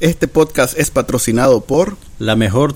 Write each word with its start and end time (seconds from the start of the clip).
Este 0.00 0.28
podcast 0.28 0.78
es 0.78 0.92
patrocinado 0.92 1.62
por 1.62 1.96
la 2.20 2.36
mejor. 2.36 2.72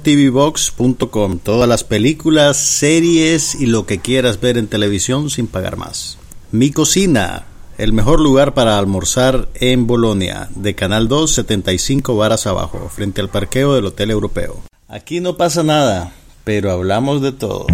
Todas 1.38 1.68
las 1.68 1.84
películas, 1.84 2.56
series 2.56 3.54
y 3.54 3.66
lo 3.66 3.86
que 3.86 4.00
quieras 4.00 4.40
ver 4.40 4.58
en 4.58 4.66
televisión 4.66 5.30
sin 5.30 5.46
pagar 5.46 5.76
más. 5.76 6.18
Mi 6.50 6.72
cocina, 6.72 7.44
el 7.78 7.92
mejor 7.92 8.18
lugar 8.18 8.54
para 8.54 8.76
almorzar 8.76 9.48
en 9.54 9.86
Bolonia, 9.86 10.48
de 10.56 10.74
Canal 10.74 11.06
2, 11.06 11.30
75 11.30 12.16
varas 12.16 12.48
abajo, 12.48 12.90
frente 12.92 13.20
al 13.20 13.28
parqueo 13.28 13.74
del 13.74 13.86
Hotel 13.86 14.10
Europeo. 14.10 14.60
Aquí 14.88 15.20
no 15.20 15.36
pasa 15.36 15.62
nada, 15.62 16.12
pero 16.42 16.72
hablamos 16.72 17.22
de 17.22 17.30
todo. 17.30 17.66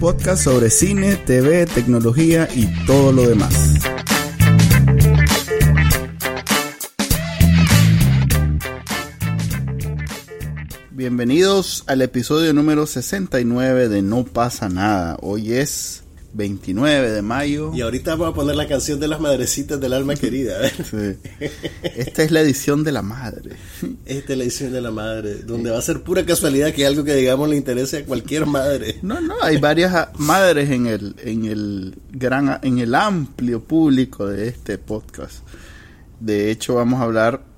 Podcast 0.00 0.44
sobre 0.44 0.70
cine, 0.70 1.16
TV, 1.16 1.66
tecnología 1.66 2.48
y 2.54 2.66
todo 2.86 3.12
lo 3.12 3.26
demás. 3.26 3.74
Bienvenidos 10.90 11.84
al 11.86 12.02
episodio 12.02 12.52
número 12.52 12.86
69 12.86 13.88
de 13.88 14.02
No 14.02 14.24
pasa 14.24 14.68
nada. 14.68 15.16
Hoy 15.20 15.52
es 15.52 16.05
29 16.36 17.10
de 17.10 17.22
mayo. 17.22 17.72
Y 17.74 17.80
ahorita 17.80 18.12
vamos 18.12 18.28
a 18.30 18.34
poner 18.34 18.56
la 18.56 18.68
canción 18.68 19.00
de 19.00 19.08
las 19.08 19.20
madrecitas 19.20 19.80
del 19.80 19.92
alma 19.92 20.14
querida. 20.14 20.58
Esta 21.82 22.22
es 22.22 22.30
la 22.30 22.40
edición 22.40 22.84
de 22.84 22.92
la 22.92 23.02
madre. 23.02 23.56
Esta 24.04 24.32
es 24.32 24.38
la 24.38 24.44
edición 24.44 24.72
de 24.72 24.80
la 24.80 24.90
madre, 24.90 25.36
donde 25.36 25.70
va 25.70 25.78
a 25.78 25.82
ser 25.82 26.02
pura 26.02 26.24
casualidad 26.24 26.72
que 26.72 26.86
algo 26.86 27.04
que 27.04 27.14
digamos 27.14 27.48
le 27.48 27.56
interese 27.56 27.98
a 27.98 28.04
cualquier 28.04 28.46
madre. 28.46 28.98
No, 29.02 29.20
no, 29.20 29.34
hay 29.40 29.56
varias 29.58 30.08
madres 30.18 30.70
en 30.70 30.86
el, 30.86 31.16
en 31.24 31.44
el 31.46 31.94
gran, 32.12 32.60
en 32.62 32.78
el 32.78 32.94
amplio 32.94 33.62
público 33.62 34.26
de 34.26 34.48
este 34.48 34.78
podcast. 34.78 35.38
De 36.20 36.50
hecho, 36.50 36.74
vamos 36.74 37.00
a 37.00 37.04
hablar 37.04 37.55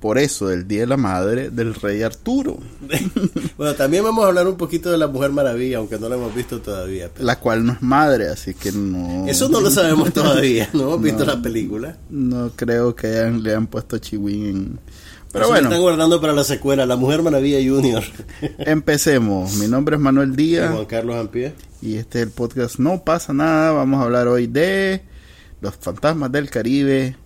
por 0.00 0.18
eso, 0.18 0.48
del 0.48 0.68
Día 0.68 0.80
de 0.80 0.86
la 0.86 0.96
Madre 0.96 1.50
del 1.50 1.74
Rey 1.74 2.02
Arturo. 2.02 2.58
bueno, 3.56 3.74
también 3.74 4.04
vamos 4.04 4.24
a 4.24 4.28
hablar 4.28 4.46
un 4.46 4.56
poquito 4.56 4.90
de 4.90 4.98
la 4.98 5.06
Mujer 5.06 5.32
Maravilla, 5.32 5.78
aunque 5.78 5.98
no 5.98 6.08
la 6.08 6.16
hemos 6.16 6.34
visto 6.34 6.60
todavía. 6.60 7.10
La 7.18 7.38
cual 7.40 7.64
no 7.64 7.72
es 7.72 7.82
madre, 7.82 8.28
así 8.28 8.54
que 8.54 8.72
no... 8.72 9.26
Eso 9.26 9.48
no 9.48 9.60
lo 9.60 9.70
sabemos 9.70 10.12
todavía, 10.14 10.68
no 10.72 10.82
hemos 10.82 11.02
visto 11.02 11.24
la 11.24 11.40
película. 11.40 11.96
No 12.10 12.50
creo 12.54 12.94
que 12.94 13.08
le 13.08 13.54
han 13.54 13.66
puesto 13.66 13.98
chihuín 13.98 14.46
en... 14.46 14.78
Pero 15.32 15.48
bueno. 15.48 15.68
están 15.68 15.82
guardando 15.82 16.20
para 16.20 16.32
la 16.32 16.44
secuela, 16.44 16.86
La 16.86 16.96
Mujer 16.96 17.22
Maravilla 17.22 17.58
Junior. 17.58 18.02
Empecemos. 18.58 19.56
Mi 19.56 19.66
nombre 19.66 19.96
es 19.96 20.00
Manuel 20.00 20.34
Díaz. 20.34 20.70
Y 20.70 20.74
Juan 20.74 20.86
Carlos 20.86 21.16
Ampie. 21.16 21.52
Y 21.82 21.96
este 21.96 22.20
es 22.20 22.26
el 22.26 22.32
podcast 22.32 22.78
No 22.78 23.04
pasa 23.04 23.34
nada. 23.34 23.72
Vamos 23.72 24.00
a 24.00 24.04
hablar 24.04 24.28
hoy 24.28 24.46
de 24.46 25.02
los 25.60 25.74
fantasmas 25.76 26.32
del 26.32 26.48
Caribe, 26.48 27.16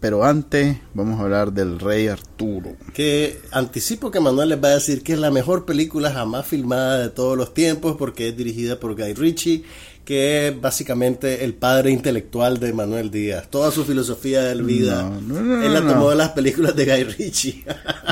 pero 0.00 0.24
antes 0.24 0.78
vamos 0.94 1.18
a 1.18 1.24
hablar 1.24 1.52
del 1.52 1.80
Rey 1.80 2.08
Arturo. 2.08 2.76
Que 2.94 3.40
anticipo 3.50 4.10
que 4.10 4.20
Manuel 4.20 4.50
les 4.50 4.62
va 4.62 4.68
a 4.68 4.74
decir 4.74 5.02
que 5.02 5.14
es 5.14 5.18
la 5.18 5.30
mejor 5.30 5.64
película 5.64 6.12
jamás 6.12 6.46
filmada 6.46 6.98
de 6.98 7.08
todos 7.10 7.36
los 7.36 7.52
tiempos 7.52 7.96
porque 7.98 8.28
es 8.28 8.36
dirigida 8.36 8.78
por 8.78 8.94
Guy 8.94 9.14
Ritchie, 9.14 9.64
que 10.04 10.48
es 10.48 10.60
básicamente 10.60 11.44
el 11.44 11.54
padre 11.54 11.90
intelectual 11.90 12.60
de 12.60 12.72
Manuel 12.72 13.10
Díaz. 13.10 13.50
Toda 13.50 13.72
su 13.72 13.84
filosofía 13.84 14.42
de 14.42 14.62
vida, 14.62 15.10
él 15.20 15.74
la 15.74 15.86
tomó 15.86 16.10
de 16.10 16.16
las 16.16 16.30
películas 16.30 16.76
de 16.76 16.84
Guy 16.84 17.04
Ritchie. 17.04 17.64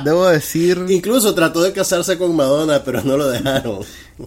Debo 0.04 0.26
decir... 0.26 0.84
Incluso 0.88 1.34
trató 1.34 1.62
de 1.62 1.72
casarse 1.72 2.18
con 2.18 2.34
Madonna, 2.34 2.82
pero 2.84 3.02
no 3.02 3.16
lo 3.16 3.28
dejaron. 3.28 3.78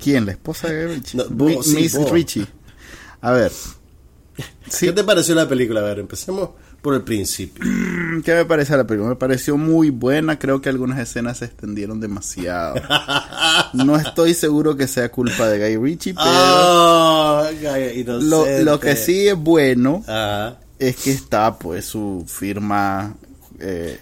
¿Quién? 0.02 0.26
¿La 0.26 0.32
esposa 0.32 0.70
de 0.70 0.86
Guy 0.86 0.96
Ritchie? 0.96 1.76
Miss 1.76 2.10
Ritchie. 2.10 2.48
A 3.22 3.34
ver. 3.34 3.52
¿Qué 4.80 4.92
te 4.92 5.04
pareció 5.04 5.36
la 5.36 5.48
película? 5.48 5.82
A 5.82 5.84
ver, 5.84 6.00
empecemos 6.00 6.52
por 6.82 6.94
el 6.94 7.02
principio. 7.02 7.64
¿Qué 8.24 8.34
me 8.34 8.46
parece 8.46 8.76
la 8.76 8.86
película? 8.86 9.10
Me 9.10 9.16
pareció 9.16 9.58
muy 9.58 9.90
buena. 9.90 10.40
Creo 10.40 10.62
que 10.62 10.70
algunas 10.70 11.00
escenas 11.00 11.40
se 11.40 11.46
extendieron 11.46 12.00
demasiado. 12.00 12.76
no 13.74 13.98
estoy 13.98 14.34
seguro 14.34 14.76
que 14.76 14.88
sea 14.88 15.10
culpa 15.10 15.48
de 15.48 15.60
Guy 15.60 15.78
Ritchie, 15.84 16.14
pero 16.14 16.30
oh, 16.30 17.48
lo, 18.64 18.80
que 18.80 18.96
sí 18.96 19.28
es 19.28 19.36
bueno 19.36 20.04
es 20.78 20.96
que 20.96 21.12
está 21.12 21.58
pues 21.58 21.86
su 21.86 22.26
firma 22.28 23.16
eh, 23.60 24.00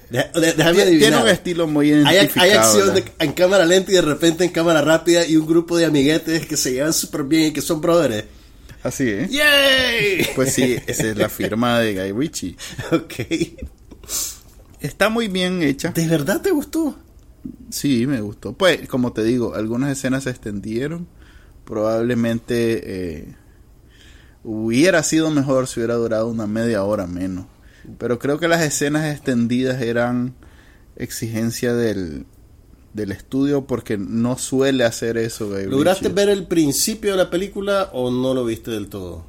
tiene 1.00 1.18
un 1.18 1.28
estilo 1.28 1.68
muy 1.68 1.90
identificado. 1.90 2.42
Hay, 2.42 2.52
acción 2.52 3.04
en 3.20 3.34
cámara 3.34 3.66
lenta 3.66 3.92
y 3.92 3.96
de 3.96 4.02
repente 4.02 4.44
en 4.44 4.52
cámara 4.52 4.82
rápida 4.82 5.26
y 5.26 5.36
un 5.36 5.48
grupo 5.48 5.78
de 5.78 5.86
amiguetes 5.86 6.46
que 6.46 6.58
se 6.58 6.74
llevan 6.74 6.94
súper 6.94 7.24
bien 7.24 7.48
y 7.48 7.52
que 7.54 7.62
son 7.62 7.82
brothers. 7.82 8.26
Así 8.84 9.10
es. 9.10 9.32
¡Yay! 9.32 10.28
Pues 10.36 10.54
sí, 10.54 10.78
esa 10.88 11.08
es 11.08 11.18
la 11.18 11.30
firma 11.30 11.80
de 11.80 11.94
Guy 11.96 12.12
Ritchie. 12.12 12.56
Ok. 12.92 13.14
Está 14.80 15.10
muy 15.10 15.28
bien 15.28 15.64
hecha. 15.64 15.90
¿De 15.90 16.08
verdad 16.08 16.42
te 16.42 16.52
gustó? 16.52 16.98
Sí, 17.70 18.06
me 18.08 18.22
gustó. 18.22 18.54
Pues, 18.54 18.88
como 18.88 19.12
te 19.12 19.24
digo, 19.24 19.56
algunas 19.56 19.92
escenas 19.92 20.24
se 20.24 20.30
extendieron. 20.30 21.08
Probablemente 21.66 23.18
eh, 23.18 23.36
hubiera 24.44 25.04
sido 25.04 25.32
mejor 25.32 25.68
si 25.68 25.80
hubiera 25.80 25.96
durado 25.96 26.28
una 26.28 26.48
media 26.48 26.84
hora 26.84 27.08
menos. 27.08 27.48
Pero 27.98 28.20
creo 28.20 28.40
que 28.40 28.48
las 28.48 28.62
escenas 28.62 29.14
extendidas 29.14 29.82
eran 29.82 30.36
exigencia 30.96 31.74
del, 31.74 32.26
del 32.98 33.14
estudio 33.14 33.66
porque 33.66 33.98
no 33.98 34.38
suele 34.38 34.84
hacer 34.84 35.18
eso. 35.18 35.50
¿Lograste 35.68 36.10
ver 36.10 36.28
el 36.28 36.46
principio 36.48 37.12
de 37.12 37.18
la 37.18 37.30
película 37.30 37.90
o 37.94 38.12
no 38.12 38.34
lo 38.34 38.44
viste 38.44 38.72
del 38.72 38.90
todo? 38.90 39.24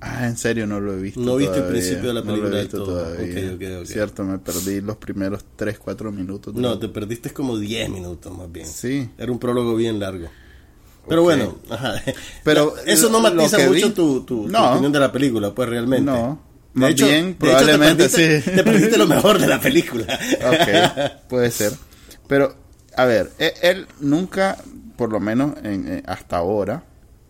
Ah, 0.00 0.26
en 0.26 0.36
serio 0.36 0.66
no 0.66 0.80
lo 0.80 0.94
he 0.94 1.00
visto. 1.00 1.20
No 1.20 1.36
viste 1.36 1.58
el 1.58 1.64
principio 1.66 2.08
de 2.08 2.14
la 2.14 2.22
película 2.22 2.48
no 2.48 2.54
lo 2.54 2.58
he 2.58 2.62
visto 2.62 2.84
Todavía. 2.84 3.84
Cierto, 3.86 4.24
me 4.24 4.38
perdí 4.38 4.80
los 4.80 4.96
primeros 4.96 5.44
3, 5.54 5.78
4 5.78 6.10
minutos. 6.10 6.54
No, 6.54 6.76
te 6.76 6.88
perdiste 6.88 7.30
como 7.30 7.56
10 7.56 7.90
minutos 7.90 8.36
más 8.36 8.50
bien. 8.50 8.66
Sí. 8.66 9.08
Era 9.16 9.30
un 9.30 9.38
prólogo 9.38 9.76
bien 9.76 10.00
largo. 10.00 10.28
Pero 11.08 11.22
bueno, 11.22 11.56
ajá. 11.70 12.02
Pero 12.44 12.74
eso 12.84 13.10
no 13.10 13.20
matiza 13.20 13.58
mucho 13.68 13.92
tu, 13.92 14.22
tu, 14.24 14.44
opinión 14.44 14.90
de 14.90 14.98
la 14.98 15.12
película, 15.12 15.54
pues 15.54 15.68
realmente. 15.68 16.10
No. 16.10 16.40
Más 16.74 16.94
bien, 16.94 17.34
probablemente 17.34 18.08
sí. 18.08 18.50
Te 18.50 18.64
perdiste 18.64 18.96
lo 18.96 19.06
mejor 19.08 19.38
de 19.38 19.46
la 19.46 19.60
película. 19.60 20.04
ok, 20.04 21.28
puede 21.28 21.50
ser. 21.50 21.72
Pero, 22.32 22.54
a 22.96 23.04
ver, 23.04 23.30
e, 23.38 23.52
él, 23.60 23.86
nunca, 24.00 24.56
por 24.96 25.12
lo 25.12 25.20
menos 25.20 25.52
en, 25.62 25.86
eh, 25.86 26.02
hasta 26.06 26.38
ahora, 26.38 26.82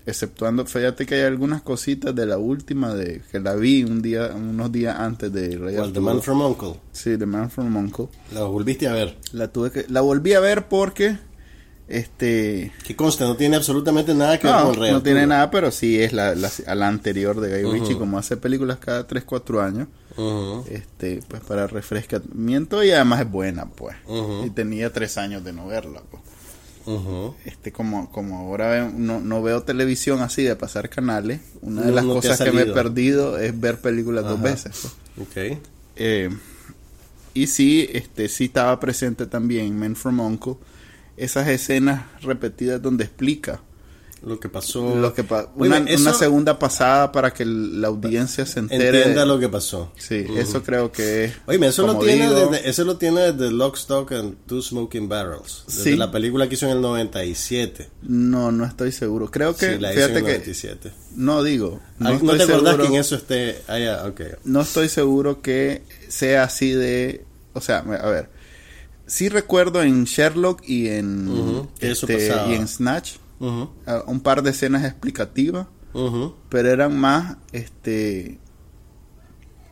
exceptuando, 0.06 0.64
fíjate 0.64 1.06
que 1.06 1.16
hay 1.16 1.22
algunas 1.22 1.60
cositas 1.60 2.14
de 2.14 2.24
la 2.24 2.38
última 2.38 2.94
de 2.94 3.20
que 3.32 3.40
la 3.40 3.56
vi 3.56 3.82
un 3.82 4.00
día, 4.00 4.30
unos 4.32 4.70
días 4.70 4.96
antes 4.96 5.32
de 5.32 5.58
The 5.92 5.98
Man 5.98 6.22
from 6.22 6.42
Uncle. 6.42 6.74
Sí, 6.92 7.18
The 7.18 7.26
Man 7.26 7.50
from 7.50 7.76
Uncle. 7.76 8.10
La 8.32 8.44
volviste 8.44 8.86
a 8.86 8.92
ver. 8.92 9.18
La 9.32 9.48
tuve 9.48 9.72
que, 9.72 9.86
la 9.88 10.02
volví 10.02 10.34
a 10.34 10.40
ver 10.40 10.68
porque 10.68 11.18
este 11.88 12.70
que 12.84 12.94
consta 12.94 13.24
no 13.24 13.36
tiene 13.36 13.56
absolutamente 13.56 14.14
nada 14.14 14.38
que 14.38 14.46
ver 14.46 14.56
con 14.56 14.68
el 14.68 14.76
Rey 14.76 14.92
no 14.92 15.02
tiene 15.02 15.26
nada 15.26 15.50
pero 15.50 15.72
sí 15.72 16.00
es 16.00 16.12
la, 16.12 16.32
la, 16.36 16.88
anterior 16.88 17.40
de 17.40 17.60
Guy 17.60 17.72
Ritchie 17.72 17.98
como 17.98 18.18
hace 18.18 18.36
películas 18.36 18.78
cada 18.78 19.04
3, 19.04 19.24
4 19.24 19.60
años 19.60 19.88
este 20.68 21.22
pues 21.28 21.42
para 21.42 21.66
refrescamiento 21.66 22.82
y 22.84 22.90
además 22.90 23.20
es 23.20 23.30
buena 23.30 23.66
pues. 23.66 23.96
Y 24.44 24.50
tenía 24.50 24.92
tres 24.92 25.18
años 25.18 25.44
de 25.44 25.52
no 25.52 25.66
verla 25.66 26.02
pues. 26.10 26.22
Este 27.44 27.72
como 27.72 28.10
como 28.10 28.38
ahora 28.38 28.90
no, 28.92 29.20
no, 29.20 29.42
veo 29.42 29.62
televisión 29.62 30.20
así 30.20 30.42
de 30.42 30.56
pasar 30.56 30.88
canales 30.88 31.40
una 31.60 31.82
de 31.82 31.92
las 31.92 32.04
cosas 32.04 32.40
que 32.40 32.50
me 32.50 32.62
he 32.62 32.66
perdido 32.66 33.38
es 33.38 33.58
ver 33.58 33.80
películas 33.80 34.24
dos 34.24 34.40
veces 34.40 34.80
pues. 35.16 35.58
eh, 35.96 36.30
y 37.34 37.46
sí 37.46 37.88
este 37.92 38.28
sí 38.28 38.46
estaba 38.46 38.80
presente 38.80 39.26
también 39.26 39.78
Men 39.78 39.94
from 39.94 40.18
Uncle 40.20 40.54
esas 41.16 41.46
escenas 41.48 42.04
repetidas 42.22 42.82
donde 42.82 43.04
explica 43.04 43.60
lo 44.24 44.38
que 44.38 44.48
pasó. 44.48 44.94
Lo 44.94 45.12
que 45.14 45.24
una, 45.56 46.14
segunda 46.14 46.58
pasada 46.58 47.10
para 47.10 47.32
que 47.32 47.44
la 47.44 47.88
audiencia 47.88 48.46
se 48.46 48.60
entere. 48.60 48.98
Entienda 48.98 49.26
lo 49.26 49.38
que 49.38 49.48
pasó. 49.48 49.92
Sí, 49.98 50.24
eso 50.36 50.62
creo 50.62 50.92
que. 50.92 51.32
Oye, 51.46 51.66
eso, 51.66 51.86
lo 51.86 51.98
tiene 51.98 52.30
desde, 52.30 52.68
eso 52.68 52.84
lo 52.84 52.96
tiene 52.96 53.32
desde 53.32 53.50
Lock, 53.50 53.76
Stock 53.76 54.12
and 54.12 54.36
Two 54.46 54.62
Smoking 54.62 55.08
Barrels. 55.08 55.64
Desde 55.66 55.96
la 55.96 56.10
película 56.10 56.48
que 56.48 56.54
hizo 56.54 56.66
en 56.66 56.72
el 56.72 56.80
97. 56.80 57.88
No, 58.02 58.52
no 58.52 58.64
estoy 58.64 58.92
seguro. 58.92 59.30
Creo 59.30 59.56
que. 59.56 59.74
Sí, 59.74 59.80
la 59.80 59.92
hizo 59.92 60.06
en 60.06 60.16
el 60.16 60.22
97. 60.22 60.92
no 61.16 61.42
digo. 61.42 61.80
No, 61.98 62.10
ah, 62.10 62.18
¿No 62.22 62.36
te 62.36 62.42
acordás 62.44 62.76
que 62.76 62.86
en 62.86 62.94
eso 62.94 63.16
esté. 63.16 63.62
Ah, 63.66 64.06
okay. 64.06 64.32
No 64.44 64.60
estoy 64.60 64.88
seguro 64.88 65.42
que 65.42 65.82
sea 66.08 66.44
así 66.44 66.70
de. 66.70 67.24
O 67.54 67.60
sea, 67.60 67.78
a 67.78 68.08
ver. 68.10 68.30
Sí 69.04 69.28
recuerdo 69.28 69.82
en 69.82 70.04
Sherlock 70.04 70.62
y 70.64 70.88
en. 70.88 71.68
este, 71.80 72.28
y 72.48 72.54
en 72.54 72.68
Snatch 72.68 73.16
un 73.42 74.20
par 74.20 74.42
de 74.42 74.50
escenas 74.50 74.84
explicativas, 74.84 75.66
pero 76.48 76.70
eran 76.70 76.98
más, 76.98 77.36
este, 77.52 78.38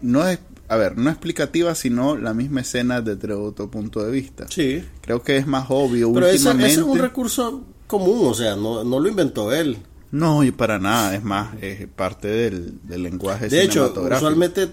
no 0.01 0.27
es, 0.27 0.41
a 0.69 0.77
ver, 0.77 0.99
no 0.99 1.11
explicativas, 1.11 1.79
sino 1.79 2.17
la 2.17 2.35
misma 2.35 2.61
escena 2.61 3.01
desde 3.01 3.33
otro 3.33 3.71
punto 3.71 4.03
de 4.03 4.11
vista. 4.11 4.47
Sí. 4.49 4.85
Creo 5.01 5.23
que 5.23 5.37
es 5.37 5.47
más 5.47 5.67
obvio 5.69 6.13
pero 6.13 6.27
últimamente. 6.27 6.73
Ese, 6.73 6.81
es 6.81 6.87
un 6.87 6.99
recurso 6.99 7.65
común, 7.87 8.27
o 8.29 8.35
sea, 8.35 8.57
no, 8.57 8.85
no 8.85 9.01
lo 9.01 9.09
inventó 9.09 9.53
él. 9.53 9.79
No, 10.13 10.43
y 10.43 10.51
para 10.51 10.79
nada, 10.79 11.15
es 11.15 11.23
más, 11.23 11.55
es 11.63 11.87
parte 11.87 12.27
del, 12.27 12.81
lenguaje 12.89 13.49
De 13.49 13.63
hecho, 13.63 13.95
usualmente 13.97 14.69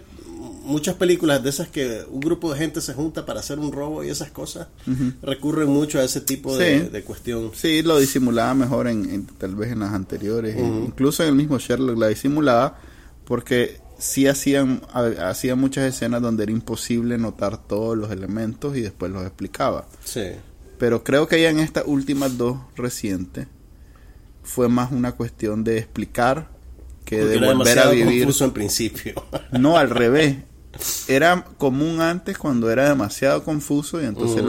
muchas 0.67 0.95
películas 0.95 1.43
de 1.43 1.49
esas 1.49 1.69
que 1.69 2.03
un 2.09 2.19
grupo 2.19 2.53
de 2.53 2.59
gente 2.59 2.81
se 2.81 2.93
junta 2.93 3.25
para 3.25 3.39
hacer 3.39 3.59
un 3.59 3.71
robo 3.71 4.03
y 4.03 4.09
esas 4.09 4.31
cosas, 4.31 4.67
recurren 5.21 5.69
mucho 5.69 5.99
a 5.99 6.03
ese 6.03 6.21
tipo 6.21 6.55
de, 6.57 7.03
cuestión. 7.05 7.51
Sí, 7.53 7.81
lo 7.81 7.99
disimulaba 7.99 8.53
mejor 8.53 8.87
en, 8.87 9.25
tal 9.25 9.55
vez 9.55 9.71
en 9.71 9.79
las 9.79 9.93
anteriores, 9.93 10.57
incluso 10.57 11.23
en 11.23 11.29
el 11.29 11.35
mismo 11.35 11.57
Sherlock 11.57 11.97
la 11.97 12.07
disimulaba 12.07 12.79
porque 13.25 13.79
sí 13.97 14.27
hacían, 14.27 14.81
hacían 14.93 15.59
muchas 15.59 15.85
escenas 15.85 16.21
donde 16.21 16.43
era 16.43 16.51
imposible 16.51 17.17
notar 17.17 17.57
todos 17.67 17.97
los 17.97 18.11
elementos 18.11 18.77
y 18.77 18.81
después 18.81 19.11
los 19.11 19.25
explicaba. 19.25 19.87
Sí. 20.03 20.31
Pero 20.77 21.03
creo 21.03 21.27
que 21.27 21.41
ya 21.41 21.49
en 21.49 21.59
estas 21.59 21.83
últimas 21.87 22.37
dos 22.37 22.57
recientes 22.75 23.47
fue 24.43 24.69
más 24.69 24.91
una 24.91 25.13
cuestión 25.13 25.63
de 25.63 25.79
explicar 25.79 26.49
que 27.03 27.23
de 27.23 27.39
volver 27.39 27.79
a 27.79 27.89
vivir. 27.89 28.23
Confuso 28.23 28.45
en 28.45 28.51
principio. 28.51 29.13
no, 29.51 29.77
al 29.77 29.89
revés. 29.89 30.37
Era 31.07 31.45
común 31.57 32.01
antes 32.01 32.37
cuando 32.37 32.69
era 32.69 32.89
demasiado 32.89 33.43
confuso 33.43 34.01
y 34.01 34.05
entonces 34.05 34.43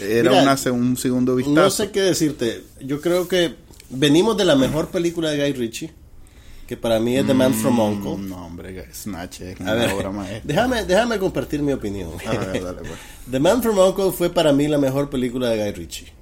era 0.00 0.56
un 0.72 0.96
segundo 0.96 1.36
vistazo. 1.36 1.54
No 1.54 1.70
sé 1.70 1.90
qué 1.90 2.00
decirte. 2.00 2.64
Yo 2.80 3.00
creo 3.00 3.28
que 3.28 3.54
venimos 3.90 4.36
de 4.36 4.44
la 4.44 4.56
mejor 4.56 4.88
película 4.88 5.30
de 5.30 5.38
Guy 5.38 5.52
Ritchie 5.52 5.92
que 6.66 6.76
para 6.76 6.98
mí 6.98 7.16
es 7.16 7.26
The 7.26 7.34
Man 7.34 7.54
from 7.54 7.76
mm, 7.76 7.80
Uncle. 7.80 8.28
No, 8.28 8.44
hombre, 8.44 8.92
Snatch 8.92 9.40
es 9.42 9.60
una 9.60 9.94
obra 9.94 10.10
maestra. 10.10 10.42
Déjame, 10.44 10.84
déjame 10.84 11.18
compartir 11.18 11.62
mi 11.62 11.72
opinión. 11.72 12.10
Pues. 12.12 12.62
The 13.30 13.38
Man 13.38 13.62
from 13.62 13.78
Uncle 13.78 14.10
fue 14.10 14.30
para 14.30 14.52
mí 14.52 14.66
la 14.66 14.78
mejor 14.78 15.08
película 15.08 15.50
de 15.50 15.58
Guy 15.62 15.72
Ritchie. 15.72 16.12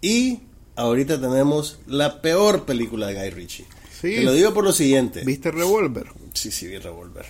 Y 0.00 0.40
ahorita 0.74 1.20
tenemos 1.20 1.80
la 1.86 2.22
peor 2.22 2.64
película 2.64 3.08
de 3.08 3.14
Guy 3.14 3.30
Ritchie. 3.30 3.66
Sí. 4.00 4.16
Te 4.16 4.22
lo 4.22 4.32
digo 4.32 4.54
por 4.54 4.64
lo 4.64 4.72
siguiente. 4.72 5.22
¿Viste 5.24 5.50
Revolver? 5.50 6.06
Sí, 6.32 6.50
sí, 6.50 6.66
vi 6.66 6.78
Revolver. 6.78 7.26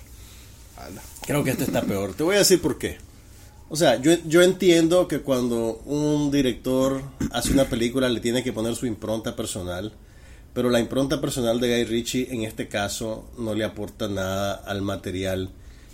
Creo 1.27 1.45
que 1.45 1.51
este 1.51 1.65
está 1.65 1.83
peor. 1.83 2.15
Te 2.15 2.23
voy 2.23 2.37
a 2.37 2.39
decir 2.39 2.61
por 2.61 2.79
qué. 2.79 2.99
O 3.69 3.77
sea, 3.77 4.01
yo, 4.01 4.13
yo 4.27 4.43
entiendo 4.43 5.09
que 5.09 5.21
cuando 5.21 5.81
un 5.87 6.31
director 6.31 7.03
hace 7.31 7.53
una 7.53 7.65
película 7.65 8.09
le 8.09 8.21
tiene 8.21 8.43
que 8.43 8.53
poner 8.53 8.77
su 8.77 8.87
impronta 8.87 9.35
personal 9.35 9.93
pero 10.55 10.71
la 10.71 10.81
impronta 10.81 11.21
personal 11.21 11.61
de 11.61 11.69
Guy 11.69 11.85
Ritchie 11.85 12.29
en 12.31 12.43
este 12.43 12.69
caso 12.69 13.25
no 13.39 13.55
le 13.55 13.65
aporta 13.65 14.09
nada 14.09 14.55
al 14.55 14.83
material 14.83 15.51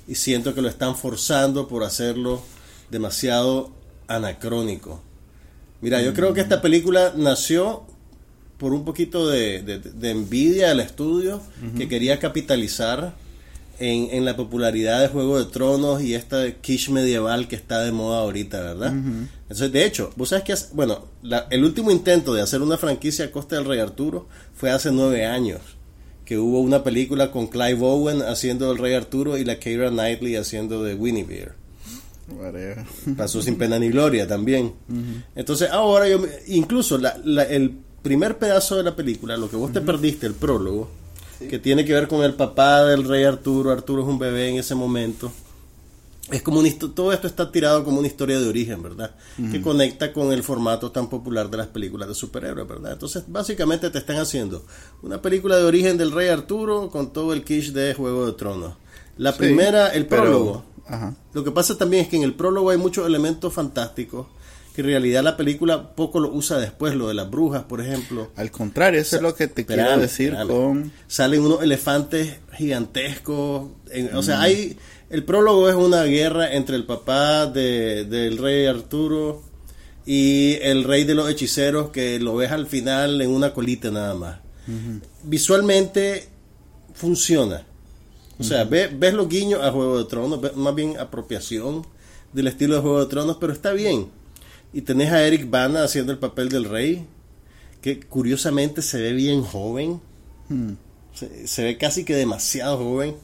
y 0.07 0.17
siento 0.17 0.55
que 0.55 0.63
lo 0.63 0.69
están 0.69 0.97
forzando 0.97 1.69
por 1.69 1.85
hacerlo 1.85 2.43
demasiado 2.91 3.71
anacrónico. 4.09 5.03
Mira, 5.81 6.03
yo 6.03 6.13
creo 6.13 6.35
que 6.35 6.41
esta 6.41 6.61
película 6.61 7.13
nació 7.15 7.85
por 8.57 8.73
un 8.73 8.85
poquito 8.85 9.29
de, 9.29 9.81
envidia 10.03 10.71
del 10.71 10.81
estudio 10.81 11.41
que 11.77 11.89
quería 11.89 12.19
capitalizar 12.19 13.15
en, 13.79 14.25
la 14.25 14.37
popularidad 14.37 15.01
de 15.01 15.09
Juego 15.09 15.39
de 15.39 15.51
Tronos 15.51 16.03
y 16.03 16.15
esta 16.15 16.53
quiche 16.53 16.93
medieval 16.93 17.49
que 17.49 17.57
está 17.57 17.81
de 17.83 17.93
moda 17.93 18.21
ahorita, 18.21 18.61
¿verdad? 18.61 18.93
Entonces, 19.43 19.73
de 19.73 19.85
hecho, 19.85 20.11
vos 20.17 20.31
sabes 20.31 20.45
que, 20.45 20.55
bueno, 20.75 21.07
el 21.51 21.65
último 21.65 21.91
intento 21.91 22.35
de 22.35 22.43
hacer 22.43 22.63
una 22.63 22.79
franquicia 22.79 23.27
a 23.27 23.31
costa 23.31 23.57
del 23.57 23.65
Rey 23.65 23.81
Arturo 23.81 24.29
fue 24.55 24.71
hace 24.71 24.91
nueve 24.91 25.27
años, 25.27 25.61
que 26.25 26.39
hubo 26.39 26.61
una 26.61 26.83
película 26.83 27.31
con 27.31 27.47
Clive 27.47 27.81
Owen 27.81 28.23
haciendo 28.23 28.71
el 28.73 28.79
Rey 28.79 28.95
Arturo 28.95 29.39
y 29.39 29.45
la 29.45 29.59
Keira 29.59 29.91
Knightley 29.91 30.37
haciendo 30.37 30.83
de 30.83 30.95
Bear. 30.95 31.55
Pasó 33.17 33.41
sin 33.41 33.57
pena 33.57 33.79
ni 33.79 33.89
gloria 33.89 34.27
también. 34.27 34.75
Entonces, 35.35 35.71
ahora 35.71 36.09
yo, 36.09 36.21
incluso 36.47 36.97
el 36.97 37.79
primer 38.03 38.39
pedazo 38.39 38.77
de 38.77 38.83
la 38.83 38.95
película, 38.95 39.37
lo 39.37 39.49
que 39.51 39.57
vos 39.57 39.73
te 39.73 39.81
perdiste, 39.81 40.27
el 40.27 40.35
prólogo, 40.35 40.91
que 41.39 41.59
tiene 41.59 41.85
que 41.85 41.93
ver 41.93 42.09
con 42.09 42.23
el 42.23 42.35
papá 42.35 42.85
del 42.85 43.05
rey 43.05 43.25
Arturo. 43.25 43.71
Arturo 43.71 44.03
es 44.03 44.09
un 44.09 44.19
bebé 44.19 44.51
en 44.51 44.57
ese 44.57 44.75
momento. 44.75 45.31
Es 46.31 46.43
como 46.43 46.63
todo 46.95 47.13
esto 47.13 47.27
está 47.27 47.51
tirado 47.51 47.85
como 47.85 48.01
una 48.01 48.07
historia 48.07 48.39
de 48.39 48.47
origen, 48.47 48.83
¿verdad? 48.83 49.15
Que 49.51 49.63
conecta 49.63 50.13
con 50.13 50.31
el 50.31 50.43
formato 50.43 50.91
tan 50.91 51.09
popular 51.09 51.49
de 51.49 51.57
las 51.57 51.69
películas 51.69 52.07
de 52.09 52.15
superhéroes, 52.15 52.69
¿verdad? 52.69 52.93
Entonces, 52.93 53.25
básicamente 53.27 53.89
te 53.89 53.99
están 53.99 54.19
haciendo 54.19 54.63
una 55.03 55.23
película 55.23 55.57
de 55.57 55.65
origen 55.65 55.97
del 55.97 56.13
rey 56.13 56.29
Arturo 56.29 56.91
con 56.91 57.15
todo 57.15 57.33
el 57.33 57.45
quiche 57.45 57.73
de 57.73 57.95
Juego 57.95 58.27
de 58.27 58.33
Tronos. 58.33 58.75
La 59.17 59.37
primera, 59.37 59.89
el 59.89 60.07
prólogo. 60.07 60.65
Lo 61.33 61.45
que 61.45 61.51
pasa 61.51 61.79
también 61.79 62.05
es 62.05 62.09
que 62.11 62.17
en 62.17 62.25
el 62.25 62.35
prólogo 62.35 62.71
hay 62.71 62.79
muchos 62.79 63.07
elementos 63.07 63.53
fantásticos 63.53 64.27
que 64.79 64.83
en 64.83 64.87
realidad 64.87 65.25
la 65.25 65.37
película 65.37 65.97
poco 65.97 66.21
lo 66.21 66.33
usa 66.33 66.61
después, 66.61 66.95
lo 66.95 67.09
de 67.09 67.15
las 67.15 67.29
brujas, 67.29 67.65
por 67.65 67.81
ejemplo. 67.81 68.31
Al 68.37 68.53
contrario, 68.53 69.01
eso 69.01 69.17
es 69.17 69.23
lo 69.23 69.35
que 69.35 69.49
te 69.49 69.67
quiero 69.67 69.99
decir 69.99 70.37
con... 70.47 70.93
Salen 71.09 71.41
unos 71.41 71.65
elefantes 71.65 72.37
gigantescos, 72.53 73.71
o 74.15 74.23
sea, 74.23 74.39
mm. 74.39 74.41
hay... 74.41 74.79
El 75.11 75.25
prólogo 75.25 75.69
es 75.69 75.75
una 75.75 76.05
guerra 76.05 76.53
entre 76.53 76.77
el 76.77 76.85
papá 76.85 77.47
de, 77.47 78.05
del 78.05 78.39
rey 78.39 78.67
Arturo 78.67 79.43
y 80.07 80.59
el 80.63 80.85
rey 80.85 81.03
de 81.03 81.17
los 81.17 81.29
hechiceros 81.29 81.91
que 81.91 82.21
lo 82.21 82.37
ves 82.37 82.53
al 82.53 82.69
final 82.69 83.21
en 83.21 83.31
una 83.31 83.53
colita 83.53 83.91
nada 83.91 84.15
más. 84.15 84.39
Visualmente 85.25 86.29
funciona. 86.95 87.65
O 88.39 88.45
sea, 88.45 88.63
ves, 88.63 88.97
ves 88.97 89.13
los 89.13 89.29
guiños 89.29 89.61
a 89.61 89.73
Juego 89.73 89.99
de 89.99 90.05
Tronos, 90.05 90.55
más 90.55 90.75
bien 90.77 91.01
apropiación 91.01 91.85
del 92.33 92.47
estilo 92.47 92.77
de 92.77 92.81
Juego 92.83 93.01
de 93.01 93.07
Tronos, 93.07 93.39
pero 93.41 93.53
está 93.53 93.73
bien. 93.73 94.17
Y 94.73 94.83
tenés 94.83 95.13
a 95.13 95.27
Eric 95.27 95.49
Bana 95.49 95.85
haciendo 95.85 96.13
el 96.13 96.19
papel 96.19 96.49
del 96.49 96.65
rey, 96.65 97.07
que 97.81 98.01
curiosamente 98.01 98.83
se 98.83 99.01
ve 99.01 99.13
bien 99.13 99.43
joven. 99.43 100.01
Hmm. 100.49 100.73
Se, 101.45 101.65
ve 101.65 101.77
casi 101.79 102.05
que 102.05 102.15
demasiado 102.15 102.79
joven. 102.79 103.17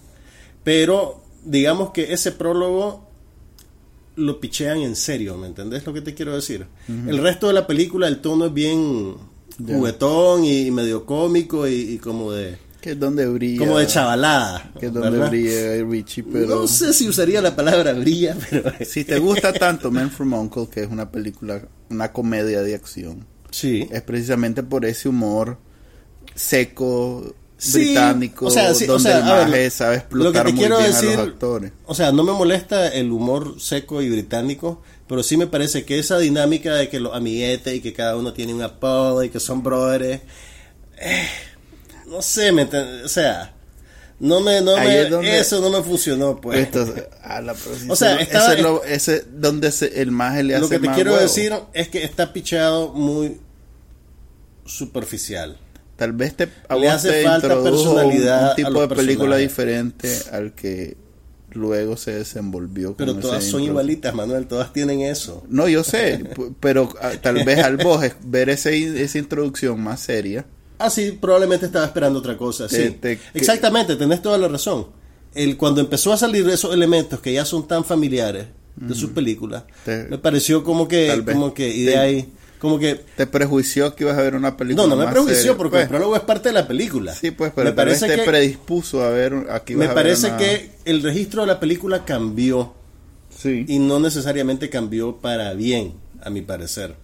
Pero 0.64 1.22
digamos 1.44 1.90
que 1.90 2.12
ese 2.12 2.32
prólogo 2.32 3.08
lo 4.16 4.40
pichean 4.40 4.78
en 4.78 4.96
serio, 4.96 5.36
¿me 5.36 5.46
entendés 5.48 5.84
lo 5.86 5.92
que 5.92 6.00
te 6.00 6.14
quiero 6.14 6.34
decir? 6.34 6.66
El 6.88 7.18
resto 7.18 7.48
de 7.48 7.52
la 7.52 7.66
película, 7.66 8.08
el 8.08 8.20
tono 8.20 8.46
es 8.46 8.54
bien 8.54 9.16
juguetón 9.58 10.44
y 10.44 10.70
medio 10.70 11.04
cómico 11.04 11.66
y 11.68 11.98
como 11.98 12.32
de 12.32 12.56
que 12.84 12.90
es 12.90 13.00
donde 13.00 13.26
brilla. 13.26 13.60
Como 13.60 13.78
de 13.78 13.86
chavalada. 13.86 14.70
Que 14.78 14.86
es 14.86 14.92
donde 14.92 15.26
brilla 15.26 15.82
Richie, 15.88 16.22
pero... 16.22 16.46
No 16.48 16.68
sé 16.68 16.92
si 16.92 17.08
usaría 17.08 17.40
la 17.40 17.56
palabra 17.56 17.94
brilla, 17.94 18.36
pero... 18.50 18.70
Si 18.84 19.04
te 19.04 19.18
gusta 19.18 19.54
tanto 19.54 19.90
Man 19.90 20.10
from 20.10 20.34
Uncle, 20.34 20.68
que 20.70 20.82
es 20.82 20.90
una 20.90 21.10
película, 21.10 21.62
una 21.88 22.12
comedia 22.12 22.60
de 22.60 22.74
acción. 22.74 23.26
Sí. 23.50 23.88
Es 23.90 24.02
precisamente 24.02 24.62
por 24.62 24.84
ese 24.84 25.08
humor 25.08 25.56
seco, 26.34 27.34
británico, 27.72 28.48
o 28.48 28.50
sea, 28.50 28.74
donde 28.74 28.90
o 28.90 28.98
sea, 28.98 29.46
el 29.46 29.70
sabe 29.70 29.96
explotar 29.96 30.44
muy 30.52 30.52
bien 30.52 30.72
a 30.74 30.86
los 30.86 31.04
actores. 31.16 31.72
O 31.86 31.94
sea, 31.94 32.12
no 32.12 32.22
me 32.22 32.32
molesta 32.32 32.88
el 32.88 33.10
humor 33.12 33.58
seco 33.62 34.02
y 34.02 34.10
británico, 34.10 34.82
pero 35.08 35.22
sí 35.22 35.38
me 35.38 35.46
parece 35.46 35.86
que 35.86 35.98
esa 35.98 36.18
dinámica 36.18 36.74
de 36.74 36.90
que 36.90 37.00
los 37.00 37.14
amiguetes 37.14 37.76
y 37.76 37.80
que 37.80 37.94
cada 37.94 38.14
uno 38.14 38.34
tiene 38.34 38.52
un 38.52 38.60
apodo 38.60 39.24
y 39.24 39.30
que 39.30 39.40
son 39.40 39.62
brothers... 39.62 40.20
Eh, 40.98 41.28
no 42.06 42.22
sé, 42.22 42.52
me 42.52 42.64
o 42.64 43.08
sea, 43.08 43.54
no 44.20 44.40
me, 44.40 44.60
no 44.60 44.76
me, 44.76 45.38
eso 45.38 45.60
no 45.60 45.70
me 45.70 45.82
funcionó, 45.82 46.40
pues. 46.40 46.68
o 47.88 47.96
sea, 47.96 48.16
ese, 48.86 49.24
donde 49.32 49.72
el 49.94 50.10
más 50.10 50.42
le 50.42 50.54
hace 50.54 50.62
Lo 50.62 50.68
que 50.68 50.78
te 50.78 50.94
quiero 50.94 51.16
decir 51.16 51.52
es 51.72 51.88
que 51.88 52.04
está 52.04 52.32
pichado 52.32 52.92
muy 52.92 53.38
superficial. 54.64 55.58
Tal 55.96 56.12
vez 56.12 56.34
te, 56.36 56.48
le 56.78 56.88
hace 56.88 57.22
falta 57.22 57.62
personalidad 57.62 58.50
un, 58.50 58.56
tipo 58.56 58.80
de 58.80 58.94
película 58.94 59.36
diferente 59.36 60.16
al 60.32 60.52
que 60.52 60.96
luego 61.52 61.96
se 61.96 62.12
desenvolvió. 62.12 62.96
Pero 62.96 63.16
todas 63.16 63.44
son 63.44 63.62
igualitas, 63.62 64.14
Manuel, 64.14 64.46
todas 64.46 64.72
tienen 64.72 65.02
eso. 65.02 65.44
No, 65.48 65.68
yo 65.68 65.84
sé, 65.84 66.24
pero 66.60 66.88
ah, 67.00 67.12
tal 67.20 67.44
vez 67.44 67.58
al 67.60 67.76
vos 67.76 68.04
ver 68.24 68.48
ese, 68.48 69.02
esa 69.02 69.18
introducción 69.18 69.80
más 69.80 70.00
seria 70.00 70.46
Ah, 70.78 70.90
sí, 70.90 71.16
probablemente 71.20 71.66
estaba 71.66 71.86
esperando 71.86 72.18
otra 72.18 72.36
cosa. 72.36 72.68
Sí. 72.68 72.96
Exactamente, 73.32 73.96
tenés 73.96 74.22
toda 74.22 74.38
la 74.38 74.48
razón. 74.48 74.86
El, 75.34 75.56
cuando 75.56 75.80
empezó 75.80 76.12
a 76.12 76.16
salir 76.16 76.48
esos 76.48 76.72
elementos 76.72 77.20
que 77.20 77.32
ya 77.32 77.44
son 77.44 77.66
tan 77.66 77.84
familiares 77.84 78.46
de 78.76 78.94
sus 78.94 79.10
películas, 79.10 79.64
me 79.86 80.18
pareció 80.18 80.64
como 80.64 80.88
que, 80.88 81.22
como 81.24 81.54
que, 81.54 81.68
y 81.68 81.82
de 81.82 81.98
ahí, 81.98 82.32
como 82.58 82.78
que... 82.78 83.00
Te 83.16 83.26
prejuició 83.26 83.94
que 83.94 84.04
ibas 84.04 84.16
a 84.16 84.22
ver 84.22 84.34
una 84.34 84.56
película 84.56 84.86
No, 84.86 84.96
no 84.96 85.04
me 85.04 85.10
prejuició 85.10 85.56
porque 85.56 85.82
el 85.82 85.88
prólogo 85.88 86.16
es 86.16 86.22
parte 86.22 86.48
de 86.48 86.54
la 86.54 86.66
película. 86.66 87.14
Sí, 87.14 87.30
pues, 87.30 87.52
pero 87.54 87.70
me 87.70 87.76
parece 87.76 88.06
te 88.06 88.22
predispuso 88.22 89.02
a 89.02 89.10
ver, 89.10 89.48
aquí 89.50 89.74
Me 89.74 89.88
parece 89.88 90.32
que 90.38 90.70
el 90.84 91.02
registro 91.02 91.42
de 91.42 91.48
la 91.48 91.60
película 91.60 92.04
cambió. 92.04 92.74
Sí. 93.36 93.64
Y 93.68 93.78
no 93.80 94.00
necesariamente 94.00 94.70
cambió 94.70 95.16
para 95.16 95.52
bien, 95.54 95.94
a 96.22 96.30
mi 96.30 96.42
parecer. 96.42 96.94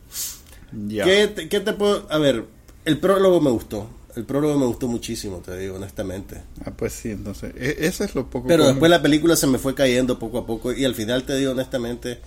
Ya. 0.86 1.04
¿Qué, 1.04 1.48
¿Qué 1.50 1.60
te 1.60 1.72
puedo...? 1.72 2.06
A 2.08 2.18
ver 2.18 2.44
el 2.84 2.98
prólogo 2.98 3.40
me 3.40 3.50
gustó. 3.50 3.88
El 4.16 4.24
prólogo 4.24 4.58
me 4.58 4.66
gustó 4.66 4.88
muchísimo, 4.88 5.38
te 5.38 5.56
digo, 5.56 5.76
honestamente. 5.76 6.42
Ah, 6.64 6.72
pues 6.76 6.92
sí, 6.92 7.10
entonces, 7.10 7.54
e-, 7.56 7.86
eso 7.86 8.02
es 8.02 8.14
lo 8.14 8.28
poco. 8.28 8.48
Pero 8.48 8.66
después 8.66 8.90
la 8.90 9.00
película 9.00 9.36
se 9.36 9.46
me 9.46 9.58
fue 9.58 9.74
cayendo 9.74 10.18
poco 10.18 10.38
a 10.38 10.46
poco 10.46 10.72
y 10.72 10.84
al 10.84 10.94
final, 10.94 11.22
te 11.22 11.36
digo, 11.36 11.52
honestamente, 11.52 12.18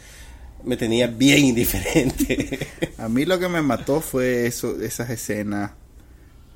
me 0.63 0.77
tenía 0.77 1.07
bien 1.07 1.43
indiferente. 1.45 2.67
a 2.97 3.09
mí 3.09 3.25
lo 3.25 3.37
que 3.37 3.49
me 3.49 3.61
mató 3.61 3.99
fue 3.99 4.47
eso, 4.47 4.79
esas 4.81 5.09
escenas 5.09 5.71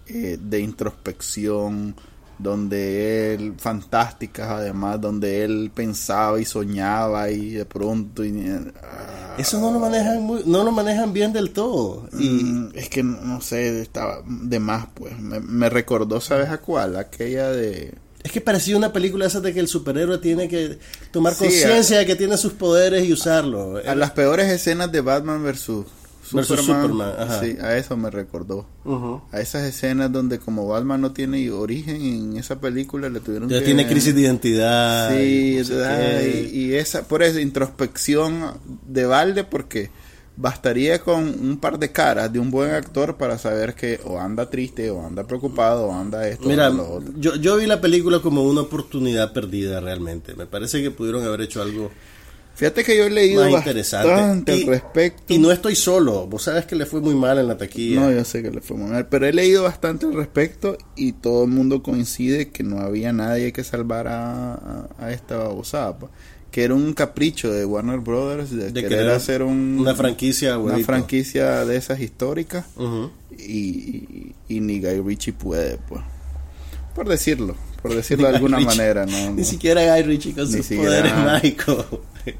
eh, 0.08 0.38
de 0.42 0.60
introspección, 0.62 1.96
donde 2.39 3.34
él, 3.34 3.53
fantásticas 3.58 4.50
además, 4.50 5.01
donde 5.01 5.44
él 5.44 5.72
pensaba 5.74 6.39
y 6.39 6.46
soñaba 6.46 7.29
y 7.32 7.51
de 7.51 7.65
pronto... 7.65 8.24
Ah. 8.82 9.36
Eso 9.38 9.60
no 9.60 9.72
lo 9.72 9.79
manejan 9.79 10.27
no 10.46 10.63
lo 10.63 10.72
manejan 10.72 11.13
bien 11.13 11.32
del 11.32 11.51
todo. 11.51 12.10
Y 12.17 12.44
mm, 12.44 12.72
es 12.74 12.89
que 12.89 13.03
no 13.03 13.39
sé, 13.41 13.82
estaba 13.82 14.24
de 14.25 14.60
más 14.60 14.88
pues. 14.94 15.20
Me, 15.20 15.39
me 15.39 15.70
recordó, 15.70 16.20
¿sabes 16.22 16.50
a 16.50 16.60
cuál? 16.60 16.96
Aquella 16.96 17.51
de... 17.51 17.94
Es 18.24 18.32
que 18.32 18.41
parecía 18.41 18.75
una 18.75 18.91
película 18.91 19.25
esa 19.25 19.39
de 19.39 19.53
que 19.53 19.60
el 19.60 19.67
superhéroe 19.67 20.17
tiene 20.17 20.50
que 20.50 20.79
tomar 21.12 21.36
conciencia 21.36 22.00
de 22.00 22.06
que 22.06 22.15
tiene 22.15 22.36
sus 22.36 22.53
poderes 22.53 23.08
y 23.08 23.13
usarlo. 23.13 23.77
A, 23.77 23.96
las 23.96 24.12
peores 24.12 24.51
escenas 24.51 24.91
de 24.91 25.01
Batman 25.01 25.44
versus 25.44 25.86
Superman. 26.28 27.14
Sí, 27.42 27.58
a 27.62 27.78
eso 27.78 27.98
me 27.98 28.10
recordó. 28.10 28.66
A 29.32 29.40
esas 29.40 29.64
escenas 29.64 30.12
donde 30.12 30.40
como 30.40 30.68
Batman 30.68 31.02
no 31.02 31.12
tiene 31.12 31.50
origen 31.52 32.02
en 32.02 32.38
esa 32.38 32.60
película, 32.60 33.10
le 33.10 33.20
tuvieron 33.20 33.50
ya 33.50 33.64
tiene 33.64 33.88
crisis 33.88 34.14
de 34.14 34.22
identidad. 34.22 35.12
Sí, 35.12 35.62
y, 35.62 36.60
y, 36.60 36.74
esa, 36.76 37.08
por 37.08 37.24
eso, 37.24 37.40
introspección 37.40 38.60
de 38.86 39.06
balde, 39.06 39.44
porque 39.44 39.90
bastaría 40.38 41.00
con 41.00 41.24
un 41.24 41.58
par 41.58 41.80
de 41.80 41.92
caras 41.92 42.32
de 42.32 42.40
un 42.40 42.52
buen 42.52 42.72
actor 42.72 43.18
para 43.18 43.38
saber 43.38 43.74
que 43.74 44.00
o 44.06 44.20
anda 44.20 44.50
triste, 44.50 44.90
o 44.92 45.06
anda 45.06 45.26
preocupado, 45.26 45.88
o 45.88 45.94
anda 45.94 46.28
esto. 46.28 46.48
Mira, 46.48 46.72
Yo, 47.18 47.36
yo 47.36 47.58
vi 47.58 47.66
la 47.66 47.82
película 47.82 48.20
como 48.20 48.44
una 48.44 48.62
oportunidad 48.62 49.34
perdida 49.34 49.80
realmente. 49.80 50.36
Me 50.36 50.46
parece 50.46 50.82
que 50.82 50.92
pudieron 50.92 51.24
haber 51.26 51.42
hecho 51.42 51.62
algo 51.62 51.92
Fíjate 52.58 52.84
que 52.84 52.98
yo 52.98 53.06
he 53.06 53.12
leído 53.12 53.52
bastante 53.52 54.52
al 54.52 54.66
respecto. 54.66 55.32
Y 55.32 55.38
no 55.38 55.52
estoy 55.52 55.76
solo. 55.76 56.26
Vos 56.26 56.42
sabes 56.42 56.66
que 56.66 56.76
le 56.76 56.88
fue 56.88 57.02
muy 57.02 57.14
mal 57.14 57.38
en 57.38 57.48
la 57.48 57.56
taquilla. 57.56 58.00
No, 58.00 58.12
yo 58.12 58.26
sé 58.26 58.42
que 58.42 58.50
le 58.50 58.62
fue 58.62 58.76
muy 58.76 58.90
mal. 58.90 59.08
Pero 59.10 59.28
he 59.28 59.32
leído 59.32 59.62
bastante 59.62 60.08
al 60.08 60.16
respecto 60.16 60.76
y 60.96 61.12
todo 61.12 61.44
el 61.44 61.52
mundo 61.52 61.84
coincide 61.84 62.50
que 62.50 62.64
no 62.64 62.80
había 62.80 63.14
nadie 63.14 63.54
que 63.54 63.64
salvara 63.64 64.90
a, 64.98 65.12
esta 65.12 65.38
babosada. 65.38 66.00
Pues. 66.00 66.12
Que 66.50 66.64
era 66.64 66.74
un 66.74 66.94
capricho 66.94 67.52
de 67.52 67.64
Warner 67.64 68.00
Brothers 68.00 68.50
de, 68.50 68.74
querer, 68.74 69.12
hacer 69.12 69.44
una 69.44 69.94
franquicia, 69.94 70.58
una 70.58 70.80
franquicia 70.80 71.64
de 71.64 71.78
esas 71.78 72.00
históricas. 72.00 72.66
y, 73.38 74.34
ni 74.50 74.80
Guy 74.80 75.02
Ritchie 75.06 75.34
puede, 75.34 75.78
pues. 75.88 76.02
Por 76.96 77.08
decirlo 77.08 77.56
por 77.84 77.94
decirlo 77.94 78.28
de 78.30 78.36
alguna 78.36 78.60
manera. 78.60 79.06
No, 79.06 79.34
Ni 79.34 79.44
siquiera 79.44 79.94
Guy 79.94 80.02
Ritchie 80.02 80.34
con 80.34 80.52
sus 80.52 80.66
poderes 80.66 81.16
mágicos. 81.16 81.86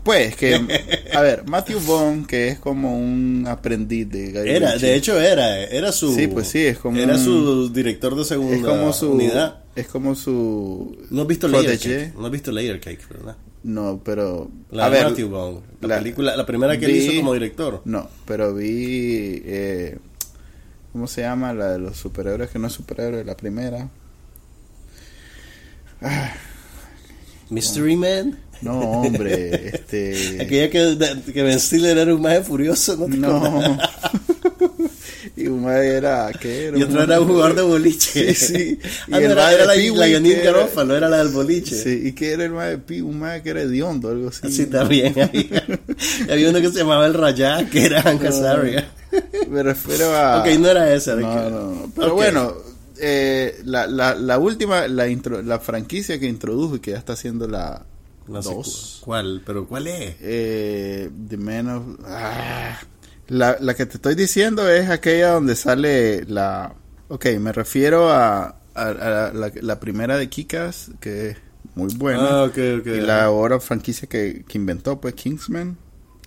Pues 0.03 0.36
que, 0.36 0.56
a 1.13 1.22
ver, 1.22 1.46
Matthew 1.48 1.79
Vaughn, 1.79 2.25
que 2.25 2.50
es 2.50 2.60
como 2.60 2.98
un 2.98 3.46
aprendiz 3.48 4.10
de 4.10 4.32
Guy 4.32 4.50
Era, 4.50 4.77
de 4.77 4.96
hecho 4.96 5.20
era, 5.20 5.63
era 5.63 5.91
su... 5.91 6.13
Sí, 6.13 6.27
pues 6.27 6.48
sí, 6.48 6.65
es 6.65 6.77
como 6.77 6.98
Era 6.98 7.17
su 7.17 7.70
director 7.70 8.15
de 8.15 8.25
segunda 8.25 8.56
es 8.56 8.63
como 8.63 8.94
su, 8.94 9.12
unidad. 9.12 9.63
Es 9.75 9.88
como 9.88 10.15
su... 10.15 10.98
No 11.10 11.22
has 11.24 11.27
visto 11.27 11.48
Layer 11.48 11.77
Cake, 11.77 12.13
no 12.17 12.25
has 12.25 12.32
visto 12.32 12.51
Layer 12.51 12.79
Cake, 12.79 13.01
¿verdad? 13.10 13.38
No, 13.63 14.01
pero... 14.03 14.50
La 14.72 14.86
a 14.86 14.89
ver, 14.89 15.06
Matthew 15.06 15.29
Vaughn, 15.29 15.62
la, 15.82 15.98
película, 15.98 16.36
la 16.36 16.46
primera 16.46 16.77
que 16.77 16.86
él 16.86 16.96
hizo 16.96 17.15
como 17.17 17.34
director. 17.34 17.82
No, 17.86 18.10
pero 18.25 18.53
vi... 18.53 19.41
Eh, 19.46 19.98
¿Cómo 20.91 21.08
se 21.08 21.22
llama? 21.22 21.53
La 21.53 21.74
de 21.74 21.79
los 21.79 21.98
superhéroes, 21.98 22.50
que 22.50 22.58
no 22.58 22.67
es 22.67 22.74
superhéroe, 22.74 23.24
la 23.24 23.38
primera. 23.38 23.89
Ah, 26.01 26.34
Mystery 27.50 27.96
Man. 27.96 28.39
No, 28.61 28.79
hombre, 28.79 29.71
este... 29.73 30.37
Aquella 30.41 30.69
que, 30.69 31.31
que 31.33 31.43
Ben 31.43 31.59
Stiller 31.59 31.97
era 31.97 32.13
un 32.13 32.21
maje 32.21 32.41
furioso, 32.41 32.95
¿no? 32.97 33.07
no. 33.07 33.77
y 35.35 35.47
un 35.47 35.63
maje 35.63 35.95
era, 35.95 36.31
¿qué 36.39 36.65
era? 36.65 36.77
Y 36.77 36.83
otro 36.83 37.03
era 37.03 37.21
un 37.21 37.27
jugador 37.27 37.55
de 37.55 37.61
boliche. 37.61 38.33
Sí, 38.33 38.45
sí. 38.45 38.79
Y 39.07 39.13
ah, 39.13 39.21
era, 39.21 39.53
era 39.53 39.65
la, 39.65 39.75
la 39.75 40.07
Yannick 40.07 40.43
Garófalo, 40.43 40.95
era 40.95 41.07
la 41.09 41.17
del 41.17 41.29
boliche. 41.29 41.75
Sí, 41.75 42.07
y 42.07 42.11
que 42.13 42.31
era 42.31 42.45
el 42.45 42.51
maje 42.51 42.77
Pi, 42.79 43.01
un 43.01 43.19
maje 43.19 43.43
que 43.43 43.49
era 43.51 43.61
hediondo, 43.61 44.09
algo 44.09 44.29
así. 44.29 44.51
Sí, 44.51 44.65
también. 44.65 45.13
Había, 45.19 45.63
había 46.29 46.49
uno 46.49 46.61
que 46.61 46.69
se 46.69 46.79
llamaba 46.79 47.05
El 47.05 47.13
Rayá, 47.13 47.69
que 47.69 47.85
era 47.85 48.01
Hank 48.01 48.25
Azaria. 48.25 48.89
Me 49.49 49.63
refiero 49.63 50.15
a... 50.15 50.41
Ok, 50.41 50.47
no 50.59 50.69
era 50.69 50.93
esa. 50.93 51.15
No, 51.15 51.49
no, 51.49 51.91
pero 51.95 52.15
bueno 52.15 52.67
eh, 52.99 53.61
la, 53.65 53.87
la, 53.87 54.15
la, 54.15 54.37
última, 54.37 54.87
la, 54.87 55.07
intro, 55.07 55.41
la 55.41 55.59
franquicia 55.59 56.19
que 56.19 56.25
introdujo 56.25 56.77
y 56.77 56.79
que 56.79 56.91
ya 56.91 56.97
está 56.97 57.13
haciendo 57.13 57.47
la, 57.47 57.85
dos. 58.27 59.01
¿Cuál? 59.03 59.41
¿Pero 59.46 59.67
cuál 59.67 59.88
es? 59.88 60.15
Eh, 60.22 61.10
de 61.12 61.38
menos. 61.38 61.98
Ah, 62.05 62.79
la, 63.27 63.57
la 63.60 63.74
que 63.75 63.86
te 63.86 63.96
estoy 63.96 64.15
diciendo 64.15 64.69
es 64.69 64.89
aquella 64.89 65.31
donde 65.31 65.55
sale 65.55 66.25
la. 66.25 66.75
Ok, 67.10 67.25
me 67.39 67.51
refiero 67.51 68.10
a, 68.10 68.57
a, 68.75 69.31
la, 69.34 69.79
primera 69.79 70.17
de 70.17 70.29
Kikas, 70.29 70.91
que 71.00 71.29
es 71.31 71.38
muy 71.75 71.93
buena. 71.96 72.43
Ah, 72.43 72.51
y 72.55 73.01
la 73.01 73.25
ahora 73.25 73.60
franquicia 73.60 74.07
que, 74.07 74.43
que 74.48 74.57
inventó, 74.57 75.00
pues 75.00 75.13
Kingsman 75.13 75.77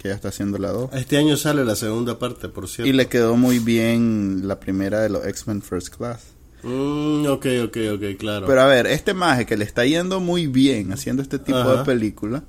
que 0.00 0.08
ya 0.08 0.14
está 0.14 0.28
haciendo 0.28 0.56
la 0.56 0.70
2. 0.70 0.94
Este 0.94 1.18
año 1.18 1.36
sale 1.36 1.62
la 1.62 1.76
segunda 1.76 2.18
parte, 2.18 2.48
por 2.48 2.66
cierto. 2.68 2.88
Y 2.88 2.92
le 2.94 3.08
quedó 3.08 3.36
muy 3.36 3.58
bien 3.58 4.48
la 4.48 4.58
primera 4.58 5.00
de 5.00 5.10
los 5.10 5.26
X-Men 5.26 5.60
First 5.60 5.94
Class. 5.94 6.22
Mm, 6.62 7.26
ok, 7.26 7.46
ok, 7.64 7.76
ok, 7.94 8.18
claro. 8.18 8.46
Pero 8.46 8.60
a 8.60 8.66
ver, 8.66 8.86
este 8.86 9.14
maje 9.14 9.46
que 9.46 9.56
le 9.56 9.64
está 9.64 9.84
yendo 9.84 10.20
muy 10.20 10.46
bien 10.46 10.92
haciendo 10.92 11.22
este 11.22 11.38
tipo 11.38 11.58
de 11.58 11.84
película, 11.84 12.42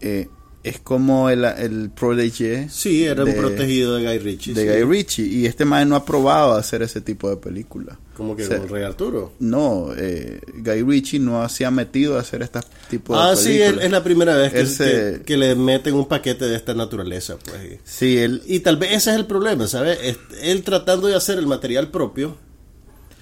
eh, 0.00 0.28
es 0.64 0.80
como 0.80 1.28
el, 1.28 1.44
el 1.44 1.90
protege. 1.90 2.68
Sí, 2.70 3.04
era 3.04 3.22
un 3.22 3.34
protegido 3.34 3.96
de 3.96 4.06
Guy 4.06 4.18
Ritchie. 4.18 4.54
De 4.54 4.64
Guy 4.64 4.84
Ritchie. 4.90 5.26
Y 5.26 5.46
este 5.46 5.66
maje 5.66 5.84
no 5.84 5.94
ha 5.94 6.06
probado 6.06 6.54
hacer 6.54 6.80
ese 6.82 7.02
tipo 7.02 7.28
de 7.28 7.36
película. 7.36 7.98
¿Como 8.16 8.34
que 8.34 8.46
o 8.46 8.66
Rey 8.66 8.82
Arturo? 8.82 9.32
No, 9.40 9.88
eh, 9.94 10.40
Guy 10.54 10.82
Ritchie 10.82 11.18
no 11.18 11.46
se 11.50 11.66
ha 11.66 11.70
metido 11.70 12.16
a 12.16 12.20
hacer 12.20 12.40
este 12.40 12.60
tipo 12.88 13.14
de 13.14 13.20
ah, 13.20 13.34
películas. 13.34 13.38
Ah, 13.38 13.76
sí, 13.76 13.82
es 13.84 13.90
la 13.90 14.02
primera 14.02 14.36
vez 14.36 14.52
que, 14.52 15.22
que, 15.26 15.36
le 15.36 15.54
meten 15.54 15.94
un 15.94 16.08
paquete 16.08 16.46
de 16.46 16.56
esta 16.56 16.72
naturaleza. 16.72 17.36
Pues. 17.44 17.80
Sí, 17.84 18.16
él... 18.16 18.42
Y 18.46 18.60
tal 18.60 18.78
vez 18.78 18.92
ese 18.92 19.10
es 19.10 19.16
el 19.16 19.26
problema, 19.26 19.68
¿sabes? 19.68 19.98
Él 20.40 20.62
tratando 20.62 21.08
de 21.08 21.16
hacer 21.16 21.38
el 21.38 21.46
material 21.46 21.90
propio 21.90 22.36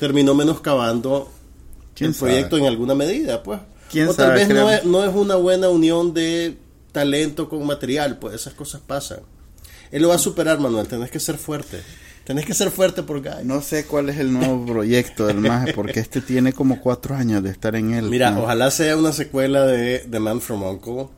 terminó 0.02 0.34
menoscabando 0.34 1.30
el 2.00 2.12
proyecto 2.12 2.58
en 2.58 2.66
alguna 2.66 2.92
medida, 2.92 3.40
pues. 3.44 3.60
o 4.08 4.14
tal 4.14 4.32
vez 4.32 4.48
no 4.48 4.68
es, 4.68 4.84
no 4.84 5.04
es, 5.04 5.14
una 5.14 5.36
buena 5.36 5.68
unión 5.68 6.12
de 6.12 6.56
talento 6.90 7.48
con 7.48 7.64
material, 7.64 8.18
pues 8.18 8.34
esas 8.34 8.52
cosas 8.52 8.80
pasan. 8.84 9.20
Él 9.92 10.02
lo 10.02 10.08
va 10.08 10.16
a 10.16 10.18
superar, 10.18 10.58
Manuel, 10.58 10.88
tenés 10.88 11.08
que 11.08 11.20
ser 11.20 11.38
fuerte. 11.38 11.80
Tenés 12.24 12.44
que 12.44 12.52
ser 12.52 12.72
fuerte 12.72 13.04
por 13.04 13.22
Guy. 13.22 13.44
No 13.44 13.60
sé 13.60 13.86
cuál 13.86 14.08
es 14.08 14.18
el 14.18 14.32
nuevo 14.32 14.66
proyecto 14.66 15.28
del 15.28 15.36
MAGE, 15.36 15.72
porque 15.72 16.00
este 16.00 16.20
tiene 16.20 16.52
como 16.52 16.80
cuatro 16.80 17.14
años 17.14 17.40
de 17.44 17.50
estar 17.50 17.76
en 17.76 17.94
él. 17.94 18.10
Mira, 18.10 18.36
ojalá 18.36 18.72
sea 18.72 18.96
una 18.96 19.12
secuela 19.12 19.64
de 19.66 20.00
The 20.10 20.18
Man 20.18 20.40
from 20.40 20.64
Uncle, 20.64 21.10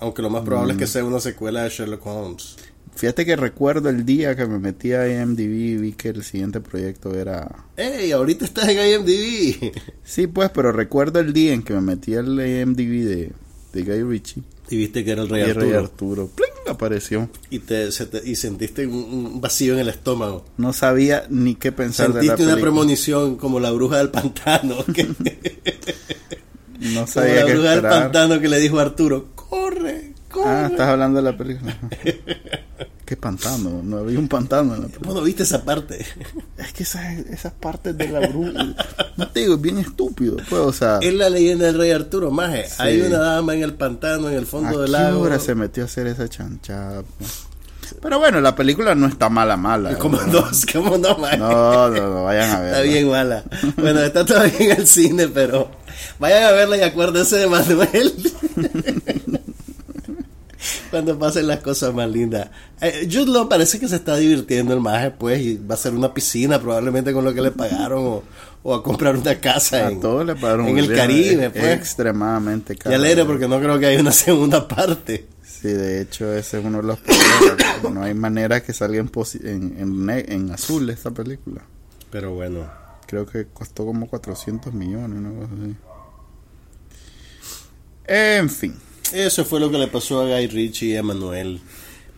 aunque 0.00 0.20
lo 0.20 0.30
más 0.30 0.42
probable 0.42 0.72
es 0.72 0.80
que 0.80 0.88
sea 0.88 1.04
una 1.04 1.20
secuela 1.20 1.62
de 1.62 1.68
Sherlock 1.68 2.04
Holmes. 2.04 2.56
Fíjate 2.96 3.26
que 3.26 3.36
recuerdo 3.36 3.90
el 3.90 4.06
día 4.06 4.34
que 4.34 4.46
me 4.46 4.58
metí 4.58 4.92
a 4.94 5.06
IMDb 5.06 5.40
y 5.40 5.76
vi 5.76 5.92
que 5.92 6.08
el 6.08 6.24
siguiente 6.24 6.60
proyecto 6.60 7.14
era... 7.14 7.66
¡Ey! 7.76 8.10
Ahorita 8.12 8.46
estás 8.46 8.68
en 8.68 8.78
IMDb. 8.78 9.72
sí, 10.02 10.26
pues, 10.26 10.50
pero 10.50 10.72
recuerdo 10.72 11.20
el 11.20 11.34
día 11.34 11.52
en 11.52 11.62
que 11.62 11.74
me 11.74 11.82
metí 11.82 12.14
al 12.14 12.28
IMDb 12.28 13.04
de, 13.04 13.32
de 13.74 13.82
Guy 13.82 14.02
Ritchie. 14.02 14.42
Y 14.70 14.78
viste 14.78 15.04
que 15.04 15.10
era 15.12 15.22
el 15.22 15.28
Rey 15.28 15.42
Arturo. 15.42 15.60
El 15.60 15.70
Rey 15.70 15.78
Arturo. 15.78 16.30
¡Pling! 16.34 16.50
Apareció. 16.68 17.28
Y, 17.50 17.60
te, 17.60 17.88
y 18.24 18.34
sentiste 18.34 18.86
un, 18.86 19.40
vacío 19.42 19.74
en 19.74 19.80
el 19.80 19.90
estómago. 19.90 20.46
No 20.56 20.72
sabía 20.72 21.26
ni 21.28 21.54
qué 21.54 21.72
pensar 21.72 22.08
de 22.08 22.14
la 22.14 22.20
Sentiste 22.22 22.50
una 22.50 22.60
premonición 22.60 23.36
como 23.36 23.60
la 23.60 23.70
bruja 23.72 23.98
del 23.98 24.08
pantano. 24.08 24.76
no 26.80 27.06
sabía 27.06 27.42
como 27.42 27.48
la 27.48 27.54
bruja 27.54 27.70
del 27.72 27.82
pantano 27.82 28.40
que 28.40 28.48
le 28.48 28.58
dijo 28.58 28.78
a 28.78 28.82
Arturo, 28.82 29.28
¡corre! 29.34 30.15
Ah, 30.44 30.68
estás 30.70 30.88
hablando 30.88 31.22
de 31.22 31.30
la 31.30 31.36
película. 31.36 31.76
¿Qué 33.06 33.16
pantano? 33.16 33.82
No 33.84 33.98
había 33.98 34.18
un 34.18 34.26
pantano 34.26 34.74
en 34.74 34.82
la 34.82 34.86
película. 34.88 35.10
¿Cómo 35.10 35.22
viste 35.22 35.44
esa 35.44 35.62
parte? 35.64 36.04
Es 36.58 36.72
que 36.72 36.82
esas, 36.82 37.04
esas 37.30 37.52
partes 37.52 37.96
de 37.96 38.08
la 38.08 38.26
bruja. 38.26 38.74
No 39.16 39.28
te 39.28 39.40
digo, 39.40 39.54
es 39.54 39.60
bien 39.60 39.78
estúpido. 39.78 40.38
Pues, 40.48 40.60
o 40.60 40.72
sea, 40.72 40.98
es 41.00 41.14
la 41.14 41.30
leyenda 41.30 41.66
del 41.66 41.78
rey 41.78 41.92
Arturo, 41.92 42.32
maje. 42.32 42.64
Hay 42.78 43.00
una 43.00 43.18
dama 43.18 43.54
en 43.54 43.62
el 43.62 43.74
pantano, 43.74 44.28
en 44.28 44.34
el 44.34 44.46
fondo 44.46 44.80
del 44.80 44.92
lago. 44.92 45.20
hora 45.20 45.38
se 45.38 45.54
metió 45.54 45.84
a 45.84 45.86
hacer 45.86 46.08
esa 46.08 46.28
chanchada? 46.28 47.04
Pero 48.02 48.18
bueno, 48.18 48.40
la 48.40 48.54
película 48.56 48.94
no 48.94 49.06
está 49.06 49.28
mala, 49.28 49.56
mala. 49.56 49.96
Como 49.98 50.18
dos, 50.18 50.66
como 50.72 50.98
no, 50.98 51.16
maje. 51.16 51.38
No, 51.38 51.88
no, 51.88 52.08
no, 52.08 52.24
vayan 52.24 52.50
a 52.50 52.60
verla. 52.60 52.78
Está 52.78 52.82
bien 52.82 53.08
mala. 53.08 53.44
Bueno, 53.76 54.00
está 54.00 54.24
todavía 54.24 54.58
en 54.58 54.80
el 54.80 54.86
cine, 54.86 55.28
pero 55.28 55.70
vayan 56.18 56.44
a 56.44 56.50
verla 56.52 56.76
y 56.76 56.82
acuérdense 56.82 57.36
de 57.36 57.46
Manuel. 57.46 58.12
Cuando 60.96 61.18
pasen 61.18 61.46
las 61.46 61.60
cosas 61.60 61.92
más 61.92 62.08
lindas. 62.08 62.48
Eh, 62.80 63.06
Jude 63.12 63.46
parece 63.50 63.78
que 63.78 63.86
se 63.86 63.96
está 63.96 64.16
divirtiendo 64.16 64.72
el 64.72 64.80
maje, 64.80 65.10
pues, 65.10 65.42
y 65.42 65.58
va 65.58 65.74
a 65.74 65.76
ser 65.76 65.92
una 65.92 66.14
piscina 66.14 66.58
probablemente 66.58 67.12
con 67.12 67.22
lo 67.22 67.34
que 67.34 67.42
le 67.42 67.50
pagaron, 67.50 68.22
o, 68.62 68.74
a 68.74 68.82
comprar 68.82 69.14
una 69.14 69.38
casa 69.38 69.90
en, 69.90 70.00
le 70.26 70.34
pagaron 70.36 70.68
en 70.68 70.78
el 70.78 70.94
Caribe, 70.94 71.50
pues. 71.50 71.64
Extremadamente 71.66 72.76
caro. 72.76 72.92
Y 72.92 72.98
alegre 72.98 73.26
porque 73.26 73.46
no 73.46 73.60
creo 73.60 73.78
que 73.78 73.84
haya 73.84 74.00
una 74.00 74.10
segunda 74.26 74.66
parte. 74.66 75.26
Sí, 75.42 75.68
de 75.68 76.00
hecho, 76.00 76.32
ese 76.32 76.60
es 76.60 76.64
uno 76.64 76.78
de 76.78 76.84
los 76.84 76.98
problemas. 76.98 77.92
no 77.92 78.02
hay 78.02 78.14
manera 78.14 78.62
que 78.62 78.72
salga 78.72 78.98
en, 78.98 79.10
en, 79.44 80.08
en, 80.08 80.50
azul 80.50 80.88
esta 80.88 81.10
película. 81.10 81.60
Pero 82.10 82.32
bueno. 82.32 82.66
Creo 83.06 83.26
que 83.26 83.48
costó 83.48 83.84
como 83.84 84.08
400 84.08 84.72
millones, 84.72 85.18
una 85.18 85.40
cosa 85.40 85.52
así. 85.62 85.76
En 88.06 88.48
fin. 88.48 88.74
Eso 89.12 89.44
fue 89.44 89.60
lo 89.60 89.70
que 89.70 89.78
le 89.78 89.86
pasó 89.88 90.20
a 90.20 90.24
Guy 90.24 90.46
Ritchie 90.48 90.86
y 90.88 90.96
a 90.96 91.02
Manuel. 91.02 91.60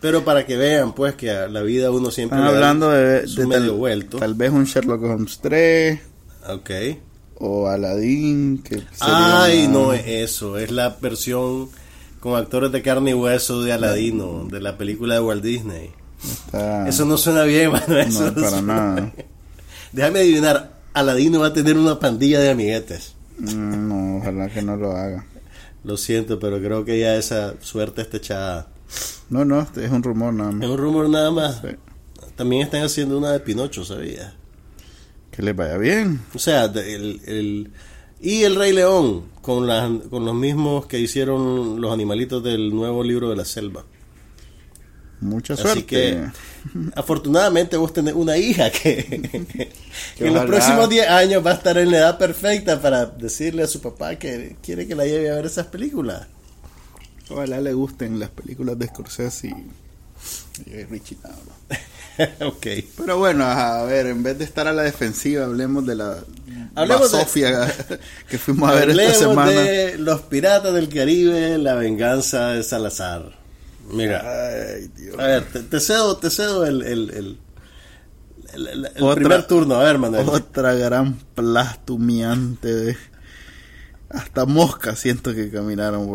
Pero 0.01 0.23
para 0.23 0.45
que 0.45 0.55
vean, 0.55 0.93
pues, 0.93 1.15
que 1.15 1.29
a 1.31 1.47
la 1.47 1.61
vida 1.61 1.91
uno 1.91 2.09
siempre. 2.11 2.39
Están 2.39 2.55
hablando 2.55 2.89
de, 2.89 3.21
de 3.25 3.47
medio 3.47 3.75
vuelto. 3.75 4.17
Tal 4.17 4.33
vez 4.33 4.51
un 4.51 4.63
Sherlock 4.63 5.03
Holmes 5.03 5.39
3. 5.41 5.99
Ok. 6.49 6.69
O 7.35 7.67
Aladdin. 7.67 8.63
Que 8.63 8.81
Ay, 8.99 9.67
no 9.67 9.93
es 9.93 10.03
eso. 10.07 10.57
Es 10.57 10.71
la 10.71 10.97
versión 11.01 11.69
con 12.19 12.35
actores 12.35 12.71
de 12.71 12.81
carne 12.81 13.11
y 13.11 13.13
hueso 13.13 13.61
de 13.61 13.71
Aladino, 13.73 14.45
de 14.49 14.61
la 14.61 14.77
película 14.77 15.15
de 15.15 15.21
Walt 15.21 15.43
Disney. 15.43 15.91
Eso 16.87 17.05
no 17.05 17.17
suena 17.17 17.43
bien, 17.43 17.71
Manuel. 17.71 18.13
No, 18.13 18.33
para 18.35 18.61
nada. 18.61 19.13
Déjame 19.91 20.19
adivinar. 20.19 20.79
Aladino 20.93 21.39
va 21.39 21.47
a 21.47 21.53
tener 21.53 21.77
una 21.77 21.99
pandilla 21.99 22.39
de 22.39 22.49
amiguetes. 22.49 23.15
Mm, 23.37 23.87
no, 23.87 24.17
ojalá 24.17 24.49
que 24.49 24.61
no 24.61 24.75
lo 24.75 24.91
haga. 24.91 25.25
Lo 25.83 25.97
siento, 25.97 26.39
pero 26.39 26.59
creo 26.59 26.83
que 26.85 26.99
ya 26.99 27.15
esa 27.15 27.55
suerte 27.61 28.01
está 28.01 28.17
echada. 28.17 28.67
No, 29.29 29.45
no, 29.45 29.67
es 29.75 29.91
un 29.91 30.03
rumor 30.03 30.33
nada 30.33 30.51
más. 30.51 30.63
Es 30.63 30.69
un 30.69 30.77
rumor 30.77 31.09
nada 31.09 31.31
más. 31.31 31.61
También 32.35 32.63
están 32.63 32.83
haciendo 32.83 33.17
una 33.17 33.31
de 33.31 33.39
Pinocho, 33.39 33.85
¿sabía? 33.85 34.33
Que 35.31 35.41
les 35.41 35.55
vaya 35.55 35.77
bien. 35.77 36.21
O 36.33 36.39
sea, 36.39 36.65
el, 36.65 37.21
el, 37.25 37.71
y 38.19 38.43
el 38.43 38.55
Rey 38.55 38.73
León, 38.73 39.25
con, 39.41 39.67
con 40.09 40.25
los 40.25 40.35
mismos 40.35 40.85
que 40.87 40.99
hicieron 40.99 41.79
los 41.79 41.93
animalitos 41.93 42.43
del 42.43 42.73
nuevo 42.73 43.03
libro 43.03 43.29
de 43.29 43.35
la 43.35 43.45
selva. 43.45 43.85
Mucha 45.21 45.57
suerte. 45.57 45.79
Así 45.79 45.83
que, 45.83 46.23
afortunadamente, 46.95 47.75
vos 47.75 47.91
tenés 47.91 48.13
una 48.13 48.37
hija 48.37 48.71
que, 48.71 49.69
en 50.19 50.33
los 50.33 50.45
próximos 50.45 50.89
10 50.89 51.09
años 51.09 51.45
va 51.45 51.51
a 51.51 51.55
estar 51.55 51.77
en 51.77 51.91
la 51.91 51.97
edad 51.97 52.17
perfecta 52.17 52.81
para 52.81 53.05
decirle 53.05 53.63
a 53.63 53.67
su 53.67 53.81
papá 53.81 54.15
que 54.15 54.55
quiere 54.63 54.87
que 54.87 54.95
la 54.95 55.05
lleve 55.05 55.29
a 55.29 55.35
ver 55.35 55.45
esas 55.45 55.67
películas. 55.67 56.27
Ojalá 57.29 57.59
le 57.61 57.73
gusten 57.73 58.19
las 58.19 58.29
películas 58.29 58.79
de 58.79 58.87
Scorsese 58.87 59.47
y, 59.47 60.71
y 60.71 60.83
Richie 60.85 61.17
ok. 62.41 62.67
Pero 62.97 63.17
bueno, 63.17 63.45
a 63.45 63.83
ver, 63.83 64.07
en 64.07 64.23
vez 64.23 64.37
de 64.37 64.45
estar 64.45 64.67
a 64.67 64.73
la 64.73 64.83
defensiva, 64.83 65.45
hablemos 65.45 65.85
de 65.85 65.95
la 65.95 66.17
hablemos 66.75 67.11
Sofía 67.11 67.73
que 68.29 68.37
fuimos 68.37 68.69
a 68.69 68.73
ver 68.73 68.89
esta 68.89 69.13
semana. 69.13 69.51
de 69.51 69.97
Los 69.97 70.21
Piratas 70.21 70.73
del 70.73 70.89
Caribe, 70.89 71.57
la 71.57 71.75
venganza 71.75 72.49
de 72.49 72.63
Salazar. 72.63 73.38
Mira, 73.91 74.19
a 74.19 75.23
ver, 75.25 75.45
te, 75.45 75.79
cedo, 75.79 76.17
te 76.17 76.29
cedo 76.29 76.65
el, 76.65 76.81
el, 76.83 77.37
el, 78.53 79.15
primer 79.15 79.47
turno, 79.47 79.75
a 79.75 79.83
ver, 79.83 79.97
Manuel. 79.97 80.27
Otra 80.29 80.73
gran 80.73 81.15
plastumiante 81.35 82.73
de... 82.73 82.97
Hasta 84.09 84.45
mosca 84.45 84.95
siento 84.95 85.35
que 85.35 85.51
caminaron, 85.51 86.09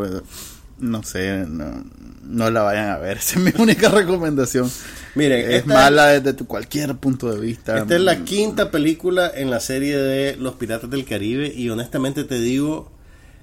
no 0.78 1.02
sé, 1.04 1.46
no, 1.46 2.50
la 2.50 2.62
vayan 2.62 2.90
a 2.90 2.98
ver. 2.98 3.16
Esa 3.18 3.38
es 3.38 3.44
mi 3.44 3.62
única 3.62 3.88
recomendación. 3.88 4.70
Miren, 5.14 5.50
es 5.50 5.66
mala 5.66 6.06
desde 6.08 6.44
cualquier 6.44 6.96
punto 6.96 7.32
de 7.32 7.40
vista. 7.40 7.78
Esta 7.78 7.94
es 7.94 8.00
la 8.00 8.24
quinta 8.24 8.70
película 8.70 9.30
en 9.32 9.50
la 9.50 9.60
serie 9.60 9.96
de 9.96 10.36
Los 10.36 10.54
Piratas 10.54 10.90
del 10.90 11.04
Caribe 11.04 11.52
y 11.54 11.70
honestamente 11.70 12.24
te 12.24 12.38
digo, 12.38 12.90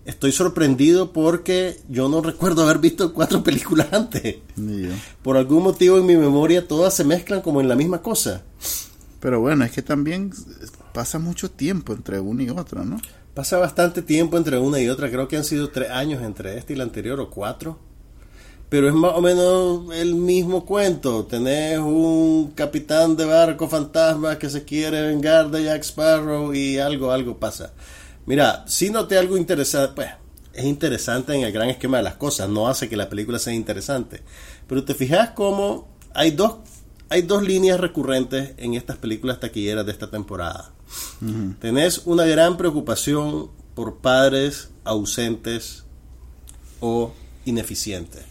estoy 0.06 0.32
sorprendido 0.32 1.12
porque 1.12 1.80
yo 1.90 2.10
no 2.10 2.22
recuerdo 2.22 2.64
haber 2.64 2.80
visto 2.80 3.14
cuatro 3.14 3.44
películas 3.46 3.88
antes. 3.92 4.38
Por 5.22 5.38
algún 5.38 5.64
motivo 5.64 5.98
en 5.98 6.06
mi 6.06 6.16
memoria 6.16 6.68
todas 6.68 6.94
se 6.94 7.04
mezclan 7.04 7.42
como 7.42 7.62
en 7.62 7.68
la 7.68 7.76
misma 7.76 8.02
cosa. 8.02 8.44
Pero 9.20 9.40
bueno, 9.40 9.64
es 9.64 9.72
que 9.72 9.84
también 9.84 10.32
pasa 10.94 11.20
mucho 11.20 11.52
tiempo 11.52 11.94
entre 11.94 12.20
una 12.20 12.44
y 12.44 12.50
otra, 12.50 12.84
¿no? 12.84 13.00
Pasa 13.34 13.58
bastante 13.58 14.02
tiempo 14.02 14.38
entre 14.38 14.58
una 14.58 14.80
y 14.80 14.90
otra. 14.90 15.10
Creo 15.10 15.28
que 15.28 15.38
han 15.38 15.46
sido 15.46 15.70
tres 15.70 15.90
años 15.92 16.24
entre 16.24 16.58
esta 16.58 16.74
y 16.74 16.76
la 16.76 16.84
anterior 16.84 17.20
o 17.20 17.30
cuatro. 17.30 17.80
Pero 18.68 18.88
es 18.88 18.94
más 18.94 19.14
o 19.16 19.22
menos 19.22 19.96
el 19.96 20.16
mismo 20.16 20.66
cuento. 20.66 21.26
Tenés 21.26 21.78
un 21.78 22.52
capitán 22.56 23.16
de 23.16 23.26
barco 23.26 23.68
fantasma 23.68 24.40
que 24.40 24.50
se 24.50 24.64
quiere 24.64 25.02
vengar 25.02 25.52
de 25.52 25.66
Jack 25.66 25.84
Sparrow 25.84 26.54
y 26.54 26.80
algo, 26.80 27.12
algo 27.12 27.38
pasa. 27.38 27.74
Mira, 28.26 28.64
si 28.68 28.90
noté 28.90 29.18
algo 29.18 29.38
interesante. 29.38 29.94
Pues 29.96 30.10
es 30.54 30.66
interesante 30.66 31.34
en 31.34 31.42
el 31.42 31.52
gran 31.52 31.70
esquema 31.70 31.98
de 31.98 32.04
las 32.04 32.16
cosas. 32.16 32.50
No 32.50 32.68
hace 32.68 32.90
que 32.90 32.98
la 32.98 33.10
película 33.10 33.40
sea 33.40 33.54
interesante. 33.54 34.22
Pero 34.68 34.84
te 34.84 34.94
fijas 34.96 35.32
cómo 35.32 35.88
hay 36.14 36.32
dos, 36.32 36.56
hay 37.10 37.22
dos 37.22 37.44
líneas 37.44 37.80
recurrentes 37.80 38.54
en 38.58 38.74
estas 38.74 38.98
películas 38.98 39.40
taquilleras 39.40 39.86
de 39.86 39.92
esta 39.92 40.10
temporada. 40.10 40.72
Tenés 41.60 42.02
una 42.06 42.26
gran 42.26 42.58
preocupación 42.58 43.50
por 43.76 43.98
padres 43.98 44.70
ausentes 44.84 45.86
o 46.82 47.14
ineficientes. 47.46 48.24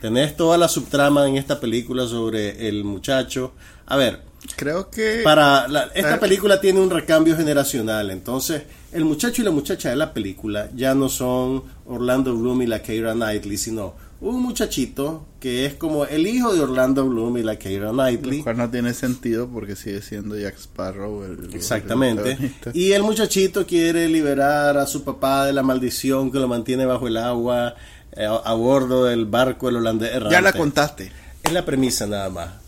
Tenés 0.00 0.36
toda 0.36 0.58
la 0.58 0.68
subtrama 0.68 1.26
en 1.26 1.36
esta 1.36 1.58
película 1.58 2.06
sobre 2.06 2.68
el 2.68 2.84
muchacho. 2.84 3.54
A 3.86 3.96
ver, 3.96 4.22
creo 4.56 4.90
que 4.90 5.20
para 5.24 5.66
esta 5.94 6.20
película 6.20 6.60
tiene 6.60 6.80
un 6.80 6.90
recambio 6.90 7.36
generacional, 7.36 8.10
entonces 8.10 8.62
el 8.92 9.04
muchacho 9.04 9.42
y 9.42 9.44
la 9.44 9.50
muchacha 9.50 9.90
de 9.90 9.96
la 9.96 10.12
película 10.12 10.70
ya 10.74 10.94
no 10.94 11.08
son 11.08 11.64
Orlando 11.86 12.36
Bloom 12.36 12.62
y 12.62 12.66
la 12.66 12.82
Keira 12.82 13.12
Knightley, 13.12 13.56
sino 13.56 13.94
un 14.20 14.40
muchachito 14.40 15.26
que 15.38 15.66
es 15.66 15.74
como 15.74 16.06
el 16.06 16.26
hijo 16.26 16.54
de 16.54 16.60
Orlando 16.60 17.06
Bloom 17.06 17.38
y 17.38 17.42
la 17.42 17.56
Keira 17.56 17.90
Knightley. 17.90 18.38
Lo 18.38 18.44
cual 18.44 18.56
no 18.56 18.70
tiene 18.70 18.94
sentido 18.94 19.48
porque 19.48 19.76
sigue 19.76 20.00
siendo 20.00 20.36
Jack 20.36 20.56
Sparrow. 20.56 21.22
Exactamente. 21.52 22.38
y 22.72 22.92
el 22.92 23.02
muchachito 23.02 23.66
quiere 23.66 24.08
liberar 24.08 24.78
a 24.78 24.86
su 24.86 25.04
papá 25.04 25.44
de 25.44 25.52
la 25.52 25.62
maldición 25.62 26.30
que 26.32 26.38
lo 26.38 26.48
mantiene 26.48 26.86
bajo 26.86 27.08
el 27.08 27.18
agua 27.18 27.74
eh, 28.12 28.24
a, 28.26 28.54
bordo 28.54 29.04
del 29.04 29.26
barco 29.26 29.68
el 29.68 29.76
holandés 29.76 30.12
Ya 30.30 30.40
la 30.40 30.52
contaste. 30.52 31.12
Es 31.42 31.52
la 31.52 31.64
premisa 31.64 32.06
nada 32.06 32.30
más. 32.30 32.63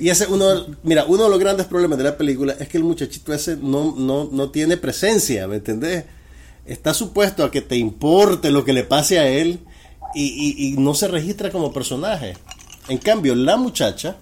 Y 0.00 0.08
ese 0.08 0.26
uno, 0.26 0.66
mira, 0.82 1.04
uno 1.06 1.24
de 1.24 1.30
los 1.30 1.38
grandes 1.38 1.66
problemas 1.66 1.98
de 1.98 2.04
la 2.04 2.16
película 2.16 2.54
es 2.58 2.68
que 2.68 2.76
el 2.76 2.84
muchachito 2.84 3.32
ese 3.32 3.56
no, 3.56 3.94
no, 3.96 4.28
no 4.30 4.50
tiene 4.50 4.76
presencia, 4.76 5.48
¿me 5.48 5.56
entendés? 5.56 6.04
Está 6.64 6.94
supuesto 6.94 7.44
a 7.44 7.50
que 7.50 7.60
te 7.60 7.76
importe 7.76 8.50
lo 8.50 8.64
que 8.64 8.72
le 8.72 8.84
pase 8.84 9.18
a 9.18 9.26
él 9.26 9.60
y, 10.14 10.74
no 10.78 10.94
se 10.94 11.08
registra 11.08 11.50
como 11.50 11.72
personaje. 11.72 12.36
En 12.88 12.98
cambio, 12.98 13.34
la 13.34 13.56
muchacha, 13.56 14.16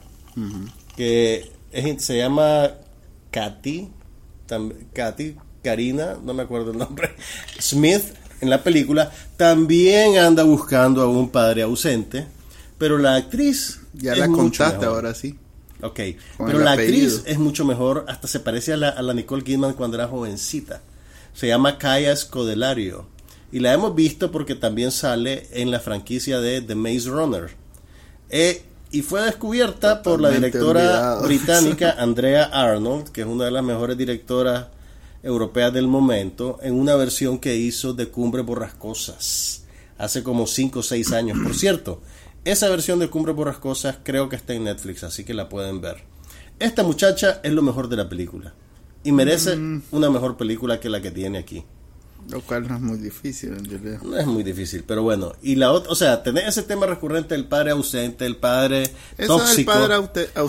que 0.96 1.50
se 1.98 2.16
llama 2.16 2.70
Katy, 3.30 3.88
Katy, 4.92 5.36
Karina, 5.62 6.16
no 6.22 6.34
me 6.34 6.44
acuerdo 6.44 6.70
el 6.70 6.78
nombre, 6.78 7.10
Smith, 7.60 8.02
en 8.40 8.50
la 8.50 8.62
película, 8.62 9.10
también 9.36 10.18
anda 10.18 10.42
buscando 10.44 11.02
a 11.02 11.08
un 11.08 11.30
padre 11.30 11.62
ausente, 11.62 12.26
pero 12.78 12.98
la 12.98 13.16
actriz... 13.16 13.80
Ya 13.96 14.14
la 14.14 14.28
contaste 14.28 14.84
ahora 14.84 15.14
sí. 15.14 15.38
Ok, 15.82 16.00
pero 16.38 16.58
la 16.58 16.72
actriz 16.72 17.22
es 17.26 17.38
mucho 17.38 17.64
mejor, 17.64 18.06
hasta 18.08 18.26
se 18.28 18.40
parece 18.40 18.72
a 18.72 18.76
la, 18.78 18.88
a 18.88 19.02
la 19.02 19.12
Nicole 19.12 19.44
Kidman 19.44 19.74
cuando 19.74 19.96
era 19.96 20.08
jovencita. 20.08 20.80
Se 21.34 21.48
llama 21.48 21.76
Kaya 21.76 22.16
Scodelario 22.16 23.06
y 23.52 23.60
la 23.60 23.74
hemos 23.74 23.94
visto 23.94 24.30
porque 24.30 24.54
también 24.54 24.90
sale 24.90 25.46
en 25.52 25.70
la 25.70 25.80
franquicia 25.80 26.40
de 26.40 26.62
The 26.62 26.74
Maze 26.74 27.10
Runner. 27.10 27.50
Eh, 28.30 28.62
y 28.90 29.02
fue 29.02 29.22
descubierta 29.22 30.02
por 30.02 30.20
la 30.20 30.30
directora 30.30 31.16
británica 31.22 31.96
Andrea 31.98 32.44
Arnold, 32.44 33.10
que 33.10 33.20
es 33.20 33.26
una 33.26 33.44
de 33.44 33.50
las 33.50 33.64
mejores 33.64 33.98
directoras 33.98 34.68
europeas 35.22 35.72
del 35.72 35.88
momento, 35.88 36.58
en 36.62 36.74
una 36.74 36.94
versión 36.94 37.38
que 37.38 37.56
hizo 37.56 37.92
de 37.92 38.08
Cumbre 38.08 38.42
Borrascosas 38.42 39.62
hace 39.98 40.22
como 40.22 40.46
5 40.46 40.80
o 40.80 40.82
6 40.82 41.12
años. 41.12 41.38
Por 41.42 41.54
cierto, 41.54 42.00
esa 42.46 42.68
versión 42.68 42.98
de 42.98 43.10
Cumbre 43.10 43.32
Borrascosas 43.32 43.98
creo 44.02 44.28
que 44.28 44.36
está 44.36 44.54
en 44.54 44.64
Netflix, 44.64 45.02
así 45.04 45.24
que 45.24 45.34
la 45.34 45.48
pueden 45.48 45.80
ver. 45.80 46.04
Esta 46.58 46.82
muchacha 46.84 47.40
es 47.42 47.52
lo 47.52 47.60
mejor 47.60 47.88
de 47.88 47.96
la 47.96 48.08
película 48.08 48.54
y 49.02 49.12
merece 49.12 49.56
mm. 49.56 49.82
una 49.90 50.10
mejor 50.10 50.36
película 50.36 50.80
que 50.80 50.88
la 50.88 51.02
que 51.02 51.10
tiene 51.10 51.38
aquí. 51.38 51.64
Lo 52.28 52.40
cual 52.40 52.66
no 52.66 52.74
es 52.74 52.80
muy 52.80 52.98
difícil, 52.98 53.50
en 53.50 54.00
No 54.02 54.16
es 54.16 54.26
muy 54.26 54.42
difícil, 54.42 54.82
pero 54.84 55.02
bueno. 55.02 55.34
Y 55.42 55.54
la 55.54 55.70
otra, 55.70 55.92
o 55.92 55.94
sea, 55.94 56.22
tener 56.22 56.48
ese 56.48 56.62
tema 56.62 56.86
recurrente 56.86 57.34
del 57.34 57.46
padre 57.46 57.70
ausente, 57.70 58.26
el 58.26 58.36
padre 58.36 58.90
tóxico, 59.26 59.72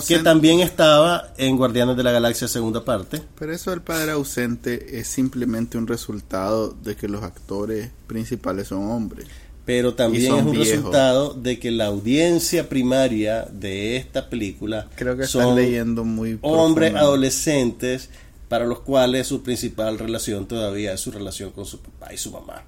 que 0.06 0.18
también 0.18 0.60
estaba 0.60 1.32
en 1.36 1.56
Guardianes 1.56 1.96
de 1.96 2.02
la 2.02 2.10
Galaxia 2.10 2.48
segunda 2.48 2.84
parte. 2.84 3.22
Pero 3.38 3.52
eso 3.52 3.70
del 3.70 3.82
padre 3.82 4.12
ausente 4.12 4.98
es 4.98 5.06
simplemente 5.06 5.78
un 5.78 5.86
resultado 5.86 6.70
de 6.70 6.96
que 6.96 7.06
los 7.06 7.22
actores 7.22 7.90
principales 8.08 8.68
son 8.68 8.90
hombres. 8.90 9.28
Pero 9.68 9.92
también 9.92 10.34
es 10.34 10.42
un 10.44 10.54
resultado 10.54 11.34
de 11.34 11.58
que 11.58 11.70
la 11.70 11.88
audiencia 11.88 12.70
primaria 12.70 13.46
de 13.52 13.98
esta 13.98 14.30
película 14.30 14.88
creo 14.94 15.14
que 15.14 15.26
son 15.26 15.56
leyendo 15.56 16.06
muy 16.06 16.38
hombres 16.40 16.94
adolescentes 16.94 18.08
para 18.48 18.64
los 18.64 18.80
cuales 18.80 19.26
su 19.26 19.42
principal 19.42 19.98
relación 19.98 20.48
todavía 20.48 20.94
es 20.94 21.00
su 21.00 21.10
relación 21.10 21.50
con 21.50 21.66
su 21.66 21.82
papá 21.82 22.14
y 22.14 22.16
su 22.16 22.30
mamá. 22.30 22.64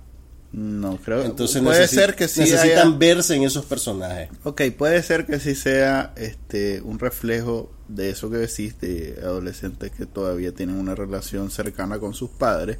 No, 0.52 0.98
creo. 0.98 1.24
Entonces 1.24 1.62
puede 1.62 1.88
ser 1.88 2.16
que 2.16 2.28
sí 2.28 2.40
necesitan 2.40 2.98
verse 2.98 3.34
en 3.34 3.44
esos 3.44 3.64
personajes. 3.64 4.28
Ok, 4.44 4.60
puede 4.76 5.02
ser 5.02 5.24
que 5.24 5.40
sí 5.40 5.54
sea 5.54 6.12
este 6.16 6.82
un 6.82 6.98
reflejo 6.98 7.72
de 7.88 8.10
eso 8.10 8.28
que 8.28 8.36
decís 8.36 8.78
de 8.78 9.18
adolescentes 9.22 9.90
que 9.90 10.04
todavía 10.04 10.52
tienen 10.52 10.76
una 10.76 10.94
relación 10.94 11.50
cercana 11.50 11.98
con 11.98 12.12
sus 12.12 12.28
padres, 12.28 12.76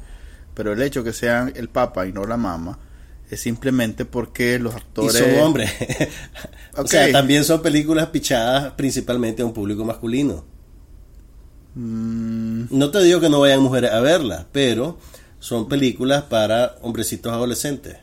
pero 0.53 0.73
el 0.73 0.81
hecho 0.83 1.03
que 1.03 1.11
sean 1.11 1.53
el 1.55 1.69
papá 1.69 2.05
y 2.05 2.13
no 2.13 2.25
la 2.25 2.37
mamá 2.37 2.77
es 3.31 3.39
simplemente 3.39 4.03
porque 4.03 4.59
los 4.59 4.75
actores 4.75 5.15
y 5.15 5.19
son 5.19 5.39
hombres. 5.39 5.71
o 6.77 6.85
sea, 6.85 7.09
también 7.13 7.45
son 7.45 7.61
películas 7.61 8.07
pichadas 8.07 8.73
principalmente 8.73 9.41
a 9.41 9.45
un 9.45 9.53
público 9.53 9.85
masculino. 9.85 10.43
Mm. 11.75 12.65
No 12.69 12.91
te 12.91 13.01
digo 13.01 13.21
que 13.21 13.29
no 13.29 13.39
vayan 13.39 13.61
mujeres 13.61 13.91
a 13.91 14.01
verlas, 14.01 14.45
pero 14.51 14.97
son 15.39 15.69
películas 15.69 16.23
para 16.23 16.75
hombrecitos 16.81 17.31
adolescentes. 17.31 17.97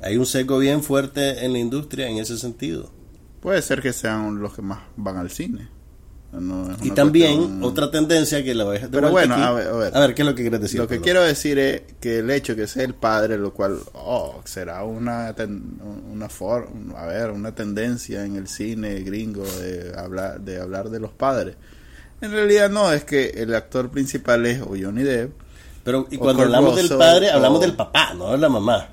Hay 0.00 0.16
un 0.16 0.24
seco 0.24 0.58
bien 0.58 0.82
fuerte 0.82 1.44
en 1.44 1.52
la 1.52 1.58
industria 1.58 2.08
en 2.08 2.16
ese 2.16 2.38
sentido. 2.38 2.90
Puede 3.40 3.60
ser 3.62 3.82
que 3.82 3.92
sean 3.92 4.40
los 4.40 4.54
que 4.54 4.62
más 4.62 4.80
van 4.96 5.18
al 5.18 5.30
cine. 5.30 5.68
Y 6.82 6.90
también 6.90 7.62
otra 7.62 7.90
tendencia 7.90 8.44
que 8.44 8.54
la 8.54 8.64
voy 8.64 8.78
a 8.78 8.88
Pero 8.88 9.10
bueno, 9.10 9.34
a, 9.34 9.52
ver, 9.52 9.68
a, 9.68 10.00
ver, 10.00 10.14
¿qué 10.14 10.22
es 10.22 10.28
lo 10.28 10.34
que 10.34 10.42
quieres 10.42 10.60
decir? 10.60 10.80
Lo 10.80 10.88
que 10.88 11.00
quiero 11.00 11.22
decir 11.22 11.58
es 11.58 11.82
que 12.00 12.18
el 12.18 12.30
hecho 12.30 12.54
que 12.54 12.66
sea 12.66 12.84
el 12.84 12.94
padre, 12.94 13.38
lo 13.38 13.52
cual 13.52 13.78
oh, 13.94 14.42
será 14.44 14.84
una 14.84 15.34
una 16.12 16.28
forma, 16.28 17.00
a 17.00 17.06
ver, 17.06 17.30
una 17.30 17.54
tendencia 17.54 18.24
en 18.24 18.36
el 18.36 18.48
cine 18.48 19.00
gringo 19.00 19.44
de 19.44 19.92
hablar 19.96 20.40
de 20.40 20.60
hablar 20.60 20.90
de 20.90 21.00
los 21.00 21.12
padres. 21.12 21.56
En 22.20 22.32
realidad 22.32 22.70
no, 22.70 22.92
es 22.92 23.04
que 23.04 23.30
el 23.30 23.54
actor 23.54 23.90
principal 23.90 24.46
es 24.46 24.62
o 24.62 24.74
Johnny 24.80 25.02
Depp 25.02 25.46
pero 25.86 26.08
y 26.10 26.16
cuando 26.16 26.42
hablamos 26.42 26.74
del 26.74 26.88
padre, 26.88 27.30
hablamos 27.30 27.60
del 27.60 27.74
papá, 27.74 28.12
no 28.12 28.32
de 28.32 28.38
la 28.38 28.48
mamá. 28.48 28.88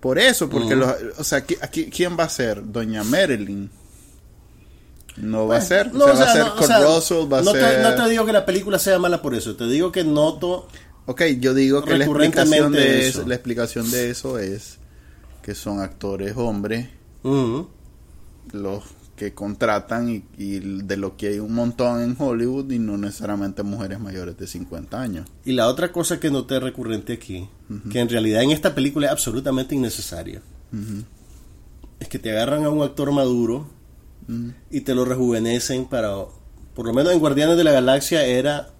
Por 0.00 0.18
eso, 0.18 0.50
porque 0.50 0.74
los, 0.74 0.92
o 1.16 1.22
sea, 1.22 1.38
aquí, 1.38 1.86
¿quién 1.86 2.18
va 2.18 2.24
a 2.24 2.28
ser? 2.28 2.72
Doña 2.72 3.04
Marilyn. 3.04 3.70
No 5.22 5.46
va 5.46 5.58
a 5.58 5.60
ser, 5.60 5.94
no, 5.94 6.06
va 6.06 6.12
a 6.12 6.32
ser 6.32 6.42
va 6.42 7.38
a 7.38 7.44
ser... 7.44 7.80
no 7.80 7.94
te 7.94 8.10
digo 8.10 8.26
que 8.26 8.32
la 8.32 8.44
película 8.44 8.78
sea 8.80 8.98
mala 8.98 9.22
por 9.22 9.36
eso, 9.36 9.54
te 9.54 9.66
digo 9.68 9.92
que 9.92 10.02
noto... 10.02 10.66
Ok, 11.06 11.22
yo 11.38 11.54
digo 11.54 11.84
que 11.84 11.96
la 11.96 12.04
explicación 12.04 12.72
de 12.72 13.08
eso. 13.08 13.26
la 13.26 13.34
explicación 13.34 13.90
de 13.90 14.10
eso 14.10 14.38
es 14.38 14.78
que 15.42 15.54
son 15.54 15.80
actores 15.80 16.36
hombres, 16.36 16.88
los 18.52 18.82
que 19.14 19.32
contratan 19.32 20.24
y, 20.36 20.58
de 20.58 20.96
lo 20.96 21.16
que 21.16 21.28
hay 21.28 21.38
un 21.38 21.54
montón 21.54 22.02
en 22.02 22.16
Hollywood 22.18 22.72
y 22.72 22.80
no 22.80 22.96
necesariamente 22.96 23.62
mujeres 23.62 24.00
mayores 24.00 24.36
de 24.36 24.48
50 24.48 25.00
años. 25.00 25.28
Y 25.44 25.52
la 25.52 25.68
otra 25.68 25.92
cosa 25.92 26.18
que 26.18 26.32
noté 26.32 26.58
recurrente 26.58 27.12
aquí, 27.12 27.48
que 27.92 28.00
en 28.00 28.08
realidad 28.08 28.42
en 28.42 28.50
esta 28.50 28.74
película 28.74 29.06
es 29.06 29.12
absolutamente 29.12 29.76
innecesaria, 29.76 30.42
es 32.00 32.08
que 32.08 32.18
te 32.18 32.32
agarran 32.32 32.64
a 32.64 32.70
un 32.70 32.82
actor 32.82 33.12
maduro 33.12 33.68
y 34.70 34.80
te 34.82 34.94
lo 34.94 35.04
rejuvenecen 35.04 35.86
para, 35.86 36.14
por 36.74 36.86
lo 36.86 36.92
menos 36.92 37.12
en 37.12 37.18
Guardianes 37.18 37.56
de 37.56 37.64
la 37.64 37.72
Galaxia 37.72 38.24
era, 38.24 38.70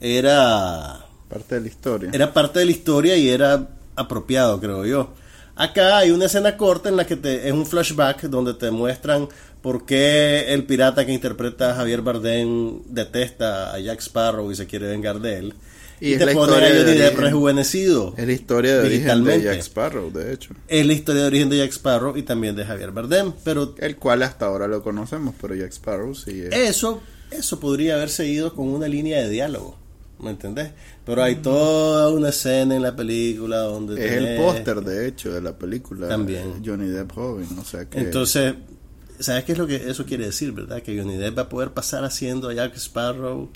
era 0.00 1.04
parte 1.28 1.56
de 1.56 1.60
la 1.60 1.66
historia. 1.68 2.10
Era 2.12 2.32
parte 2.32 2.58
de 2.58 2.64
la 2.64 2.70
historia 2.70 3.16
y 3.16 3.28
era 3.28 3.68
apropiado, 3.94 4.60
creo 4.60 4.84
yo. 4.84 5.12
Acá 5.54 5.98
hay 5.98 6.10
una 6.10 6.26
escena 6.26 6.56
corta 6.56 6.88
en 6.88 6.96
la 6.96 7.06
que 7.06 7.16
te, 7.16 7.48
es 7.48 7.52
un 7.52 7.64
flashback 7.64 8.24
donde 8.24 8.54
te 8.54 8.70
muestran 8.70 9.28
por 9.62 9.86
qué 9.86 10.52
el 10.52 10.64
pirata 10.64 11.06
que 11.06 11.12
interpreta 11.12 11.70
a 11.70 11.74
Javier 11.76 12.02
Bardem 12.02 12.82
detesta 12.84 13.72
a 13.72 13.80
Jack 13.80 14.00
Sparrow 14.00 14.50
y 14.50 14.54
se 14.54 14.66
quiere 14.66 14.88
vengar 14.88 15.20
de 15.20 15.38
él. 15.38 15.54
Y, 16.00 16.16
te 16.16 16.26
pone 16.34 16.52
a 16.52 16.68
Johnny 16.68 16.98
Depp 16.98 17.18
rejuvenecido. 17.18 18.14
Es 18.16 18.26
la 18.26 18.32
historia 18.32 18.78
de 18.78 18.86
origen 18.86 19.24
de 19.24 19.42
Jack 19.42 19.60
Sparrow, 19.60 20.10
de 20.12 20.32
hecho. 20.32 20.54
Es 20.68 20.86
la 20.86 20.92
historia 20.92 21.22
de 21.22 21.28
origen 21.28 21.48
de 21.48 21.58
Jack 21.58 21.70
Sparrow 21.70 22.16
y 22.16 22.22
también 22.22 22.54
de 22.54 22.64
Javier 22.64 22.92
Bardem, 22.92 23.32
pero... 23.44 23.74
El 23.78 23.96
cual 23.96 24.22
hasta 24.22 24.46
ahora 24.46 24.68
lo 24.68 24.82
conocemos, 24.82 25.34
pero 25.40 25.54
Jack 25.54 25.72
Sparrow 25.72 26.14
sí 26.14 26.42
es... 26.42 26.52
Eso, 26.52 27.00
eso 27.30 27.60
podría 27.60 27.94
haber 27.94 28.10
seguido 28.10 28.54
con 28.54 28.68
una 28.68 28.88
línea 28.88 29.22
de 29.22 29.30
diálogo. 29.30 29.78
¿Me 30.18 30.30
entendés? 30.30 30.70
Pero 31.04 31.22
hay 31.22 31.36
toda 31.36 32.10
una 32.10 32.30
escena 32.30 32.74
en 32.76 32.82
la 32.82 32.96
película 32.96 33.58
donde... 33.58 34.04
Es 34.04 34.12
el 34.12 34.36
póster, 34.36 34.80
de 34.80 35.08
hecho, 35.08 35.32
de 35.32 35.40
la 35.40 35.56
película. 35.56 36.08
También. 36.08 36.62
Johnny 36.64 36.88
Depp 36.88 37.12
joven, 37.12 37.48
o 37.58 37.64
sea 37.64 37.86
que... 37.86 37.98
Entonces, 37.98 38.54
¿sabes 39.18 39.44
qué 39.44 39.52
es 39.52 39.58
lo 39.58 39.66
que 39.66 39.76
eso 39.76 40.04
quiere 40.04 40.26
decir, 40.26 40.52
verdad? 40.52 40.82
Que 40.82 40.98
Johnny 40.98 41.16
Depp 41.16 41.38
va 41.38 41.42
a 41.42 41.48
poder 41.48 41.72
pasar 41.72 42.04
haciendo 42.04 42.48
a 42.48 42.54
Jack 42.54 42.76
Sparrow 42.76 43.50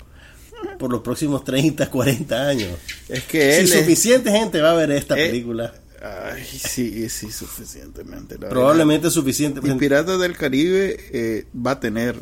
por 0.79 0.91
los 0.91 1.01
próximos 1.01 1.43
30, 1.43 1.89
40 1.89 2.47
años. 2.47 2.69
Es 3.07 3.23
que 3.23 3.65
Si 3.65 3.67
suficiente 3.67 4.31
gente 4.31 4.61
va 4.61 4.71
a 4.71 4.75
ver 4.75 4.91
esta 4.91 5.15
película... 5.15 5.73
Ay, 6.03 6.43
sí, 6.43 7.07
sí, 7.09 7.31
suficientemente. 7.31 8.37
Probablemente 8.39 9.11
suficiente. 9.11 9.61
Y 9.63 9.71
Piratas 9.75 10.19
del 10.19 10.35
Caribe 10.35 10.97
eh, 11.11 11.45
va 11.55 11.71
a 11.71 11.79
tener 11.79 12.15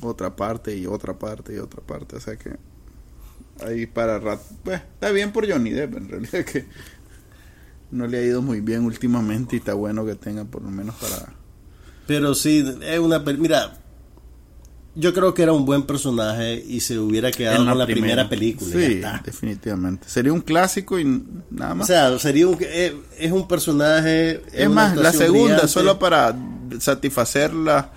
otra 0.00 0.34
parte 0.34 0.76
y 0.76 0.86
otra 0.86 1.16
parte 1.16 1.54
y 1.54 1.58
otra 1.58 1.80
parte, 1.80 2.16
o 2.16 2.20
sea 2.20 2.36
que 2.36 2.56
ahí 3.64 3.86
para 3.86 4.18
rato. 4.18 4.44
Pues, 4.64 4.80
está 4.80 5.10
bien 5.10 5.32
por 5.32 5.50
Johnny 5.50 5.70
Depp, 5.70 5.96
en 5.96 6.08
realidad 6.08 6.44
que 6.44 6.66
no 7.90 8.06
le 8.06 8.18
ha 8.18 8.22
ido 8.22 8.42
muy 8.42 8.60
bien 8.60 8.84
últimamente 8.84 9.56
y 9.56 9.58
está 9.58 9.74
bueno 9.74 10.04
que 10.04 10.14
tenga 10.14 10.44
por 10.44 10.62
lo 10.62 10.70
menos 10.70 10.94
para... 10.96 11.32
Pero 12.06 12.34
sí, 12.34 12.64
es 12.82 12.98
una... 12.98 13.18
Mira, 13.20 13.78
yo 14.94 15.14
creo 15.14 15.34
que 15.34 15.42
era 15.42 15.52
un 15.52 15.64
buen 15.64 15.84
personaje 15.84 16.62
y 16.66 16.80
se 16.80 16.98
hubiera 16.98 17.30
quedado 17.30 17.70
en 17.70 17.78
la, 17.78 17.86
primera, 17.86 18.28
película. 18.28 18.70
Sí, 18.72 19.00
definitivamente. 19.24 20.08
Sería 20.08 20.32
un 20.32 20.40
clásico 20.40 20.98
y 20.98 21.04
nada 21.50 21.74
más. 21.74 21.84
O 21.84 21.86
sea, 21.86 22.18
sería 22.18 22.48
un, 22.48 22.58
es, 22.60 22.92
es 23.18 23.32
un 23.32 23.46
personaje... 23.46 24.42
Es, 24.52 24.68
más, 24.68 24.96
la 24.96 25.12
segunda, 25.12 25.68
solo 25.68 25.98
para 25.98 26.36
satisfacer 26.78 27.54
la 27.54 27.92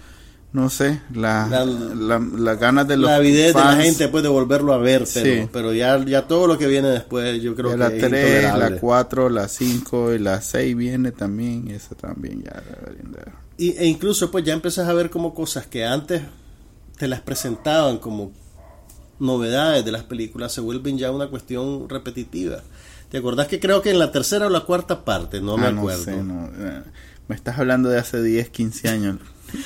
no 0.53 0.69
sé, 0.69 1.01
la, 1.15 1.65
la, 1.95 2.55
ganas 2.55 2.87
de 2.87 2.95
los 2.95 3.09
La 3.09 3.15
avidez 3.15 3.55
de 3.55 3.59
la 3.59 3.75
gente 3.75 4.03
después 4.03 4.21
de 4.21 4.29
volverlo 4.29 4.71
a 4.71 4.77
ver, 4.77 5.03
pero, 5.11 5.49
pero 5.51 5.73
ya, 5.73 5.97
ya 6.05 6.27
todo 6.27 6.45
lo 6.45 6.59
que 6.59 6.67
viene 6.67 6.89
después 6.89 7.41
yo 7.41 7.55
creo 7.55 7.71
que 7.71 7.77
la 7.77 7.89
3, 7.89 8.55
la 8.55 8.77
4, 8.79 9.29
la 9.29 9.47
5 9.47 10.13
y 10.13 10.19
la 10.19 10.41
6 10.41 10.77
viene 10.77 11.11
también, 11.11 11.67
y 11.67 11.73
esa 11.73 11.95
también 11.95 12.43
ya 12.43 12.61
y, 13.57 13.71
E 13.71 13.87
incluso 13.87 14.29
pues 14.29 14.43
ya 14.45 14.53
empezás 14.53 14.87
a 14.87 14.93
ver 14.93 15.09
como 15.09 15.33
cosas 15.33 15.65
que 15.65 15.85
antes 15.85 16.21
te 17.03 17.09
las 17.09 17.19
presentaban 17.19 17.97
como 17.97 18.31
novedades 19.19 19.83
de 19.83 19.91
las 19.91 20.03
películas 20.03 20.53
se 20.53 20.61
vuelven 20.61 20.97
ya 20.97 21.11
una 21.11 21.27
cuestión 21.27 21.89
repetitiva. 21.89 22.63
¿Te 23.09 23.17
acordás 23.17 23.47
que 23.49 23.59
creo 23.59 23.81
que 23.81 23.91
en 23.91 23.99
la 23.99 24.13
tercera 24.13 24.47
o 24.47 24.49
la 24.49 24.61
cuarta 24.61 25.03
parte? 25.03 25.41
No 25.41 25.57
me 25.57 25.65
ah, 25.65 25.71
acuerdo. 25.71 26.23
No 26.23 26.47
sé, 26.47 26.53
eh, 26.61 26.81
Me 27.27 27.35
estás 27.35 27.59
hablando 27.59 27.89
de 27.89 27.99
hace 27.99 28.23
10, 28.23 28.51
15 28.51 28.87
años 28.87 29.17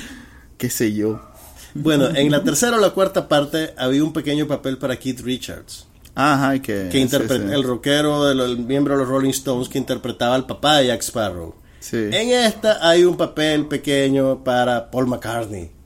qué 0.57 0.71
sé 0.71 0.93
yo. 0.93 1.21
Bueno, 1.75 2.07
en 2.07 2.31
la 2.31 2.43
tercera 2.43 2.77
o 2.77 2.79
la 2.79 2.89
cuarta 2.89 3.27
parte 3.27 3.75
había 3.77 4.03
un 4.03 4.13
pequeño 4.13 4.47
papel 4.47 4.79
para 4.79 4.97
Keith 4.97 5.19
Richards. 5.19 5.85
Ajá, 6.15 6.59
que, 6.59 6.89
que 6.91 6.97
interpreta 6.97 7.53
el 7.53 7.61
rockero, 7.63 8.31
el 8.31 8.57
miembro 8.57 8.95
de 8.95 9.01
los 9.01 9.07
Rolling 9.07 9.29
Stones 9.29 9.69
que 9.69 9.77
interpretaba 9.77 10.33
al 10.33 10.47
papá 10.47 10.77
de 10.77 10.87
Jack 10.87 11.03
Sparrow. 11.03 11.53
Sí. 11.81 11.97
En 11.97 12.29
esta 12.31 12.79
hay 12.81 13.03
un 13.03 13.15
papel 13.15 13.67
pequeño 13.67 14.43
para 14.43 14.89
Paul 14.89 15.05
McCartney. 15.05 15.76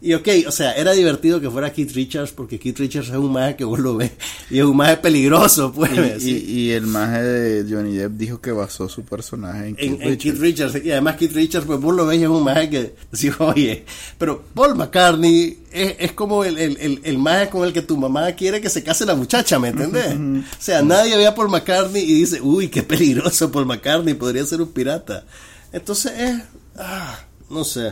Y 0.00 0.14
ok, 0.14 0.28
o 0.46 0.52
sea, 0.52 0.72
era 0.72 0.92
divertido 0.92 1.40
que 1.40 1.50
fuera 1.50 1.72
Keith 1.72 1.92
Richards 1.92 2.30
porque 2.30 2.58
Keith 2.58 2.78
Richards 2.78 3.08
es 3.08 3.16
un 3.16 3.32
maje 3.32 3.56
que 3.56 3.64
vos 3.64 3.80
lo 3.80 3.96
ves 3.96 4.12
y 4.48 4.58
es 4.58 4.64
un 4.64 4.76
maje 4.76 4.96
peligroso, 4.98 5.72
pues. 5.72 5.90
Y, 6.22 6.70
el 6.70 6.86
maje 6.86 7.22
de 7.22 7.74
Johnny 7.74 7.96
Depp 7.96 8.12
dijo 8.12 8.40
que 8.40 8.52
basó 8.52 8.88
su 8.88 9.02
personaje 9.02 9.74
en, 9.76 10.16
Keith, 10.16 10.38
Richards. 10.38 10.84
Y 10.84 10.92
además 10.92 11.16
Keith 11.16 11.32
Richards, 11.32 11.66
pues 11.66 11.80
vos 11.80 11.94
lo 11.94 12.06
ves 12.06 12.20
y 12.20 12.22
es 12.22 12.28
un 12.28 12.44
maje 12.44 12.70
que 12.70 12.94
decís, 13.10 13.32
oye, 13.40 13.84
pero 14.18 14.42
Paul 14.54 14.76
McCartney 14.76 15.58
es, 15.72 16.12
como 16.12 16.44
el, 16.44 16.56
el, 16.56 17.00
el, 17.02 17.18
maje 17.18 17.48
con 17.48 17.66
el 17.66 17.72
que 17.72 17.82
tu 17.82 17.96
mamá 17.96 18.30
quiere 18.32 18.60
que 18.60 18.70
se 18.70 18.84
case 18.84 19.04
la 19.04 19.16
muchacha, 19.16 19.58
¿me 19.58 19.68
entendés? 19.68 20.14
o 20.58 20.62
sea, 20.62 20.82
nadie 20.82 21.16
ve 21.16 21.26
a 21.26 21.34
Paul 21.34 21.50
McCartney 21.50 22.02
y 22.02 22.14
dice, 22.14 22.40
uy, 22.40 22.68
qué 22.68 22.82
peligroso 22.82 23.50
Paul 23.50 23.66
McCartney, 23.66 24.14
podría 24.14 24.44
ser 24.44 24.62
un 24.62 24.70
pirata. 24.70 25.24
Entonces 25.72 26.12
es, 26.16 26.42
ah, 26.76 27.18
no 27.48 27.64
sé. 27.64 27.90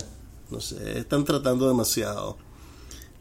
No 0.51 0.61
sé, 0.61 0.99
están 0.99 1.25
tratando 1.25 1.69
demasiado. 1.69 2.37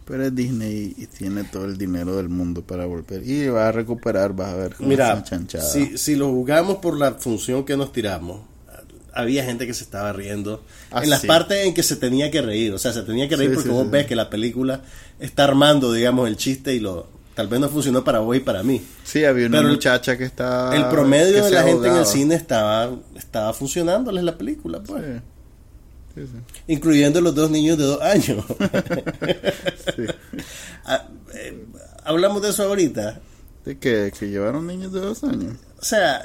Pero 0.05 0.25
es 0.25 0.33
Disney 0.33 0.95
y 0.97 1.05
tiene 1.07 1.43
todo 1.43 1.65
el 1.65 1.77
dinero 1.77 2.15
del 2.15 2.29
mundo 2.29 2.61
para 2.61 2.85
volver. 2.85 3.27
Y 3.27 3.49
va 3.49 3.67
a 3.67 3.71
recuperar, 3.73 4.39
va 4.39 4.51
a 4.51 4.55
ver. 4.55 4.75
Mira, 4.79 5.21
si, 5.59 5.97
si 5.97 6.15
lo 6.15 6.29
jugamos 6.29 6.77
por 6.77 6.97
la 6.97 7.15
función 7.15 7.65
que 7.65 7.75
nos 7.75 7.91
tiramos, 7.91 8.39
había 9.13 9.43
gente 9.43 9.67
que 9.67 9.73
se 9.73 9.83
estaba 9.83 10.13
riendo. 10.13 10.63
Ah, 10.91 11.03
en 11.03 11.09
las 11.09 11.25
partes 11.25 11.65
en 11.65 11.73
que 11.73 11.83
se 11.83 11.97
tenía 11.97 12.31
que 12.31 12.41
reír. 12.41 12.73
O 12.73 12.77
sea, 12.77 12.93
se 12.93 13.01
tenía 13.03 13.27
que 13.27 13.35
reír 13.35 13.53
porque 13.53 13.69
vos 13.69 13.89
ves 13.89 14.05
que 14.05 14.15
la 14.15 14.29
película 14.29 14.81
está 15.19 15.43
armando, 15.43 15.91
digamos, 15.91 16.27
el 16.27 16.37
chiste 16.37 16.73
y 16.73 16.79
lo. 16.79 17.17
Tal 17.35 17.47
vez 17.47 17.59
no 17.59 17.69
funcionó 17.69 18.03
para 18.03 18.19
vos 18.19 18.35
y 18.35 18.39
para 18.39 18.63
mí. 18.63 18.81
Sí, 19.03 19.23
había 19.25 19.47
una 19.47 19.61
muchacha 19.61 20.17
que 20.17 20.23
estaba. 20.23 20.75
El 20.75 20.85
promedio 20.85 21.43
de 21.43 21.51
la 21.51 21.63
gente 21.63 21.87
en 21.89 21.97
el 21.97 22.05
cine 22.05 22.35
estaba, 22.35 22.89
estaba 23.15 23.53
funcionándoles 23.53 24.23
la 24.23 24.37
película, 24.37 24.81
pues 24.81 25.21
incluyendo 26.67 27.21
los 27.21 27.35
dos 27.35 27.49
niños 27.49 27.77
de 27.77 27.83
dos 27.85 28.01
años. 28.01 28.45
Ah, 30.89 31.05
eh, 31.33 31.65
hablamos 32.05 32.41
de 32.41 32.49
eso 32.49 32.63
ahorita. 32.63 33.19
¿De 33.65 33.77
qué? 33.77 34.13
¿Que 34.17 34.29
llevaron 34.29 34.65
niños 34.65 34.93
de 34.93 35.01
dos 35.01 35.21
años? 35.25 35.57
O 35.77 35.83
sea, 35.83 36.23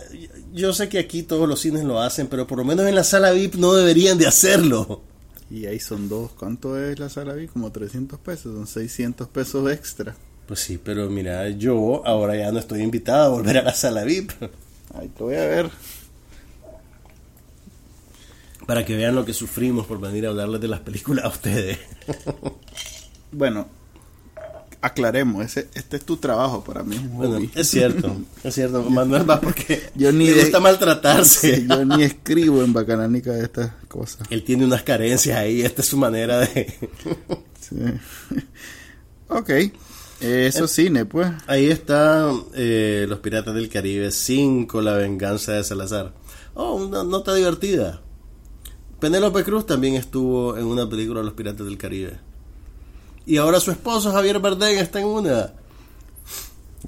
yo 0.53 0.73
sé 0.73 0.89
que 0.89 1.01
aquí 1.01 1.25
todos 1.25 1.49
los 1.49 1.59
cines 1.59 1.83
lo 1.83 2.01
hacen, 2.01 2.29
pero 2.29 2.47
por 2.47 2.59
lo 2.59 2.65
menos 2.65 2.87
en 2.87 2.95
la 2.95 3.03
sala 3.03 3.33
VIP 3.33 3.57
no 3.57 3.73
deberían 3.75 4.19
de 4.19 4.29
hacerlo. 4.29 5.03
Y 5.51 5.67
ahí 5.67 5.81
son 5.81 6.09
dos. 6.09 6.31
¿Cuánto 6.39 6.79
es 6.79 6.99
la 7.01 7.09
sala 7.09 7.35
VIP? 7.35 7.53
Como 7.53 7.73
300 7.73 8.19
pesos. 8.21 8.55
Son 8.55 8.67
600 8.69 9.29
pesos 9.29 9.71
extra. 9.71 10.15
Pues 10.47 10.61
sí, 10.61 10.79
pero 10.83 11.11
mira, 11.11 11.49
yo 11.51 12.07
ahora 12.07 12.37
ya 12.37 12.53
no 12.53 12.59
estoy 12.59 12.83
invitado 12.83 13.25
a 13.25 13.29
volver 13.29 13.59
a 13.59 13.63
la 13.63 13.75
sala 13.75 14.05
VIP. 14.05 14.31
Ahí 14.95 15.09
te 15.09 15.23
voy 15.23 15.35
a 15.35 15.47
ver. 15.47 15.71
Para 18.67 18.85
que 18.85 18.97
vean 18.97 19.15
lo 19.15 19.25
que 19.25 19.35
sufrimos 19.35 19.87
por 19.87 20.01
venir 20.01 20.27
a 20.27 20.31
hablarles 20.31 20.61
de 20.61 20.69
las 20.69 20.81
películas 20.81 21.25
a 21.25 21.29
ustedes. 21.29 21.79
bueno, 23.33 23.69
aclaremos, 24.83 25.45
ese, 25.45 25.69
este 25.75 25.97
es 25.97 26.05
tu 26.05 26.17
trabajo 26.17 26.63
para 26.65 26.83
mí. 26.83 26.97
bueno, 27.13 27.39
es 27.55 27.69
cierto, 27.69 28.17
es 28.45 28.55
cierto. 28.55 28.83
Manuel 28.91 29.29
va 29.29 29.41
porque 29.41 29.83
yo 29.95 30.13
ni 30.13 30.31
gusta 30.31 30.61
maltratarse. 30.61 31.65
yo 31.67 31.85
ni 31.85 32.03
escribo 32.03 32.63
en 32.63 32.73
Bacananica 32.73 33.33
de 33.33 33.45
estas 33.45 33.73
cosas. 33.89 34.27
Él 34.29 34.43
tiene 34.43 34.65
unas 34.65 34.83
carencias 34.83 35.39
ahí, 35.39 35.63
esta 35.63 35.83
es 35.83 35.89
su 35.89 35.97
manera 35.97 36.41
de... 36.41 36.91
sí. 37.61 37.77
Ok, 39.29 39.51
eso 40.21 40.69
cine, 40.69 41.05
pues. 41.05 41.31
Ahí 41.47 41.67
está 41.67 42.31
eh, 42.55 43.07
Los 43.09 43.21
Piratas 43.21 43.55
del 43.55 43.69
Caribe 43.69 44.11
5, 44.11 44.83
La 44.83 44.95
Venganza 44.95 45.53
de 45.53 45.65
Salazar. 45.65 46.13
Oh, 46.55 46.75
una 46.75 47.03
nota 47.03 47.35
divertida. 47.35 48.03
Penélope 49.03 49.43
Cruz 49.43 49.67
también 49.67 49.97
estuvo 49.97 50.57
en 50.57 50.65
una 50.65 50.89
película 50.89 51.19
de 51.19 51.25
Los 51.25 51.35
Piratas 51.35 51.67
del 51.67 51.77
Caribe. 51.77 52.21
Y 53.27 53.37
ahora 53.37 53.59
su 53.59 53.73
esposo 53.73 54.13
Javier 54.13 54.39
Bardem 54.39 54.79
está 54.79 55.01
en 55.01 55.07
una. 55.07 55.53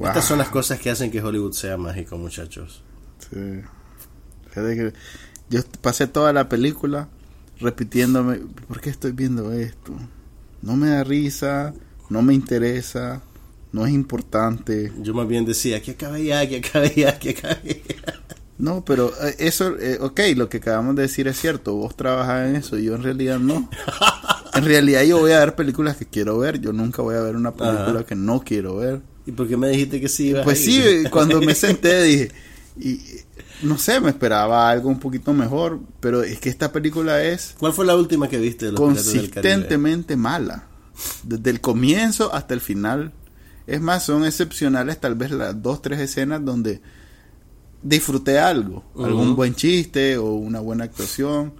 Estas 0.00 0.24
son 0.24 0.38
las 0.38 0.48
cosas 0.48 0.78
que 0.78 0.90
hacen 0.90 1.10
que 1.10 1.20
Hollywood 1.20 1.54
sea 1.54 1.76
mágico, 1.76 2.16
muchachos. 2.16 2.84
Sí. 3.18 3.62
Yo 5.50 5.60
pasé 5.80 6.06
toda 6.06 6.32
la 6.32 6.48
película 6.48 7.08
repitiéndome, 7.58 8.42
¿por 8.68 8.80
qué 8.80 8.90
estoy 8.90 9.10
viendo 9.10 9.52
esto? 9.52 9.92
No 10.62 10.76
me 10.76 10.90
da 10.90 11.02
risa, 11.02 11.74
no 12.10 12.22
me 12.22 12.32
interesa, 12.32 13.22
no 13.72 13.86
es 13.86 13.92
importante. 13.92 14.92
Yo 15.00 15.14
más 15.14 15.26
bien 15.26 15.44
decía, 15.44 15.82
que 15.82 15.90
acabe 15.90 16.24
ya, 16.24 16.48
que 16.48 16.58
acabe 16.58 16.94
ya, 16.94 17.18
que 17.18 17.30
acabe 17.30 17.82
ya. 17.88 18.22
No, 18.64 18.82
pero 18.82 19.12
eh, 19.22 19.36
eso, 19.40 19.76
eh, 19.78 19.98
ok, 20.00 20.20
lo 20.36 20.48
que 20.48 20.56
acabamos 20.56 20.96
de 20.96 21.02
decir 21.02 21.28
es 21.28 21.38
cierto, 21.38 21.74
vos 21.74 21.94
trabajas 21.94 22.48
en 22.48 22.56
eso, 22.56 22.78
y 22.78 22.84
yo 22.84 22.94
en 22.94 23.02
realidad 23.02 23.38
no. 23.38 23.68
en 24.54 24.64
realidad 24.64 25.02
yo 25.02 25.18
voy 25.18 25.32
a 25.32 25.40
ver 25.40 25.54
películas 25.54 25.98
que 25.98 26.06
quiero 26.06 26.38
ver, 26.38 26.58
yo 26.62 26.72
nunca 26.72 27.02
voy 27.02 27.14
a 27.14 27.20
ver 27.20 27.36
una 27.36 27.52
película 27.52 28.06
que 28.06 28.14
no 28.14 28.40
quiero 28.40 28.76
ver. 28.76 29.02
¿Y 29.26 29.32
por 29.32 29.48
qué 29.48 29.58
me 29.58 29.68
dijiste 29.68 30.00
que 30.00 30.08
sí? 30.08 30.34
pues 30.42 30.64
sí, 30.64 30.82
cuando 31.10 31.42
me 31.42 31.54
senté 31.54 32.04
dije, 32.04 32.32
y 32.80 33.02
no 33.60 33.76
sé, 33.76 34.00
me 34.00 34.08
esperaba 34.08 34.70
algo 34.70 34.88
un 34.88 34.98
poquito 34.98 35.34
mejor, 35.34 35.80
pero 36.00 36.22
es 36.22 36.40
que 36.40 36.48
esta 36.48 36.72
película 36.72 37.22
es... 37.22 37.56
¿Cuál 37.58 37.74
fue 37.74 37.84
la 37.84 37.94
última 37.94 38.28
que 38.28 38.38
viste? 38.38 38.64
De 38.64 38.72
los 38.72 38.80
consistentemente 38.80 40.16
mala, 40.16 40.68
desde 41.22 41.50
el 41.50 41.60
comienzo 41.60 42.32
hasta 42.32 42.54
el 42.54 42.62
final. 42.62 43.12
Es 43.66 43.82
más, 43.82 44.06
son 44.06 44.24
excepcionales 44.24 44.98
tal 45.00 45.16
vez 45.16 45.32
las 45.32 45.62
dos, 45.62 45.82
tres 45.82 46.00
escenas 46.00 46.42
donde 46.42 46.80
disfruté 47.84 48.38
algo, 48.38 48.82
algún 48.98 49.36
buen 49.36 49.54
chiste 49.54 50.16
o 50.16 50.32
una 50.32 50.58
buena 50.58 50.84
actuación. 50.84 51.52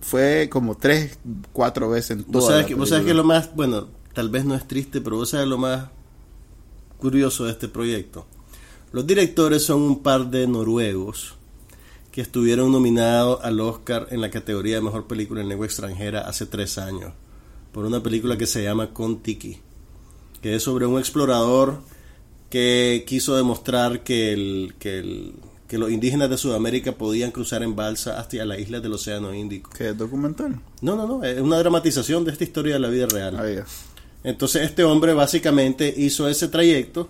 Fue 0.00 0.48
como 0.50 0.76
tres, 0.76 1.18
cuatro 1.52 1.88
veces 1.88 2.18
en 2.18 2.24
toda 2.24 2.40
¿Vos 2.40 2.46
sabes, 2.46 2.66
que, 2.66 2.74
¿Vos 2.74 2.90
sabes 2.90 3.06
que 3.06 3.14
lo 3.14 3.24
más, 3.24 3.54
bueno, 3.56 3.88
tal 4.12 4.28
vez 4.28 4.44
no 4.44 4.54
es 4.54 4.68
triste, 4.68 5.00
pero 5.00 5.16
vos 5.16 5.30
sabes 5.30 5.48
lo 5.48 5.56
más 5.56 5.88
curioso 6.98 7.46
de 7.46 7.52
este 7.52 7.68
proyecto? 7.68 8.26
Los 8.92 9.06
directores 9.06 9.64
son 9.64 9.80
un 9.80 10.02
par 10.02 10.30
de 10.30 10.46
noruegos 10.46 11.36
que 12.12 12.20
estuvieron 12.20 12.70
nominados 12.70 13.42
al 13.42 13.58
Oscar 13.60 14.08
en 14.10 14.20
la 14.20 14.30
categoría 14.30 14.76
de 14.76 14.82
Mejor 14.82 15.06
Película 15.06 15.40
en 15.40 15.48
Lengua 15.48 15.66
Extranjera 15.66 16.20
hace 16.20 16.46
tres 16.46 16.76
años, 16.78 17.12
por 17.72 17.86
una 17.86 18.02
película 18.02 18.36
que 18.36 18.46
se 18.46 18.62
llama 18.62 18.92
Kon-Tiki, 18.92 19.58
que 20.42 20.54
es 20.54 20.62
sobre 20.62 20.86
un 20.86 20.98
explorador 20.98 21.80
que 22.54 23.02
quiso 23.04 23.34
demostrar 23.34 24.04
que 24.04 24.32
el, 24.32 24.74
que 24.78 25.00
el 25.00 25.34
que 25.66 25.76
los 25.76 25.90
indígenas 25.90 26.30
de 26.30 26.38
Sudamérica 26.38 26.92
podían 26.92 27.32
cruzar 27.32 27.64
en 27.64 27.74
balsa 27.74 28.20
hasta 28.20 28.44
las 28.44 28.60
islas 28.60 28.80
del 28.80 28.92
Océano 28.92 29.34
Índico. 29.34 29.70
¿Qué 29.76 29.88
es 29.88 29.98
documental? 29.98 30.60
No, 30.80 30.94
no, 30.94 31.04
no, 31.04 31.24
es 31.24 31.40
una 31.40 31.58
dramatización 31.58 32.24
de 32.24 32.30
esta 32.30 32.44
historia 32.44 32.74
de 32.74 32.78
la 32.78 32.90
vida 32.90 33.06
real. 33.06 33.36
Ah, 33.36 33.66
Entonces 34.22 34.62
este 34.62 34.84
hombre 34.84 35.14
básicamente 35.14 35.92
hizo 35.96 36.28
ese 36.28 36.46
trayecto 36.46 37.08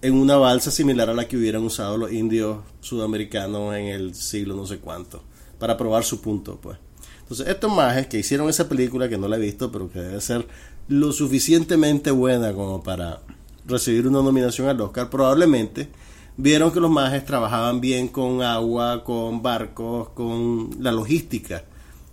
en 0.00 0.14
una 0.14 0.36
balsa 0.36 0.70
similar 0.70 1.10
a 1.10 1.14
la 1.14 1.26
que 1.26 1.36
hubieran 1.36 1.64
usado 1.64 1.96
los 1.96 2.12
indios 2.12 2.58
sudamericanos 2.82 3.74
en 3.74 3.86
el 3.86 4.14
siglo 4.14 4.54
no 4.54 4.64
sé 4.64 4.78
cuánto, 4.78 5.24
para 5.58 5.76
probar 5.76 6.04
su 6.04 6.20
punto, 6.20 6.60
pues. 6.62 6.78
Entonces 7.22 7.48
estos 7.48 7.74
majes 7.74 8.06
que 8.06 8.20
hicieron 8.20 8.48
esa 8.48 8.68
película, 8.68 9.08
que 9.08 9.18
no 9.18 9.26
la 9.26 9.38
he 9.38 9.40
visto, 9.40 9.72
pero 9.72 9.90
que 9.90 9.98
debe 9.98 10.20
ser 10.20 10.46
lo 10.86 11.10
suficientemente 11.10 12.12
buena 12.12 12.52
como 12.52 12.80
para 12.80 13.22
recibir 13.66 14.06
una 14.06 14.22
nominación 14.22 14.68
al 14.68 14.80
Oscar, 14.80 15.10
probablemente 15.10 15.88
vieron 16.36 16.72
que 16.72 16.80
los 16.80 16.90
majes 16.90 17.24
trabajaban 17.24 17.80
bien 17.80 18.08
con 18.08 18.42
agua, 18.42 19.04
con 19.04 19.42
barcos, 19.42 20.10
con 20.10 20.70
la 20.80 20.92
logística 20.92 21.64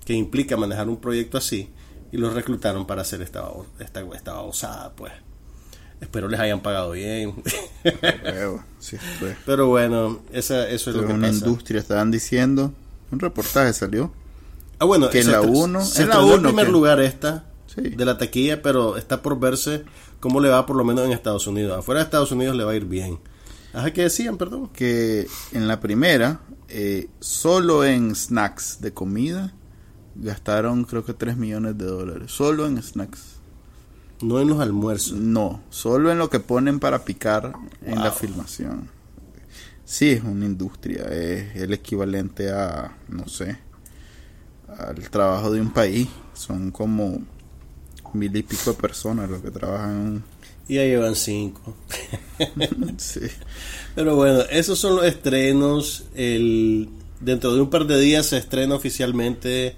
que 0.05 0.13
implica 0.13 0.57
manejar 0.57 0.89
un 0.89 0.97
proyecto 0.97 1.37
así 1.37 1.69
y 2.11 2.17
los 2.17 2.33
reclutaron 2.33 2.85
para 2.87 3.01
hacer 3.01 3.21
esta, 3.21 3.45
esta, 3.79 4.01
esta 4.15 4.41
osada, 4.41 4.93
pues. 4.95 5.11
Espero 6.01 6.29
les 6.29 6.39
hayan 6.39 6.61
pagado 6.61 6.91
bien. 6.91 7.35
Pero 9.45 9.67
bueno, 9.67 10.21
esa, 10.31 10.67
eso 10.69 10.91
es 10.91 10.95
lo 10.95 11.05
que 11.05 11.11
una 11.11 11.27
industria, 11.27 11.79
estaban 11.79 12.09
diciendo. 12.09 12.73
Un 13.11 13.19
reportaje 13.19 13.73
salió. 13.73 14.13
Ah, 14.79 14.85
bueno, 14.85 15.09
que 15.09 15.19
en 15.19 15.31
la 15.31 15.41
1 15.41 15.79
en 15.97 16.09
la 16.09 16.21
uno, 16.21 16.41
primer 16.41 16.69
lugar 16.69 17.01
esta 17.01 17.48
de 17.75 18.05
la 18.05 18.17
taquilla, 18.17 18.61
pero 18.61 18.97
está 18.97 19.21
por 19.21 19.39
verse 19.39 19.83
cómo 20.19 20.39
le 20.39 20.49
va 20.49 20.65
por 20.65 20.75
lo 20.75 20.83
menos 20.83 21.05
en 21.05 21.11
Estados 21.11 21.47
Unidos. 21.47 21.77
Afuera 21.77 21.99
de 21.99 22.05
Estados 22.05 22.31
Unidos 22.31 22.55
le 22.55 22.63
va 22.63 22.71
a 22.71 22.75
ir 22.75 22.85
bien. 22.85 23.19
Ajá, 23.73 23.91
¿qué 23.93 24.03
decían, 24.03 24.37
perdón? 24.37 24.69
Que 24.69 25.27
en 25.51 25.67
la 25.67 25.79
primera, 25.79 26.41
eh, 26.67 27.09
solo 27.19 27.85
en 27.85 28.15
snacks 28.15 28.81
de 28.81 28.93
comida, 28.93 29.53
gastaron 30.15 30.83
creo 30.85 31.05
que 31.05 31.13
3 31.13 31.37
millones 31.37 31.77
de 31.77 31.85
dólares. 31.85 32.31
Solo 32.31 32.65
en 32.65 32.81
snacks. 32.81 33.39
No 34.21 34.41
en 34.41 34.49
los 34.49 34.59
almuerzos. 34.59 35.17
No, 35.17 35.61
solo 35.69 36.11
en 36.11 36.17
lo 36.17 36.29
que 36.29 36.39
ponen 36.39 36.79
para 36.79 37.05
picar 37.05 37.53
en 37.85 37.99
la 37.99 38.11
filmación. 38.11 38.89
Sí, 39.85 40.09
es 40.09 40.23
una 40.23 40.45
industria, 40.45 41.05
es 41.05 41.55
el 41.55 41.73
equivalente 41.73 42.51
a, 42.51 42.95
no 43.07 43.27
sé, 43.27 43.57
al 44.67 45.09
trabajo 45.09 45.51
de 45.51 45.61
un 45.61 45.71
país. 45.71 46.07
Son 46.33 46.71
como 46.71 47.21
mil 48.13 48.35
y 48.35 48.43
pico 48.43 48.71
de 48.71 48.77
personas 48.77 49.29
los 49.29 49.41
que 49.41 49.51
trabajan 49.51 50.23
y 50.69 50.75
ya 50.75 50.83
llevan 50.83 51.15
cinco. 51.15 51.75
sí. 52.97 53.21
Pero 53.95 54.15
bueno, 54.15 54.41
esos 54.51 54.77
son 54.77 54.97
los 54.97 55.05
estrenos. 55.05 56.05
El, 56.13 56.89
dentro 57.19 57.55
de 57.55 57.61
un 57.61 57.71
par 57.71 57.87
de 57.87 57.99
días 57.99 58.27
se 58.27 58.37
estrena 58.37 58.75
oficialmente 58.75 59.75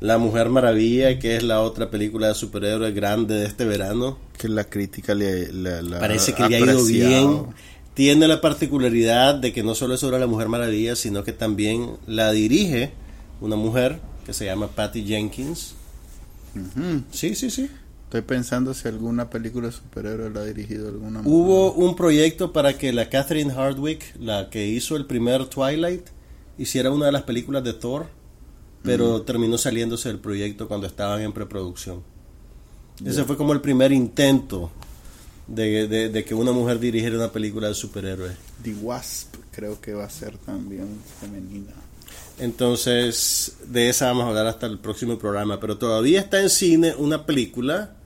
La 0.00 0.18
Mujer 0.18 0.48
Maravilla, 0.48 1.20
que 1.20 1.36
es 1.36 1.44
la 1.44 1.60
otra 1.60 1.88
película 1.88 2.28
de 2.28 2.34
superhéroes 2.34 2.92
grande 2.92 3.36
de 3.36 3.46
este 3.46 3.64
verano. 3.64 4.18
Que 4.36 4.48
la 4.48 4.64
crítica 4.64 5.14
le, 5.14 5.46
Parece 6.00 6.34
que 6.34 6.48
le 6.48 6.56
ha 6.56 6.58
ido 6.58 6.84
bien. 6.84 7.46
Tiene 7.94 8.26
la 8.26 8.40
particularidad 8.40 9.36
de 9.36 9.52
que 9.52 9.62
no 9.62 9.76
solo 9.76 9.94
es 9.94 10.00
sobre 10.00 10.18
la 10.18 10.26
Mujer 10.26 10.48
Maravilla, 10.48 10.96
sino 10.96 11.22
que 11.22 11.32
también 11.32 11.90
la 12.08 12.32
dirige 12.32 12.90
una 13.40 13.54
mujer 13.54 14.00
que 14.26 14.32
se 14.32 14.46
llama 14.46 14.66
Patty 14.66 15.04
Jenkins. 15.04 15.76
Sí, 17.10 17.34
sí, 17.34 17.50
sí. 17.50 17.70
Estoy 18.04 18.22
pensando 18.22 18.74
si 18.74 18.86
alguna 18.86 19.28
película 19.28 19.66
de 19.66 19.72
superhéroe 19.72 20.30
la 20.30 20.40
ha 20.40 20.44
dirigido 20.44 20.88
alguna 20.88 21.20
Hubo 21.24 21.72
un 21.72 21.96
proyecto 21.96 22.52
para 22.52 22.78
que 22.78 22.92
la 22.92 23.08
Catherine 23.08 23.52
Hardwick, 23.52 24.14
la 24.20 24.50
que 24.50 24.68
hizo 24.68 24.96
el 24.96 25.06
primer 25.06 25.46
Twilight, 25.46 26.06
hiciera 26.56 26.90
una 26.90 27.06
de 27.06 27.12
las 27.12 27.22
películas 27.22 27.64
de 27.64 27.72
Thor, 27.72 28.06
pero 28.82 29.22
terminó 29.22 29.58
saliéndose 29.58 30.10
del 30.10 30.20
proyecto 30.20 30.68
cuando 30.68 30.86
estaban 30.86 31.22
en 31.22 31.32
preproducción. 31.32 32.02
Ese 33.04 33.24
fue 33.24 33.36
como 33.36 33.52
el 33.52 33.60
primer 33.60 33.90
intento 33.90 34.70
de, 35.46 36.24
que 36.26 36.34
una 36.34 36.52
mujer 36.52 36.78
dirigiera 36.78 37.16
una 37.16 37.32
película 37.32 37.68
de 37.68 37.74
superhéroes. 37.74 38.36
The 38.62 38.74
Wasp 38.74 39.34
creo 39.50 39.80
que 39.80 39.94
va 39.94 40.04
a 40.04 40.10
ser 40.10 40.38
también 40.38 41.00
femenina. 41.20 41.72
Entonces, 42.38 43.56
de 43.66 43.88
esa 43.88 44.06
vamos 44.06 44.24
a 44.24 44.28
hablar 44.28 44.46
hasta 44.46 44.66
el 44.66 44.78
próximo 44.78 45.18
programa. 45.18 45.60
Pero 45.60 45.78
todavía 45.78 46.20
está 46.20 46.40
en 46.40 46.50
cine 46.50 46.94
una 46.96 47.26
película 47.26 47.96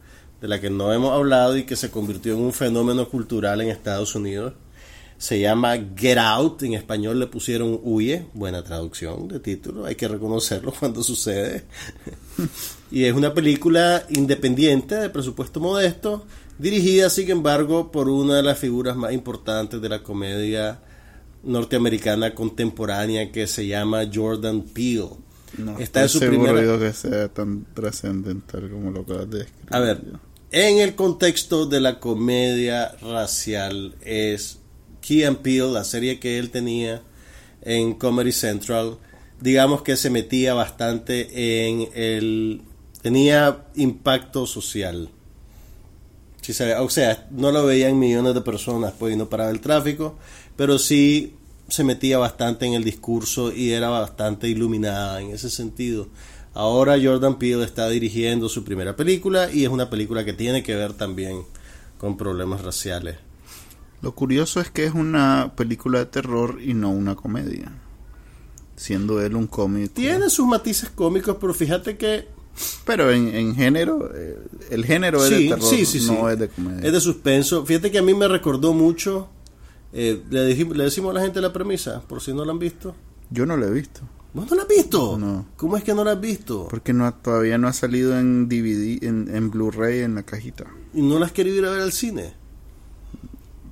de 0.41 0.49
la 0.49 0.61
que 0.61 0.71
no 0.71 0.93
hemos 0.93 1.13
hablado 1.13 1.57
y 1.57 1.65
que 1.65 1.77
se 1.77 1.91
convirtió 1.91 2.35
en 2.35 2.41
un 2.41 2.53
fenómeno 2.53 3.09
cultural 3.09 3.61
en 3.61 3.71
Estados 3.71 4.15
Unidos. 4.15 4.53
Se 5.17 5.41
llama 5.41 5.77
Get 5.97 6.19
Out, 6.19 6.63
en 6.63 6.75
español 6.75 7.19
le 7.19 7.27
pusieron 7.27 7.81
Huye, 7.83 8.27
buena 8.35 8.63
traducción 8.63 9.27
de 9.27 9.41
título, 9.41 9.85
hay 9.85 9.97
que 9.97 10.07
reconocerlo 10.07 10.73
cuando 10.79 11.03
sucede. 11.03 11.65
y 12.93 13.03
es 13.03 13.15
una 13.15 13.35
película 13.35 14.05
independiente, 14.11 14.95
de 14.95 15.11
presupuesto 15.11 15.59
modesto, 15.59 16.25
dirigida 16.59 17.11
sin 17.11 17.31
embargo 17.31 17.91
por 17.91 18.09
una 18.09 18.37
de 18.37 18.45
las 18.45 18.61
figuras 18.61 18.97
más 18.97 19.13
importantes 19.13 19.81
de 19.83 19.89
la 19.89 20.05
comedia 20.05 20.79
norteamericana 21.43 22.35
contemporánea 22.35 23.33
que 23.33 23.47
se 23.47 23.67
llama 23.67 24.09
Jordan 24.13 24.63
Peele. 24.63 25.11
No 25.57 25.79
Está 25.79 26.03
en 26.03 26.09
su 26.09 26.21
primera... 26.21 26.79
que 26.79 26.93
sea 26.93 27.29
tan 27.29 27.65
trascendental 27.75 28.71
como 28.71 28.91
lo 28.91 29.05
que 29.05 29.13
has 29.15 29.31
descrito. 29.31 29.75
A 29.75 29.81
ver, 29.81 30.03
en 30.51 30.79
el 30.79 30.95
contexto 30.95 31.67
de 31.67 31.81
la 31.81 32.01
comedia 32.01 32.95
racial 33.03 33.95
es 34.03 34.59
Key 35.01 35.25
and 35.25 35.39
Peele, 35.39 35.73
la 35.73 35.85
serie 35.85 36.19
que 36.19 36.39
él 36.39 36.51
tenía 36.51 37.03
en 37.63 37.95
Comedy 37.95 38.33
Central, 38.33 38.99
digamos 39.41 39.83
que 39.83 39.97
se 39.97 40.11
metía 40.11 40.55
bastante 40.55 41.67
en 41.67 41.89
el... 41.95 42.63
tenía 43.03 43.67
impacto 43.75 44.47
social. 44.47 45.11
o 46.79 46.91
sea, 46.91 47.27
no 47.31 47.53
lo 47.53 47.67
veían 47.67 47.99
millones 47.99 48.35
de 48.35 48.41
personas, 48.41 48.95
pues, 48.99 49.15
y 49.15 49.17
no 49.17 49.29
paraba 49.29 49.51
el 49.51 49.61
tráfico, 49.61 50.17
pero 50.59 50.77
sí 50.77 51.35
se 51.69 51.85
metía 51.85 52.19
bastante 52.19 52.67
en 52.67 52.75
el 52.75 52.83
discurso 52.83 53.53
y 53.53 53.71
era 53.71 53.91
bastante 53.91 54.49
iluminada 54.49 55.21
en 55.21 55.31
ese 55.31 55.51
sentido. 55.51 56.09
Ahora 56.53 56.99
Jordan 57.01 57.39
Peele 57.39 57.65
está 57.65 57.89
dirigiendo 57.89 58.49
su 58.49 58.65
primera 58.65 58.97
película 58.97 59.53
y 59.53 59.63
es 59.63 59.71
una 59.71 59.89
película 59.89 60.25
que 60.25 60.33
tiene 60.33 60.65
que 60.65 60.75
ver 60.75 60.95
también 60.95 61.43
con 61.97 62.17
problemas 62.17 62.63
raciales. 62.63 63.19
Lo 64.03 64.17
curioso 64.17 64.61
es 64.61 64.69
que 64.69 64.85
es 64.85 64.95
una 64.95 65.53
película 65.55 66.01
de 66.01 66.07
terror 66.07 66.59
y 66.61 66.75
no 66.75 66.91
una 66.91 67.15
comedia. 67.15 67.71
Siendo 68.75 69.23
él 69.23 69.37
un 69.37 69.47
cómico. 69.47 69.95
Tiene 69.95 70.29
sus 70.29 70.49
matices 70.49 70.91
cómicos, 70.91 71.37
pero 71.41 71.55
fíjate 71.55 71.97
que... 71.97 72.27
Pero 72.85 73.13
en, 73.13 73.55
género, 73.55 74.11
eh, 74.13 74.37
el 74.71 74.85
género 74.85 75.25
es 75.25 75.31
de 75.31 75.49
terror, 75.51 75.61
no 75.61 76.31
es 76.31 76.39
de 76.41 76.49
comedia. 76.49 76.85
Es 76.85 76.93
de 76.93 77.01
suspenso. 77.01 77.65
Fíjate 77.65 77.93
que 77.93 77.99
a 77.99 78.03
mí 78.03 78.13
me 78.15 78.27
recordó 78.27 78.73
mucho 78.73 79.29
eh, 79.93 80.23
le, 80.31 80.55
le 80.55 80.85
decimos 80.85 81.11
a 81.11 81.15
la 81.15 81.23
gente 81.23 81.41
la 81.41 81.53
premisa, 81.53 82.03
por 82.03 82.21
si 82.21 82.33
no 82.33 82.45
la 82.45 82.53
han 82.53 82.59
visto. 82.59 82.95
Yo 83.31 83.47
no 83.47 83.57
la 83.57 83.67
he 83.67 83.71
visto. 83.71 84.03
¿Vos 84.35 84.51
no 84.51 84.57
la 84.57 84.63
has 84.63 84.69
visto? 84.69 85.19
No. 85.19 85.47
¿Cómo 85.57 85.77
es 85.77 85.85
que 85.85 85.95
no 85.95 86.05
la 86.05 86.13
has 86.13 86.21
visto? 86.21 86.69
Porque 86.69 86.93
no, 86.93 87.13
todavía 87.15 87.57
no 87.57 87.67
ha 87.69 87.73
salido 87.73 88.19
en 88.19 88.49
DVD, 88.49 89.03
en, 89.03 89.35
en 89.35 89.51
Blu-ray, 89.51 90.01
en 90.01 90.15
la 90.17 90.23
cajita. 90.23 90.67
¿Y 90.93 91.03
no 91.03 91.19
la 91.19 91.27
has 91.27 91.33
querido 91.33 91.57
ir 91.57 91.65
a 91.65 91.71
ver 91.71 91.81
al 91.81 91.93
cine? 91.93 92.35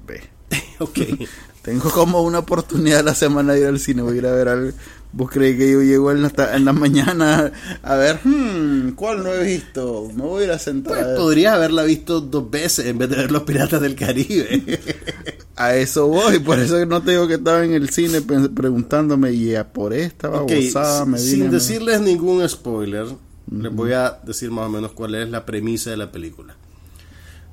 Ve. 0.06 0.22
ok. 0.78 0.98
Tengo 1.62 1.90
como 1.90 2.22
una 2.22 2.38
oportunidad 2.38 3.04
la 3.04 3.14
semana 3.14 3.52
de 3.52 3.60
ir 3.60 3.66
al 3.66 3.80
cine. 3.80 4.02
Voy 4.02 4.14
a 4.14 4.18
ir 4.18 4.26
a 4.26 4.32
ver 4.32 4.48
algo. 4.48 4.76
¿Vos 5.16 5.30
crees 5.30 5.56
que 5.56 5.72
yo 5.72 5.80
llego 5.80 6.12
en 6.12 6.20
la, 6.20 6.30
en 6.54 6.66
la 6.66 6.74
mañana 6.74 7.50
a 7.82 7.94
ver, 7.94 8.20
hmm, 8.22 8.90
¿cuál 8.90 9.24
no 9.24 9.32
he 9.32 9.44
visto? 9.44 10.10
Me 10.14 10.22
voy 10.22 10.42
a 10.42 10.44
ir 10.44 10.50
a 10.52 10.58
sentar. 10.58 10.92
Pues 10.92 11.06
podrías 11.16 11.54
haberla 11.54 11.84
visto 11.84 12.20
dos 12.20 12.50
veces 12.50 12.84
en 12.84 12.98
vez 12.98 13.08
de 13.08 13.16
ver 13.16 13.32
Los 13.32 13.44
Piratas 13.44 13.80
del 13.80 13.94
Caribe. 13.94 14.62
a 15.56 15.74
eso 15.74 16.06
voy, 16.08 16.38
por 16.40 16.58
eso 16.58 16.84
no 16.84 17.02
te 17.02 17.12
digo 17.12 17.26
que 17.26 17.34
estaba 17.34 17.64
en 17.64 17.72
el 17.72 17.88
cine 17.88 18.20
preguntándome, 18.20 19.32
y 19.32 19.54
a 19.54 19.72
por 19.72 19.94
esta 19.94 20.28
babosada 20.28 21.06
me 21.06 21.16
Sin 21.16 21.50
decirles 21.50 22.02
ningún 22.02 22.46
spoiler, 22.46 23.06
les 23.50 23.72
voy 23.72 23.92
a 23.92 24.20
decir 24.22 24.50
más 24.50 24.66
o 24.66 24.68
menos 24.68 24.92
cuál 24.92 25.14
es 25.14 25.30
la 25.30 25.46
premisa 25.46 25.88
de 25.88 25.96
la 25.96 26.12
película. 26.12 26.56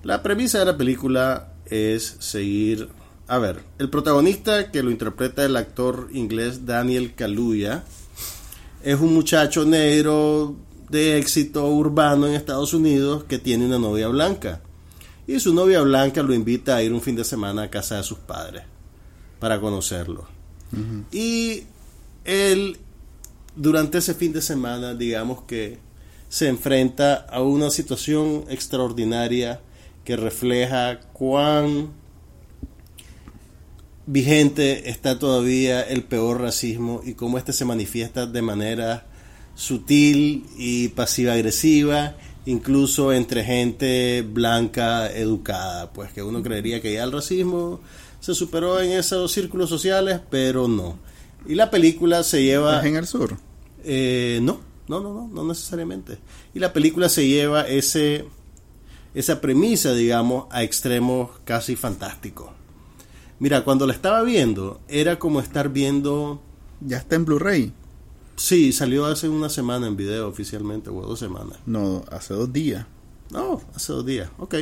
La 0.03 0.21
premisa 0.21 0.59
de 0.59 0.65
la 0.65 0.75
película 0.75 1.53
es 1.67 2.17
seguir 2.19 2.89
a 3.27 3.37
ver, 3.37 3.61
el 3.79 3.89
protagonista 3.89 4.71
que 4.71 4.83
lo 4.83 4.91
interpreta 4.91 5.45
el 5.45 5.55
actor 5.55 6.09
inglés 6.11 6.65
Daniel 6.65 7.15
Kaluuya 7.15 7.83
es 8.83 8.99
un 8.99 9.13
muchacho 9.13 9.65
negro 9.65 10.55
de 10.89 11.17
éxito 11.17 11.67
urbano 11.67 12.27
en 12.27 12.33
Estados 12.33 12.73
Unidos 12.73 13.23
que 13.23 13.39
tiene 13.39 13.65
una 13.65 13.79
novia 13.79 14.09
blanca. 14.09 14.61
Y 15.25 15.39
su 15.39 15.53
novia 15.53 15.81
blanca 15.81 16.21
lo 16.21 16.33
invita 16.33 16.75
a 16.75 16.83
ir 16.83 16.91
un 16.91 17.01
fin 17.01 17.15
de 17.15 17.23
semana 17.23 17.63
a 17.63 17.69
casa 17.69 17.95
de 17.95 18.03
sus 18.03 18.19
padres 18.19 18.63
para 19.39 19.59
conocerlo. 19.59 20.27
Y 21.11 21.63
él, 22.25 22.77
durante 23.55 23.99
ese 23.99 24.15
fin 24.15 24.33
de 24.33 24.41
semana, 24.41 24.95
digamos 24.95 25.43
que 25.43 25.79
se 26.27 26.47
enfrenta 26.47 27.15
a 27.15 27.41
una 27.41 27.69
situación 27.69 28.45
extraordinaria 28.49 29.61
que 30.03 30.17
refleja 30.17 30.99
cuán 31.13 31.91
vigente 34.05 34.89
está 34.89 35.17
todavía 35.17 35.81
el 35.81 36.03
peor 36.03 36.41
racismo 36.41 37.01
y 37.05 37.13
cómo 37.13 37.37
este 37.37 37.53
se 37.53 37.65
manifiesta 37.65 38.25
de 38.25 38.41
manera 38.41 39.05
sutil 39.55 40.45
y 40.57 40.89
pasiva-agresiva, 40.89 42.15
incluso 42.45 43.13
entre 43.13 43.43
gente 43.43 44.21
blanca 44.23 45.11
educada, 45.11 45.93
pues 45.93 46.11
que 46.11 46.23
uno 46.23 46.41
creería 46.41 46.81
que 46.81 46.93
ya 46.93 47.03
el 47.03 47.11
racismo 47.11 47.79
se 48.19 48.33
superó 48.33 48.81
en 48.81 48.91
esos 48.91 49.31
círculos 49.31 49.69
sociales, 49.69 50.19
pero 50.29 50.67
no. 50.67 50.97
Y 51.45 51.55
la 51.55 51.69
película 51.69 52.23
se 52.23 52.43
lleva... 52.43 52.85
en 52.85 52.95
el 52.95 53.05
sur? 53.05 53.37
Eh, 53.83 54.39
no, 54.41 54.61
no, 54.87 55.01
no, 55.01 55.13
no, 55.13 55.27
no 55.27 55.43
necesariamente. 55.43 56.17
Y 56.53 56.59
la 56.59 56.71
película 56.71 57.09
se 57.09 57.27
lleva 57.27 57.67
ese, 57.67 58.25
esa 59.13 59.41
premisa, 59.41 59.93
digamos, 59.93 60.45
a 60.51 60.63
extremos 60.63 61.31
casi 61.43 61.75
fantásticos. 61.75 62.49
Mira, 63.43 63.65
cuando 63.65 63.85
la 63.85 63.91
estaba 63.91 64.23
viendo, 64.23 64.79
era 64.87 65.19
como 65.19 65.41
estar 65.41 65.67
viendo. 65.67 66.41
Ya 66.79 66.95
está 66.95 67.17
en 67.17 67.25
Blu-ray. 67.25 67.73
Sí, 68.37 68.71
salió 68.71 69.05
hace 69.05 69.27
una 69.27 69.49
semana 69.49 69.85
en 69.85 69.97
video 69.97 70.29
oficialmente, 70.29 70.89
o 70.89 71.01
dos 71.01 71.19
semanas. 71.19 71.57
No, 71.65 72.05
hace 72.09 72.33
dos 72.33 72.53
días. 72.53 72.85
No, 73.31 73.61
hace 73.75 73.91
dos 73.91 74.05
días, 74.05 74.29
ok. 74.37 74.55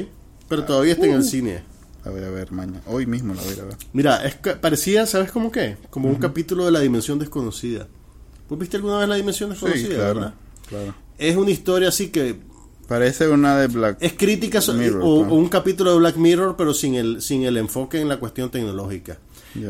Pero 0.49 0.63
todavía 0.65 0.93
está 0.93 1.05
en 1.05 1.11
el 1.11 1.19
uh. 1.19 1.23
cine. 1.23 1.63
La 2.03 2.09
voy 2.09 2.23
a 2.23 2.31
ver 2.31 2.51
mañana. 2.51 2.81
Hoy 2.87 3.05
mismo 3.05 3.35
la 3.35 3.43
voy 3.43 3.59
a 3.59 3.65
ver. 3.65 3.77
Mira, 3.93 4.25
es 4.25 4.33
parecía, 4.57 5.05
¿sabes 5.05 5.31
cómo 5.31 5.51
qué? 5.51 5.77
Como 5.91 6.09
un 6.09 6.15
capítulo 6.15 6.65
de 6.65 6.71
La 6.71 6.79
Dimensión 6.79 7.19
Desconocida. 7.19 7.87
¿Vos 8.49 8.57
viste 8.57 8.77
alguna 8.77 8.97
vez 8.97 9.07
La 9.07 9.15
Dimensión 9.15 9.51
Desconocida? 9.51 9.89
Sí, 9.89 9.93
claro, 9.93 10.33
claro. 10.67 10.95
Es 11.19 11.37
una 11.37 11.51
historia 11.51 11.89
así 11.89 12.09
que 12.09 12.39
Parece 12.91 13.29
una 13.29 13.57
de 13.57 13.67
Black 13.67 13.99
Es 14.01 14.11
crítica 14.11 14.59
o, 15.01 15.19
un 15.19 15.47
capítulo 15.47 15.93
de 15.93 15.99
Black 15.99 16.17
Mirror, 16.17 16.57
pero 16.57 16.73
sin 16.73 16.95
el, 16.95 17.21
sin 17.21 17.43
el 17.45 17.55
enfoque 17.55 18.01
en 18.01 18.09
la 18.09 18.19
cuestión 18.19 18.51
tecnológica. 18.51 19.17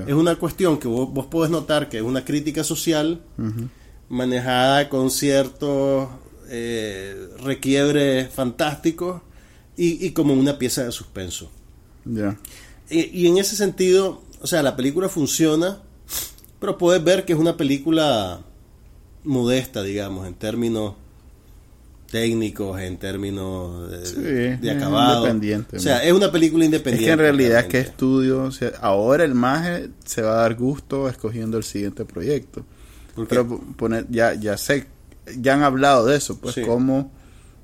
Es 0.08 0.14
una 0.16 0.38
cuestión 0.38 0.80
que 0.80 0.88
vos, 0.88 1.14
vos 1.14 1.28
podés 1.28 1.52
notar 1.52 1.88
que 1.88 1.98
es 1.98 2.04
una 2.04 2.26
crítica 2.26 2.64
social 2.64 3.22
manejada 4.10 4.90
con 4.90 5.12
ciertos 5.12 6.10
eh, 6.50 7.28
requiebres 7.44 8.34
fantásticos 8.34 9.22
y, 9.78 10.10
como 10.14 10.34
una 10.34 10.58
pieza 10.58 10.84
de 10.84 10.92
suspenso. 10.92 11.52
Y, 12.90 13.22
y 13.22 13.28
en 13.28 13.38
ese 13.38 13.56
sentido, 13.56 14.24
o 14.42 14.48
sea, 14.48 14.64
la 14.64 14.76
película 14.76 15.10
funciona, 15.10 15.84
pero 16.60 16.76
puedes 16.80 17.04
ver 17.04 17.24
que 17.26 17.34
es 17.34 17.40
una 17.40 17.56
película 17.56 18.42
modesta, 19.24 19.84
digamos, 19.84 20.26
en 20.26 20.34
términos 20.34 20.96
técnicos, 22.12 22.80
en 22.82 22.97
términos 22.97 23.89
de, 23.89 24.71
acabado. 24.71 25.19
Independiente. 25.19 25.78
O 25.78 25.80
sea, 25.80 26.04
es 26.04 26.12
una 26.12 26.32
película 26.32 26.65
independiente. 26.65 27.04
Es 27.04 27.08
que 27.08 27.13
en 27.13 27.19
realidad, 27.19 27.65
¿qué 27.67 27.80
estudio? 27.80 28.50
ahora 28.82 29.24
el 29.24 29.34
MAGE 29.34 29.89
se 30.06 30.21
va 30.21 30.34
a 30.34 30.41
dar 30.41 30.56
gusto 30.56 31.08
escogiendo 31.10 31.58
el 31.58 31.63
siguiente 31.63 32.06
proyecto. 32.06 32.65
Pero 33.28 33.60
poner, 33.76 34.06
ya, 34.10 34.34
ya 34.34 34.58
sé, 34.58 34.88
ya 35.38 35.54
han 35.54 35.63
hablado 35.63 36.06
de 36.06 36.17
eso, 36.17 36.38
pues, 36.39 36.56
cómo 36.65 37.12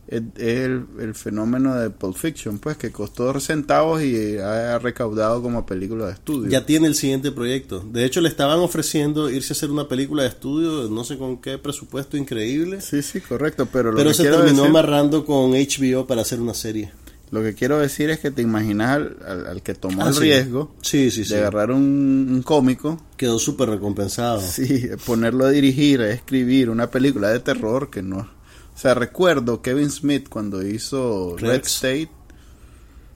es, 0.08 0.22
el, 0.38 1.13
fenómeno 1.13 1.76
de 1.76 1.89
Pulp 1.89 2.15
Fiction, 2.15 2.60
pues 2.60 2.78
que 2.78 2.91
costó 2.91 3.38
centavos 3.39 4.02
y 4.02 4.38
ha 4.38 4.80
recaudado 4.80 5.41
como 5.41 5.65
película 5.65 6.08
de 6.08 6.13
estudio. 6.13 6.50
Ya 6.50 6.65
tiene 6.65 6.88
el 6.88 6.96
siguiente 6.96 7.32
proyecto. 7.32 7.80
De 7.80 8.06
hecho, 8.06 8.22
le 8.22 8.30
estaban 8.30 8.60
ofreciendo 8.60 9.30
irse 9.30 9.54
a 9.54 9.56
hacer 9.56 9.70
una 9.70 9.88
película 9.88 10.24
de 10.24 10.30
estudio, 10.30 10.89
no 10.89 11.04
sé 11.04 11.17
con 11.17 11.38
qué 11.38 11.58
presupuesto 11.58 12.17
increíble. 12.17 12.82
Sí, 12.82 13.02
sí, 13.02 13.20
correcto, 13.20 13.67
pero 13.72 13.91
lo 13.91 13.98
pero 13.98 14.13
se 14.13 14.24
terminó 14.24 14.65
amarrando 14.65 15.26
con 15.26 15.52
HBO 15.52 16.08
para 16.08 16.22
hacer 16.22 16.39
una 16.39 16.54
serie. 16.54 16.91
Lo 17.30 17.43
que 17.43 17.54
quiero 17.54 17.78
decir 17.78 18.10
es 18.10 18.20
que 18.20 18.32
te 18.32 18.41
imaginas 18.41 19.02
al, 19.26 19.62
que 19.62 19.74
tomó 19.74 20.06
ah, 20.06 20.10
el 20.10 20.15
riesgo 20.15 20.74
sí, 20.82 21.12
sí, 21.12 21.26
de 21.26 21.39
agarrar 21.39 21.72
un, 21.72 22.41
cómico. 22.46 23.02
Quedó 23.17 23.38
súper 23.38 23.70
recompensado. 23.70 24.39
Sí, 24.39 24.88
ponerlo 25.06 25.46
a 25.46 25.50
dirigir, 25.50 26.00
a 26.02 26.10
escribir 26.10 26.70
una 26.70 26.89
película 26.89 27.30
de 27.30 27.41
terror 27.41 27.89
que 27.89 28.02
no 28.02 28.37
o 28.78 28.80
sea, 28.80 28.94
recuerdo 28.94 29.63
Kevin 29.63 29.90
Smith 29.90 30.30
cuando 30.30 30.63
hizo 30.63 31.36
Red 31.36 31.66
State. 31.66 32.12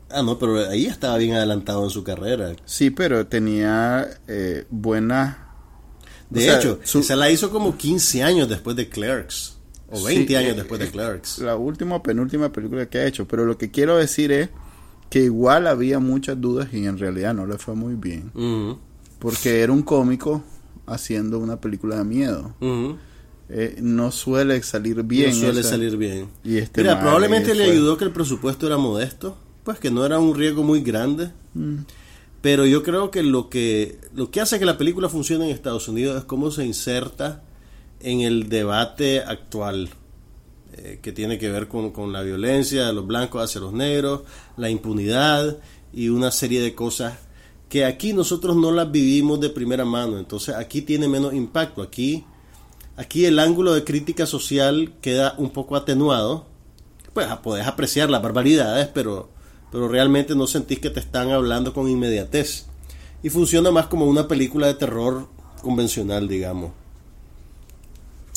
Ah, 0.09 0.23
no, 0.23 0.39
pero 0.39 0.67
ahí 0.67 0.87
estaba 0.87 1.19
bien 1.19 1.35
adelantado 1.35 1.83
en 1.83 1.91
su 1.91 2.03
carrera. 2.03 2.55
Sí, 2.65 2.89
pero 2.89 3.27
tenía 3.27 4.09
eh, 4.27 4.65
buena... 4.71 5.53
De 6.31 6.51
hecho, 6.51 6.79
se 6.83 7.15
la 7.15 7.29
hizo 7.29 7.51
como 7.51 7.77
15 7.77 8.23
años 8.23 8.49
después 8.49 8.75
de 8.75 8.89
Clerks. 8.89 9.57
O 9.91 10.01
20 10.01 10.35
años 10.35 10.53
eh, 10.53 10.55
después 10.55 10.81
de 10.81 10.89
Clerks. 10.89 11.37
La 11.37 11.55
última 11.55 12.01
penúltima 12.01 12.51
película 12.51 12.87
que 12.87 12.97
ha 12.97 13.05
hecho. 13.05 13.27
Pero 13.27 13.45
lo 13.45 13.59
que 13.59 13.69
quiero 13.69 13.97
decir 13.97 14.31
es 14.31 14.49
que 15.11 15.19
igual 15.19 15.67
había 15.67 15.99
muchas 15.99 16.41
dudas 16.41 16.73
y 16.73 16.87
en 16.87 16.97
realidad 16.97 17.35
no 17.35 17.45
le 17.45 17.59
fue 17.59 17.75
muy 17.75 17.93
bien. 17.93 18.31
Porque 19.19 19.61
era 19.61 19.71
un 19.71 19.83
cómico 19.83 20.41
haciendo 20.87 21.37
una 21.37 21.61
película 21.61 21.97
de 21.97 22.03
miedo. 22.03 22.55
Eh, 23.53 23.75
no 23.81 24.11
suele 24.11 24.63
salir 24.63 25.03
bien. 25.03 25.31
No 25.31 25.35
suele 25.35 25.63
salir 25.63 25.97
bien. 25.97 26.29
Y 26.43 26.57
este 26.57 26.81
Mira, 26.81 26.99
probablemente 26.99 27.53
le 27.53 27.65
ayudó 27.65 27.97
que 27.97 28.05
el 28.05 28.11
presupuesto 28.11 28.65
era 28.65 28.77
modesto. 28.77 29.37
pues 29.63 29.77
que 29.77 29.91
no 29.91 30.05
era 30.05 30.19
un 30.19 30.35
riesgo 30.35 30.63
muy 30.63 30.81
grande. 30.81 31.31
Mm. 31.53 31.79
Pero 32.41 32.65
yo 32.65 32.81
creo 32.81 33.11
que 33.11 33.23
lo 33.23 33.49
que 33.49 33.99
lo 34.15 34.31
que 34.31 34.41
hace 34.41 34.57
que 34.57 34.65
la 34.65 34.77
película 34.77 35.09
funcione 35.09 35.45
en 35.45 35.51
Estados 35.51 35.87
Unidos 35.87 36.17
es 36.17 36.23
cómo 36.23 36.49
se 36.49 36.65
inserta 36.65 37.43
en 37.99 38.21
el 38.21 38.49
debate 38.49 39.19
actual 39.19 39.89
eh, 40.77 40.99
que 41.03 41.11
tiene 41.11 41.37
que 41.37 41.49
ver 41.49 41.67
con, 41.67 41.91
con, 41.91 42.11
la 42.11 42.23
violencia 42.23 42.87
de 42.87 42.93
los 42.93 43.05
blancos 43.05 43.43
hacia 43.43 43.61
los 43.61 43.73
negros, 43.73 44.21
la 44.57 44.69
impunidad 44.69 45.57
y 45.93 46.09
una 46.09 46.31
serie 46.31 46.61
de 46.61 46.73
cosas 46.73 47.13
que 47.69 47.85
aquí 47.85 48.13
nosotros 48.13 48.55
no 48.55 48.71
las 48.71 48.91
vivimos 48.91 49.39
de 49.39 49.49
primera 49.49 49.85
mano. 49.85 50.17
Entonces 50.17 50.55
aquí 50.55 50.81
tiene 50.81 51.07
menos 51.07 51.33
impacto. 51.33 51.81
Aquí, 51.81 52.25
aquí 52.97 53.25
el 53.25 53.39
ángulo 53.39 53.73
de 53.73 53.83
crítica 53.83 54.25
social 54.25 54.93
queda 55.01 55.35
un 55.37 55.49
poco 55.49 55.75
atenuado. 55.75 56.45
Pues 57.13 57.27
podés 57.43 57.67
apreciar 57.67 58.09
las 58.09 58.21
barbaridades, 58.21 58.87
pero 58.87 59.29
pero 59.71 59.87
realmente 59.87 60.35
no 60.35 60.47
sentís 60.47 60.79
que 60.79 60.89
te 60.89 60.99
están 60.99 61.31
hablando 61.31 61.73
con 61.73 61.87
inmediatez. 61.87 62.65
Y 63.23 63.29
funciona 63.29 63.71
más 63.71 63.87
como 63.87 64.05
una 64.05 64.27
película 64.27 64.67
de 64.67 64.73
terror 64.73 65.27
convencional, 65.61 66.27
digamos. 66.27 66.71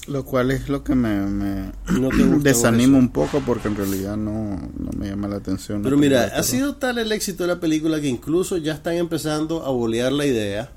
Lo 0.07 0.24
cual 0.24 0.50
es 0.50 0.68
lo 0.68 0.84
que 0.84 0.94
me, 0.94 1.72
desanima 2.40 2.98
un 2.98 3.09
poco 3.09 3.40
porque 3.40 3.68
en 3.68 3.76
realidad 3.76 4.16
no, 4.16 4.70
me 4.96 5.09
llama 5.09 5.28
la 5.28 5.36
atención. 5.36 5.82
Pero 5.82 5.96
mira, 5.96 6.24
ha 6.36 6.42
sido 6.42 6.76
tal 6.76 6.98
el 6.98 7.11
éxito 7.11 7.44
de 7.44 7.55
la 7.55 7.61
película 7.61 8.00
que 8.00 8.09
incluso 8.09 8.59
ya 8.59 8.74
están 8.74 8.94
empezando 8.94 9.64
a 9.64 9.70
bolear 9.70 10.12
la 10.12 10.26
idea 10.26 10.72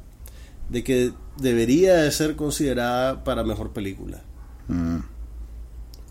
de 0.69 0.83
que 0.83 1.13
debería 1.37 1.95
de 1.95 2.11
ser 2.11 2.35
considerada 2.35 3.23
para 3.23 3.43
mejor 3.43 3.71
película. 3.71 4.21
Mm. 4.67 4.97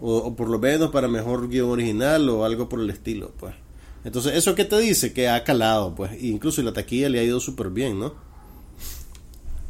O, 0.00 0.16
o, 0.18 0.36
por 0.36 0.48
lo 0.48 0.58
menos 0.58 0.90
para 0.90 1.08
mejor 1.08 1.48
guion 1.48 1.70
original 1.70 2.28
o 2.28 2.44
algo 2.44 2.68
por 2.68 2.80
el 2.80 2.90
estilo, 2.90 3.32
pues. 3.38 3.54
Entonces, 4.04 4.34
¿eso 4.34 4.54
qué 4.54 4.64
te 4.64 4.78
dice? 4.78 5.12
Que 5.12 5.28
ha 5.28 5.42
calado, 5.42 5.94
pues. 5.94 6.22
Incluso 6.22 6.62
la 6.62 6.72
taquilla 6.72 7.08
le 7.08 7.18
ha 7.18 7.24
ido 7.24 7.40
súper 7.40 7.70
bien, 7.70 7.98
¿no? 7.98 8.14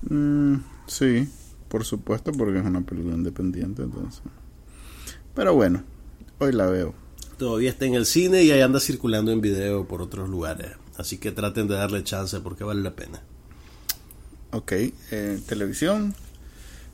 Mm, 0.08 0.56
sí, 0.86 1.28
por 1.68 1.84
supuesto, 1.84 2.32
porque 2.32 2.58
es 2.58 2.64
una 2.64 2.82
película 2.82 3.14
independiente, 3.14 3.82
entonces. 3.82 4.22
Pero 5.34 5.54
bueno, 5.54 5.84
hoy 6.38 6.52
la 6.52 6.66
veo. 6.66 6.94
Todavía 7.38 7.70
está 7.70 7.84
en 7.86 7.94
el 7.94 8.06
cine 8.06 8.42
y 8.42 8.50
ahí 8.50 8.60
anda 8.60 8.80
circulando 8.80 9.30
en 9.32 9.40
video 9.40 9.86
por 9.86 10.00
otros 10.00 10.28
lugares. 10.28 10.72
Así 10.96 11.18
que 11.18 11.32
traten 11.32 11.68
de 11.68 11.74
darle 11.74 12.02
chance 12.04 12.40
porque 12.40 12.64
vale 12.64 12.82
la 12.82 12.96
pena. 12.96 13.22
Ok, 14.56 14.72
eh, 14.72 15.38
televisión. 15.46 16.14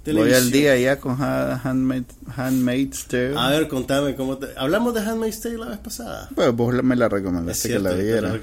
Voy 0.05 0.33
al 0.33 0.51
día 0.51 0.77
ya 0.77 0.99
con 0.99 1.17
Handmaid's 1.21 3.07
Tale. 3.07 3.35
A 3.37 3.51
ver, 3.51 3.69
contame 3.69 4.17
cómo 4.17 4.37
te... 4.37 4.49
¿Hablamos 4.57 4.95
de 4.95 5.01
Handmaid's 5.01 5.41
Tale 5.41 5.59
la 5.59 5.67
vez 5.67 5.79
pasada? 5.79 6.29
Pues 6.35 6.53
vos 6.53 6.83
me 6.83 6.97
la 6.97 7.09
recomendaste 7.09 7.69
que 7.69 7.79
la 7.79 7.93
viera. 7.93 8.37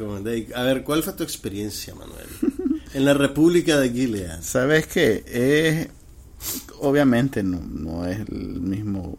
A 0.55 0.63
ver, 0.63 0.85
¿cuál 0.85 1.03
fue 1.03 1.11
tu 1.13 1.23
experiencia, 1.23 1.93
Manuel? 1.95 2.27
en 2.93 3.03
la 3.03 3.13
República 3.13 3.77
de 3.77 3.89
Gilead. 3.89 4.41
¿Sabes 4.41 4.87
qué? 4.87 5.25
Es... 5.27 5.89
Obviamente 6.79 7.43
no, 7.43 7.59
no 7.59 8.05
es 8.05 8.19
el 8.19 8.61
mismo... 8.61 9.17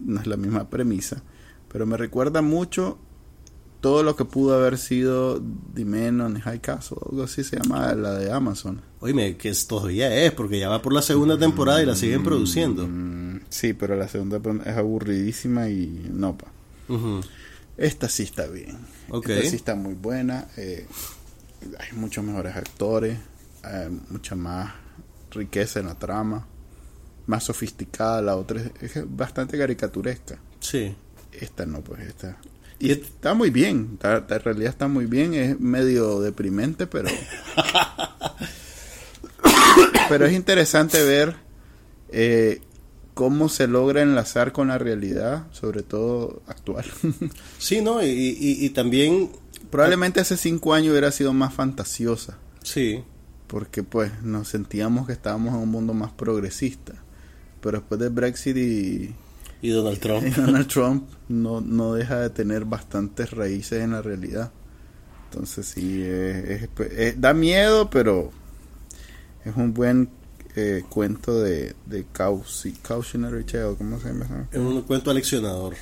No 0.00 0.18
es 0.18 0.26
la 0.26 0.38
misma 0.38 0.70
premisa. 0.70 1.22
Pero 1.70 1.84
me 1.84 1.98
recuerda 1.98 2.40
mucho 2.40 2.98
todo 3.82 4.04
lo 4.04 4.14
que 4.14 4.24
pudo 4.24 4.54
haber 4.54 4.78
sido 4.78 5.42
The 5.74 5.84
Men 5.84 6.20
on 6.20 6.40
High 6.40 6.60
Castle, 6.60 6.98
algo 7.10 7.24
así 7.24 7.42
se 7.42 7.58
llama 7.58 7.92
la 7.94 8.14
de 8.14 8.30
Amazon. 8.30 8.80
Oye, 9.00 9.36
que 9.36 9.52
todavía 9.68 10.24
es, 10.24 10.32
porque 10.32 10.60
ya 10.60 10.68
va 10.68 10.80
por 10.80 10.92
la 10.92 11.02
segunda 11.02 11.36
temporada 11.36 11.82
y 11.82 11.86
la 11.86 11.96
siguen 11.96 12.22
produciendo. 12.22 12.86
Mm, 12.86 13.40
sí, 13.48 13.72
pero 13.72 13.96
la 13.96 14.06
segunda 14.06 14.40
es 14.64 14.76
aburridísima 14.76 15.68
y 15.68 16.08
no, 16.12 16.38
pa. 16.38 16.46
Esta 17.76 18.08
sí 18.08 18.22
está 18.22 18.46
bien. 18.46 18.78
Esta 19.12 19.50
sí 19.50 19.56
está 19.56 19.74
muy 19.74 19.94
buena. 19.94 20.46
Eh, 20.56 20.86
hay 21.80 21.98
muchos 21.98 22.22
mejores 22.24 22.54
actores, 22.54 23.18
mucha 24.10 24.36
más 24.36 24.74
riqueza 25.32 25.80
en 25.80 25.86
la 25.86 25.98
trama, 25.98 26.46
más 27.26 27.42
sofisticada. 27.42 28.22
La 28.22 28.36
otra 28.36 28.62
es, 28.80 28.96
es 28.96 29.04
bastante 29.08 29.58
caricaturesca. 29.58 30.38
Sí. 30.60 30.94
Esta 31.32 31.66
no, 31.66 31.80
pues 31.80 32.02
esta 32.02 32.38
y 32.82 32.90
está 32.90 33.32
muy 33.34 33.50
bien, 33.50 33.96
en 34.02 34.28
realidad 34.28 34.70
está 34.70 34.88
muy 34.88 35.06
bien, 35.06 35.34
es 35.34 35.60
medio 35.60 36.18
deprimente, 36.18 36.88
pero... 36.88 37.08
pero 40.08 40.26
es 40.26 40.32
interesante 40.32 41.00
ver 41.04 41.36
eh, 42.08 42.60
cómo 43.14 43.48
se 43.48 43.68
logra 43.68 44.02
enlazar 44.02 44.50
con 44.50 44.66
la 44.66 44.78
realidad, 44.78 45.46
sobre 45.52 45.84
todo 45.84 46.42
actual. 46.48 46.84
sí, 47.58 47.82
¿no? 47.82 48.02
Y, 48.02 48.68
también... 48.70 49.30
Probablemente 49.70 50.18
hace 50.18 50.36
cinco 50.36 50.74
años 50.74 50.90
hubiera 50.90 51.12
sido 51.12 51.32
más 51.32 51.54
fantasiosa. 51.54 52.36
Sí. 52.64 53.04
Porque 53.46 53.84
pues 53.84 54.10
nos 54.24 54.48
sentíamos 54.48 55.06
que 55.06 55.12
estábamos 55.12 55.54
en 55.54 55.60
un 55.60 55.68
mundo 55.68 55.94
más 55.94 56.10
progresista. 56.10 56.94
Pero 57.60 57.78
después 57.78 58.00
del 58.00 58.10
Brexit 58.10 58.56
y 58.56 59.14
y 59.62 59.70
Donald 59.70 59.98
Trump. 60.00 60.24
Donald 60.36 60.66
Trump 60.66 61.08
no, 61.28 61.60
no 61.60 61.94
deja 61.94 62.20
de 62.20 62.30
tener 62.30 62.66
bastantes 62.66 63.30
raíces 63.30 63.82
en 63.82 63.92
la 63.92 64.02
realidad. 64.02 64.52
Entonces 65.30 65.66
sí, 65.66 66.04
da 67.16 67.32
miedo, 67.32 67.88
pero 67.88 68.30
es 69.46 69.56
un 69.56 69.72
buen 69.72 70.10
eh, 70.54 70.84
cuento 70.90 71.40
de, 71.40 71.74
de 71.86 72.04
cautionary 72.12 73.44
tale, 73.44 73.74
¿cómo 73.78 73.98
se 73.98 74.08
llama? 74.08 74.48
Es 74.52 74.58
un 74.58 74.82
cuento 74.82 75.10
aleccionador. 75.10 75.74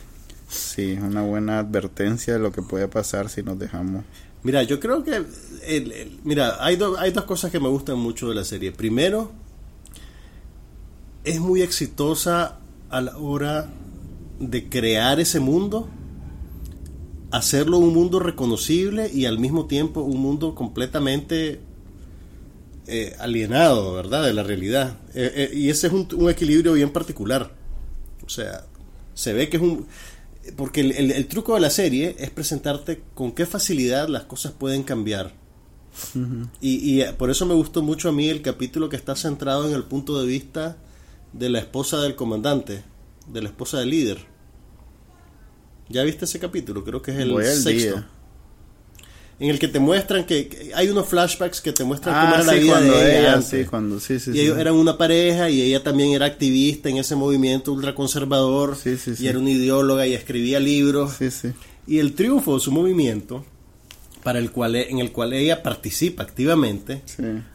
Sí, 0.49 0.93
es 0.93 1.03
una 1.03 1.22
buena 1.22 1.59
advertencia 1.59 2.35
de 2.35 2.39
lo 2.39 2.53
que 2.53 2.62
puede 2.62 2.87
pasar 2.87 3.28
si 3.28 3.43
nos 3.43 3.59
dejamos. 3.59 4.05
Mira, 4.43 4.62
yo 4.62 4.81
creo 4.81 5.03
que, 5.03 5.24
mira, 6.24 6.64
hay, 6.64 6.78
hay 6.99 7.11
dos 7.11 7.24
cosas 7.24 7.51
que 7.51 7.61
me 7.61 7.68
gustan 7.68 7.99
mucho 7.99 8.28
de 8.28 8.35
la 8.35 8.45
serie. 8.45 8.72
Primero, 8.72 9.33
es 11.24 11.41
muy 11.41 11.62
exitosa 11.62 12.59
a 12.91 13.01
la 13.01 13.16
hora 13.16 13.68
de 14.41 14.68
crear 14.68 15.20
ese 15.20 15.38
mundo, 15.38 15.88
hacerlo 17.30 17.78
un 17.78 17.95
mundo 17.95 18.18
reconocible 18.18 19.11
y 19.12 19.26
al 19.26 19.38
mismo 19.38 19.66
tiempo 19.66 20.01
un 20.01 20.20
mundo 20.20 20.55
completamente 20.55 21.61
eh, 22.86 23.14
alienado, 23.20 23.95
¿verdad?, 23.95 24.24
de 24.24 24.34
la 24.34 24.43
realidad. 24.43 24.99
Eh, 25.14 25.32
eh, 25.34 25.51
y 25.55 25.68
ese 25.70 25.86
es 25.86 25.93
un, 25.93 26.28
equilibrio 26.28 26.72
bien 26.72 26.91
particular. 26.91 27.53
O 28.26 28.28
sea, 28.28 28.64
se 29.14 29.32
ve 29.32 29.49
que 29.49 29.59
es 29.59 29.62
un... 29.62 29.86
Porque 30.57 30.80
el, 30.80 31.26
truco 31.28 31.55
de 31.55 31.61
la 31.61 31.70
serie 31.70 32.16
es 32.18 32.30
presentarte 32.30 33.03
con 33.14 33.32
qué 33.32 33.47
facilidad 33.47 34.09
las 34.09 34.24
cosas 34.24 34.53
pueden 34.53 34.82
cambiar. 34.82 35.32
y, 36.61 37.03
y 37.03 37.05
por 37.18 37.30
eso 37.30 37.47
me 37.47 37.55
gustó 37.55 37.82
mucho 37.82 38.09
a 38.09 38.12
mí 38.12 38.28
el 38.28 38.43
capítulo 38.43 38.88
que 38.88 38.97
está 38.97 39.14
centrado 39.14 39.68
en 39.68 39.74
el 39.74 39.84
punto 39.84 40.18
de 40.18 40.26
vista 40.26 40.76
de 41.33 41.49
la 41.49 41.59
esposa 41.59 42.01
del 42.01 42.14
comandante, 42.14 42.83
de 43.26 43.43
la 43.43 43.49
esposa 43.49 43.78
del 43.78 43.91
líder. 43.91 44.18
¿Ya 45.89 46.03
viste 46.03 46.24
ese 46.24 46.39
capítulo? 46.39 46.85
Creo 46.85 47.03
que 47.03 47.11
es 47.11 47.18
el 47.18 47.35
sexto. 47.45 48.05
En 49.41 49.49
el 49.49 49.59
que 49.59 49.68
te 49.68 49.78
muestran 49.78 50.26
que, 50.26 50.70
hay 50.74 50.89
unos 50.89 51.09
flashbacks 51.09 51.62
que 51.62 51.72
te 51.72 51.83
muestran 51.83 52.14
cómo 52.14 52.35
ah, 52.35 52.41
era 52.43 52.45
la 52.45 52.53
vida 52.53 52.81
de 52.81 53.20
ella. 53.20 53.41
sí, 53.41 53.64
cuando, 53.64 53.99
sí, 53.99 54.18
y 54.35 54.39
ellos 54.39 54.59
eran 54.59 54.74
una 54.74 54.99
pareja 54.99 55.49
y 55.49 55.62
ella 55.62 55.83
también 55.83 56.11
era 56.11 56.26
activista 56.26 56.91
en 56.91 56.99
ese 56.99 57.16
movimiento 57.16 57.72
ultraconservador. 57.72 58.76
y 59.18 59.26
era 59.26 59.39
una 59.39 59.51
ideóloga 59.51 60.07
y 60.07 60.12
escribía 60.12 60.61
libros. 60.61 61.16
Y 61.87 61.99
el 61.99 62.12
triunfo 62.12 62.55
de 62.55 62.61
su 62.61 62.70
movimiento 62.70 63.45
para 64.23 64.39
el 64.39 64.51
cual 64.51 64.77
e, 64.77 64.91
en 64.91 64.99
el 64.99 65.12
cual 65.12 65.33
ella 65.33 65.62
participa 65.62 66.23
activamente, 66.23 67.03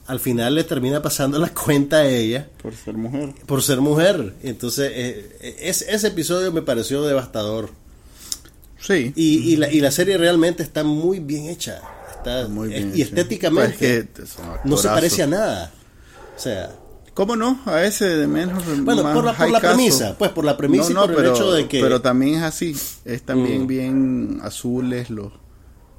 al 0.08 0.20
final 0.20 0.56
le 0.56 0.64
termina 0.64 1.02
pasando 1.02 1.40
la 1.40 1.50
cuenta 1.50 1.98
a 1.98 2.08
ella 2.08 2.48
por 2.62 2.76
ser 2.76 2.96
mujer. 2.96 3.34
Por 3.46 3.62
ser 3.62 3.82
mujer. 3.82 4.34
Entonces, 4.44 4.92
eh, 4.94 5.38
eh, 5.42 5.56
ese 5.62 6.08
episodio 6.08 6.52
me 6.52 6.62
pareció 6.62 7.04
devastador. 7.04 7.70
Sí. 8.80 9.14
Y, 9.16 9.56
la, 9.56 9.72
y 9.72 9.80
la 9.80 9.92
serie 9.92 10.18
realmente 10.18 10.62
está 10.62 10.84
muy 10.84 11.20
bien 11.20 11.48
hecha. 11.48 11.82
Está, 12.16 12.48
muy 12.48 12.70
bien 12.70 12.92
y 12.96 13.02
estéticamente 13.02 14.08
no 14.64 14.78
se 14.78 14.88
parece 14.88 15.24
a 15.24 15.28
nada. 15.28 15.72
O 16.36 16.40
sea, 16.40 16.72
¿Cómo 17.16 17.38
no? 17.38 17.62
A 17.66 17.82
ese 17.86 18.06
de 18.06 18.28
menos. 18.28 18.62
Bueno, 18.84 19.04
por 19.14 19.24
la, 19.24 19.34
por 19.34 19.50
la 19.50 19.62
premisa, 19.62 20.18
pues 20.18 20.32
por 20.32 20.44
la 20.44 20.58
premisa 20.58 20.92
y 20.92 20.96
por 20.96 21.12
el 21.12 21.32
hecho 21.32 21.50
de 21.54 21.66
que. 21.66 21.80
Pero 21.80 22.02
también 22.02 22.36
es 22.36 22.44
así. 22.44 22.76
Es 23.06 23.24
también 23.24 23.64
mm. 23.64 23.68
bien 23.68 24.40
azules 24.44 25.10
los 25.10 25.32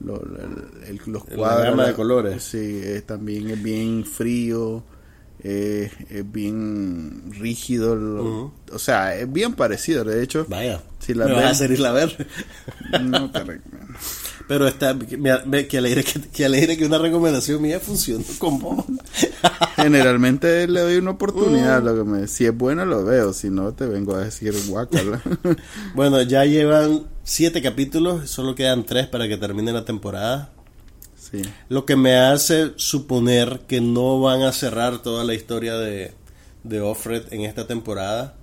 los 0.01 1.24
cuadros. 1.24 1.86
de 1.86 1.94
colores. 1.94 2.42
Sí, 2.42 2.82
también 3.07 3.51
es 3.51 3.62
bien 3.62 4.05
frío. 4.05 4.82
es 5.42 6.32
bien 6.32 7.32
rígido. 7.38 8.53
O 8.72 8.78
sea, 8.78 9.16
es 9.16 9.32
bien 9.32 9.55
parecido. 9.55 10.05
De 10.05 10.22
hecho, 10.22 10.47
vaya, 10.49 10.82
si 10.99 11.14
la 11.14 11.26
me 11.26 11.34
vas 11.34 11.61
a 11.61 11.64
irla 11.64 11.90
a 11.90 11.92
ver. 11.92 12.28
no 13.03 13.30
te 13.30 13.38
recomiendo. 13.40 13.99
Pero 14.49 14.68
está, 14.68 14.94
me, 14.94 15.66
que, 15.66 15.78
alegre 15.78 16.05
que, 16.05 16.20
que, 16.20 16.44
alegre 16.44 16.76
que 16.76 16.86
una 16.86 16.99
recomendación 16.99 17.61
mía 17.61 17.80
funcione 17.80 18.24
con 18.38 18.61
vos. 18.61 18.84
Generalmente 19.76 20.68
le 20.68 20.80
doy 20.80 20.97
una 20.97 21.12
oportunidad. 21.12 21.82
Lo 21.82 21.97
que 21.97 22.05
me, 22.05 22.28
si 22.28 22.47
es 22.47 22.57
bueno, 22.57 22.84
lo 22.84 23.05
veo. 23.05 23.32
Si 23.32 23.51
no, 23.51 23.72
te 23.72 23.86
vengo 23.86 24.14
a 24.14 24.24
decir 24.24 24.55
guacala. 24.68 25.20
bueno, 25.94 26.22
ya 26.22 26.44
llevan 26.44 27.07
siete 27.24 27.61
capítulos. 27.61 28.30
Solo 28.30 28.55
quedan 28.55 28.84
tres 28.84 29.09
para 29.09 29.26
que 29.26 29.36
termine 29.36 29.72
la 29.72 29.84
temporada. 29.84 30.53
Sí. 31.16 31.42
Lo 31.68 31.84
que 31.84 31.97
me 31.97 32.16
hace 32.16 32.72
suponer 32.76 33.62
que 33.66 33.80
no 33.80 34.20
van 34.20 34.42
a 34.42 34.53
cerrar 34.53 35.03
toda 35.03 35.24
la 35.24 35.34
historia 35.34 35.74
de, 35.74 36.14
de 36.62 36.80
Offred 36.80 37.32
en 37.32 37.40
esta 37.40 37.66
temporada 37.66 38.36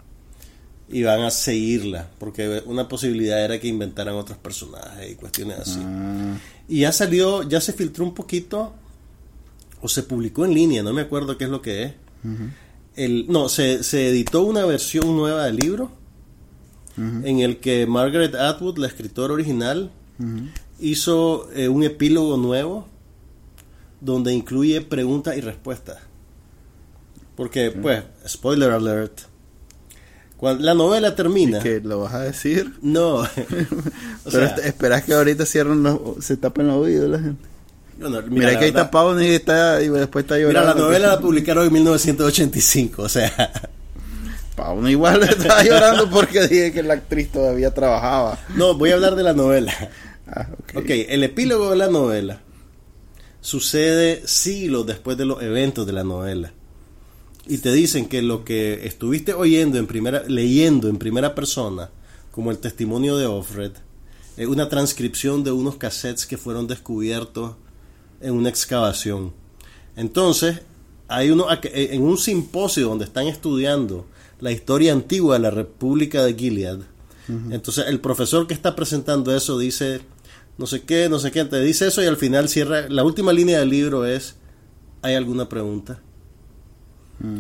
y 0.90 1.04
van 1.04 1.22
a 1.22 1.32
seguirla, 1.32 2.10
porque 2.20 2.62
una 2.66 2.88
posibilidad 2.88 3.44
era 3.44 3.60
que 3.60 3.68
inventaran 3.68 4.16
otros 4.16 4.38
personajes 4.38 5.12
y 5.12 5.16
cuestiones 5.16 5.60
así. 5.60 5.80
Ah. 5.84 6.38
Y 6.68 6.82
ya 6.82 6.92
salió, 6.92 7.48
ya 7.48 7.62
se 7.62 7.74
filtró 7.74 8.06
un 8.06 8.14
poquito, 8.14 8.74
o 9.82 9.88
se 9.88 10.04
publicó 10.04 10.46
en 10.46 10.54
línea, 10.54 10.84
no 10.84 10.94
me 10.94 11.02
acuerdo 11.02 11.38
qué 11.38 11.46
es 11.46 11.50
lo 11.50 11.62
que 11.62 11.84
es. 11.84 11.94
el, 12.96 13.26
no, 13.28 13.50
se, 13.50 13.84
se, 13.84 14.10
editó 14.10 14.44
una 14.44 14.66
versión 14.66 15.16
nueva 15.16 15.46
del 15.46 15.58
libro, 15.58 15.92
en 16.96 17.40
el 17.40 17.58
que 17.58 17.88
Margaret 17.88 18.36
Atwood, 18.36 18.78
la 18.78 18.88
escritora 18.88 19.34
original, 19.34 19.92
hizo 20.80 21.50
eh, 21.54 21.68
un 21.70 21.84
epílogo 21.84 22.38
nuevo, 22.38 22.88
donde 24.00 24.34
incluye 24.34 24.82
preguntas 24.82 25.36
y 25.38 25.42
respuestas. 25.42 25.98
Porque, 27.36 27.72
pues, 27.72 28.04
spoiler 28.28 28.72
alert, 28.72 29.22
la 30.42 30.74
novela 30.74 31.16
termina. 31.16 31.60
¿Y 31.66 31.82
lo 31.82 32.02
vas 32.02 32.14
a 32.14 32.20
decir? 32.20 32.74
No. 32.82 33.24
Pero 34.32 34.46
esperas 34.64 35.04
que 35.04 35.14
ahorita 35.14 35.46
cierren 35.46 35.84
los, 35.84 36.00
se 36.20 36.38
tapen 36.38 36.68
los 36.68 36.78
oídos 36.78 37.10
la 37.10 37.20
gente. 37.20 37.48
mira, 38.30 38.58
que 38.58 38.66
ahí 38.66 38.70
está 38.70 38.92
Pau 38.92 39.20
y, 39.20 39.28
está, 39.28 39.82
y 39.82 39.90
después 39.90 40.24
está 40.24 40.38
llorando. 40.38 40.62
Mira, 40.62 40.74
la 40.74 40.82
novela 40.82 41.08
la 41.08 41.20
publicaron 41.20 41.66
en 41.66 41.74
1985, 41.74 43.02
o 43.02 43.10
sea. 43.10 43.32
Pau 44.56 44.86
igual 44.88 45.24
estaba 45.24 45.64
llorando 45.64 46.10
porque 46.10 46.48
dije 46.48 46.72
que 46.72 46.84
la 46.84 46.96
actriz 46.96 47.32
todavía 47.32 47.74
trabajaba. 47.74 48.38
No, 48.56 48.76
voy 48.76 48.92
a 48.92 48.96
hablar 48.96 49.16
de 49.16 49.24
la 49.24 49.34
novela. 49.34 49.74
Ah, 50.28 50.48
ok, 50.76 50.90
el 50.90 51.24
epílogo 51.24 51.72
de 51.72 51.78
la 51.78 51.88
novela 51.88 52.40
sucede 53.42 54.24
siglos 54.26 54.86
después 54.86 55.18
de 55.18 55.26
los 55.26 55.42
eventos 55.42 55.86
de 55.86 55.94
la 55.94 56.04
novela 56.04 56.54
y 57.46 57.58
te 57.58 57.72
dicen 57.74 58.08
que 58.08 58.22
lo 58.22 58.46
que 58.46 58.86
estuviste 58.86 59.34
oyendo 59.34 59.78
en 59.78 59.88
primera, 59.88 60.24
leyendo 60.28 60.88
en 60.88 60.98
primera 60.98 61.36
persona, 61.36 61.90
como 62.32 62.52
el 62.52 62.58
testimonio 62.58 63.18
de 63.18 63.26
Offred, 63.26 63.72
es 64.38 64.48
una 64.48 64.70
transcripción 64.70 65.44
de 65.44 65.52
unos 65.52 65.76
cassettes 65.76 66.26
que 66.26 66.38
fueron 66.38 66.68
descubiertos 66.68 67.56
en 68.22 68.34
una 68.34 68.50
excavación. 68.50 69.34
Entonces, 69.96 70.62
hay 71.08 71.30
uno 71.30 71.48
en 71.64 72.02
un 72.02 72.18
simposio 72.18 72.88
donde 72.88 73.06
están 73.06 73.28
estudiando 73.28 74.08
la 74.40 74.52
historia 74.52 74.94
antigua 74.94 75.36
de 75.36 75.42
la 75.42 75.52
República 75.52 76.24
de 76.24 76.34
Gilead. 76.34 76.80
Entonces, 77.52 77.86
el 77.88 78.02
profesor 78.02 78.48
que 78.48 78.54
está 78.54 78.76
presentando 78.76 79.34
eso 79.34 79.58
dice 79.58 80.02
no 80.58 80.68
sé 80.68 80.82
qué, 80.82 81.10
no 81.10 81.20
sé 81.20 81.32
qué, 81.32 81.46
te 81.46 81.62
dice 81.62 81.88
eso 81.88 82.04
y 82.04 82.06
al 82.06 82.18
final 82.18 82.50
cierra 82.50 82.88
la 82.90 83.04
última 83.04 83.34
línea 83.34 83.60
del 83.60 83.70
libro 83.70 84.06
es 84.06 84.36
¿hay 85.02 85.16
alguna 85.16 85.50
pregunta? 85.50 86.00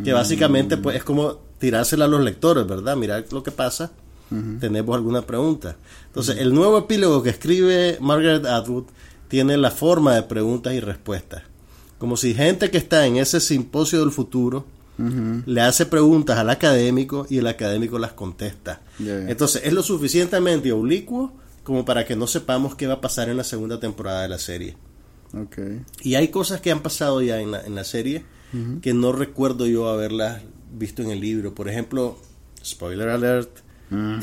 Que 0.03 0.13
básicamente 0.13 0.77
pues 0.77 0.95
es 0.95 1.03
como 1.03 1.39
tirársela 1.59 2.05
a 2.05 2.07
los 2.07 2.21
lectores, 2.21 2.65
¿verdad? 2.65 2.95
Mirar 2.95 3.25
lo 3.31 3.43
que 3.43 3.51
pasa. 3.51 3.91
Tenemos 4.59 4.95
alguna 4.95 5.21
pregunta. 5.21 5.75
Entonces, 6.07 6.37
el 6.39 6.55
nuevo 6.55 6.79
epílogo 6.79 7.21
que 7.21 7.29
escribe 7.29 7.97
Margaret 8.01 8.45
Atwood 8.45 8.85
tiene 9.27 9.57
la 9.57 9.69
forma 9.69 10.15
de 10.15 10.23
preguntas 10.23 10.73
y 10.73 10.79
respuestas. 10.79 11.43
Como 11.99 12.17
si 12.17 12.33
gente 12.33 12.71
que 12.71 12.79
está 12.79 13.05
en 13.05 13.17
ese 13.17 13.39
simposio 13.39 13.99
del 13.99 14.11
futuro 14.11 14.65
le 14.97 15.61
hace 15.61 15.85
preguntas 15.85 16.37
al 16.37 16.49
académico 16.49 17.27
y 17.29 17.37
el 17.37 17.47
académico 17.47 17.99
las 17.99 18.13
contesta. 18.13 18.81
Entonces, 18.99 19.61
es 19.65 19.73
lo 19.73 19.83
suficientemente 19.83 20.71
oblicuo 20.71 21.33
como 21.63 21.85
para 21.85 22.05
que 22.05 22.15
no 22.15 22.25
sepamos 22.25 22.75
qué 22.75 22.87
va 22.87 22.95
a 22.95 23.01
pasar 23.01 23.29
en 23.29 23.37
la 23.37 23.43
segunda 23.43 23.79
temporada 23.79 24.23
de 24.23 24.29
la 24.29 24.39
serie. 24.39 24.75
Y 26.01 26.15
hay 26.15 26.29
cosas 26.29 26.59
que 26.59 26.71
han 26.71 26.81
pasado 26.81 27.21
ya 27.21 27.39
en 27.39 27.51
la, 27.51 27.61
en 27.61 27.75
la 27.75 27.83
serie 27.83 28.25
que 28.81 28.93
no 28.93 29.11
recuerdo 29.11 29.65
yo 29.65 29.89
haberlas 29.89 30.41
visto 30.73 31.01
en 31.01 31.11
el 31.11 31.19
libro. 31.19 31.55
Por 31.55 31.69
ejemplo, 31.69 32.17
spoiler 32.63 33.09
alert. 33.09 33.49
Mm. 33.89 34.19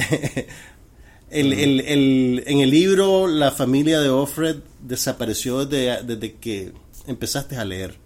el, 1.31 1.53
el, 1.53 2.45
en 2.47 2.61
el 2.61 2.70
libro 2.70 3.26
la 3.26 3.51
familia 3.51 4.01
de 4.01 4.09
Offred 4.09 4.57
desapareció 4.83 5.64
desde, 5.66 6.03
desde 6.05 6.35
que 6.35 6.72
empezaste 7.07 7.57
a 7.57 7.64
leer. 7.64 7.99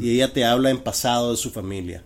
Y 0.00 0.16
ella 0.16 0.32
te 0.32 0.44
habla 0.44 0.70
en 0.70 0.78
pasado 0.78 1.30
de 1.30 1.36
su 1.36 1.50
familia. 1.50 2.02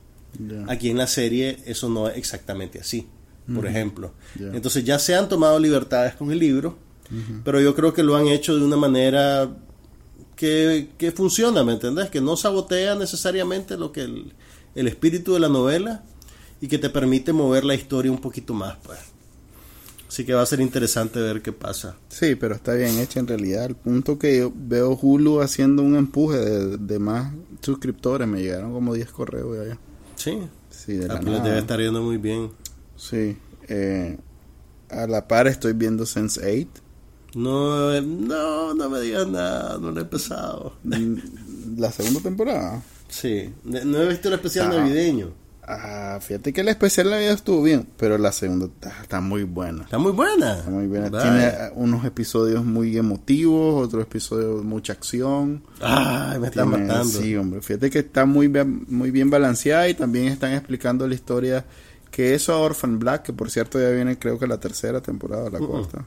Aquí 0.69 0.91
en 0.91 0.99
la 0.99 1.07
serie 1.07 1.61
eso 1.65 1.89
no 1.89 2.09
es 2.09 2.19
exactamente 2.19 2.79
así, 2.79 3.07
por 3.55 3.67
ejemplo. 3.67 4.13
Entonces 4.39 4.85
ya 4.85 4.99
se 4.99 5.15
han 5.15 5.31
tomado 5.31 5.59
libertades 5.59 6.15
con 6.15 6.31
el 6.31 6.39
libro, 6.39 6.77
pero 7.43 7.63
yo 7.63 7.75
creo 7.75 7.95
que 7.95 8.03
lo 8.03 8.17
han 8.17 8.27
hecho 8.27 8.55
de 8.55 8.63
una 8.63 8.77
manera 8.77 9.51
que, 10.37 10.91
que 10.99 11.13
funciona, 11.13 11.65
¿me 11.65 11.73
entendés? 11.73 12.11
Que 12.11 12.21
no 12.21 12.37
sabotea 12.37 12.95
necesariamente 12.95 13.77
lo 13.77 13.93
que 13.93 14.03
el, 14.03 14.33
el 14.75 14.89
espíritu 14.89 15.35
de 15.35 15.41
la 15.41 15.49
novela 15.49 16.05
y 16.61 16.69
que 16.69 16.79
te 16.79 16.91
permite 16.91 17.33
mover 17.33 17.65
la 17.65 17.75
historia 17.75 18.11
un 18.11 18.21
poquito 18.21 18.55
más, 18.55 18.77
pues. 18.83 18.99
Así 20.09 20.25
que 20.25 20.33
va 20.33 20.43
a 20.43 20.47
ser 20.47 20.61
interesante 20.61 21.19
ver 21.19 21.43
qué 21.43 21.53
pasa. 21.53 21.97
Sí, 22.09 22.37
pero 22.37 22.55
está 22.55 22.75
bien 22.75 22.99
hecha 23.01 23.19
en 23.19 23.27
realidad. 23.27 23.65
El 23.65 23.75
punto 23.75 24.17
que 24.17 24.39
yo 24.39 24.53
veo 24.55 24.97
Hulu 24.97 25.41
haciendo 25.41 25.83
un 25.83 25.97
empuje 25.97 26.39
de, 26.39 26.99
más 27.01 27.33
suscriptores, 27.61 28.29
me 28.29 28.41
llegaron 28.41 28.73
como 28.73 28.95
10 28.95 29.11
correos 29.11 29.57
de 29.57 29.65
allá. 29.65 29.79
Sí, 30.15 30.39
sí 30.71 30.95
de 30.95 31.09
la 31.09 31.19
debe 31.19 31.59
estar 31.59 31.81
yendo 31.81 32.01
muy 32.01 32.19
bien. 32.19 32.53
Sí, 32.97 33.37
eh, 33.67 34.17
a 34.89 35.09
la 35.09 35.27
par 35.27 35.49
estoy 35.49 35.73
viendo 35.73 36.05
Sense8 36.05 36.84
no, 37.35 38.01
no, 38.01 38.75
no 38.75 38.91
me 38.91 39.01
digas 39.01 39.27
nada, 39.27 39.79
no 39.79 39.91
lo 39.91 39.99
he 39.99 40.03
empezado. 40.03 40.75
Mm, 40.85 41.79
¿La 41.79 41.91
segunda 41.91 42.21
temporada? 42.21 42.83
Sí, 43.09 43.53
no 43.65 44.03
he 44.03 44.09
visto 44.09 44.29
el 44.29 44.35
especial 44.35 44.71
ah, 44.73 44.79
navideño. 44.79 45.33
Ah, 45.67 46.19
fíjate 46.21 46.53
que 46.53 46.61
el 46.61 46.69
especial 46.69 47.11
navideño 47.11 47.35
estuvo 47.35 47.63
bien, 47.63 47.87
pero 47.97 48.19
la 48.19 48.33
segunda 48.33 48.69
está, 49.03 49.21
muy 49.21 49.45
buena. 49.45 49.85
Está 49.85 49.99
muy 49.99 50.13
buena. 50.13 50.59
Está 50.59 50.71
muy 50.71 50.87
buena. 50.87 51.11
Tiene 51.11 51.53
unos 51.75 52.05
episodios 52.05 52.65
muy 52.65 52.97
emotivos, 52.97 53.87
otros 53.87 54.03
episodios 54.03 54.59
de 54.59 54.63
mucha 54.63 54.93
acción. 54.93 55.63
Ay, 55.81 56.39
me 56.39 56.49
están 56.49 56.69
matando. 56.69 57.05
Sí, 57.05 57.35
hombre, 57.37 57.63
fíjate 57.63 57.91
que 57.91 58.01
está 58.01 58.27
muy 58.27 58.49
bien, 58.49 58.85
muy 58.89 59.11
bien 59.11 59.31
balanceada 59.31 59.89
y 59.89 59.95
también 59.95 60.27
están 60.27 60.53
explicando 60.53 61.07
la 61.09 61.15
historia 61.15 61.65
que 62.11 62.35
eso 62.35 62.53
a 62.53 62.59
Orphan 62.59 62.99
Black, 62.99 63.23
que 63.23 63.33
por 63.33 63.51
cierto 63.51 63.81
ya 63.81 63.91
viene 63.91 64.19
creo 64.19 64.39
que 64.39 64.47
la 64.47 64.59
tercera 64.59 65.01
temporada, 65.01 65.51
la 65.51 65.59
cuarta. 65.59 66.05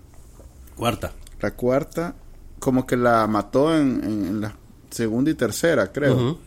Cuarta. 0.78 1.12
La 1.42 1.52
cuarta, 1.52 2.16
como 2.60 2.86
que 2.86 2.96
la 2.98 3.26
mató 3.28 3.76
en, 3.76 4.42
la 4.42 4.56
segunda 4.90 5.32
y 5.32 5.34
tercera, 5.34 5.92
creo. 5.92 6.40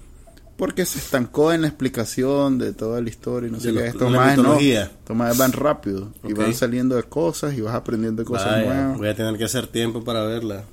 Porque 0.57 0.85
se 0.85 0.99
estancó 0.99 1.53
en 1.53 1.63
la 1.63 1.69
explicación 1.69 2.59
de 2.59 2.75
toda 2.75 3.01
la 3.01 3.09
historia 3.09 3.49
y 3.49 3.53
no 3.53 3.61
sé 3.61 3.73
qué. 3.73 3.87
Esto 3.87 4.11
más 4.11 4.37
no. 4.37 4.59
Tomás 5.05 5.39
van 5.39 5.53
rápido 5.53 6.13
y 6.23 6.35
van 6.35 6.53
saliendo 6.55 6.97
de 6.97 7.03
cosas 7.05 7.55
y 7.55 7.61
vas 7.61 7.75
aprendiendo 7.75 8.25
cosas 8.25 8.65
nuevas. 8.65 8.99
Voy 8.99 9.09
a 9.09 9.17
tener 9.17 9.37
que 9.39 9.45
hacer 9.45 9.67
tiempo 9.67 10.05
para 10.05 10.23
verla. 10.25 10.65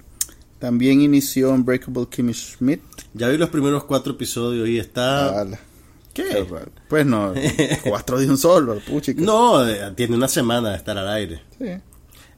También 0.60 1.02
inició 1.02 1.52
Unbreakable 1.52 2.08
Kimmy 2.10 2.34
Schmidt. 2.34 2.82
Ya 3.14 3.28
vi 3.30 3.38
los 3.38 3.50
primeros 3.50 3.84
cuatro 3.84 4.14
episodios 4.14 4.68
y 4.68 4.80
está. 4.80 5.46
¿Qué? 6.14 6.48
Pues 6.90 7.06
no, 7.06 7.34
cuatro 7.84 8.20
de 8.20 8.28
un 8.28 8.38
solo, 8.38 8.82
No, 9.18 9.68
eh, 9.68 9.94
tiene 9.96 10.16
una 10.16 10.28
semana 10.28 10.72
de 10.72 10.78
estar 10.78 10.98
al 10.98 11.08
aire. 11.10 11.42
Sí. 11.60 11.68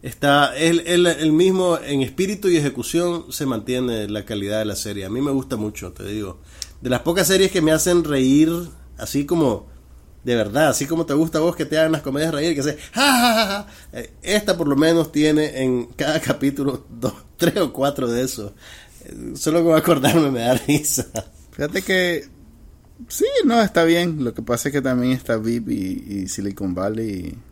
Está 0.02 0.56
el, 0.56 0.80
el, 0.88 1.32
mismo 1.34 1.78
en 1.78 2.02
espíritu 2.02 2.48
y 2.48 2.56
ejecución 2.56 3.26
se 3.32 3.46
mantiene 3.46 4.08
la 4.08 4.24
calidad 4.24 4.60
de 4.60 4.66
la 4.66 4.78
serie. 4.78 5.06
A 5.06 5.10
mí 5.10 5.22
me 5.22 5.32
gusta 5.32 5.58
mucho, 5.58 5.92
te 5.92 6.06
digo. 6.06 6.40
De 6.80 6.90
las 6.90 7.02
pocas 7.02 7.28
series 7.28 7.52
que 7.52 7.62
me 7.62 7.74
hacen 7.74 8.06
reír, 8.06 8.50
así 8.98 9.26
como 9.26 9.68
de 10.24 10.36
verdad, 10.36 10.70
así 10.70 10.86
como 10.86 11.06
te 11.06 11.14
gusta 11.14 11.40
a 11.40 11.42
vos 11.42 11.56
que 11.56 11.66
te 11.66 11.78
hagan 11.78 11.92
las 11.92 12.02
comedias 12.02 12.34
reír, 12.34 12.56
que 12.56 12.64
se 12.64 12.78
ja, 12.94 13.68
eh, 13.94 14.14
Esta 14.22 14.58
por 14.58 14.68
lo 14.68 14.76
menos 14.76 15.12
tiene 15.12 15.64
en 15.64 15.86
cada 15.88 16.20
capítulo 16.22 16.86
dos, 16.90 17.14
tres 17.36 17.58
o 17.58 17.74
cuatro 17.74 18.08
de 18.08 18.24
esos. 18.24 18.54
Eh, 19.04 19.34
solo 19.36 19.64
con 19.66 19.76
acordarme 19.76 20.32
me 20.32 20.42
da 20.42 20.54
risa. 20.54 21.08
Fíjate 21.52 21.82
que 21.82 22.26
sí, 23.10 23.26
no, 23.46 23.62
está 23.62 23.84
bien. 23.84 24.24
Lo 24.24 24.34
que 24.34 24.42
pasa 24.42 24.70
es 24.70 24.74
que 24.74 24.82
también 24.82 25.12
está 25.12 25.36
VIP 25.36 25.70
y, 25.70 26.06
y 26.08 26.28
Silicon 26.30 26.74
Valley. 26.74 27.10
Y 27.10 27.49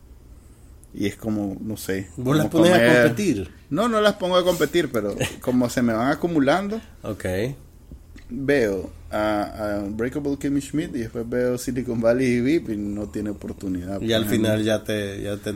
y 0.98 1.06
es 1.06 1.16
como, 1.16 1.56
no 1.62 1.78
sé. 1.78 2.08
¿Vos 2.18 2.36
las 2.36 2.48
pones 2.48 2.74
a 2.74 3.02
competir? 3.04 3.50
No, 3.70 3.88
no 3.88 4.02
las 4.02 4.16
pongo 4.16 4.36
a 4.36 4.44
competir, 4.44 4.90
pero 4.92 5.16
como 5.42 5.70
se 5.70 5.84
me 5.84 5.94
van 5.94 6.10
acumulando. 6.10 6.82
Ok. 7.04 7.26
veo 8.30 8.90
a, 9.12 9.84
Breakable 9.90 10.38
Kimmy 10.38 10.60
Schmidt 10.60 10.96
y 10.96 11.00
después 11.00 11.30
veo 11.30 11.60
Silicon 11.60 12.02
Valley 12.02 12.26
y 12.26 12.42
VIP 12.42 12.70
y 12.70 12.78
no 12.78 13.08
tiene 13.10 13.30
oportunidad. 13.30 14.02
Y 14.02 14.12
al 14.14 14.26
final 14.26 14.64
ya 14.64 14.84
te... 14.84 15.22
Ya 15.22 15.38
te 15.38 15.54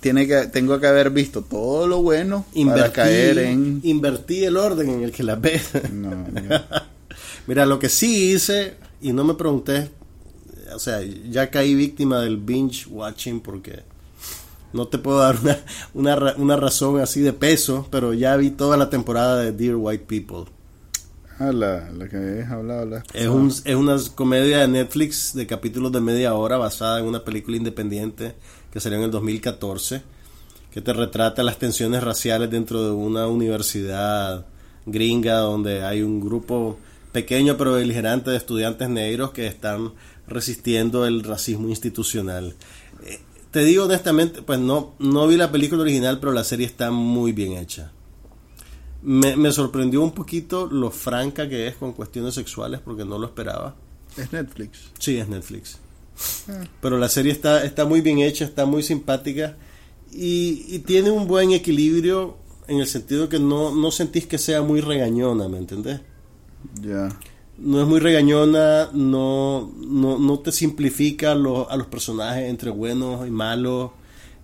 tiene 0.00 0.26
que, 0.26 0.46
tengo 0.46 0.80
que 0.80 0.86
haber 0.86 1.10
visto 1.10 1.42
todo 1.42 1.86
lo 1.86 2.00
bueno 2.00 2.46
para 2.66 2.90
caer 2.90 3.38
en... 3.38 3.80
Invertí 3.82 4.44
el 4.44 4.56
orden 4.56 4.88
en 4.88 5.02
el 5.02 5.12
que 5.12 5.22
la 5.22 5.36
ves. 5.36 5.70
Mira, 7.46 7.66
lo 7.66 7.78
que 7.78 7.90
sí 7.90 8.32
hice, 8.32 8.74
y 9.02 9.12
no 9.12 9.24
me 9.24 9.34
pregunté, 9.34 9.90
o 10.74 10.78
sea, 10.78 11.02
ya 11.02 11.50
caí 11.50 11.74
víctima 11.74 12.20
del 12.20 12.38
binge 12.38 12.86
watching 12.88 13.40
porque 13.40 13.87
no 14.72 14.88
te 14.88 14.98
puedo 14.98 15.18
dar 15.18 15.36
una, 15.42 15.58
una, 15.94 16.34
una 16.36 16.56
razón 16.56 17.00
así 17.00 17.20
de 17.20 17.32
peso, 17.32 17.86
pero 17.90 18.14
ya 18.14 18.36
vi 18.36 18.50
toda 18.50 18.76
la 18.76 18.90
temporada 18.90 19.40
de 19.40 19.52
Dear 19.52 19.76
White 19.76 20.04
People. 20.06 20.52
Ah, 21.38 21.52
la, 21.52 21.90
la 21.92 22.08
que 22.08 22.16
habías 22.16 22.50
hablado. 22.50 23.02
es, 23.14 23.28
un, 23.28 23.48
es 23.48 23.74
una 23.76 23.96
comedia 24.14 24.58
de 24.58 24.68
Netflix 24.68 25.34
de 25.34 25.46
capítulos 25.46 25.92
de 25.92 26.00
media 26.00 26.34
hora 26.34 26.56
basada 26.56 26.98
en 26.98 27.06
una 27.06 27.24
película 27.24 27.56
independiente 27.56 28.34
que 28.72 28.80
salió 28.80 28.98
en 28.98 29.04
el 29.04 29.10
2014 29.12 30.02
que 30.72 30.82
te 30.82 30.92
retrata 30.92 31.42
las 31.42 31.58
tensiones 31.58 32.02
raciales 32.02 32.50
dentro 32.50 32.84
de 32.84 32.90
una 32.90 33.26
universidad 33.26 34.46
gringa 34.86 35.38
donde 35.38 35.82
hay 35.84 36.02
un 36.02 36.20
grupo 36.20 36.78
pequeño 37.12 37.56
pero 37.56 37.74
beligerante 37.74 38.30
de 38.30 38.36
estudiantes 38.36 38.88
negros 38.88 39.30
que 39.30 39.46
están 39.46 39.92
resistiendo 40.26 41.06
el 41.06 41.24
racismo 41.24 41.68
institucional. 41.68 42.54
Te 43.50 43.64
digo 43.64 43.84
honestamente, 43.84 44.42
pues 44.42 44.58
no, 44.58 44.94
no 44.98 45.26
vi 45.26 45.36
la 45.36 45.50
película 45.50 45.82
original, 45.82 46.20
pero 46.20 46.32
la 46.32 46.44
serie 46.44 46.66
está 46.66 46.90
muy 46.90 47.32
bien 47.32 47.52
hecha. 47.52 47.92
Me, 49.00 49.52
sorprendió 49.52 50.02
un 50.02 50.12
poquito 50.12 50.66
lo 50.66 50.90
franca 50.90 51.48
que 51.48 51.68
es 51.68 51.76
con 51.76 51.92
cuestiones 51.92 52.34
sexuales 52.34 52.80
porque 52.80 53.04
no 53.04 53.18
lo 53.18 53.26
esperaba. 53.26 53.76
¿Es 54.16 54.32
Netflix? 54.32 54.90
Sí, 54.98 55.16
es 55.16 55.28
Netflix. 55.28 55.78
Ah. 56.48 56.64
Pero 56.80 56.98
la 56.98 57.08
serie 57.08 57.32
está, 57.32 57.64
está 57.64 57.84
muy 57.84 58.00
bien 58.00 58.18
hecha, 58.18 58.44
está 58.44 58.66
muy 58.66 58.82
simpática 58.82 59.56
y, 60.10 60.78
tiene 60.80 61.10
un 61.10 61.26
buen 61.26 61.52
equilibrio 61.52 62.36
en 62.66 62.80
el 62.80 62.86
sentido 62.86 63.28
que 63.28 63.38
no, 63.38 63.74
no 63.74 63.90
sentís 63.90 64.26
que 64.26 64.38
sea 64.38 64.62
muy 64.62 64.80
regañona, 64.80 65.48
¿me 65.48 65.58
entendés? 65.58 66.00
Ya. 66.80 67.08
No 67.58 67.80
es 67.80 67.88
muy 67.88 67.98
regañona, 67.98 68.88
no, 68.92 69.72
no, 69.76 70.38
te 70.38 70.52
simplifica 70.52 71.32
a 71.32 71.34
los 71.34 71.86
personajes 71.90 72.48
entre 72.48 72.70
buenos 72.70 73.26
y 73.26 73.30
malos. 73.30 73.90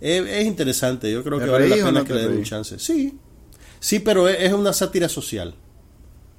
Es, 0.01 0.45
interesante, 0.45 1.11
yo 1.11 1.23
creo 1.23 1.39
que 1.39 1.47
vale 1.47 1.69
la 1.69 1.77
pena 1.87 2.05
que 2.05 2.13
le 2.13 2.23
den 2.23 2.39
un 2.39 2.43
chance. 2.43 2.79
Sí, 2.79 3.19
Sí, 3.85 3.99
pero 3.99 4.31
es 4.31 4.51
una 4.55 4.73
sátira 4.73 5.11
social. 5.11 5.55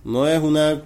No 0.04 0.28
es 0.28 0.42
una 0.42 0.82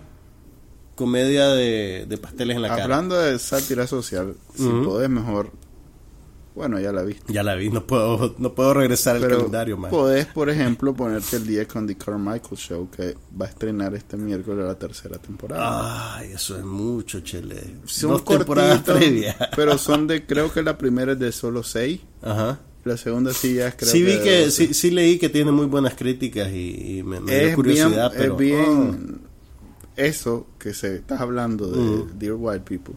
comedia 0.93 1.47
de, 1.47 2.19
pasteles 2.21 2.57
en 2.57 2.63
la 2.63 2.67
cara. 2.67 2.83
Hablando 2.83 3.17
de 3.17 3.39
sátira 3.39 3.87
social, 3.87 4.35
si 4.53 4.67
podés 4.67 5.09
mejor. 5.09 5.53
Bueno, 6.59 6.77
ya 6.77 6.91
la 6.91 7.03
vi. 7.03 7.15
Ya 7.29 7.41
la 7.41 7.55
vi, 7.55 7.69
no 7.69 7.87
puedo, 7.87 8.35
no 8.37 8.53
puedo 8.53 8.73
regresar 8.73 9.15
al 9.15 9.21
calendario 9.21 9.77
más. 9.77 9.89
Podés, 9.89 10.25
por 10.25 10.49
ejemplo, 10.49 10.93
ponerte 10.93 11.37
el 11.37 11.47
día 11.47 11.65
con 11.65 11.87
The 11.87 11.95
Carmichael 11.95 12.57
Show, 12.57 12.89
que 12.89 13.15
va 13.41 13.45
a 13.45 13.47
estrenar 13.47 13.95
este 13.95 14.17
miércoles 14.17 14.65
la 14.65 14.75
tercera 14.75 15.17
temporada. 15.19 16.17
Ay, 16.17 16.33
eso 16.33 16.57
es 16.57 16.65
mucho, 16.65 17.21
chele. 17.21 17.77
Son 17.85 18.11
Dos 18.11 18.25
temporadas 18.25 18.81
previas. 18.81 19.37
Pero 19.55 19.77
son 19.77 20.05
de, 20.05 20.25
creo 20.27 20.51
que 20.51 20.61
la 20.61 20.77
primera 20.77 21.13
es 21.13 21.19
de 21.19 21.31
solo 21.31 21.63
seis. 21.63 22.01
Ajá. 22.21 22.59
La 22.83 22.97
segunda 22.97 23.31
sí 23.31 23.53
ya 23.55 23.71
creo 23.71 23.89
sí 23.89 24.03
vi 24.03 24.19
que, 24.19 24.51
sí, 24.51 24.73
sí, 24.73 24.91
leí 24.91 25.17
que 25.17 25.29
tiene 25.29 25.51
muy 25.51 25.67
buenas 25.67 25.93
críticas 25.93 26.49
y, 26.51 27.03
me, 27.05 27.21
dio 27.21 27.55
curiosidad 27.55 28.11
pero, 28.13 28.33
es 28.33 28.37
bien 28.37 29.21
oh. 29.23 29.91
eso 29.95 30.47
que 30.57 30.73
se 30.73 30.95
estás 30.95 31.21
hablando 31.21 31.69
de 31.69 31.79
mm. 31.79 32.19
Dear 32.19 32.35
White 32.37 32.65
People 32.65 32.95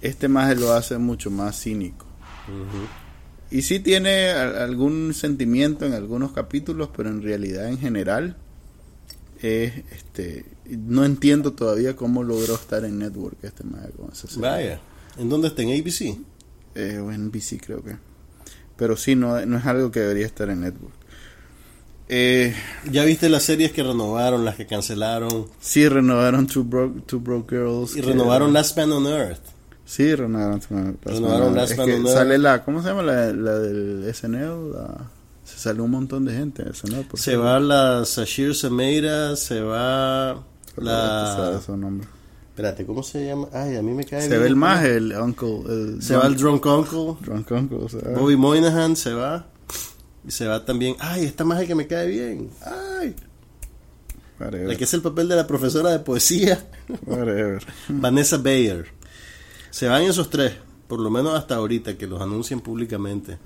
este 0.00 0.26
más 0.26 0.58
lo 0.58 0.72
hace 0.72 0.96
mucho 0.96 1.30
más 1.30 1.60
cínico 1.60 2.06
y 3.50 3.62
sí 3.62 3.80
tiene 3.80 4.30
algún 4.30 5.14
sentimiento 5.14 5.86
en 5.86 5.92
algunos 5.92 6.32
capítulos 6.32 6.90
pero 6.96 7.10
en 7.10 7.22
realidad 7.22 7.68
en 7.68 7.78
general 7.78 8.36
es 9.40 9.72
este 9.92 10.44
no 10.66 11.04
entiendo 11.04 11.52
todavía 11.52 11.96
cómo 11.96 12.22
logró 12.22 12.54
estar 12.54 12.84
en 12.84 12.98
network 12.98 13.36
este 13.42 13.62
con 13.62 14.10
vaya 14.40 14.80
en 15.18 15.28
dónde 15.28 15.48
está 15.48 15.62
en 15.62 15.80
ABC 15.80 16.18
eh, 16.74 16.98
o 16.98 17.12
en 17.12 17.30
BC 17.30 17.60
creo 17.64 17.82
que 17.82 17.96
pero 18.76 18.96
sí, 18.96 19.14
no, 19.14 19.44
no 19.46 19.58
es 19.58 19.66
algo 19.66 19.90
que 19.90 20.00
debería 20.00 20.26
estar 20.26 20.50
en 20.50 20.62
Network. 20.62 20.94
Eh, 22.08 22.54
¿Ya 22.90 23.04
viste 23.04 23.28
las 23.28 23.44
series 23.44 23.72
que 23.72 23.82
renovaron, 23.82 24.44
las 24.44 24.56
que 24.56 24.66
cancelaron? 24.66 25.46
Sí, 25.60 25.88
renovaron 25.88 26.46
Two 26.46 26.64
Broke, 26.64 27.06
Two 27.06 27.20
Broke 27.20 27.56
Girls. 27.56 27.96
Y 27.96 28.00
renovaron 28.00 28.52
Last 28.52 28.76
Man 28.76 28.92
on 28.92 29.06
Earth. 29.06 29.53
Sí, 29.86 30.14
renovaron, 30.14 30.60
renovaron 31.04 31.54
Last 31.54 31.76
Man 31.76 31.90
on 31.90 32.06
Earth. 32.06 32.14
Sale 32.14 32.38
la, 32.38 32.64
¿cómo 32.64 32.82
se 32.82 32.88
llama? 32.88 33.02
La, 33.02 33.32
la 33.32 33.58
del 33.58 34.12
SNL. 34.14 34.74
se 35.44 35.58
sale 35.58 35.80
un 35.82 35.90
montón 35.90 36.24
de 36.24 36.34
gente 36.34 36.64
SNL. 36.72 37.06
Se 37.14 37.36
va 37.36 37.60
la 37.60 38.04
Sashir 38.04 38.54
Semeira, 38.54 39.36
se 39.36 39.60
va 39.60 40.42
la... 40.76 41.60
Espérate, 42.54 42.86
¿cómo 42.86 43.02
se 43.02 43.26
llama? 43.26 43.48
Ay, 43.52 43.74
a 43.74 43.82
mí 43.82 43.92
me 43.92 44.04
cae 44.04 44.28
Se 44.28 44.38
ve 44.38 44.46
el 44.46 44.54
más, 44.54 44.84
el 44.84 45.12
uncle. 45.12 46.00
se 46.00 46.14
va 46.14 46.28
el 46.28 46.36
drunk 46.36 46.64
uncle. 46.64 47.16
Drunk 47.20 47.50
uncle, 47.50 47.78
o 47.78 47.88
sea. 47.88 48.10
Bobby 48.16 48.36
Moynihan 48.36 48.94
se 48.94 49.12
va. 49.12 49.46
Y 50.24 50.30
se 50.30 50.46
va 50.46 50.64
también. 50.64 50.94
Ay, 51.00 51.24
esta 51.24 51.44
más 51.44 51.64
que 51.64 51.74
me 51.74 51.88
cae 51.88 52.06
bien. 52.06 52.50
Ay. 52.62 53.16
La 54.38 54.76
que 54.76 54.84
es 54.84 54.94
el 54.94 55.02
papel 55.02 55.28
de 55.28 55.36
la 55.36 55.46
profesora 55.46 55.90
de 55.90 55.98
poesía. 55.98 56.64
Vanessa 57.88 58.36
Bayer. 58.38 58.86
Se 59.74 59.88
van 59.88 60.02
esos 60.02 60.30
tres, 60.30 60.52
por 60.86 61.00
lo 61.00 61.10
menos 61.10 61.34
hasta 61.34 61.56
ahorita, 61.56 61.98
que 61.98 62.06
los 62.06 62.22
anuncien 62.22 62.60
públicamente. 62.60 63.38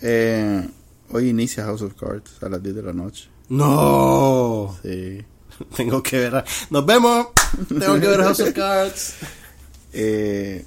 Eh, 0.00 0.68
hoy 1.10 1.30
inicia 1.30 1.64
House 1.64 1.82
of 1.82 1.94
Cards 1.94 2.40
a 2.44 2.48
las 2.48 2.62
10 2.62 2.76
de 2.76 2.82
la 2.84 2.92
noche. 2.92 3.28
¡No! 3.48 4.78
Sí. 4.84 5.24
Tengo 5.76 6.00
que 6.00 6.20
ver. 6.20 6.44
Nos 6.70 6.86
vemos. 6.86 7.26
Tengo 7.68 7.98
que 7.98 8.06
ver 8.06 8.22
House 8.22 8.38
of 8.38 8.52
Cards. 8.52 9.14
Eh, 9.98 10.62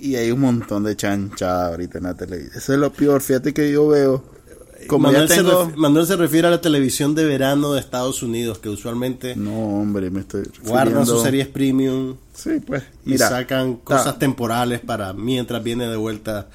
y 0.00 0.16
hay 0.16 0.32
un 0.32 0.40
montón 0.40 0.82
de 0.82 0.96
chanchada 0.96 1.68
ahorita 1.68 1.98
en 1.98 2.04
la 2.04 2.14
televisión. 2.14 2.52
Eso 2.56 2.72
es 2.72 2.78
lo 2.80 2.92
peor. 2.92 3.22
Fíjate 3.22 3.54
que 3.54 3.70
yo 3.70 3.86
veo. 3.86 4.24
Como 4.86 5.10
Manuel, 5.10 5.28
se 5.28 6.12
se 6.12 6.16
refiere 6.16 6.48
a 6.48 6.50
la 6.50 6.60
televisión 6.60 7.14
de 7.14 7.24
verano 7.24 7.72
de 7.72 7.80
Estados 7.80 8.22
Unidos, 8.22 8.58
que 8.58 8.68
usualmente. 8.68 9.36
No, 9.36 9.80
hombre, 9.80 10.10
me 10.10 10.20
estoy. 10.20 10.44
Guardan 10.64 11.06
sus 11.06 11.22
series 11.22 11.48
premium. 11.48 12.16
Sí, 12.34 12.60
pues. 12.66 12.82
y 13.04 13.16
sacan 13.18 13.76
cosas 13.76 14.18
temporales 14.18 14.80
para 14.80 15.12
mientras 15.12 15.62
viene 15.62 15.86
de 15.88 15.96
vuelta 15.96 16.48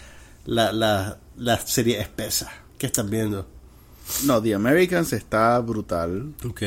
la, 0.46 0.72
la, 0.72 1.18
la 1.38 1.58
serie 1.58 2.00
espesa. 2.00 2.52
¿Qué 2.78 2.86
estás 2.88 3.10
viendo? 3.10 3.46
No, 4.26 4.42
The 4.42 4.56
Americans 4.56 5.14
está 5.14 5.60
brutal. 5.60 6.34
Ok. 6.48 6.62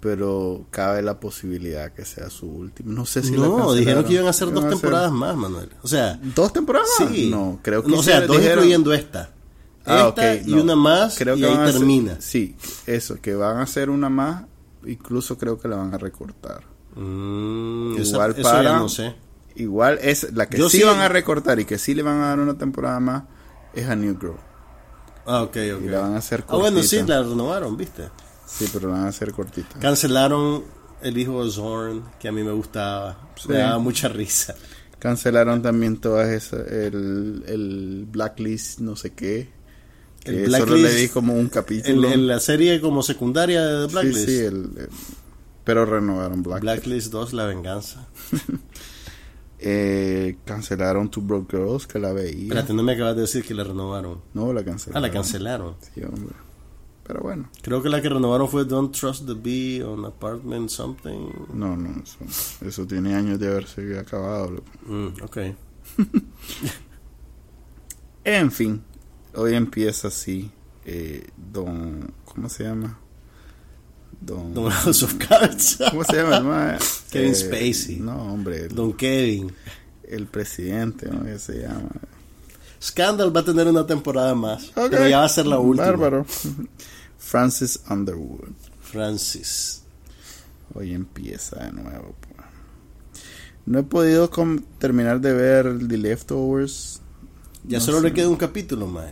Pero 0.00 0.66
cabe 0.70 1.02
la 1.02 1.18
posibilidad 1.18 1.92
que 1.92 2.04
sea 2.04 2.30
su 2.30 2.46
último. 2.46 2.92
No 2.92 3.04
sé 3.04 3.22
si 3.22 3.32
No, 3.32 3.72
dijeron 3.74 4.04
que 4.04 4.12
iban 4.14 4.26
a 4.26 4.30
hacer 4.30 4.52
dos 4.52 4.68
temporadas 4.68 5.10
más, 5.10 5.36
Manuel. 5.36 5.70
O 5.82 5.88
sea. 5.88 6.20
¿Dos 6.34 6.52
temporadas? 6.52 6.88
Sí. 6.98 7.28
No, 7.30 7.58
creo 7.62 7.82
que 7.82 7.92
O 7.92 8.02
sea, 8.02 8.20
dos 8.20 8.40
incluyendo 8.40 8.92
esta. 8.92 9.30
Ah, 9.88 10.08
esta 10.08 10.34
y 10.34 10.52
una 10.52 10.76
más 10.76 11.16
creo 11.16 11.36
y 11.36 11.40
que 11.40 11.46
ahí 11.46 11.72
termina. 11.72 12.16
sí, 12.20 12.56
eso, 12.86 13.20
que 13.20 13.34
van 13.34 13.56
a 13.56 13.62
hacer 13.62 13.90
una 13.90 14.08
más. 14.08 14.44
Incluso 14.86 15.36
creo 15.36 15.58
que 15.58 15.68
la 15.68 15.76
van 15.76 15.92
a 15.94 15.98
recortar. 15.98 16.62
Mm, 16.94 17.96
igual 17.98 18.34
para. 18.36 18.78
no 18.78 18.88
sé. 18.88 19.14
Igual 19.56 19.98
es 20.02 20.32
la 20.34 20.48
que 20.48 20.56
sí, 20.68 20.82
van 20.82 21.00
a 21.00 21.08
recortar 21.08 21.58
y 21.58 21.64
que 21.64 21.78
sí 21.78 21.94
le 21.94 22.02
van 22.02 22.20
a 22.20 22.28
dar 22.28 22.38
una 22.38 22.56
temporada 22.56 23.00
más 23.00 23.24
es 23.74 23.88
a 23.88 23.96
New 23.96 24.16
Girl. 24.18 24.36
Ah, 25.26 25.42
ok, 25.42 25.56
ok. 25.76 25.82
Y 25.84 25.88
la 25.88 26.00
van 26.00 26.14
a 26.14 26.18
hacer 26.18 26.44
cortita. 26.44 26.56
Ah, 26.56 26.60
bueno, 26.60 26.82
sí, 26.82 27.02
la 27.06 27.22
renovaron, 27.22 27.76
¿viste? 27.76 28.08
Sí, 28.46 28.66
pero 28.72 28.88
la 28.88 28.94
van 28.94 29.04
a 29.06 29.08
hacer 29.08 29.32
cortita. 29.32 29.78
Cancelaron 29.78 30.64
El 31.02 31.18
Hijo 31.18 31.44
de 31.44 31.50
Zorn, 31.50 32.04
que 32.18 32.28
a 32.28 32.32
mí 32.32 32.42
me 32.42 32.52
gustaba. 32.52 33.18
Me 33.48 33.58
daba 33.58 33.78
mucha 33.78 34.08
risa. 34.08 34.54
Cancelaron 34.98 35.62
también 35.62 35.98
todas 35.98 36.28
esas, 36.28 36.66
el, 36.72 37.44
el 37.46 38.06
Blacklist, 38.10 38.80
no 38.80 38.96
sé 38.96 39.12
qué. 39.12 39.48
El 40.28 40.52
solo 40.52 40.76
le 40.76 40.94
di 40.94 41.08
como 41.08 41.34
un 41.34 41.48
capítulo. 41.48 42.10
En, 42.10 42.26
la 42.26 42.40
serie 42.40 42.80
como 42.80 43.02
secundaria 43.02 43.64
de 43.64 43.86
Blacklist. 43.86 44.18
Sí, 44.18 44.26
sí, 44.26 44.44
el, 44.44 44.88
pero 45.64 45.84
renovaron 45.84 46.42
Blacklist. 46.42 46.62
Blacklist 46.62 47.12
2, 47.12 47.32
La 47.34 47.46
Venganza. 47.46 48.08
Eh, 49.60 50.36
cancelaron 50.44 51.10
Two 51.10 51.22
Broke 51.22 51.56
Girls, 51.56 51.88
que 51.88 51.98
la 51.98 52.12
veía. 52.12 52.44
Espérate, 52.44 52.72
no 52.72 52.84
me 52.84 52.92
acabas 52.92 53.16
de 53.16 53.22
decir 53.22 53.44
que 53.44 53.54
la 53.54 53.64
renovaron. 53.64 54.20
No, 54.32 54.52
la 54.52 54.64
cancelaron. 54.64 55.02
Ah, 55.02 55.08
la 55.08 55.12
cancelaron. 55.12 55.74
Sí, 55.80 56.00
hombre. 56.02 56.36
Pero 57.08 57.22
bueno. 57.22 57.48
Creo 57.62 57.82
que 57.82 57.88
la 57.88 58.02
que 58.02 58.08
renovaron 58.08 58.48
fue 58.48 58.66
Don't 58.66 58.94
Trust 58.94 59.26
the 59.26 59.34
Bee 59.34 59.82
on 59.82 60.04
Apartment 60.04 60.68
Something. 60.68 61.30
No, 61.54 61.76
no, 61.76 62.02
eso, 62.60 62.86
tiene 62.86 63.14
años 63.14 63.40
de 63.40 63.48
haberse 63.48 63.98
acabado. 63.98 64.62
Mm, 64.86 65.06
ok. 65.22 65.38
en 68.24 68.52
fin, 68.52 68.82
hoy 69.34 69.54
empieza 69.54 70.08
así. 70.08 70.50
Eh, 70.84 71.26
don. 71.36 72.12
¿Cómo 72.24 72.48
se 72.48 72.64
llama? 72.64 72.98
Don, 74.20 74.54
Don 74.54 74.70
House 74.70 75.02
of 75.02 75.14
Cards. 75.14 75.78
¿Cómo 75.90 76.04
se 76.04 76.16
llama? 76.16 76.78
Kevin 77.10 77.32
eh, 77.32 77.34
Spacey. 77.34 77.96
No, 77.96 78.32
hombre. 78.32 78.68
Don 78.68 78.92
Kevin. 78.92 79.52
El 80.04 80.26
presidente, 80.26 81.08
¿no? 81.10 81.24
¿Qué 81.24 81.38
se 81.38 81.60
llama? 81.60 81.90
Scandal 82.80 83.34
va 83.34 83.40
a 83.40 83.44
tener 83.44 83.66
una 83.66 83.86
temporada 83.86 84.34
más. 84.34 84.70
Pero 84.74 85.08
ya 85.08 85.18
va 85.18 85.24
a 85.24 85.28
ser 85.28 85.46
la 85.46 85.58
última. 85.58 85.86
Bárbaro. 85.86 86.24
Francis 87.18 87.80
Underwood. 87.90 88.52
Francis. 88.80 89.82
Hoy 90.74 90.94
empieza 90.94 91.64
de 91.64 91.72
nuevo. 91.72 92.14
No 93.66 93.80
he 93.80 93.82
podido 93.82 94.30
terminar 94.78 95.20
de 95.20 95.34
ver 95.34 95.78
The 95.86 95.98
Leftovers. 95.98 97.02
Ya 97.68 97.80
solo 97.80 98.00
le 98.00 98.12
queda 98.12 98.28
un 98.28 98.36
capítulo, 98.36 98.86
más. 98.86 99.10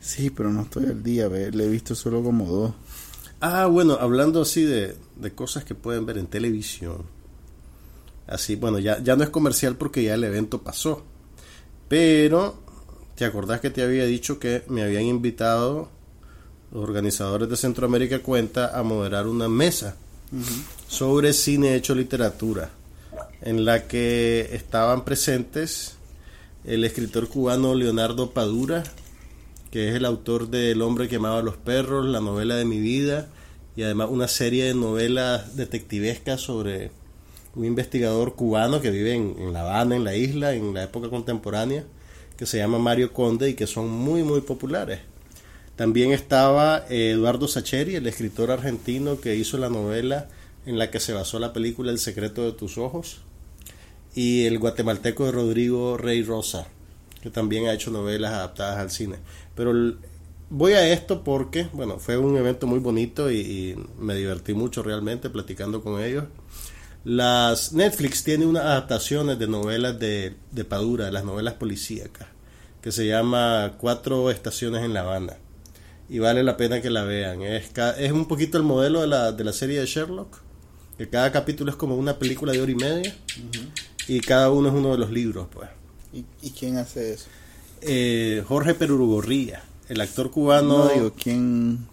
Sí, 0.00 0.30
pero 0.30 0.50
no 0.50 0.62
estoy 0.62 0.86
al 0.86 1.02
día. 1.02 1.28
Le 1.28 1.64
he 1.64 1.68
visto 1.68 1.94
solo 1.94 2.22
como 2.22 2.46
dos. 2.46 2.72
Ah, 3.40 3.66
bueno, 3.66 3.96
hablando 4.00 4.42
así 4.42 4.62
de, 4.64 4.96
de 5.16 5.32
cosas 5.32 5.64
que 5.64 5.74
pueden 5.74 6.04
ver 6.04 6.18
en 6.18 6.26
televisión. 6.26 7.04
Así, 8.26 8.56
bueno, 8.56 8.78
ya, 8.78 9.02
ya 9.02 9.16
no 9.16 9.24
es 9.24 9.30
comercial 9.30 9.76
porque 9.76 10.02
ya 10.02 10.14
el 10.14 10.24
evento 10.24 10.62
pasó. 10.62 11.04
Pero, 11.88 12.60
¿te 13.14 13.24
acordás 13.24 13.60
que 13.60 13.70
te 13.70 13.82
había 13.82 14.04
dicho 14.04 14.38
que 14.38 14.64
me 14.68 14.82
habían 14.82 15.04
invitado 15.04 15.88
los 16.72 16.82
organizadores 16.82 17.48
de 17.48 17.56
Centroamérica 17.56 18.20
Cuenta 18.20 18.78
a 18.78 18.82
moderar 18.82 19.26
una 19.26 19.48
mesa 19.48 19.96
sobre 20.88 21.32
cine 21.32 21.74
hecho 21.74 21.94
literatura? 21.94 22.70
en 23.42 23.64
la 23.64 23.86
que 23.86 24.48
estaban 24.52 25.04
presentes 25.04 25.96
el 26.64 26.84
escritor 26.84 27.28
cubano 27.28 27.74
Leonardo 27.74 28.30
Padura, 28.30 28.84
que 29.70 29.88
es 29.88 29.94
el 29.96 30.04
autor 30.04 30.48
de 30.48 30.70
El 30.70 30.82
hombre 30.82 31.08
que 31.08 31.16
amaba 31.16 31.38
a 31.38 31.42
los 31.42 31.56
perros, 31.56 32.06
la 32.06 32.20
novela 32.20 32.54
de 32.56 32.64
mi 32.64 32.78
vida, 32.78 33.28
y 33.74 33.82
además 33.82 34.08
una 34.10 34.28
serie 34.28 34.64
de 34.64 34.74
novelas 34.74 35.56
detectivescas 35.56 36.40
sobre 36.40 36.90
un 37.54 37.64
investigador 37.64 38.34
cubano 38.34 38.80
que 38.80 38.90
vive 38.90 39.14
en, 39.14 39.52
La 39.52 39.62
Habana, 39.62 39.96
en 39.96 40.04
la 40.04 40.14
isla, 40.14 40.54
en 40.54 40.72
la 40.72 40.84
época 40.84 41.08
contemporánea, 41.08 41.84
que 42.36 42.46
se 42.46 42.58
llama 42.58 42.78
Mario 42.78 43.12
Conde 43.12 43.50
y 43.50 43.54
que 43.54 43.66
son 43.66 43.90
muy, 43.90 44.22
muy 44.22 44.42
populares. 44.42 45.00
También 45.74 46.12
estaba 46.12 46.84
Eduardo 46.90 47.48
Sacheri, 47.48 47.96
el 47.96 48.06
escritor 48.06 48.50
argentino 48.50 49.20
que 49.20 49.36
hizo 49.36 49.58
la 49.58 49.68
novela 49.68 50.28
en 50.64 50.78
la 50.78 50.90
que 50.90 51.00
se 51.00 51.12
basó 51.12 51.38
la 51.38 51.52
película 51.52 51.90
El 51.90 51.98
secreto 51.98 52.44
de 52.44 52.52
tus 52.52 52.78
ojos 52.78 53.22
y 54.14 54.44
el 54.44 54.58
guatemalteco 54.58 55.24
de 55.24 55.32
Rodrigo 55.32 55.96
Rey 55.96 56.22
Rosa, 56.22 56.66
que 57.22 57.30
también 57.30 57.66
ha 57.66 57.72
hecho 57.72 57.90
novelas 57.90 58.32
adaptadas 58.32 58.78
al 58.78 58.90
cine. 58.90 59.16
Pero 59.54 59.72
voy 60.50 60.74
a 60.74 60.86
esto 60.92 61.24
porque, 61.24 61.68
bueno, 61.72 61.98
fue 61.98 62.18
un 62.18 62.36
evento 62.36 62.66
muy 62.66 62.78
bonito 62.78 63.30
y, 63.30 63.76
me 63.98 64.14
divertí 64.14 64.54
mucho 64.54 64.82
realmente 64.82 65.30
platicando 65.30 65.82
con 65.82 66.00
ellos. 66.00 66.24
Las 67.04 67.72
Netflix 67.72 68.22
tiene 68.22 68.46
unas 68.46 68.64
adaptaciones 68.64 69.38
de 69.38 69.48
novelas 69.48 69.98
de, 69.98 70.34
de 70.52 70.64
Padura, 70.64 71.10
las 71.10 71.24
novelas 71.24 71.54
policíacas, 71.54 72.28
que 72.80 72.92
se 72.92 73.06
llama 73.06 73.74
Cuatro 73.78 74.30
estaciones 74.30 74.84
en 74.84 74.94
La 74.94 75.00
Habana. 75.00 75.36
Y 76.08 76.18
vale 76.18 76.42
la 76.42 76.56
pena 76.58 76.82
que 76.82 76.90
la 76.90 77.04
vean. 77.04 77.42
Es, 77.42 77.72
es 77.98 78.12
un 78.12 78.28
poquito 78.28 78.58
el 78.58 78.64
modelo 78.64 79.00
de 79.00 79.06
la, 79.06 79.32
de 79.32 79.42
la 79.42 79.52
serie 79.52 79.80
de 79.80 79.86
Sherlock, 79.86 80.38
que 80.98 81.08
cada 81.08 81.32
capítulo 81.32 81.70
es 81.70 81.76
como 81.76 81.96
una 81.96 82.18
película 82.18 82.52
de 82.52 82.60
hora 82.60 82.70
y 82.70 82.74
media 82.74 83.14
y 84.08 84.20
cada 84.20 84.50
uno 84.50 84.68
es 84.68 84.74
uno 84.74 84.92
de 84.92 84.98
los 84.98 85.10
libros, 85.10 85.46
pues. 85.52 85.68
¿Y, 86.12 86.50
quién 86.50 86.76
hace 86.76 87.14
eso? 87.14 87.26
Eh, 87.80 88.44
Jorge 88.46 88.74
Perurugorría, 88.74 89.62
el 89.88 90.00
actor 90.00 90.30
cubano. 90.30 90.84
No 90.84 90.88
digo, 90.88 91.12
¿quién? 91.14 91.86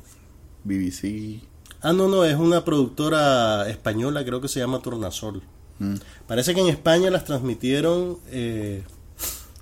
BBC. 0.64 1.42
Ah, 1.82 1.94
no, 1.94 2.08
no, 2.08 2.26
es 2.26 2.36
una 2.36 2.66
productora 2.66 3.70
española, 3.70 4.26
creo 4.26 4.42
que 4.42 4.50
se 4.50 4.60
llama 4.60 4.82
Tornasol. 4.82 5.42
Mm. 5.80 5.96
Parece 6.28 6.54
que 6.54 6.60
en 6.60 6.68
España 6.68 7.10
las 7.10 7.24
transmitieron 7.24 8.18
eh, 8.30 8.84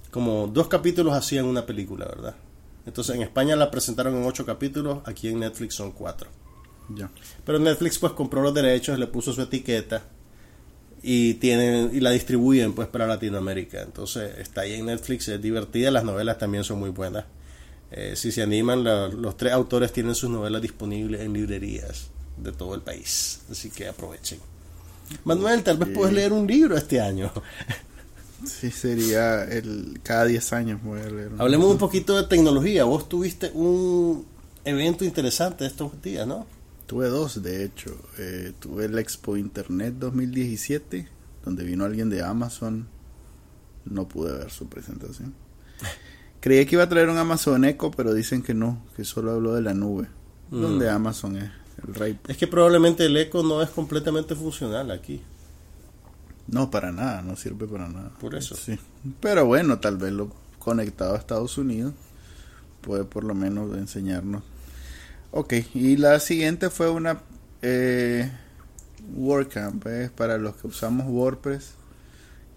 como 0.09 0.47
dos 0.47 0.67
capítulos 0.67 1.13
hacían 1.13 1.45
una 1.45 1.65
película, 1.65 2.05
¿verdad? 2.05 2.35
Entonces 2.87 3.15
en 3.15 3.21
España 3.21 3.55
la 3.55 3.69
presentaron 3.69 4.15
en 4.15 4.25
ocho 4.25 4.45
capítulos, 4.45 4.99
aquí 5.05 5.27
en 5.27 5.39
Netflix 5.39 5.75
son 5.75 5.91
cuatro. 5.91 6.29
Ya. 6.89 7.11
Pero 7.45 7.59
Netflix 7.59 7.99
pues 7.99 8.13
compró 8.13 8.41
los 8.41 8.53
derechos, 8.53 8.97
le 8.97 9.07
puso 9.07 9.33
su 9.33 9.41
etiqueta 9.41 10.03
y 11.03 11.35
tienen 11.35 11.91
y 11.93 11.99
la 11.99 12.11
distribuyen 12.11 12.73
pues 12.73 12.87
para 12.87 13.07
Latinoamérica. 13.07 13.81
Entonces 13.81 14.37
está 14.39 14.61
ahí 14.61 14.73
en 14.73 14.87
Netflix 14.87 15.27
es 15.27 15.41
divertida 15.41 15.91
las 15.91 16.03
novelas 16.03 16.37
también 16.37 16.63
son 16.63 16.79
muy 16.79 16.89
buenas. 16.89 17.25
Eh, 17.91 18.13
si 18.15 18.31
se 18.31 18.41
animan 18.41 18.83
los 18.83 19.37
tres 19.37 19.53
autores 19.53 19.93
tienen 19.93 20.13
sus 20.15 20.29
novelas 20.29 20.61
disponibles 20.61 21.21
en 21.21 21.33
librerías 21.33 22.07
de 22.37 22.51
todo 22.51 22.75
el 22.75 22.81
país. 22.81 23.41
Así 23.49 23.69
que 23.69 23.87
aprovechen. 23.87 24.39
Manuel 25.23 25.63
tal 25.63 25.77
vez 25.77 25.89
puedes 25.89 26.13
leer 26.13 26.33
un 26.33 26.47
libro 26.47 26.77
este 26.77 26.99
año. 26.99 27.31
Sí 28.45 28.69
sería 28.69 29.45
el 29.45 29.99
cada 30.03 30.25
10 30.25 30.53
años 30.53 30.83
voy 30.83 30.99
a 30.99 31.09
leer 31.09 31.31
hablemos 31.39 31.71
un 31.71 31.79
poquito 31.79 32.15
de 32.21 32.27
tecnología. 32.27 32.83
Vos 32.83 33.09
tuviste 33.09 33.49
un 33.51 34.27
evento 34.63 35.03
interesante 35.05 35.65
estos 35.65 35.99
días 36.03 36.27
no 36.27 36.45
Tuve 36.87 37.09
dos, 37.09 37.43
de 37.43 37.65
hecho. 37.65 37.95
Eh, 38.17 38.53
tuve 38.59 38.85
el 38.85 38.97
Expo 38.97 39.35
Internet 39.35 39.95
2017, 39.99 41.07
donde 41.43 41.63
vino 41.65 41.83
alguien 41.83 42.09
de 42.09 42.23
Amazon. 42.23 42.87
No 43.83 44.07
pude 44.07 44.31
ver 44.31 44.49
su 44.49 44.67
presentación. 44.67 45.33
Creí 46.39 46.65
que 46.65 46.75
iba 46.75 46.83
a 46.83 46.89
traer 46.89 47.09
un 47.09 47.17
Amazon 47.17 47.65
Echo, 47.65 47.91
pero 47.91 48.13
dicen 48.13 48.41
que 48.41 48.53
no, 48.53 48.85
que 48.95 49.03
solo 49.03 49.31
habló 49.31 49.53
de 49.53 49.61
la 49.61 49.73
nube, 49.73 50.07
mm. 50.49 50.61
donde 50.61 50.89
Amazon 50.89 51.35
es 51.37 51.51
el 51.85 51.93
rey. 51.93 52.19
Es 52.25 52.37
que 52.37 52.47
probablemente 52.47 53.05
el 53.05 53.17
Echo 53.17 53.43
no 53.43 53.61
es 53.61 53.69
completamente 53.69 54.33
funcional 54.33 54.89
aquí. 54.91 55.21
No, 56.47 56.71
para 56.71 56.93
nada, 56.93 57.21
no 57.21 57.35
sirve 57.35 57.67
para 57.67 57.89
nada. 57.89 58.11
Por 58.17 58.33
eso. 58.33 58.55
Sí. 58.55 58.79
Pero 59.19 59.45
bueno, 59.45 59.79
tal 59.79 59.97
vez 59.97 60.13
lo 60.13 60.31
conectado 60.57 61.15
a 61.15 61.17
Estados 61.17 61.57
Unidos 61.57 61.93
puede 62.79 63.03
por 63.03 63.25
lo 63.25 63.35
menos 63.35 63.75
enseñarnos 63.77 64.43
Ok, 65.31 65.53
y 65.73 65.97
la 65.97 66.19
siguiente 66.19 66.69
fue 66.69 66.89
una 66.89 67.21
eh, 67.61 68.31
WordCamp, 69.15 69.85
es 69.87 70.09
para 70.11 70.37
los 70.37 70.55
que 70.55 70.67
usamos 70.67 71.07
WordPress, 71.07 71.71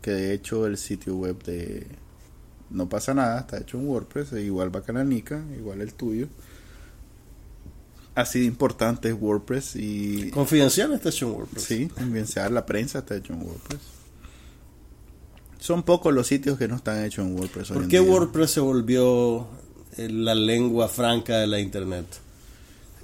que 0.02 0.12
de 0.12 0.32
hecho 0.32 0.66
el 0.66 0.78
sitio 0.78 1.16
web 1.16 1.42
de 1.42 1.86
No 2.70 2.88
pasa 2.88 3.12
nada, 3.14 3.40
está 3.40 3.58
hecho 3.58 3.78
en 3.78 3.88
WordPress, 3.88 4.32
e 4.32 4.42
igual 4.42 4.70
Bacananica, 4.70 5.42
igual 5.56 5.80
el 5.80 5.94
tuyo. 5.94 6.28
Así 8.14 8.40
de 8.40 8.46
importante 8.46 9.08
es 9.08 9.14
WordPress 9.14 9.76
y... 9.76 10.30
Confidencial 10.30 10.92
está 10.92 11.10
hecho 11.10 11.26
en 11.26 11.32
WordPress. 11.32 11.64
Sí, 11.64 11.88
confidencial, 11.88 12.54
la 12.54 12.66
prensa 12.66 13.00
está 13.00 13.16
hecho 13.16 13.32
en 13.32 13.42
WordPress. 13.42 13.80
Son 15.58 15.82
pocos 15.82 16.12
los 16.14 16.26
sitios 16.26 16.58
que 16.58 16.66
no 16.68 16.76
están 16.76 17.04
hechos 17.04 17.26
en 17.26 17.38
WordPress. 17.38 17.68
¿Por 17.68 17.88
qué 17.88 18.00
WordPress 18.00 18.50
se 18.52 18.60
volvió 18.60 19.46
la 19.96 20.34
lengua 20.34 20.88
franca 20.88 21.38
de 21.38 21.46
la 21.46 21.60
Internet? 21.60 22.06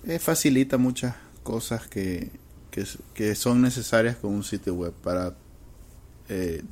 Eh, 0.07 0.21
facilita 0.21 0.79
muchas 0.79 1.17
cosas 1.43 1.89
que, 1.89 2.31
que, 3.15 3.35
son 3.35 3.61
necesarias 3.61 4.17
con 4.17 4.33
un 4.33 4.45
sitio 4.45 4.75
web. 4.75 4.93
Para 4.93 5.35
eh, 6.29 6.63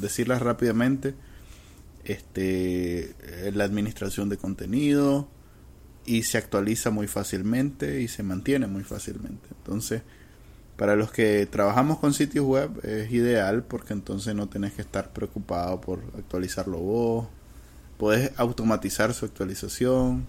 decirlas 0.00 0.40
rápidamente, 0.40 1.14
este, 2.04 3.14
eh, 3.20 3.52
la 3.54 3.64
administración 3.64 4.30
de 4.30 4.38
contenido 4.38 5.28
y 6.06 6.22
se 6.22 6.38
actualiza 6.38 6.90
muy 6.90 7.08
fácilmente 7.08 8.00
y 8.00 8.08
se 8.08 8.22
mantiene 8.22 8.66
muy 8.66 8.84
fácilmente. 8.84 9.48
Entonces, 9.58 10.00
para 10.78 10.96
los 10.96 11.10
que 11.12 11.44
trabajamos 11.44 11.98
con 11.98 12.14
sitios 12.14 12.46
web 12.46 12.70
es 12.84 13.12
ideal 13.12 13.64
porque 13.64 13.92
entonces 13.92 14.34
no 14.34 14.48
tenés 14.48 14.72
que 14.72 14.82
estar 14.82 15.12
preocupado 15.12 15.80
por 15.82 16.02
actualizarlo 16.16 16.78
vos. 16.78 17.28
Puedes 17.98 18.32
automatizar 18.38 19.12
su 19.12 19.26
actualización. 19.26 20.26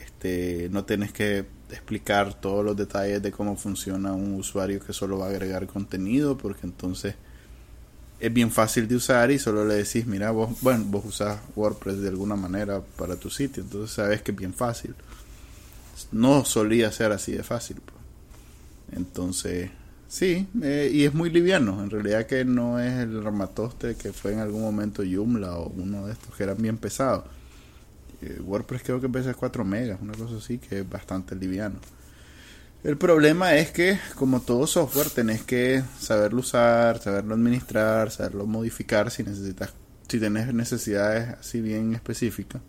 Este, 0.00 0.68
no 0.70 0.84
tenés 0.86 1.12
que 1.12 1.59
explicar 1.74 2.34
todos 2.40 2.64
los 2.64 2.76
detalles 2.76 3.22
de 3.22 3.32
cómo 3.32 3.56
funciona 3.56 4.12
un 4.12 4.34
usuario 4.34 4.80
que 4.80 4.92
solo 4.92 5.18
va 5.18 5.26
a 5.26 5.30
agregar 5.30 5.66
contenido, 5.66 6.36
porque 6.36 6.66
entonces 6.66 7.14
es 8.18 8.32
bien 8.32 8.50
fácil 8.50 8.86
de 8.86 8.96
usar 8.96 9.30
y 9.30 9.38
solo 9.38 9.64
le 9.64 9.74
decís, 9.74 10.06
mira, 10.06 10.30
vos, 10.30 10.60
bueno, 10.60 10.84
vos 10.86 11.04
usás 11.06 11.40
WordPress 11.56 12.00
de 12.00 12.08
alguna 12.08 12.36
manera 12.36 12.82
para 12.96 13.16
tu 13.16 13.30
sitio, 13.30 13.62
entonces 13.62 13.94
sabes 13.94 14.22
que 14.22 14.32
es 14.32 14.36
bien 14.36 14.52
fácil. 14.52 14.94
No 16.12 16.44
solía 16.44 16.92
ser 16.92 17.12
así 17.12 17.32
de 17.32 17.42
fácil. 17.42 17.76
Pues. 17.84 18.98
Entonces, 18.98 19.70
sí, 20.08 20.46
eh, 20.62 20.90
y 20.92 21.04
es 21.04 21.14
muy 21.14 21.30
liviano, 21.30 21.82
en 21.82 21.90
realidad 21.90 22.26
que 22.26 22.44
no 22.44 22.78
es 22.80 22.92
el 23.00 23.22
ramatoste 23.22 23.96
que 23.96 24.12
fue 24.12 24.32
en 24.32 24.40
algún 24.40 24.62
momento 24.62 25.02
Joomla 25.02 25.56
o 25.56 25.68
uno 25.68 26.06
de 26.06 26.12
estos 26.12 26.34
que 26.34 26.42
eran 26.42 26.58
bien 26.58 26.76
pesados 26.76 27.24
WordPress 28.40 28.82
creo 28.82 29.00
que 29.00 29.08
pesa 29.08 29.34
4 29.34 29.64
megas, 29.64 30.00
una 30.00 30.14
cosa 30.14 30.36
así, 30.36 30.58
que 30.58 30.80
es 30.80 30.88
bastante 30.88 31.34
liviano. 31.34 31.80
El 32.82 32.96
problema 32.96 33.56
es 33.56 33.70
que, 33.70 33.98
como 34.14 34.40
todo 34.40 34.66
software, 34.66 35.10
tenés 35.10 35.42
que 35.42 35.82
saberlo 35.98 36.40
usar, 36.40 36.98
saberlo 36.98 37.34
administrar, 37.34 38.10
saberlo 38.10 38.46
modificar 38.46 39.10
si 39.10 39.22
necesitas, 39.22 39.74
si 40.08 40.18
tenés 40.18 40.52
necesidades 40.54 41.28
así 41.38 41.60
bien 41.60 41.94
específicas. 41.94 42.62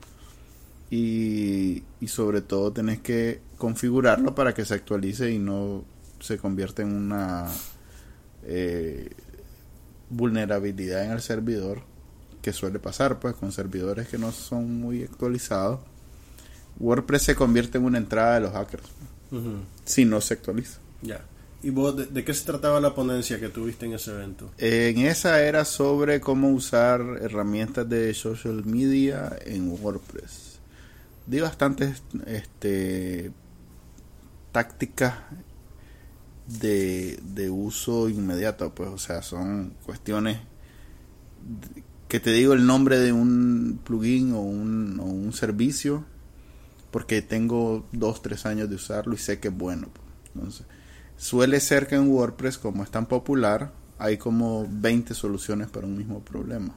Y, 0.90 1.84
y 2.02 2.08
sobre 2.08 2.42
todo 2.42 2.74
tenés 2.74 3.00
que 3.00 3.40
configurarlo 3.58 4.36
para 4.36 4.54
que 4.54 4.66
se 4.66 4.74
actualice 4.74 5.32
y 5.32 5.40
no 5.40 5.86
se 6.20 6.38
convierte 6.38 6.82
en 6.82 6.92
una 6.94 7.48
eh, 8.44 9.10
vulnerabilidad 10.10 11.06
en 11.06 11.12
el 11.12 11.22
servidor 11.22 11.84
que 12.42 12.54
suele 12.54 12.80
pasar 12.80 13.20
pues 13.20 13.36
con 13.36 13.52
servidores 13.52 14.08
que 14.08 14.18
no 14.18 14.32
son 14.32 14.80
muy 14.80 15.04
actualizados 15.04 15.80
WordPress 16.80 17.24
se 17.24 17.36
convierte 17.36 17.78
en 17.78 17.86
una 17.86 17.98
entrada 17.98 18.36
de 18.36 18.42
los 18.42 18.52
hackers 18.52 18.84
si 19.86 20.06
no 20.06 20.20
se 20.22 20.34
actualiza 20.34 20.80
ya 21.02 21.22
¿Y 21.64 21.70
vos 21.70 21.96
de, 21.96 22.26
qué 22.26 22.34
se 22.34 22.46
trataba 22.46 22.82
la 22.82 22.96
ponencia 22.96 23.40
que 23.40 23.50
tuviste 23.50 23.86
en 23.86 23.94
ese 23.94 24.12
evento? 24.12 24.52
En 24.58 25.00
esa 25.00 25.44
era 25.44 25.64
sobre 25.64 26.20
cómo 26.20 26.50
usar 26.50 27.02
herramientas 27.22 27.88
de 27.88 28.14
social 28.16 28.66
media 28.66 29.38
en 29.46 29.70
WordPress. 29.70 30.60
Di 31.28 31.40
bastantes 31.40 32.02
este, 32.26 33.32
tácticas 34.52 35.14
de, 36.48 37.20
de 37.22 37.50
uso 37.52 38.10
inmediato, 38.10 38.74
pues, 38.74 38.90
o 38.90 38.98
sea, 38.98 39.22
son 39.22 39.76
cuestiones 39.86 40.40
que 42.12 42.20
te 42.20 42.34
digo 42.34 42.52
el 42.52 42.66
nombre 42.66 43.00
de 43.00 43.14
un 43.14 43.80
plugin 43.86 44.34
o 44.34 44.42
un, 44.42 45.00
o 45.00 45.06
un 45.06 45.32
servicio 45.32 46.04
porque 46.92 47.22
tengo 47.22 47.88
dos, 47.94 48.22
tres 48.22 48.46
años 48.46 48.68
de 48.70 48.76
usarlo 48.76 49.14
y 49.14 49.18
sé 49.18 49.40
que 49.40 49.48
es 49.48 49.58
bueno. 49.58 49.88
Pues. 49.94 50.36
Entonces, 50.36 50.66
suele 51.16 51.62
ser 51.62 51.88
que 51.88 51.96
en 51.96 52.10
WordPress, 52.10 52.58
como 52.58 52.84
es 52.84 52.92
tan 52.92 53.06
popular, 53.06 53.72
hay 53.98 54.18
como 54.18 54.68
20 54.70 55.14
soluciones 55.14 55.70
para 55.70 55.88
un 55.88 55.98
mismo 55.98 56.20
problema. 56.20 56.76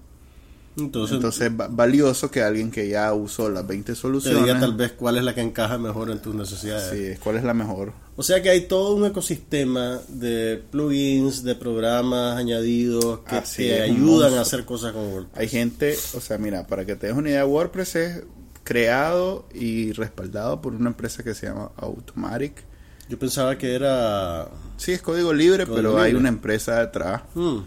Entonces, 0.76 1.16
Entonces 1.16 1.50
es 1.50 1.56
valioso 1.70 2.30
que 2.30 2.42
alguien 2.42 2.70
que 2.70 2.88
ya 2.88 3.12
usó 3.12 3.48
las 3.48 3.66
20 3.66 3.94
soluciones... 3.94 4.40
Te 4.40 4.46
diga 4.46 4.60
tal 4.60 4.74
vez 4.74 4.92
cuál 4.92 5.16
es 5.16 5.24
la 5.24 5.34
que 5.34 5.40
encaja 5.40 5.78
mejor 5.78 6.10
en 6.10 6.20
tus 6.20 6.34
necesidades. 6.34 6.90
Sí, 6.90 7.20
cuál 7.22 7.36
es 7.36 7.44
la 7.44 7.54
mejor. 7.54 7.92
O 8.16 8.22
sea 8.22 8.42
que 8.42 8.50
hay 8.50 8.62
todo 8.62 8.94
un 8.94 9.04
ecosistema 9.04 10.00
de 10.08 10.62
plugins, 10.70 11.44
de 11.44 11.54
programas 11.54 12.36
añadidos 12.36 13.20
que 13.20 13.40
te 13.56 13.82
ayudan 13.82 14.34
a 14.34 14.40
hacer 14.40 14.64
cosas 14.64 14.92
con 14.92 15.12
WordPress. 15.12 15.40
Hay 15.40 15.48
gente, 15.48 15.96
o 16.14 16.20
sea, 16.20 16.38
mira, 16.38 16.66
para 16.66 16.84
que 16.84 16.96
te 16.96 17.08
des 17.08 17.16
una 17.16 17.30
idea, 17.30 17.46
WordPress 17.46 17.96
es 17.96 18.22
creado 18.64 19.46
y 19.54 19.92
respaldado 19.92 20.60
por 20.60 20.74
una 20.74 20.88
empresa 20.88 21.22
que 21.22 21.34
se 21.34 21.46
llama 21.46 21.70
Automatic 21.76 22.64
yo 23.08 23.18
pensaba 23.18 23.58
que 23.58 23.74
era... 23.74 24.48
Sí, 24.76 24.92
es 24.92 25.02
código 25.02 25.32
libre, 25.32 25.66
pero 25.66 26.00
hay 26.00 26.14
una 26.14 26.28
empresa 26.28 26.80
detrás 26.80 27.22
mm, 27.34 27.58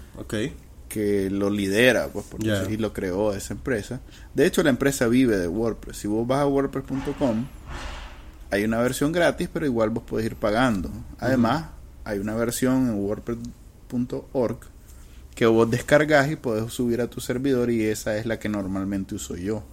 que 0.97 1.29
lo 1.29 1.51
lidera, 1.51 2.07
pues 2.07 2.25
porque 2.27 2.45
yeah. 2.45 2.65
lo 2.79 2.91
creó 2.91 3.33
esa 3.33 3.53
empresa. 3.53 4.01
De 4.33 4.47
hecho, 4.47 4.63
la 4.63 4.71
empresa 4.71 5.07
vive 5.07 5.37
de 5.37 5.47
WordPress. 5.47 5.97
Si 5.97 6.07
vos 6.07 6.25
vas 6.25 6.39
a 6.39 6.47
wordpress.com, 6.47 7.45
hay 8.49 8.63
una 8.63 8.79
versión 8.79 9.11
gratis, 9.11 9.47
pero 9.53 9.67
igual 9.67 9.91
vos 9.91 10.03
podés 10.03 10.25
ir 10.25 10.35
pagando. 10.35 10.89
Además, 11.19 11.67
hay 12.03 12.17
una 12.17 12.33
versión 12.33 12.89
en 12.89 12.95
wordpress.org 12.95 14.57
que 15.35 15.45
vos 15.45 15.69
descargas 15.69 16.31
y 16.31 16.35
podés 16.35 16.73
subir 16.73 16.99
a 17.01 17.07
tu 17.07 17.21
servidor 17.21 17.69
y 17.69 17.83
esa 17.83 18.17
es 18.17 18.25
la 18.25 18.39
que 18.39 18.49
normalmente 18.49 19.13
uso 19.13 19.35
yo. 19.35 19.63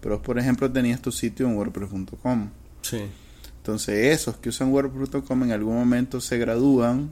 Pero, 0.00 0.20
por 0.20 0.36
ejemplo, 0.36 0.68
tenías 0.68 1.00
tu 1.00 1.12
sitio 1.12 1.46
en 1.46 1.56
wordpress.com. 1.56 2.50
Sí. 2.82 3.02
Entonces 3.58 4.18
esos 4.18 4.36
que 4.38 4.48
usan 4.48 4.72
WordPress.com 4.72 5.44
en 5.44 5.52
algún 5.52 5.76
momento 5.76 6.20
se 6.20 6.38
gradúan 6.38 7.10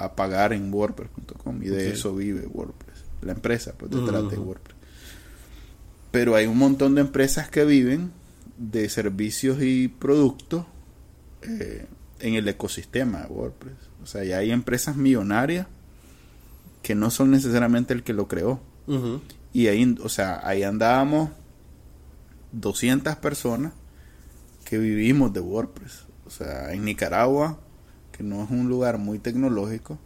a 0.00 0.16
pagar 0.16 0.52
en 0.52 0.72
WordPress.com 0.72 1.62
y 1.62 1.66
de 1.68 1.90
eso 1.90 2.14
vive 2.14 2.46
WordPress. 2.46 3.04
La 3.22 3.32
empresa 3.32 3.74
pues 3.76 3.90
detrás 3.90 4.30
de 4.30 4.38
WordPress. 4.38 4.76
Pero 6.10 6.34
hay 6.34 6.46
un 6.46 6.58
montón 6.58 6.94
de 6.94 7.02
empresas 7.02 7.48
que 7.50 7.64
viven 7.64 8.10
de 8.56 8.88
servicios 8.88 9.62
y 9.62 9.88
productos 9.88 10.64
eh, 11.42 11.86
en 12.18 12.34
el 12.34 12.48
ecosistema 12.48 13.20
de 13.20 13.26
WordPress. 13.26 13.76
O 14.02 14.06
sea, 14.06 14.24
ya 14.24 14.38
hay 14.38 14.50
empresas 14.50 14.96
millonarias 14.96 15.66
que 16.82 16.94
no 16.94 17.10
son 17.10 17.30
necesariamente 17.30 17.92
el 17.92 18.02
que 18.02 18.14
lo 18.14 18.26
creó. 18.26 18.60
Y 19.52 19.68
ahí, 19.68 19.96
o 20.02 20.08
sea, 20.08 20.40
ahí 20.42 20.64
andábamos 20.64 21.30
200 22.52 23.14
personas 23.16 23.72
que 24.64 24.78
vivimos 24.78 25.32
de 25.32 25.40
WordPress. 25.40 26.06
O 26.26 26.30
sea, 26.30 26.72
en 26.72 26.84
Nicaragua, 26.84 27.60
que 28.20 28.24
no 28.26 28.44
es 28.44 28.50
un 28.50 28.68
lugar 28.68 28.98
muy 28.98 29.18
tecnológico, 29.18 29.98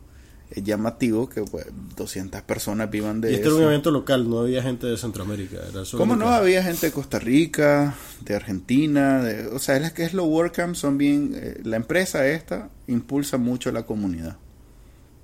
es 0.49 0.63
llamativo 0.63 1.29
que 1.29 1.43
pues, 1.43 1.67
200 1.97 2.43
personas 2.43 2.89
vivan 2.89 3.21
de 3.21 3.33
y 3.33 3.35
este 3.35 3.49
era 3.49 3.57
un 3.57 3.63
evento 3.65 3.91
local, 3.91 4.31
no 4.31 4.39
había 4.39 4.63
gente 4.63 4.87
de 4.87 4.97
Centroamérica. 4.97 5.57
Era 5.69 5.83
¿Cómo 5.97 6.15
no? 6.15 6.29
Había 6.29 6.63
gente 6.63 6.87
de 6.87 6.93
Costa 6.93 7.19
Rica, 7.19 7.97
de 8.21 8.37
Argentina, 8.37 9.21
de, 9.21 9.49
o 9.49 9.59
sea, 9.59 9.77
es 9.79 9.93
que 9.93 10.05
es 10.05 10.15
lo 10.15 10.27
WordCamp, 10.27 10.77
son 10.77 10.97
bien, 10.97 11.33
eh, 11.35 11.61
la 11.65 11.75
empresa 11.75 12.25
esta 12.29 12.71
impulsa 12.87 13.37
mucho 13.37 13.73
la 13.73 13.85
comunidad. 13.85 14.37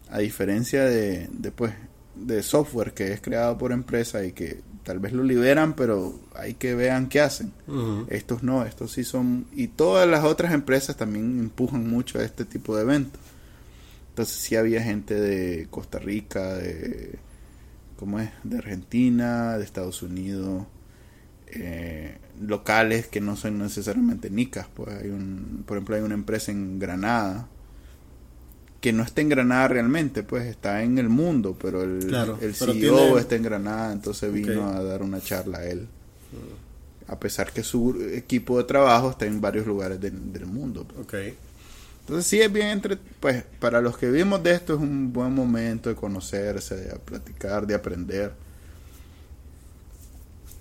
A 0.08 0.18
diferencia 0.18 0.84
de, 0.84 1.28
de, 1.32 1.52
pues, 1.52 1.72
de 2.16 2.42
software 2.42 2.92
que 2.92 3.12
es 3.12 3.20
creado 3.20 3.56
por 3.56 3.70
empresa 3.70 4.24
y 4.24 4.32
que 4.32 4.62
tal 4.82 4.98
vez 4.98 5.12
lo 5.12 5.22
liberan, 5.22 5.74
pero 5.74 6.18
hay 6.34 6.54
que 6.54 6.74
vean 6.74 7.08
qué 7.08 7.20
hacen. 7.20 7.52
Estos 8.08 8.42
no, 8.42 8.64
estos 8.64 8.92
sí 8.92 9.04
son... 9.04 9.46
Y 9.52 9.68
todas 9.68 10.08
las 10.08 10.24
otras 10.24 10.52
empresas 10.52 10.96
también 10.96 11.38
empujan 11.38 11.88
mucho 11.88 12.18
a 12.18 12.24
este 12.24 12.44
tipo 12.44 12.76
de 12.76 12.82
eventos. 12.82 13.20
Entonces 14.10 14.36
sí 14.36 14.56
había 14.56 14.82
gente 14.82 15.14
de 15.14 15.68
Costa 15.70 15.98
Rica, 15.98 16.54
de... 16.54 17.18
¿Cómo 17.96 18.18
es? 18.18 18.30
De 18.44 18.58
Argentina, 18.58 19.58
de 19.58 19.64
Estados 19.64 20.02
Unidos, 20.02 20.64
eh, 21.48 22.16
locales 22.40 23.06
que 23.06 23.20
no 23.20 23.36
son 23.36 23.58
necesariamente 23.58 24.30
nicas. 24.30 24.66
Pues 24.74 24.88
hay 24.96 25.10
un, 25.10 25.64
por 25.66 25.76
ejemplo, 25.76 25.96
hay 25.96 26.02
una 26.02 26.14
empresa 26.14 26.50
en 26.50 26.78
Granada 26.78 27.46
que 28.80 28.92
no 28.92 29.02
está 29.02 29.20
en 29.20 29.28
Granada 29.28 29.68
realmente, 29.68 30.22
pues 30.22 30.46
está 30.46 30.82
en 30.82 30.98
el 30.98 31.08
mundo, 31.08 31.56
pero 31.60 31.82
el, 31.82 32.14
el 32.40 32.54
CEO 32.54 33.18
está 33.18 33.36
en 33.36 33.42
Granada, 33.42 33.92
entonces 33.92 34.32
vino 34.32 34.68
a 34.68 34.82
dar 34.82 35.02
una 35.02 35.20
charla 35.20 35.58
a 35.58 35.66
él. 35.66 35.86
A 37.06 37.18
pesar 37.18 37.52
que 37.52 37.62
su 37.62 38.00
equipo 38.12 38.56
de 38.58 38.64
trabajo 38.64 39.10
está 39.10 39.26
en 39.26 39.40
varios 39.40 39.66
lugares 39.66 40.00
del 40.00 40.46
mundo. 40.46 40.86
Pues. 40.86 41.34
Entonces 42.00 42.26
sí 42.26 42.40
es 42.40 42.50
bien 42.52 42.68
entre, 42.68 42.96
pues 42.96 43.44
para 43.58 43.80
los 43.80 43.98
que 43.98 44.10
vivimos 44.10 44.42
de 44.42 44.52
esto 44.52 44.74
es 44.74 44.80
un 44.80 45.12
buen 45.12 45.32
momento 45.32 45.90
de 45.90 45.96
conocerse, 45.96 46.76
de 46.76 46.96
platicar, 46.98 47.66
de 47.66 47.74
aprender 47.74 48.32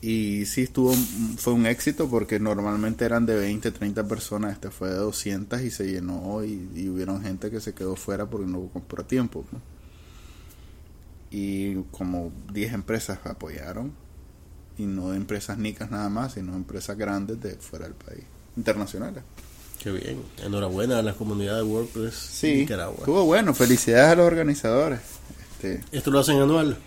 y 0.01 0.45
sí 0.45 0.61
estuvo, 0.61 0.93
fue 1.37 1.53
un 1.53 1.65
éxito 1.65 2.09
porque 2.09 2.39
normalmente 2.39 3.05
eran 3.05 3.25
de 3.25 3.35
20, 3.35 3.71
30 3.71 4.07
personas, 4.07 4.53
este 4.53 4.69
fue 4.69 4.89
de 4.89 4.95
200 4.95 5.61
y 5.61 5.71
se 5.71 5.91
llenó 5.91 6.43
y, 6.43 6.69
y 6.75 6.89
hubieron 6.89 7.21
gente 7.21 7.51
que 7.51 7.59
se 7.59 7.73
quedó 7.73 7.95
fuera 7.95 8.25
porque 8.25 8.47
no 8.47 8.69
compró 8.71 9.03
a 9.03 9.07
tiempo. 9.07 9.43
Y 11.31 11.75
como 11.91 12.31
10 12.53 12.73
empresas 12.73 13.19
apoyaron, 13.25 13.91
y 14.79 14.85
no 14.85 15.11
de 15.11 15.17
empresas 15.17 15.57
nicas 15.57 15.91
nada 15.91 16.09
más, 16.09 16.33
sino 16.33 16.55
empresas 16.55 16.97
grandes 16.97 17.41
de 17.41 17.55
fuera 17.55 17.85
del 17.85 17.95
país, 17.95 18.23
internacionales. 18.55 19.23
Qué 19.77 19.91
bien, 19.91 20.21
enhorabuena 20.43 20.99
a 20.99 21.01
la 21.01 21.13
comunidad 21.13 21.57
de 21.57 21.63
WordPress 21.63 22.15
sí, 22.15 22.55
Nicaragua. 22.55 22.99
Estuvo 22.99 23.25
bueno, 23.25 23.53
felicidades 23.53 24.11
a 24.11 24.15
los 24.15 24.25
organizadores. 24.25 25.01
Este, 25.51 25.83
¿Esto 25.91 26.11
lo 26.11 26.19
hacen 26.19 26.37
anual? 26.37 26.77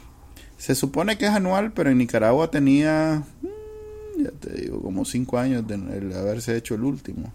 Se 0.63 0.77
supone 0.77 1.19
que 1.19 1.27
es 1.27 1.33
anual, 1.33 1.73
pero 1.73 1.91
en 1.91 1.99
Nicaragua 1.99 2.49
tenía, 2.49 3.25
mm, 3.43 4.23
ya 4.23 4.31
te 4.31 4.53
digo, 4.53 4.81
como 4.81 5.05
cinco 5.05 5.37
años 5.37 5.67
de 5.67 5.75
haberse 6.17 6.57
hecho 6.57 6.77
el 6.77 6.85
último. 6.85 7.33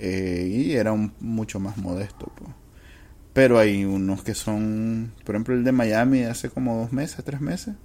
Eh, 0.00 0.48
y 0.52 0.72
era 0.72 0.92
mucho 1.20 1.60
más 1.60 1.76
modesto. 1.76 2.32
Pues. 2.34 2.50
Pero 3.32 3.56
hay 3.56 3.84
unos 3.84 4.24
que 4.24 4.34
son, 4.34 5.12
por 5.24 5.36
ejemplo, 5.36 5.54
el 5.54 5.62
de 5.62 5.70
Miami 5.70 6.24
hace 6.24 6.50
como 6.50 6.76
dos 6.76 6.92
meses, 6.92 7.24
tres 7.24 7.40
meses. 7.40 7.76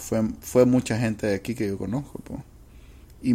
Fue, 0.00 0.20
fue 0.40 0.66
mucha 0.66 0.98
gente 0.98 1.28
de 1.28 1.36
aquí 1.36 1.54
que 1.54 1.68
yo 1.68 1.78
conozco. 1.78 2.18
Pues. 2.24 2.40
Y, 3.22 3.30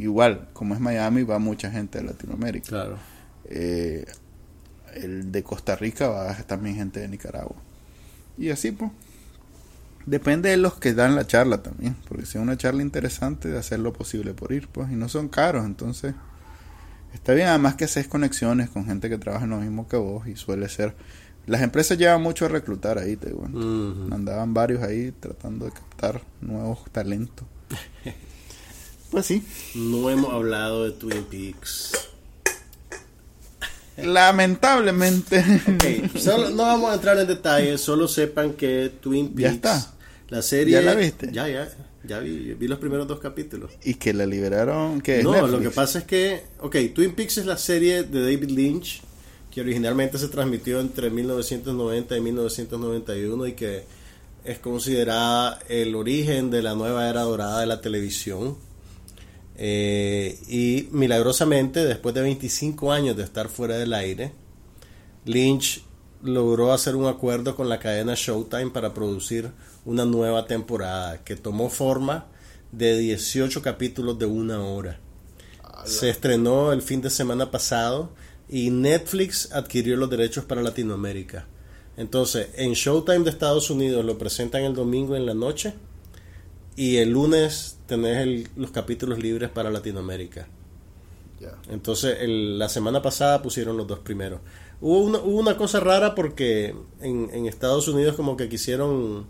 igual, 0.00 0.48
como 0.52 0.74
es 0.74 0.80
Miami, 0.80 1.24
va 1.24 1.40
mucha 1.40 1.72
gente 1.72 1.98
de 1.98 2.04
Latinoamérica. 2.04 2.68
Claro. 2.68 2.98
Eh, 3.46 4.06
el 4.94 5.32
de 5.32 5.42
Costa 5.42 5.74
Rica 5.74 6.06
va 6.06 6.34
también 6.44 6.76
gente 6.76 7.00
de 7.00 7.08
Nicaragua. 7.08 7.56
Y 8.38 8.50
así, 8.50 8.70
pues. 8.70 8.92
Depende 10.06 10.50
de 10.50 10.56
los 10.56 10.74
que 10.74 10.94
dan 10.94 11.14
la 11.14 11.26
charla 11.26 11.62
también, 11.62 11.96
porque 12.08 12.26
si 12.26 12.38
es 12.38 12.42
una 12.42 12.56
charla 12.56 12.82
interesante, 12.82 13.48
de 13.48 13.58
hacer 13.58 13.78
lo 13.78 13.92
posible 13.92 14.34
por 14.34 14.52
ir, 14.52 14.68
pues, 14.68 14.90
y 14.90 14.96
no 14.96 15.08
son 15.08 15.28
caros, 15.28 15.64
entonces 15.64 16.14
está 17.14 17.34
bien, 17.34 17.48
además 17.48 17.76
que 17.76 17.84
haces 17.84 18.08
conexiones 18.08 18.68
con 18.70 18.86
gente 18.86 19.08
que 19.08 19.18
trabaja 19.18 19.44
en 19.44 19.50
lo 19.50 19.58
mismo 19.58 19.88
que 19.88 19.96
vos 19.96 20.26
y 20.26 20.36
suele 20.36 20.68
ser... 20.68 20.94
Las 21.46 21.62
empresas 21.62 21.98
llevan 21.98 22.22
mucho 22.22 22.44
a 22.44 22.48
reclutar 22.48 22.98
ahí, 22.98 23.16
te 23.16 23.30
digo. 23.30 23.48
Mandaban 23.48 24.54
varios 24.54 24.80
ahí 24.80 25.12
tratando 25.18 25.64
de 25.64 25.72
captar 25.72 26.22
nuevos 26.40 26.84
talentos. 26.92 27.44
pues 29.10 29.26
sí. 29.26 29.44
No 29.74 30.08
hemos 30.08 30.32
hablado 30.32 30.84
de 30.84 30.92
Twin 30.92 31.24
Peaks. 31.24 32.12
Lamentablemente. 33.96 35.44
no 36.54 36.62
vamos 36.62 36.92
a 36.92 36.94
entrar 36.94 37.18
en 37.18 37.26
detalles, 37.26 37.80
solo 37.80 38.08
sepan 38.08 38.52
que 38.52 38.92
Twin 39.00 39.34
Peaks. 39.34 39.40
Ya 39.40 39.50
está. 39.50 39.91
La 40.32 40.40
serie. 40.40 40.72
¿Ya 40.72 40.80
la 40.80 40.94
viste? 40.94 41.28
Ya, 41.30 41.46
ya. 41.46 41.68
Ya 42.04 42.18
vi, 42.18 42.54
vi 42.54 42.66
los 42.66 42.78
primeros 42.78 43.06
dos 43.06 43.20
capítulos. 43.20 43.70
¿Y 43.84 43.94
que 43.94 44.14
la 44.14 44.24
liberaron? 44.24 45.02
que 45.02 45.22
No, 45.22 45.46
lo 45.46 45.60
que 45.60 45.68
pasa 45.68 45.98
es 45.98 46.04
que. 46.04 46.40
Ok, 46.60 46.74
Twin 46.94 47.14
Peaks 47.14 47.36
es 47.36 47.44
la 47.44 47.58
serie 47.58 48.04
de 48.04 48.22
David 48.22 48.48
Lynch 48.48 49.02
que 49.50 49.60
originalmente 49.60 50.16
se 50.16 50.28
transmitió 50.28 50.80
entre 50.80 51.10
1990 51.10 52.16
y 52.16 52.20
1991 52.22 53.46
y 53.48 53.52
que 53.52 53.84
es 54.44 54.58
considerada 54.58 55.58
el 55.68 55.94
origen 55.94 56.50
de 56.50 56.62
la 56.62 56.74
nueva 56.74 57.10
era 57.10 57.20
dorada 57.20 57.60
de 57.60 57.66
la 57.66 57.82
televisión. 57.82 58.56
Eh, 59.58 60.38
y 60.48 60.88
milagrosamente, 60.92 61.84
después 61.84 62.14
de 62.14 62.22
25 62.22 62.90
años 62.90 63.18
de 63.18 63.24
estar 63.24 63.50
fuera 63.50 63.76
del 63.76 63.92
aire, 63.92 64.32
Lynch 65.26 65.84
logró 66.22 66.72
hacer 66.72 66.96
un 66.96 67.06
acuerdo 67.06 67.56
con 67.56 67.68
la 67.68 67.78
cadena 67.78 68.14
Showtime 68.16 68.70
para 68.70 68.94
producir 68.94 69.50
una 69.84 70.04
nueva 70.04 70.46
temporada 70.46 71.22
que 71.24 71.36
tomó 71.36 71.68
forma 71.68 72.26
de 72.70 72.98
18 72.98 73.62
capítulos 73.62 74.18
de 74.18 74.26
una 74.26 74.62
hora. 74.62 74.98
Se 75.84 76.08
estrenó 76.08 76.72
el 76.72 76.80
fin 76.80 77.00
de 77.00 77.10
semana 77.10 77.50
pasado 77.50 78.10
y 78.48 78.70
Netflix 78.70 79.50
adquirió 79.52 79.96
los 79.96 80.10
derechos 80.10 80.44
para 80.44 80.62
Latinoamérica. 80.62 81.46
Entonces, 81.96 82.48
en 82.54 82.72
Showtime 82.72 83.24
de 83.24 83.30
Estados 83.30 83.68
Unidos 83.70 84.04
lo 84.04 84.16
presentan 84.16 84.62
el 84.62 84.74
domingo 84.74 85.16
en 85.16 85.26
la 85.26 85.34
noche 85.34 85.74
y 86.76 86.96
el 86.96 87.10
lunes 87.10 87.78
tenés 87.86 88.48
los 88.56 88.70
capítulos 88.70 89.18
libres 89.18 89.50
para 89.50 89.70
Latinoamérica. 89.70 90.46
Entonces, 91.68 92.18
la 92.28 92.68
semana 92.68 93.02
pasada 93.02 93.42
pusieron 93.42 93.76
los 93.76 93.86
dos 93.86 93.98
primeros. 93.98 94.40
Hubo 94.82 94.98
una, 94.98 95.18
hubo 95.18 95.38
una 95.38 95.56
cosa 95.56 95.78
rara 95.78 96.16
porque 96.16 96.74
en, 97.00 97.46
Estados 97.46 97.86
Unidos 97.86 98.16
como 98.16 98.36
que 98.36 98.48
quisieron 98.48 99.26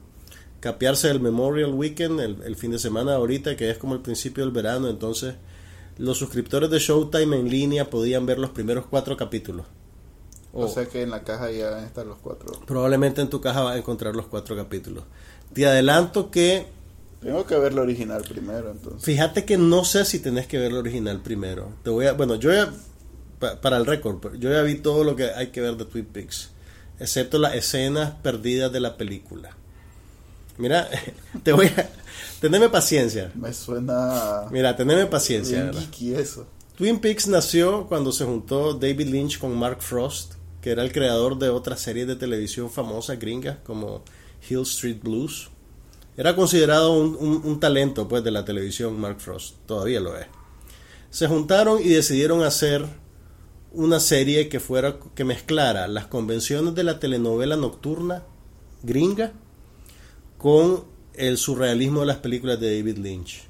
capearse 0.61 1.11
el 1.11 1.21
Memorial 1.21 1.75
Weekend, 1.75 2.21
el, 2.21 2.57
fin 2.57 2.71
de 2.71 2.79
semana 2.79 3.17
ahorita, 3.17 3.55
que 3.55 3.71
es 3.71 3.77
como 3.77 3.95
el 3.95 4.01
principio 4.01 4.43
del 4.45 4.53
verano. 4.53 4.89
Entonces, 4.89 5.35
los 5.99 6.17
suscriptores 6.17 6.71
de 6.71 6.79
Showtime 6.79 7.37
en 7.37 7.51
línea 7.51 7.91
podían 7.91 8.25
ver 8.25 8.39
los 8.39 8.51
primeros 8.51 8.87
cuatro 8.87 9.15
capítulos. 9.19 9.67
O, 10.55 10.69
sea 10.69 10.87
que 10.87 11.03
en 11.03 11.11
la 11.11 11.23
caja 11.23 11.51
ya 11.51 11.85
están 11.85 12.09
los 12.09 12.19
cuatro. 12.19 12.53
Probablemente 12.67 13.21
en 13.21 13.29
tu 13.29 13.43
caja 13.43 13.61
vas 13.61 13.75
a 13.75 13.79
encontrar 13.79 14.17
los 14.17 14.27
cuatro 14.27 14.57
capítulos. 14.57 15.05
Te 15.53 15.67
adelanto 15.67 16.31
que 16.31 16.67
tengo 17.23 17.47
que 17.47 17.57
ver 17.57 17.73
la 17.73 17.83
original 17.83 18.23
primero, 18.23 18.71
entonces. 18.71 19.05
Fíjate 19.05 19.45
que 19.45 19.57
no 19.57 19.85
sé 19.85 20.05
si 20.05 20.19
tenés 20.19 20.47
que 20.47 20.59
ver 20.59 20.73
la 20.73 20.81
original 20.81 21.21
primero. 21.21 21.69
Te 21.85 21.91
voy 21.91 22.07
a, 22.07 22.15
bueno, 22.15 22.35
yo 22.35 22.53
ya, 22.53 22.73
para 23.61 23.77
el 23.77 23.87
récord, 23.87 24.35
yo 24.39 24.51
ya 24.51 24.63
vi 24.63 24.77
todo 24.77 25.05
lo 25.05 25.17
que 25.17 25.31
hay 25.31 25.49
que 25.49 25.61
ver 25.61 25.77
de 25.77 25.85
Twin 25.85 26.07
Peaks, 26.07 26.51
excepto 26.99 27.39
las 27.39 27.55
escenas 27.55 28.15
perdidas 28.23 28.73
de 28.73 28.81
la 28.81 28.97
película. 28.97 29.57
Mira, 30.59 30.89
te 31.43 31.53
voy 31.53 31.67
a, 31.67 31.89
teneme 32.41 32.69
paciencia. 32.69 33.31
Me 33.35 33.53
suena. 33.53 34.47
Mira, 34.51 34.77
teneme 34.77 35.07
paciencia. 35.07 35.71
eso. 36.17 36.47
Twin 36.77 37.01
Peaks 37.01 37.29
nació 37.29 37.87
cuando 37.87 38.13
se 38.13 38.25
juntó 38.25 38.75
David 38.75 39.09
Lynch 39.09 39.39
con 39.39 39.57
Mark 39.57 39.83
Frost, 39.83 40.35
que 40.61 40.71
era 40.71 40.83
el 40.83 40.93
creador 40.93 41.39
de 41.39 41.49
otras 41.49 41.81
series 41.81 42.07
de 42.07 42.17
televisión 42.17 42.71
famosas 42.71 43.19
gringas 43.19 43.59
como 43.65 44.03
Hill 44.49 44.63
Street 44.63 45.01
Blues 45.03 45.51
era 46.17 46.37
considerado 46.37 46.93
un, 46.93 47.59
talento 47.59 48.07
pues, 48.07 48.23
de 48.23 48.31
la 48.31 48.45
televisión 48.45 49.01
Mark 49.01 49.21
Frost, 49.21 49.57
todavía 49.67 49.99
lo 50.01 50.17
es. 50.17 50.27
Se 51.11 51.27
juntaron 51.27 51.81
y 51.83 51.89
decidieron 51.89 52.43
hacer 52.43 52.87
una 53.75 54.01
serie 54.01 54.49
que 54.49 54.61
fuera 54.61 54.99
que 55.15 55.25
mezclara 55.25 55.89
las 55.89 56.07
convenciones 56.07 56.75
de 56.75 56.85
la 56.85 56.99
telenovela 56.99 57.57
nocturna 57.57 58.23
gringa 58.83 59.33
con 60.39 60.85
el 61.15 61.39
surrealismo 61.39 62.01
de 62.01 62.07
las 62.07 62.19
películas 62.19 62.61
de 62.61 62.77
David 62.77 62.99
Lynch. 62.99 63.45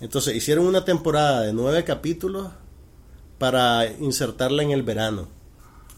Entonces 0.00 0.36
hicieron 0.36 0.66
una 0.66 0.84
temporada 0.84 1.42
de 1.42 1.52
nueve 1.52 1.84
capítulos 1.84 2.48
para 3.38 3.86
insertarla 4.00 4.62
en 4.62 4.70
el 4.70 4.82
verano. 4.82 5.28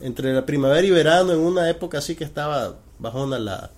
Entre 0.01 0.33
la 0.33 0.47
primavera 0.47 0.87
y 0.87 0.91
verano, 0.91 1.33
en 1.33 1.41
una 1.41 1.69
época 1.69 1.99
así 1.99 2.15
que 2.15 2.25
estaba 2.25 2.79
bajona 2.99 3.39
la, 3.39 3.71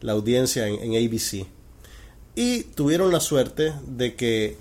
la 0.00 0.12
audiencia 0.12 0.68
en, 0.68 0.94
ABC. 0.94 1.46
Y 2.34 2.62
tuvieron 2.62 3.12
la 3.12 3.20
suerte 3.20 3.74
de 3.86 4.14
que 4.14 4.56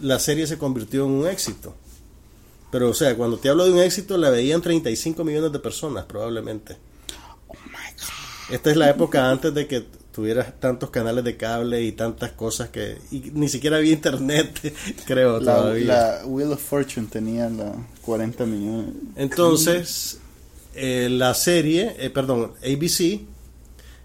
la 0.00 0.18
serie 0.18 0.46
se 0.46 0.58
convirtió 0.58 1.04
en 1.04 1.10
un 1.10 1.26
éxito. 1.26 1.74
Pero, 2.70 2.90
o 2.90 2.94
sea, 2.94 3.16
cuando 3.16 3.38
te 3.38 3.48
hablo 3.48 3.64
de 3.64 3.72
un 3.72 3.78
éxito, 3.78 4.16
la 4.16 4.30
veían 4.30 4.60
35 4.60 5.24
millones 5.24 5.52
de 5.52 5.58
personas, 5.58 6.04
probablemente. 6.04 6.76
Oh 7.48 7.54
Esta 8.50 8.70
es 8.70 8.76
la 8.76 8.90
época 8.90 9.30
antes 9.30 9.54
de 9.54 9.66
que 9.66 9.86
tuvieras 10.12 10.58
tantos 10.58 10.90
canales 10.90 11.24
de 11.24 11.36
cable 11.36 11.82
y 11.82 11.92
tantas 11.92 12.32
cosas 12.32 12.68
que. 12.68 12.98
Y 13.10 13.30
ni 13.32 13.48
siquiera 13.48 13.78
había 13.78 13.92
internet, 13.92 14.74
creo, 15.06 15.40
la, 15.40 15.54
todavía. 15.56 15.86
La 15.86 16.26
Wheel 16.26 16.52
of 16.52 16.62
Fortune 16.62 17.06
tenía 17.06 17.48
la 17.48 17.72
40 18.02 18.44
millones. 18.44 18.94
Entonces, 19.16 20.18
eh, 20.74 21.08
la 21.10 21.34
serie, 21.34 21.96
eh, 21.98 22.10
perdón, 22.10 22.52
ABC 22.62 23.20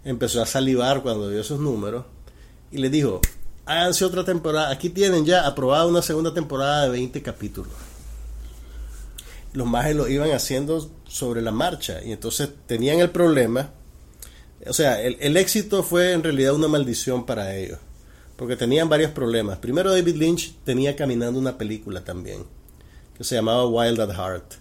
empezó 0.06 0.42
a 0.42 0.46
salivar 0.46 1.02
cuando 1.02 1.30
vio 1.30 1.42
esos 1.42 1.60
números 1.60 2.06
y 2.72 2.78
le 2.78 2.90
dijo, 2.90 3.22
háganse 3.66 4.06
otra 4.06 4.24
temporada, 4.24 4.70
aquí 4.70 4.90
tienen 4.90 5.26
ya 5.26 5.46
aprobada 5.46 5.86
una 5.86 6.02
segunda 6.02 6.34
temporada 6.34 6.84
de 6.84 6.90
20 6.90 7.22
capítulos. 7.22 7.74
Los 9.54 9.68
mages 9.68 9.96
lo 9.96 10.08
iban 10.08 10.32
haciendo 10.32 10.92
sobre 11.08 11.42
la 11.42 11.52
marcha 11.52 12.04
y 12.04 12.12
entonces 12.12 12.50
tenían 12.66 13.00
el 13.00 13.12
problema, 13.12 13.72
o 14.66 14.74
sea, 14.74 15.02
el, 15.02 15.18
el 15.20 15.38
éxito 15.38 15.84
fue 15.84 16.14
en 16.14 16.24
realidad 16.24 16.54
una 16.54 16.68
maldición 16.68 17.26
para 17.26 17.56
ellos, 17.56 17.80
porque 18.36 18.56
tenían 18.56 18.90
varios 18.90 19.12
problemas. 19.12 19.60
Primero 19.60 19.92
David 19.92 20.16
Lynch 20.16 20.56
tenía 20.64 20.96
caminando 20.96 21.40
una 21.40 21.58
película 21.58 22.04
también, 22.04 22.46
que 23.18 23.24
se 23.24 23.36
llamaba 23.36 23.68
Wild 23.68 24.00
at 24.02 24.12
Heart. 24.12 24.54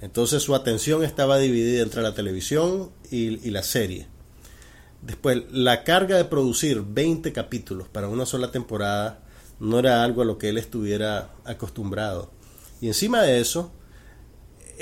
Entonces 0.00 0.42
su 0.42 0.54
atención 0.54 1.04
estaba 1.04 1.38
dividida 1.38 1.82
entre 1.82 2.02
la 2.02 2.14
televisión 2.14 2.90
y, 3.10 3.46
y 3.46 3.50
la 3.50 3.62
serie. 3.62 4.08
Después, 5.02 5.42
la 5.50 5.82
carga 5.82 6.16
de 6.16 6.24
producir 6.24 6.80
20 6.80 7.32
capítulos 7.32 7.88
para 7.88 8.08
una 8.08 8.24
sola 8.24 8.52
temporada 8.52 9.20
no 9.58 9.78
era 9.78 10.02
algo 10.04 10.22
a 10.22 10.24
lo 10.24 10.38
que 10.38 10.48
él 10.48 10.58
estuviera 10.58 11.30
acostumbrado. 11.44 12.30
Y 12.80 12.86
encima 12.86 13.22
de 13.22 13.40
eso, 13.40 13.72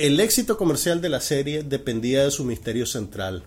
el 0.06 0.18
éxito 0.20 0.56
comercial 0.56 1.00
de 1.00 1.08
la 1.08 1.20
serie 1.20 1.62
dependía 1.62 2.24
de 2.24 2.30
su 2.30 2.44
misterio 2.44 2.86
central, 2.86 3.44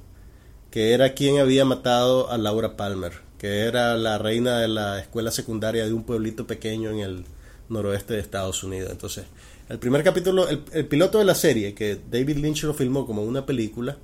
que 0.70 0.93
era 0.93 1.14
quien 1.14 1.39
había 1.39 1.66
matado 1.66 2.30
a 2.30 2.38
Laura 2.38 2.78
Palmer, 2.78 3.14
que 3.38 3.62
era 3.62 3.95
la 3.97 4.18
reina 4.18 4.60
de 4.60 4.68
la 4.68 4.99
escuela 4.99 5.32
secundaria 5.32 5.86
de 5.86 5.93
un 5.93 6.04
pueblito 6.04 6.45
pequeño 6.45 6.91
en 6.91 6.99
el 6.99 7.26
noroeste 7.70 8.14
de 8.14 8.20
Estados 8.20 8.64
Unidos. 8.64 8.91
Entonces, 8.91 9.26
el 9.70 9.80
primer 9.80 10.04
capítulo, 10.04 10.47
el, 10.47 10.64
el 10.74 10.86
piloto 10.86 11.18
de 11.18 11.26
la 11.26 11.36
serie, 11.36 11.74
que 11.74 11.99
David 12.10 12.38
Lynch 12.38 12.64
lo 12.64 12.74
filmó 12.74 13.06
como 13.08 13.24
una 13.24 13.45
película, 13.45 13.97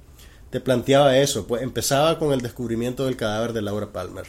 te 0.50 0.60
planteaba 0.60 1.18
eso. 1.18 1.46
Pues 1.46 1.62
empezaba 1.62 2.18
con 2.18 2.34
el 2.34 2.42
descubrimiento 2.42 3.06
del 3.06 3.16
cadáver 3.16 3.54
de 3.54 3.62
Laura 3.62 3.92
Palmer. 3.92 4.26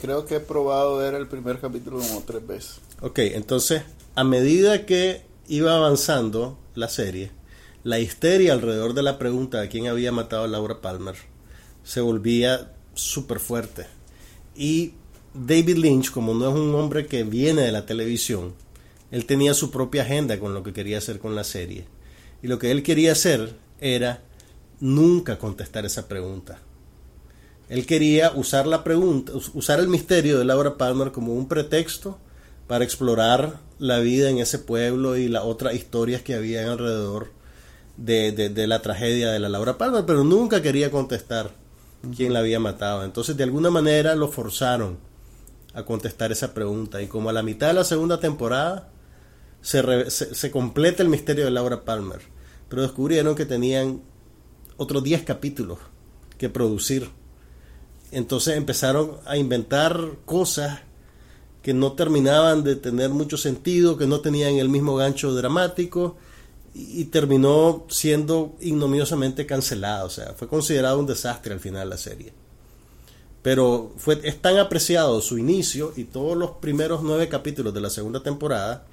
Creo, 0.00 0.26
que 0.26 0.36
he 0.36 0.40
probado 0.40 0.98
ver 0.98 1.14
el 1.14 1.26
primer 1.26 1.60
capítulo 1.60 1.98
como 1.98 2.22
tres 2.22 2.46
veces. 2.46 2.80
Ok, 3.00 3.18
entonces, 3.20 3.82
a 4.14 4.24
medida 4.24 4.86
que 4.86 5.22
iba 5.46 5.76
avanzando 5.76 6.58
la 6.74 6.88
serie, 6.88 7.30
la 7.84 7.98
histeria 8.00 8.54
alrededor 8.54 8.94
de 8.94 9.02
la 9.02 9.18
pregunta 9.18 9.60
de 9.60 9.68
quién 9.68 9.86
había 9.86 10.10
matado 10.10 10.44
a 10.44 10.48
Laura 10.48 10.80
Palmer 10.80 11.16
se 11.84 12.00
volvía 12.00 12.72
súper 12.94 13.38
fuerte. 13.38 13.86
Y 14.56 14.94
David 15.34 15.76
Lynch, 15.76 16.10
como 16.10 16.32
no 16.32 16.48
es 16.48 16.54
un 16.54 16.74
hombre 16.74 17.06
que 17.06 17.24
viene 17.24 17.60
de 17.60 17.72
la 17.72 17.84
televisión, 17.84 18.54
él 19.10 19.26
tenía 19.26 19.52
su 19.52 19.70
propia 19.70 20.02
agenda 20.02 20.40
con 20.40 20.54
lo 20.54 20.62
que 20.62 20.72
quería 20.72 20.96
hacer 20.96 21.18
con 21.18 21.34
la 21.34 21.44
serie. 21.44 21.84
Y 22.42 22.48
lo 22.48 22.58
que 22.58 22.70
él 22.70 22.82
quería 22.82 23.12
hacer 23.12 23.54
era 23.80 24.22
nunca 24.80 25.38
contestar 25.38 25.84
esa 25.84 26.08
pregunta. 26.08 26.60
Él 27.68 27.84
quería 27.84 28.32
usar 28.34 28.66
la 28.66 28.82
pregunta, 28.82 29.32
usar 29.52 29.78
el 29.80 29.88
misterio 29.88 30.38
de 30.38 30.46
Laura 30.46 30.78
Palmer 30.78 31.12
como 31.12 31.34
un 31.34 31.48
pretexto 31.48 32.18
para 32.66 32.84
explorar 32.84 33.60
la 33.78 33.98
vida 33.98 34.30
en 34.30 34.38
ese 34.38 34.58
pueblo 34.58 35.18
y 35.18 35.28
las 35.28 35.44
otras 35.44 35.74
historias 35.74 36.22
que 36.22 36.34
había 36.34 36.70
alrededor 36.70 37.43
de, 37.96 38.32
de, 38.32 38.66
la 38.66 38.82
tragedia 38.82 39.30
de 39.30 39.38
la 39.38 39.48
Laura 39.48 39.78
Palmer, 39.78 40.04
pero 40.04 40.24
nunca 40.24 40.62
quería 40.62 40.90
contestar 40.90 41.52
quién 42.16 42.32
la 42.32 42.40
había 42.40 42.60
matado. 42.60 43.04
Entonces, 43.04 43.36
de 43.36 43.44
alguna 43.44 43.70
manera 43.70 44.14
lo 44.14 44.28
forzaron 44.28 44.98
a 45.74 45.84
contestar 45.84 46.32
esa 46.32 46.54
pregunta. 46.54 47.02
Y 47.02 47.06
como 47.06 47.30
a 47.30 47.32
la 47.32 47.42
mitad 47.42 47.68
de 47.68 47.74
la 47.74 47.84
segunda 47.84 48.20
temporada 48.20 48.90
se, 49.60 50.10
se 50.10 50.50
completa 50.50 51.02
el 51.02 51.08
misterio 51.08 51.44
de 51.44 51.50
Laura 51.50 51.84
Palmer, 51.84 52.20
pero 52.68 52.82
descubrieron 52.82 53.34
que 53.34 53.46
tenían 53.46 54.02
otros 54.76 55.02
10 55.02 55.22
capítulos 55.22 55.78
que 56.38 56.48
producir. 56.48 57.10
Entonces 58.10 58.56
empezaron 58.56 59.18
a 59.24 59.36
inventar 59.36 59.98
cosas 60.24 60.80
que 61.62 61.72
no 61.74 61.92
terminaban 61.92 62.62
de 62.62 62.76
tener 62.76 63.10
mucho 63.10 63.36
sentido, 63.36 63.96
que 63.96 64.06
no 64.06 64.20
tenían 64.20 64.56
el 64.56 64.68
mismo 64.68 64.96
gancho 64.96 65.34
dramático 65.34 66.16
y 66.74 67.04
terminó 67.06 67.86
siendo 67.88 68.56
ignominiosamente 68.60 69.46
cancelado. 69.46 70.06
O 70.06 70.10
sea, 70.10 70.34
fue 70.34 70.48
considerado 70.48 70.98
un 70.98 71.06
desastre 71.06 71.54
al 71.54 71.60
final 71.60 71.88
la 71.88 71.96
serie. 71.96 72.32
Pero 73.42 73.92
fue, 73.96 74.20
es 74.24 74.40
tan 74.40 74.58
apreciado 74.58 75.20
su 75.20 75.38
inicio 75.38 75.92
y 75.96 76.04
todos 76.04 76.36
los 76.36 76.52
primeros 76.52 77.02
nueve 77.02 77.28
capítulos 77.28 77.72
de 77.72 77.80
la 77.80 77.90
segunda 77.90 78.22
temporada 78.22 78.86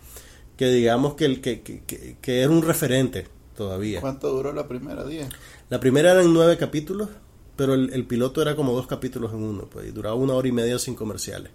que 0.57 0.67
digamos 0.67 1.15
que, 1.15 1.25
el, 1.25 1.41
que, 1.41 1.61
que, 1.61 2.17
que 2.21 2.41
era 2.41 2.49
un 2.51 2.61
referente 2.61 3.27
todavía. 3.55 4.01
¿Cuánto 4.01 4.29
duró 4.29 4.53
la 4.53 4.67
primera? 4.67 5.03
¿Diez? 5.05 5.27
La 5.69 5.79
primera 5.79 6.11
eran 6.11 6.33
nueve 6.33 6.57
capítulos, 6.57 7.09
pero 7.55 7.73
el, 7.73 8.05
piloto 8.05 8.41
era 8.41 8.55
como 8.55 8.73
dos 8.73 8.87
capítulos 8.87 9.31
en 9.33 9.43
uno, 9.43 9.67
pues, 9.69 9.87
y 9.87 9.91
duraba 9.91 10.15
una 10.15 10.33
hora 10.33 10.47
y 10.47 10.51
media 10.51 10.79
sin 10.79 10.95
comerciales. 10.95 11.51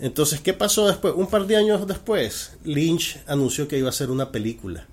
Entonces, 0.00 0.40
¿qué 0.40 0.52
pasó 0.52 0.86
después? 0.86 1.14
Un 1.16 1.26
par 1.26 1.46
de 1.46 1.56
años 1.56 1.86
después, 1.86 2.56
Lynch 2.64 3.18
anunció 3.26 3.66
que 3.66 3.78
iba 3.78 3.88
a 3.88 3.90
hacer 3.90 4.10
una 4.10 4.30
película. 4.30 4.86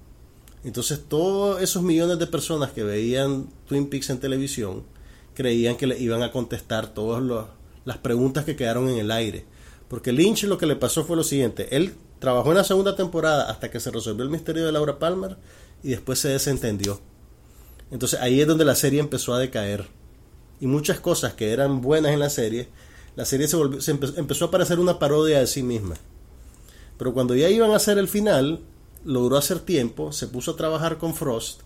Entonces, 0.64 1.02
todos 1.08 1.62
esos 1.62 1.84
millones 1.84 2.18
de 2.18 2.26
personas 2.26 2.72
que 2.72 2.84
veían 2.84 3.48
Twin 3.68 3.88
Peaks 3.88 4.10
en 4.10 4.20
televisión 4.20 4.84
creían 5.36 5.76
que 5.76 5.86
le 5.86 6.00
iban 6.00 6.24
a 6.24 6.32
contestar 6.32 6.94
todas 6.94 7.24
las 7.86 7.98
preguntas 8.00 8.46
que 8.46 8.56
quedaron 8.56 8.90
en 8.90 8.98
el 8.98 9.12
aire. 9.12 9.46
Porque 9.88 10.12
Lynch 10.12 10.46
lo 10.46 10.58
que 10.58 10.66
le 10.66 10.76
pasó 10.76 11.06
fue 11.06 11.16
lo 11.16 11.24
siguiente: 11.24 11.76
él 11.76 11.94
trabajó 12.18 12.50
en 12.50 12.58
la 12.58 12.64
segunda 12.64 12.96
temporada 12.96 13.52
hasta 13.52 13.70
que 13.70 13.80
se 13.80 13.92
resolvió 13.92 14.24
el 14.24 14.32
misterio 14.32 14.66
de 14.66 14.72
Laura 14.72 14.98
Palmer 14.98 15.38
y 15.84 15.90
después 15.90 16.18
se 16.18 16.30
desentendió. 16.30 17.00
Entonces, 17.92 18.20
ahí 18.20 18.42
es 18.42 18.48
donde 18.48 18.66
la 18.66 18.74
serie 18.74 19.00
empezó 19.00 19.36
a 19.36 19.40
decaer. 19.40 19.86
Y 20.60 20.66
muchas 20.66 21.00
cosas 21.00 21.36
que 21.36 21.52
eran 21.52 21.82
buenas 21.82 22.12
en 22.12 22.20
la 22.20 22.32
serie 22.32 22.70
la 23.16 23.26
serie 23.26 23.48
se, 23.48 23.56
volvió, 23.56 23.80
empezó 24.18 24.46
a 24.46 24.52
parecer 24.52 24.80
una 24.80 25.00
parodia 25.00 25.40
de 25.40 25.48
sí 25.48 25.64
misma. 25.64 25.96
Pero 26.98 27.14
cuando 27.14 27.36
ya 27.36 27.50
iban 27.50 27.72
a 27.72 27.78
hacer 27.78 27.98
el 27.98 28.08
final, 28.08 28.62
logró 29.04 29.38
hacer 29.38 29.60
tiempo, 29.60 30.12
se 30.12 30.28
puso 30.28 30.52
a 30.52 30.56
trabajar 30.56 30.98
con 30.98 31.14
Frost 31.14 31.62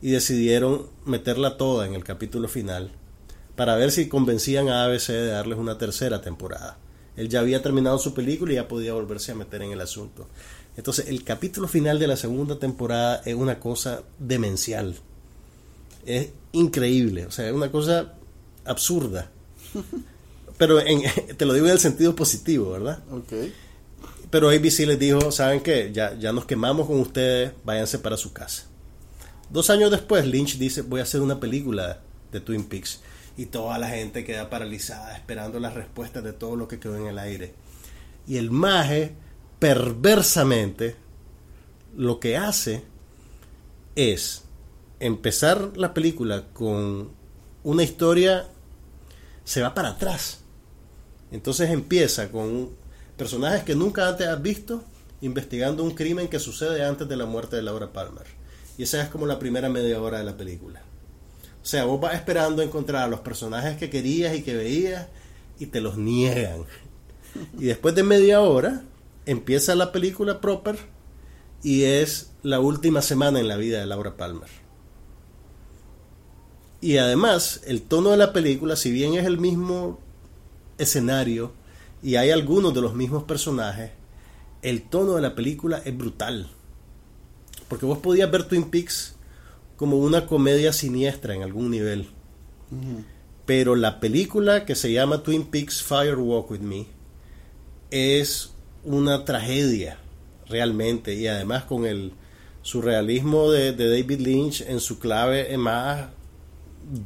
y 0.00 0.10
decidieron 0.10 0.88
meterla 1.04 1.56
toda 1.56 1.86
en 1.86 1.94
el 1.94 2.04
capítulo 2.04 2.48
final 2.48 2.92
para 3.56 3.76
ver 3.76 3.90
si 3.90 4.08
convencían 4.08 4.68
a 4.68 4.84
ABC 4.84 5.08
de 5.08 5.26
darles 5.26 5.58
una 5.58 5.78
tercera 5.78 6.20
temporada. 6.20 6.78
Él 7.16 7.28
ya 7.28 7.40
había 7.40 7.62
terminado 7.62 7.98
su 7.98 8.12
película 8.12 8.52
y 8.52 8.56
ya 8.56 8.66
podía 8.66 8.94
volverse 8.94 9.32
a 9.32 9.36
meter 9.36 9.62
en 9.62 9.72
el 9.72 9.80
asunto. 9.80 10.26
Entonces, 10.76 11.08
el 11.08 11.22
capítulo 11.22 11.68
final 11.68 11.98
de 11.98 12.08
la 12.08 12.16
segunda 12.16 12.58
temporada 12.58 13.22
es 13.24 13.34
una 13.34 13.60
cosa 13.60 14.02
demencial. 14.18 14.96
Es 16.04 16.30
increíble, 16.52 17.26
o 17.26 17.30
sea, 17.30 17.46
es 17.48 17.54
una 17.54 17.70
cosa 17.70 18.14
absurda. 18.64 19.30
pero 20.56 20.80
en, 20.80 21.02
te 21.36 21.44
lo 21.44 21.52
digo 21.52 21.66
en 21.66 21.72
el 21.72 21.80
sentido 21.80 22.14
positivo, 22.14 22.72
¿verdad? 22.72 23.02
Ok. 23.10 23.32
Pero 24.30 24.48
ABC 24.48 24.80
les 24.80 24.98
dijo, 24.98 25.30
¿saben 25.30 25.60
qué? 25.60 25.90
Ya, 25.92 26.14
ya 26.18 26.32
nos 26.32 26.44
quemamos 26.44 26.86
con 26.86 27.00
ustedes, 27.00 27.52
váyanse 27.64 27.98
para 27.98 28.16
su 28.16 28.32
casa. 28.32 28.64
Dos 29.50 29.70
años 29.70 29.90
después, 29.90 30.26
Lynch 30.26 30.58
dice, 30.58 30.82
voy 30.82 31.00
a 31.00 31.04
hacer 31.04 31.20
una 31.20 31.38
película 31.38 32.00
de 32.32 32.40
Twin 32.40 32.64
Peaks. 32.64 33.00
Y 33.36 33.46
toda 33.46 33.78
la 33.78 33.88
gente 33.88 34.24
queda 34.24 34.50
paralizada 34.50 35.16
esperando 35.16 35.60
las 35.60 35.74
respuestas 35.74 36.24
de 36.24 36.32
todo 36.32 36.56
lo 36.56 36.68
que 36.68 36.78
quedó 36.78 36.96
en 36.96 37.06
el 37.06 37.18
aire. 37.18 37.54
Y 38.26 38.36
el 38.36 38.50
maje, 38.50 39.12
perversamente, 39.58 40.96
lo 41.96 42.20
que 42.20 42.36
hace 42.36 42.82
es 43.94 44.42
empezar 44.98 45.72
la 45.76 45.94
película 45.94 46.46
con 46.52 47.10
una 47.62 47.82
historia, 47.82 48.48
se 49.44 49.62
va 49.62 49.74
para 49.74 49.90
atrás 49.90 50.43
entonces 51.34 51.70
empieza 51.70 52.30
con 52.30 52.70
personajes 53.16 53.64
que 53.64 53.74
nunca 53.74 54.08
antes 54.08 54.26
has 54.28 54.40
visto 54.40 54.84
investigando 55.20 55.82
un 55.82 55.90
crimen 55.90 56.28
que 56.28 56.38
sucede 56.38 56.84
antes 56.84 57.08
de 57.08 57.16
la 57.16 57.26
muerte 57.26 57.56
de 57.56 57.62
Laura 57.62 57.92
Palmer. 57.92 58.26
Y 58.78 58.84
esa 58.84 59.02
es 59.02 59.08
como 59.08 59.26
la 59.26 59.40
primera 59.40 59.68
media 59.68 60.00
hora 60.00 60.18
de 60.18 60.24
la 60.24 60.36
película. 60.36 60.82
O 61.60 61.66
sea, 61.66 61.86
vos 61.86 62.00
vas 62.00 62.14
esperando 62.14 62.62
encontrar 62.62 63.02
a 63.02 63.08
los 63.08 63.20
personajes 63.20 63.76
que 63.76 63.90
querías 63.90 64.36
y 64.36 64.42
que 64.42 64.54
veías 64.54 65.08
y 65.58 65.66
te 65.66 65.80
los 65.80 65.96
niegan. 65.96 66.66
Y 67.58 67.64
después 67.64 67.96
de 67.96 68.04
media 68.04 68.40
hora 68.40 68.82
empieza 69.26 69.74
la 69.74 69.90
película 69.90 70.40
proper 70.40 70.76
y 71.64 71.82
es 71.82 72.30
la 72.42 72.60
última 72.60 73.02
semana 73.02 73.40
en 73.40 73.48
la 73.48 73.56
vida 73.56 73.80
de 73.80 73.86
Laura 73.86 74.16
Palmer. 74.16 74.50
Y 76.80 76.98
además, 76.98 77.62
el 77.66 77.82
tono 77.82 78.10
de 78.10 78.18
la 78.18 78.32
película, 78.32 78.76
si 78.76 78.92
bien 78.92 79.14
es 79.14 79.24
el 79.24 79.38
mismo 79.38 79.98
escenario 80.78 81.52
y 82.02 82.16
hay 82.16 82.30
algunos 82.30 82.74
de 82.74 82.82
los 82.82 82.94
mismos 82.94 83.24
personajes, 83.24 83.90
el 84.60 84.82
tono 84.82 85.14
de 85.14 85.22
la 85.22 85.34
película 85.34 85.80
es 85.84 85.96
brutal. 85.96 86.50
Porque 87.68 87.86
vos 87.86 87.98
podías 87.98 88.30
ver 88.30 88.44
Twin 88.44 88.70
Peaks 88.70 89.14
como 89.76 89.96
una 89.96 90.26
comedia 90.26 90.72
siniestra 90.72 91.34
en 91.34 91.42
algún 91.42 91.70
nivel. 91.70 92.08
Pero 93.46 93.74
la 93.74 94.00
película 94.00 94.64
que 94.66 94.74
se 94.74 94.92
llama 94.92 95.22
Twin 95.22 95.46
Peaks 95.46 95.82
Fire 95.82 96.16
Walk 96.16 96.50
With 96.50 96.60
Me 96.60 96.86
es 97.90 98.50
una 98.84 99.24
tragedia 99.24 99.98
realmente 100.46 101.14
y 101.14 101.26
además 101.26 101.64
con 101.64 101.86
el 101.86 102.12
surrealismo 102.62 103.50
de, 103.50 103.72
David 103.72 104.20
Lynch 104.20 104.60
en 104.62 104.80
su 104.80 104.98
clave 104.98 105.56
más 105.56 106.08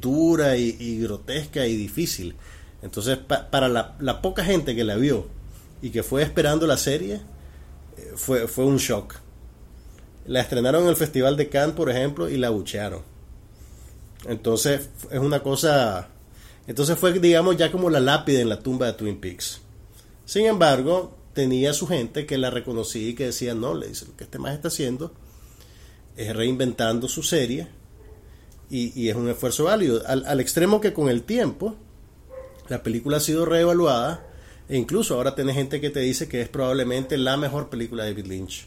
dura 0.00 0.56
y 0.56 1.00
grotesca 1.00 1.66
y 1.66 1.76
difícil. 1.76 2.34
Entonces, 2.82 3.18
para 3.18 3.68
la, 3.68 4.22
poca 4.22 4.44
gente 4.44 4.76
que 4.76 4.84
la 4.84 4.96
vio 4.96 5.26
y 5.82 5.90
que 5.90 6.02
fue 6.02 6.22
esperando 6.22 6.66
la 6.66 6.76
serie, 6.76 7.20
eh, 7.96 8.12
fue, 8.14 8.46
fue 8.46 8.64
un 8.64 8.76
shock. 8.76 9.16
La 10.26 10.40
estrenaron 10.40 10.84
en 10.84 10.90
el 10.90 10.96
Festival 10.96 11.36
de 11.36 11.48
Cannes, 11.48 11.74
por 11.74 11.90
ejemplo, 11.90 12.28
y 12.28 12.36
la 12.36 12.50
buchearon. 12.50 13.02
Entonces, 14.26 14.90
es 15.10 15.18
una 15.18 15.42
cosa... 15.42 16.08
Entonces 16.66 16.98
fue, 16.98 17.18
digamos, 17.18 17.56
ya 17.56 17.72
como 17.72 17.88
la 17.88 18.00
lápida 18.00 18.40
en 18.40 18.48
la 18.48 18.60
tumba 18.60 18.86
de 18.86 18.92
Twin 18.92 19.18
Peaks. 19.20 19.60
Sin 20.26 20.44
embargo, 20.44 21.16
tenía 21.32 21.72
su 21.72 21.86
gente 21.86 22.26
que 22.26 22.36
la 22.36 22.50
reconocía 22.50 23.08
y 23.08 23.14
que 23.14 23.26
decía, 23.26 23.54
no, 23.54 23.74
le 23.74 23.88
dice, 23.88 24.04
lo 24.04 24.16
que 24.16 24.24
este 24.24 24.38
más 24.38 24.54
está 24.54 24.68
haciendo 24.68 25.12
es 26.16 26.36
reinventando 26.36 27.08
su 27.08 27.22
serie 27.22 27.68
y, 28.68 29.08
es 29.08 29.16
un 29.16 29.30
esfuerzo 29.30 29.64
válido. 29.64 30.02
Al 30.06 30.40
extremo 30.40 30.80
que 30.80 30.92
con 30.92 31.08
el 31.08 31.22
tiempo 31.22 31.76
la 32.68 32.82
película 32.82 33.16
ha 33.16 33.20
sido 33.20 33.44
reevaluada 33.44 34.24
e 34.68 34.76
incluso 34.76 35.14
ahora 35.14 35.34
tiene 35.34 35.54
gente 35.54 35.80
que 35.80 35.90
te 35.90 36.00
dice 36.00 36.28
que 36.28 36.42
es 36.42 36.48
probablemente 36.48 37.16
la 37.16 37.36
mejor 37.36 37.70
película 37.70 38.04
de 38.04 38.10
David 38.10 38.26
Lynch. 38.26 38.66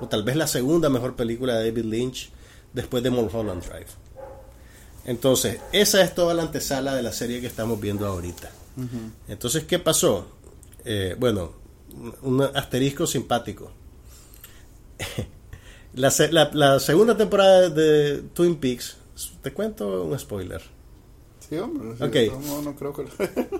O 0.00 0.08
tal 0.08 0.22
vez 0.22 0.36
la 0.36 0.46
segunda 0.46 0.88
mejor 0.88 1.16
película 1.16 1.58
de 1.58 1.70
David 1.70 1.84
Lynch 1.84 2.30
después 2.72 3.02
de 3.02 3.10
Mulholland 3.10 3.62
Drive. 3.62 3.88
Entonces, 5.04 5.58
esa 5.72 6.02
es 6.02 6.14
toda 6.14 6.34
la 6.34 6.42
antesala 6.42 6.94
de 6.94 7.02
la 7.02 7.12
serie 7.12 7.40
que 7.40 7.46
estamos 7.46 7.80
viendo 7.80 8.06
ahorita. 8.06 8.50
Entonces, 9.28 9.64
¿qué 9.64 9.78
pasó? 9.78 10.26
Eh, 10.84 11.16
bueno, 11.18 11.52
un 12.22 12.40
asterisco 12.42 13.06
simpático. 13.06 13.72
la, 15.94 16.10
la 16.52 16.80
segunda 16.80 17.16
temporada 17.16 17.68
de 17.68 18.22
Twin 18.32 18.56
Peaks, 18.56 18.96
te 19.42 19.52
cuento 19.52 20.04
un 20.04 20.18
spoiler 20.18 20.62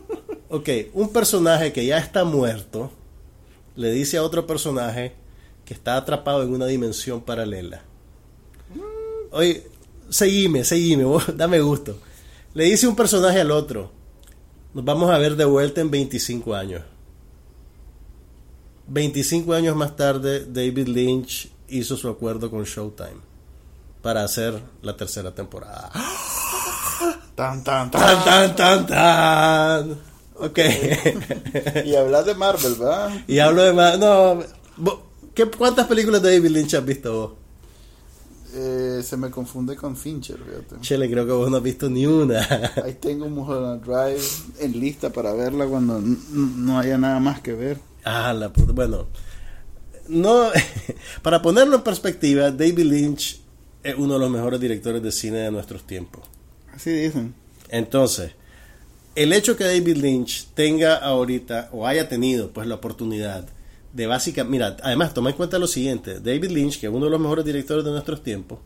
ok, 0.49 0.69
un 0.95 1.13
personaje 1.13 1.73
que 1.73 1.85
ya 1.85 1.99
está 1.99 2.25
muerto 2.25 2.91
le 3.77 3.91
dice 3.93 4.17
a 4.17 4.23
otro 4.23 4.47
personaje 4.47 5.15
que 5.65 5.75
está 5.75 5.97
atrapado 5.97 6.43
en 6.43 6.53
una 6.53 6.67
dimensión 6.67 7.21
paralela. 7.21 7.83
Oye, 9.31 9.67
seguime, 10.09 10.65
seguime, 10.65 11.05
dame 11.37 11.61
gusto. 11.61 11.99
Le 12.55 12.65
dice 12.65 12.87
un 12.89 12.97
personaje 12.97 13.41
al 13.41 13.51
otro, 13.51 13.91
nos 14.75 14.85
vamos 14.85 15.11
a 15.11 15.19
ver 15.19 15.37
de 15.37 15.45
vuelta 15.45 15.81
en 15.81 15.91
25 15.91 16.55
años. 16.55 16.83
25 18.89 19.53
años 19.53 19.77
más 19.77 19.97
tarde, 19.97 20.45
David 20.47 20.89
Lynch 20.89 21.51
hizo 21.69 21.97
su 21.97 22.09
acuerdo 22.09 22.51
con 22.51 22.65
Showtime 22.65 23.21
para 24.03 24.25
hacer 24.25 24.61
la 24.83 24.97
tercera 24.97 25.33
temporada. 25.35 25.91
Tan, 27.35 27.65
tan, 27.65 27.91
tan. 27.91 28.25
Tan, 28.25 28.57
tan, 28.57 28.87
tan, 28.87 29.99
Ok. 30.35 30.59
y 31.85 31.95
hablas 31.95 32.27
de 32.27 32.35
Marvel, 32.35 32.75
¿verdad? 32.75 33.11
Y 33.27 33.39
hablo 33.39 33.63
de 33.63 33.73
Marvel. 33.73 34.01
No. 34.01 34.43
¿qué, 35.35 35.47
¿Cuántas 35.47 35.87
películas 35.87 36.23
de 36.23 36.35
David 36.35 36.51
Lynch 36.51 36.75
has 36.75 36.85
visto 36.85 37.13
vos? 37.13 37.31
Eh, 38.53 39.03
se 39.05 39.17
me 39.17 39.31
confunde 39.31 39.77
con 39.77 39.97
Fincher, 39.97 40.39
fíjate. 40.39 40.81
Chele, 40.81 41.09
creo 41.11 41.25
que 41.25 41.33
vos 41.33 41.51
no 41.51 41.59
has 41.59 41.63
visto 41.63 41.89
ni 41.89 42.07
una. 42.07 42.41
Ahí 42.85 42.95
tengo 42.95 43.29
Mulholland 43.29 43.85
Drive 43.85 44.27
en 44.59 44.81
lista 44.81 45.11
para 45.11 45.33
verla 45.33 45.67
cuando 45.67 46.01
no 46.01 46.79
haya 46.79 46.99
nada 46.99 47.21
más 47.21 47.41
que 47.41 47.53
ver. 47.53 47.79
Ah, 48.05 48.33
la 48.33 48.53
puta. 48.53 48.73
Bueno, 48.73 49.07
no. 50.09 50.51
para 51.23 51.41
ponerlo 51.41 51.77
en 51.77 51.83
perspectiva, 51.83 52.51
David 52.51 52.81
Lynch 52.81 53.41
es 53.83 53.95
uno 53.97 54.15
de 54.15 54.21
los 54.21 54.31
mejores 54.31 54.59
directores 54.61 55.03
de 55.03 55.13
cine 55.13 55.39
de 55.39 55.51
nuestros 55.51 55.87
tiempos. 55.87 56.23
Así 56.75 56.91
dicen. 56.91 57.35
Entonces, 57.69 58.33
el 59.15 59.33
hecho 59.33 59.57
que 59.57 59.65
David 59.65 59.97
Lynch 59.97 60.47
tenga 60.55 60.97
ahorita 60.97 61.69
o 61.73 61.87
haya 61.87 62.09
tenido 62.09 62.51
pues 62.53 62.67
la 62.67 62.77
oportunidad 62.77 63.47
de 63.93 64.07
básicamente, 64.07 64.51
mira, 64.51 64.77
además 64.83 65.15
toma 65.15 65.31
en 65.31 65.37
cuenta 65.37 65.59
lo 65.59 65.67
siguiente, 65.67 66.21
David 66.21 66.51
Lynch, 66.51 66.79
que 66.79 66.87
es 66.87 66.93
uno 66.93 67.07
de 67.07 67.11
los 67.11 67.21
mejores 67.21 67.45
directores 67.45 67.85
de 67.85 67.91
nuestros 67.91 68.23
tiempos, 68.23 68.61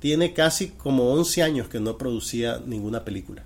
tiene 0.00 0.32
casi 0.32 0.68
como 0.68 1.12
11 1.12 1.42
años 1.42 1.68
que 1.68 1.80
no 1.80 1.96
producía 1.96 2.60
ninguna 2.66 3.04
película, 3.04 3.44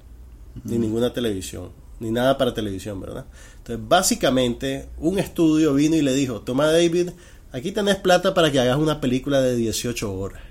ni 0.65 0.79
ninguna 0.79 1.13
televisión, 1.13 1.71
ni 2.01 2.11
nada 2.11 2.39
para 2.39 2.55
televisión, 2.55 3.01
¿verdad? 3.01 3.27
Entonces, 3.59 3.87
básicamente, 3.87 4.89
un 4.99 5.19
estudio 5.19 5.75
vino 5.75 5.97
y 5.97 6.03
le 6.03 6.15
dijo, 6.15 6.41
toma 6.41 6.67
David, 6.73 7.11
aquí 7.53 7.73
tenés 7.73 7.97
plata 7.97 8.33
para 8.33 8.51
que 8.51 8.59
hagas 8.59 8.79
una 8.79 9.01
película 9.01 9.43
de 9.43 9.55
18 9.55 10.13
horas 10.13 10.48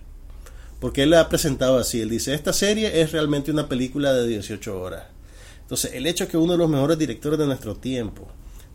Porque 0.79 1.03
él 1.03 1.11
la 1.11 1.21
ha 1.21 1.29
presentado 1.29 1.77
así. 1.77 2.01
Él 2.01 2.09
dice, 2.09 2.33
esta 2.33 2.53
serie 2.53 3.01
es 3.01 3.11
realmente 3.11 3.51
una 3.51 3.67
película 3.67 4.13
de 4.13 4.27
18 4.27 4.79
horas. 4.79 5.03
Entonces, 5.61 5.93
el 5.93 6.07
hecho 6.07 6.25
de 6.25 6.31
que 6.31 6.37
uno 6.37 6.53
de 6.53 6.59
los 6.59 6.69
mejores 6.69 6.97
directores 6.97 7.39
de 7.39 7.45
nuestro 7.45 7.75
tiempo 7.75 8.27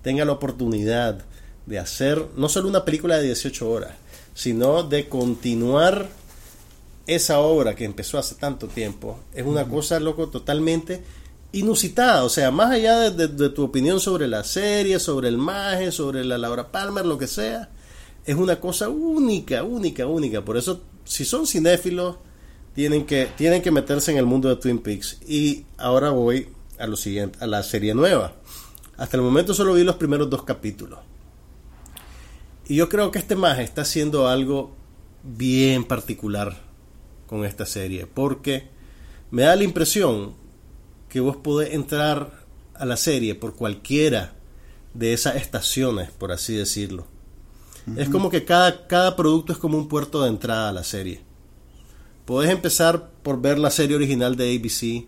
tenga 0.02 0.24
la 0.24 0.32
oportunidad 0.32 1.24
de 1.66 1.78
hacer 1.78 2.26
no 2.36 2.48
solo 2.48 2.68
una 2.68 2.84
película 2.84 3.16
de 3.18 3.26
18 3.26 3.70
horas, 3.70 3.92
sino 4.34 4.82
de 4.82 5.08
continuar 5.08 6.08
esa 7.06 7.38
obra 7.40 7.74
que 7.74 7.84
empezó 7.84 8.18
hace 8.18 8.34
tanto 8.36 8.68
tiempo, 8.68 9.18
es 9.34 9.44
una 9.44 9.66
cosa, 9.68 9.98
loco, 10.00 10.28
totalmente 10.28 11.02
inusitada. 11.52 12.24
O 12.24 12.28
sea, 12.28 12.50
más 12.50 12.70
allá 12.70 13.10
de, 13.10 13.48
tu 13.50 13.64
opinión 13.64 14.00
sobre 14.00 14.28
la 14.28 14.44
serie, 14.44 14.98
sobre 14.98 15.28
el 15.28 15.38
maje, 15.38 15.92
sobre 15.92 16.24
la 16.24 16.38
Laura 16.38 16.70
Palmer, 16.70 17.04
lo 17.04 17.18
que 17.18 17.26
sea, 17.26 17.70
es 18.24 18.36
una 18.36 18.60
cosa 18.60 18.88
única, 18.88 19.62
única, 19.62 20.06
única. 20.06 20.44
Por 20.44 20.56
eso, 20.56 20.82
si 21.04 21.24
son 21.24 21.46
cinéfilos, 21.46 22.16
tienen 22.74 23.04
que, 23.06 23.26
tienen 23.36 23.62
que 23.62 23.70
meterse 23.70 24.12
en 24.12 24.18
el 24.18 24.26
mundo 24.26 24.48
de 24.48 24.56
Twin 24.56 24.78
Peaks. 24.78 25.18
Y 25.26 25.66
ahora 25.76 26.10
voy 26.10 26.48
a 26.78 26.86
lo 26.86 26.96
siguiente, 26.96 27.38
a 27.40 27.46
la 27.46 27.62
serie 27.62 27.94
nueva. 27.94 28.34
Hasta 28.96 29.16
el 29.16 29.22
momento 29.22 29.54
solo 29.54 29.74
vi 29.74 29.84
los 29.84 29.96
primeros 29.96 30.30
dos 30.30 30.44
capítulos. 30.44 31.00
Y 32.66 32.76
yo 32.76 32.88
creo 32.88 33.10
que 33.10 33.18
este 33.18 33.36
maje 33.36 33.62
está 33.62 33.82
haciendo 33.82 34.28
algo 34.28 34.74
bien 35.22 35.84
particular 35.84 36.56
con 37.26 37.44
esta 37.44 37.66
serie. 37.66 38.06
Porque 38.06 38.68
me 39.30 39.42
da 39.42 39.56
la 39.56 39.64
impresión 39.64 40.34
que 41.08 41.20
vos 41.20 41.36
podés 41.36 41.74
entrar 41.74 42.42
a 42.74 42.86
la 42.86 42.96
serie 42.96 43.34
por 43.34 43.54
cualquiera 43.54 44.34
de 44.94 45.12
esas 45.12 45.36
estaciones, 45.36 46.10
por 46.10 46.32
así 46.32 46.54
decirlo. 46.54 47.06
Es 47.96 48.08
como 48.08 48.30
que 48.30 48.44
cada, 48.44 48.86
cada 48.86 49.16
producto 49.16 49.52
es 49.52 49.58
como 49.58 49.76
un 49.76 49.88
puerto 49.88 50.22
de 50.22 50.28
entrada 50.28 50.68
a 50.68 50.72
la 50.72 50.84
serie. 50.84 51.20
Podés 52.24 52.50
empezar 52.50 53.10
por 53.22 53.40
ver 53.40 53.58
la 53.58 53.70
serie 53.70 53.96
original 53.96 54.36
de 54.36 54.56
ABC, 54.56 55.06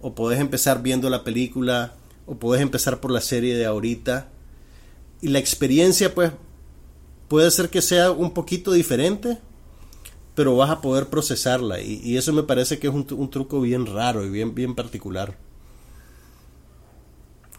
o 0.00 0.14
podés 0.14 0.40
empezar 0.40 0.82
viendo 0.82 1.08
la 1.08 1.22
película, 1.22 1.94
o 2.26 2.36
podés 2.36 2.62
empezar 2.62 3.00
por 3.00 3.10
la 3.10 3.20
serie 3.20 3.56
de 3.56 3.66
ahorita. 3.66 4.28
Y 5.20 5.28
la 5.28 5.38
experiencia, 5.38 6.14
pues, 6.14 6.32
puede 7.28 7.50
ser 7.50 7.70
que 7.70 7.82
sea 7.82 8.10
un 8.10 8.32
poquito 8.32 8.72
diferente, 8.72 9.38
pero 10.34 10.56
vas 10.56 10.70
a 10.70 10.80
poder 10.80 11.08
procesarla. 11.08 11.80
Y, 11.80 12.16
eso 12.16 12.32
me 12.32 12.42
parece 12.42 12.78
que 12.78 12.88
es 12.88 12.94
un, 12.94 13.04
truco 13.30 13.60
bien 13.60 13.86
raro 13.86 14.24
y 14.24 14.30
bien, 14.30 14.54
bien 14.54 14.74
particular. 14.74 15.36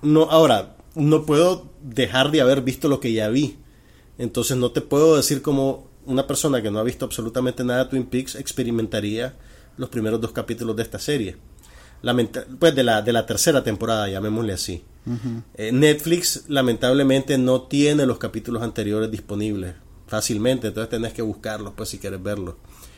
No, 0.01 0.23
ahora, 0.23 0.75
no 0.95 1.25
puedo 1.25 1.69
dejar 1.81 2.31
de 2.31 2.41
haber 2.41 2.63
visto 2.63 2.87
lo 2.87 2.99
que 2.99 3.13
ya 3.13 3.29
vi. 3.29 3.57
Entonces 4.17 4.57
no 4.57 4.71
te 4.71 4.81
puedo 4.81 5.15
decir 5.15 5.41
como 5.41 5.89
una 6.05 6.27
persona 6.27 6.61
que 6.61 6.71
no 6.71 6.79
ha 6.79 6.83
visto 6.83 7.05
absolutamente 7.05 7.63
nada 7.63 7.85
de 7.85 7.89
Twin 7.91 8.05
Peaks 8.05 8.35
experimentaría 8.35 9.35
los 9.77 9.89
primeros 9.89 10.19
dos 10.21 10.31
capítulos 10.31 10.75
de 10.75 10.83
esta 10.83 10.99
serie. 10.99 11.37
pues 12.59 12.75
de 12.75 12.83
la, 12.83 13.01
de 13.01 13.13
la 13.13 13.25
tercera 13.25 13.63
temporada, 13.63 14.09
llamémosle 14.09 14.53
así. 14.53 14.83
Eh, 15.55 15.71
Netflix 15.71 16.45
lamentablemente 16.47 17.37
no 17.37 17.63
tiene 17.63 18.05
los 18.05 18.17
capítulos 18.19 18.61
anteriores 18.61 19.09
disponibles 19.09 19.73
fácilmente, 20.07 20.67
entonces 20.67 20.89
tenés 20.89 21.13
que 21.13 21.21
buscarlos 21.21 21.73
pues 21.75 21.89
si 21.89 21.97
quieres 21.97 22.21
verlos. 22.21 22.55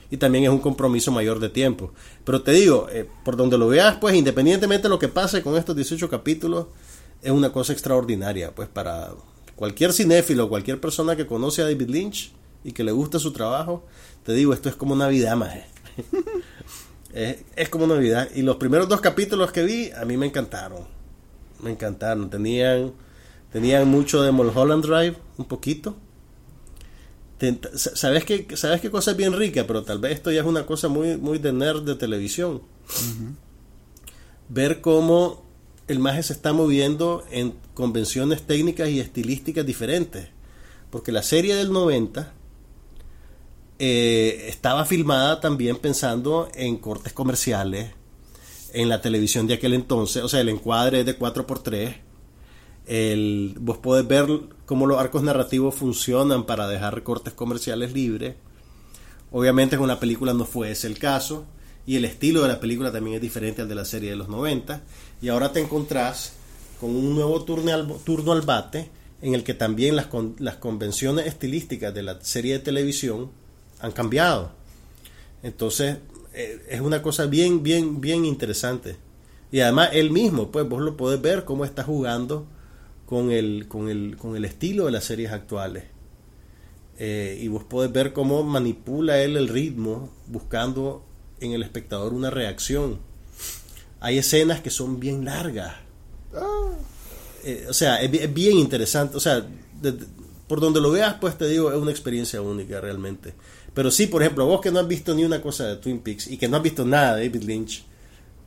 Y 0.10 0.18
también 0.18 0.44
es 0.44 0.50
un 0.50 0.60
compromiso 0.60 1.12
mayor 1.12 1.40
de 1.40 1.50
tiempo. 1.50 1.94
Pero 2.24 2.42
te 2.42 2.52
digo, 2.52 2.88
eh, 2.92 3.08
por 3.24 3.38
donde 3.38 3.58
lo 3.58 3.68
veas, 3.68 3.98
pues 3.98 4.16
independientemente 4.16 4.84
de 4.84 4.90
lo 4.90 5.00
que 5.00 5.08
pase 5.08 5.42
con 5.42 5.56
estos 5.56 5.76
18 5.76 6.10
capítulos, 6.10 6.68
es 7.22 7.32
una 7.32 7.52
cosa 7.52 7.74
extraordinaria, 7.74 8.54
pues 8.54 8.68
para 8.68 9.12
cualquier 9.56 9.94
cinéfilo, 9.94 10.50
cualquier 10.50 10.80
persona 10.80 11.16
que 11.16 11.26
conoce 11.26 11.62
a 11.62 11.66
David 11.66 11.90
Lynch 11.90 12.32
y 12.64 12.72
que 12.72 12.84
le 12.84 12.92
gusta 12.92 13.20
su 13.20 13.34
trabajo, 13.34 13.86
te 14.24 14.34
digo, 14.34 14.54
esto 14.54 14.70
es 14.70 14.76
como 14.76 14.96
Navidad, 14.96 15.36
más. 15.36 15.56
es, 17.14 17.38
es 17.56 17.70
como 17.70 17.88
Navidad. 17.88 18.30
Y 18.36 18.42
los 18.42 18.58
primeros 18.58 18.88
dos 18.88 19.02
capítulos 19.02 19.52
que 19.52 19.64
vi, 19.64 19.92
a 19.92 20.06
mí 20.06 20.18
me 20.18 20.26
encantaron. 20.26 20.88
Me 21.62 21.72
encantaron. 21.72 22.30
Tenían, 22.30 22.94
tenían 23.52 23.88
mucho 23.88 24.22
de 24.22 24.32
Mulholland 24.32 24.86
Drive, 24.86 25.18
un 25.38 25.46
poquito 25.46 25.96
¿Sabes 27.76 28.24
qué, 28.26 28.48
¿Sabes 28.56 28.82
qué 28.82 28.90
cosa 28.90 29.12
es 29.12 29.18
bien 29.18 29.34
rica? 29.34 29.66
Pero 29.68 29.84
tal 29.84 30.00
vez 30.00 30.14
esto 30.14 30.32
ya 30.32 30.42
es 30.42 30.48
una 30.48 30.66
cosa 30.66 30.88
muy, 30.88 31.18
muy 31.18 31.40
de 31.40 31.52
nerd 31.52 31.84
de 31.84 31.96
televisión. 31.96 32.62
Ver 34.50 34.82
cómo 34.82 35.43
el 35.88 36.00
maje 36.00 36.24
se 36.24 36.34
está 36.34 36.54
moviendo 36.54 37.24
en 37.32 37.54
convenciones 37.74 38.44
técnicas 38.44 38.90
y 38.90 39.00
estilísticas 39.00 39.66
diferentes. 39.66 40.28
Porque 40.90 41.12
la 41.12 41.24
serie 41.24 41.56
del 41.56 41.72
90 41.72 42.34
eh, 43.80 44.46
estaba 44.48 44.86
filmada 44.86 45.40
también 45.40 45.78
pensando 45.78 46.50
en 46.54 46.78
cortes 46.78 47.14
comerciales, 47.14 47.92
en 48.74 48.90
la 48.90 49.02
televisión 49.02 49.48
de 49.48 49.56
aquel 49.56 49.74
entonces, 49.74 50.24
o 50.24 50.30
sea, 50.30 50.42
el 50.42 50.50
encuadre 50.50 51.02
es 51.02 51.06
de 51.06 51.18
4x3 51.18 51.96
el, 52.86 53.56
vos 53.60 53.78
podés 53.78 54.08
ver 54.08 54.28
cómo 54.66 54.86
los 54.86 55.00
arcos 55.00 55.24
narrativos 55.24 55.76
funcionan 55.76 56.46
para 56.46 56.68
dejar 56.68 56.96
recortes 56.96 57.34
comerciales 57.34 57.94
libres. 57.94 58.36
Obviamente 59.32 59.78
con 59.78 59.86
una 59.86 60.00
película 60.00 60.34
no 60.34 60.46
fue 60.46 60.72
ese 60.72 60.88
el 60.88 61.00
caso. 61.00 61.46
Y 61.86 61.98
el 61.98 62.06
estilo 62.06 62.42
de 62.42 62.48
la 62.48 62.60
película 62.60 62.92
también 62.92 63.18
es 63.18 63.22
diferente 63.22 63.62
al 63.62 63.68
de 63.68 63.76
la 63.76 63.86
serie 63.86 64.10
de 64.10 64.16
los 64.16 64.30
90. 64.30 64.82
Y 65.24 65.30
ahora 65.30 65.54
te 65.54 65.62
encontrás 65.62 66.34
con 66.82 66.90
un 66.90 67.16
nuevo 67.16 67.46
turno 67.46 68.34
al, 68.34 68.42
bate 68.42 68.90
en 69.22 69.34
el 69.34 69.46
que 69.46 69.54
también 69.54 69.96
las, 69.96 70.10
las 70.40 70.58
convenciones 70.58 71.28
estilísticas 71.28 71.94
de 71.94 72.04
la 72.04 72.20
serie 72.20 72.52
de 72.52 72.60
televisión 72.60 73.32
han 73.80 73.94
cambiado. 73.94 74.52
Entonces, 75.42 76.00
eh, 76.34 76.62
es 76.70 76.82
una 76.82 77.02
cosa 77.02 77.26
bien, 77.28 77.64
bien, 77.64 78.02
bien 78.02 78.26
interesante. 78.26 78.98
Y 79.50 79.62
además 79.62 79.92
él 79.94 80.12
mismo, 80.12 80.52
pues 80.52 80.68
vos 80.68 80.82
lo 80.82 80.98
podés 80.98 81.22
ver 81.22 81.46
cómo 81.46 81.64
está 81.64 81.84
jugando 81.84 82.46
con 83.06 83.32
el, 83.32 83.70
con 83.70 83.88
el, 83.88 84.18
con 84.18 84.36
el 84.36 84.44
estilo 84.44 84.88
de 84.88 84.92
las 84.92 85.06
series 85.06 85.32
actuales. 85.32 85.86
Eh, 87.00 87.40
y 87.42 87.48
vos 87.48 87.64
podés 87.64 87.94
ver 87.94 88.12
cómo 88.12 88.44
manipula 88.44 89.22
él 89.22 89.38
el 89.38 89.48
ritmo 89.48 90.10
buscando 90.28 91.06
en 91.40 91.54
el 91.54 91.64
espectador 91.64 92.14
una 92.14 92.30
reacción. 92.30 93.13
Hay 94.04 94.18
escenas 94.18 94.60
que 94.60 94.70
son 94.70 95.00
bien 95.00 95.24
largas. 95.24 95.74
Eh, 97.44 97.66
o 97.70 97.74
sea, 97.74 98.02
es, 98.02 98.34
bien 98.34 98.58
interesante. 98.58 99.16
O 99.16 99.20
sea, 99.22 99.46
por 100.48 100.60
donde 100.60 100.82
lo 100.82 100.92
veas, 100.92 101.16
pues 101.22 101.38
te 101.38 101.48
digo, 101.48 101.72
es 101.72 101.78
una 101.78 101.92
experiencia 101.92 102.42
única 102.42 102.82
realmente. 102.82 103.34
Pero 103.74 103.90
sí, 103.90 104.08
por 104.08 104.22
ejemplo, 104.22 104.46
vos 104.46 104.60
que 104.60 104.72
no 104.72 104.80
has 104.80 104.88
visto 104.88 105.16
ni 105.16 105.24
una 105.24 105.42
cosa 105.42 105.66
de 105.68 105.78
Twin 105.78 106.00
Peaks 106.00 106.28
y 106.28 106.38
que 106.38 106.50
no 106.50 106.58
has 106.58 106.64
visto 106.64 106.86
nada 106.86 107.16
de 107.16 107.28
David 107.28 107.44
Lynch, 107.44 107.86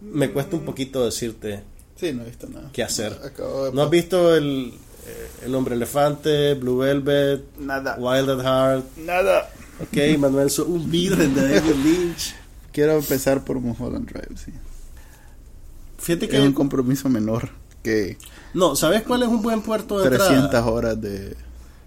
me 0.02 0.30
cuesta 0.30 0.56
un 0.56 0.64
poquito 0.66 1.02
decirte 1.04 1.62
Sí, 1.98 2.12
no 2.12 2.22
he 2.22 2.26
visto 2.26 2.46
nada. 2.48 2.68
¿Qué 2.72 2.82
hacer? 2.82 3.18
¿No 3.72 3.82
has 3.82 3.90
visto 3.90 4.36
el, 4.36 4.74
eh, 5.06 5.28
el 5.46 5.54
Hombre 5.54 5.74
Elefante, 5.74 6.52
Blue 6.52 6.76
Velvet? 6.76 7.56
Nada. 7.58 7.96
Wild 7.98 8.28
at 8.28 8.44
Heart. 8.44 8.96
Nada. 8.98 9.50
Ok, 9.80 10.18
Manuel, 10.18 10.50
un 10.66 10.90
virgen 10.90 11.34
de 11.34 11.48
David 11.48 11.76
Lynch. 11.82 12.34
Quiero 12.72 12.98
empezar 12.98 13.42
por 13.42 13.58
Mulholland 13.58 14.06
Drive, 14.10 14.36
sí. 14.36 14.52
Fíjate 15.98 16.28
que... 16.28 16.36
Es 16.36 16.42
un 16.42 16.52
compromiso 16.52 17.08
menor 17.08 17.50
que... 17.82 18.18
No, 18.54 18.76
¿sabes 18.76 19.02
cuál 19.02 19.22
es 19.22 19.28
un 19.28 19.42
buen 19.42 19.62
puerto 19.62 19.98
de 19.98 20.10
300 20.10 20.64
horas 20.64 21.00
de 21.00 21.36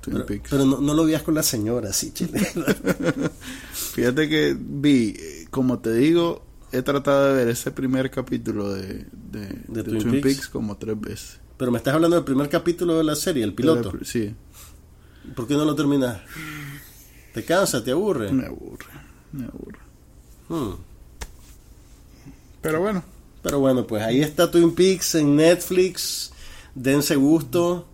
Twin 0.02 0.24
Peaks. 0.26 0.50
Pero 0.50 0.66
no, 0.66 0.94
lo 0.94 1.06
veas 1.06 1.24
con 1.24 1.36
la 1.36 1.44
señora, 1.44 1.94
sí, 1.94 2.12
chile. 2.12 2.40
Fíjate 3.74 4.30
que 4.30 4.56
vi, 4.58 5.16
como 5.50 5.80
te 5.80 5.94
digo, 5.94 6.44
he 6.72 6.82
tratado 6.82 7.28
de 7.28 7.34
ver 7.34 7.50
ese 7.50 7.72
primer 7.72 8.10
capítulo 8.10 8.74
de, 8.74 9.06
de, 9.12 9.84
Twin, 9.84 10.22
Peaks? 10.22 10.48
como 10.48 10.78
tres 10.78 11.00
veces. 11.00 11.40
Pero 11.58 11.72
me 11.72 11.78
estás 11.78 11.96
hablando 11.96 12.16
del 12.16 12.26
primer 12.26 12.48
capítulo 12.50 12.98
de 12.98 13.04
la 13.04 13.16
serie, 13.16 13.44
el 13.44 13.54
piloto. 13.54 13.94
sí. 14.04 14.34
¿Por 15.36 15.46
qué 15.46 15.54
no 15.54 15.66
lo 15.66 15.76
terminas? 15.76 16.22
¿Te 17.34 17.44
cansa? 17.44 17.84
¿Te 17.84 17.92
aburre? 17.92 18.32
Me 18.32 18.48
aburre, 18.48 18.88
me 19.34 19.46
aburre. 19.46 19.80
Hmm. 20.48 20.76
Pero 22.62 22.80
bueno. 22.80 23.04
Pero 23.42 23.60
bueno, 23.60 23.88
pues 23.88 24.04
ahí 24.04 24.22
está 24.22 24.52
Twin 24.52 24.74
Peaks 24.76 25.16
en 25.16 25.36
Netflix. 25.36 26.32
Dense 26.76 27.16
gusto. 27.16 27.88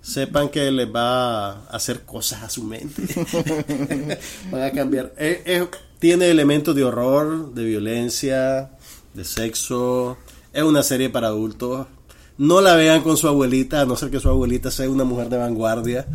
Sepan 0.00 0.48
que 0.48 0.70
les 0.70 0.88
va 0.88 1.50
a 1.50 1.66
hacer 1.70 2.02
cosas 2.02 2.42
a 2.42 2.48
su 2.48 2.64
mente. 2.64 3.02
Van 4.50 4.62
a 4.62 4.70
cambiar. 4.70 5.12
Eh, 5.18 5.42
eh, 5.44 5.66
tiene 5.98 6.30
elementos 6.30 6.74
de 6.74 6.84
horror, 6.84 7.52
de 7.52 7.64
violencia, 7.64 8.70
de 9.12 9.24
sexo. 9.24 10.16
Es 10.52 10.62
una 10.62 10.82
serie 10.82 11.10
para 11.10 11.26
adultos. 11.26 11.86
No 12.38 12.60
la 12.60 12.76
vean 12.76 13.02
con 13.02 13.16
su 13.16 13.26
abuelita, 13.26 13.80
a 13.80 13.84
no 13.84 13.96
ser 13.96 14.10
que 14.10 14.20
su 14.20 14.28
abuelita 14.28 14.70
sea 14.70 14.88
una 14.88 15.02
mujer 15.02 15.28
de 15.28 15.38
vanguardia 15.38 16.06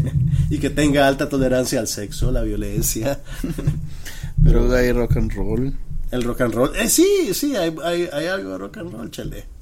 y 0.50 0.58
que 0.58 0.68
tenga 0.68 1.08
alta 1.08 1.30
tolerancia 1.30 1.80
al 1.80 1.88
sexo, 1.88 2.30
la 2.30 2.42
violencia. 2.42 3.20
Pero 4.44 4.70
hay 4.76 4.92
rock 4.92 5.16
and 5.16 5.32
roll. 5.32 5.74
El 6.10 6.22
rock 6.24 6.40
and 6.40 6.54
roll. 6.54 6.76
Eh, 6.76 6.88
sí, 6.88 7.32
sí, 7.34 7.54
hay, 7.56 7.74
hay, 7.84 8.26
algo 8.26 8.50
de 8.50 8.58
rock 8.58 8.78
and 8.78 8.92
roll, 8.92 9.10
chale. 9.10 9.44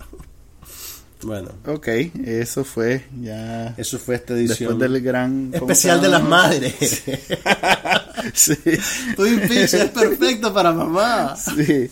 Bueno. 1.21 1.51
Ok, 1.67 1.89
eso 2.25 2.63
fue 2.63 3.05
ya. 3.21 3.75
Eso 3.77 3.99
fue 3.99 4.15
esta 4.15 4.35
edición. 4.35 4.79
Después 4.79 4.93
del 4.93 5.03
gran. 5.03 5.51
Especial 5.53 6.01
de 6.01 6.09
las 6.11 6.23
madres. 6.23 6.77
sí. 8.35 8.55
Twin 9.17 9.41
Peaks 9.41 9.75
es 9.75 9.91
perfecto 9.91 10.55
para 10.55 10.71
mamá. 10.71 11.35
Sí. 11.35 11.91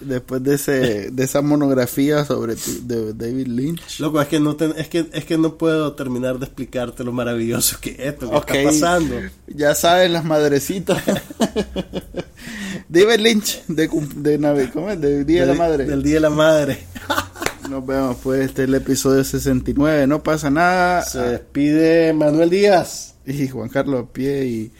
Después 0.00 0.42
de 0.42 0.54
ese 0.56 1.10
de 1.12 1.24
esa 1.24 1.42
monografía 1.42 2.24
sobre 2.24 2.56
de 2.56 3.14
David 3.14 3.46
Lynch. 3.46 4.00
Loco, 4.00 4.20
es 4.20 4.26
que 4.26 4.40
no 4.40 4.56
es 4.76 4.88
que 4.88 5.06
es 5.12 5.24
que 5.24 5.38
no 5.38 5.56
puedo 5.56 5.92
terminar 5.92 6.40
de 6.40 6.46
explicarte 6.46 7.04
lo 7.04 7.12
maravilloso 7.12 7.78
que 7.80 7.90
es 7.90 8.00
esto 8.00 8.28
que 8.44 8.58
está 8.58 8.68
pasando. 8.68 9.14
Ya 9.46 9.76
saben 9.76 10.12
las 10.12 10.24
madrecitas. 10.24 11.00
David 12.88 13.20
Lynch 13.20 13.64
de 13.66 13.88
de, 13.88 14.70
¿cómo 14.72 14.90
es? 14.90 15.00
de 15.00 15.24
Día 15.24 15.42
de, 15.42 15.46
la 15.46 15.54
Madre. 15.54 15.84
Del 15.84 16.02
Día 16.02 16.14
de 16.14 16.20
la 16.20 16.30
Madre. 16.30 16.78
Nos 17.70 17.84
vemos 17.84 18.16
pues, 18.22 18.42
este 18.42 18.62
es 18.62 18.68
el 18.68 18.74
episodio 18.76 19.24
69, 19.24 20.06
no 20.06 20.22
pasa 20.22 20.50
nada. 20.50 21.02
Se 21.02 21.18
despide 21.18 22.12
Manuel 22.12 22.50
Díaz. 22.50 23.16
Y 23.26 23.48
Juan 23.48 23.68
Carlos 23.68 24.06
Pie 24.12 24.44
y 24.46 24.72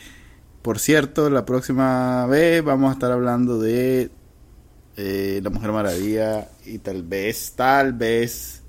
por 0.62 0.78
cierto, 0.80 1.30
la 1.30 1.44
próxima 1.44 2.26
vez 2.26 2.62
vamos 2.64 2.90
a 2.90 2.94
estar 2.94 3.12
hablando 3.12 3.60
de 3.60 4.10
eh, 4.96 5.40
La 5.42 5.50
Mujer 5.50 5.70
Maravilla 5.70 6.48
y 6.64 6.78
tal 6.78 7.02
vez, 7.04 7.52
tal 7.54 7.92
vez 7.92 8.62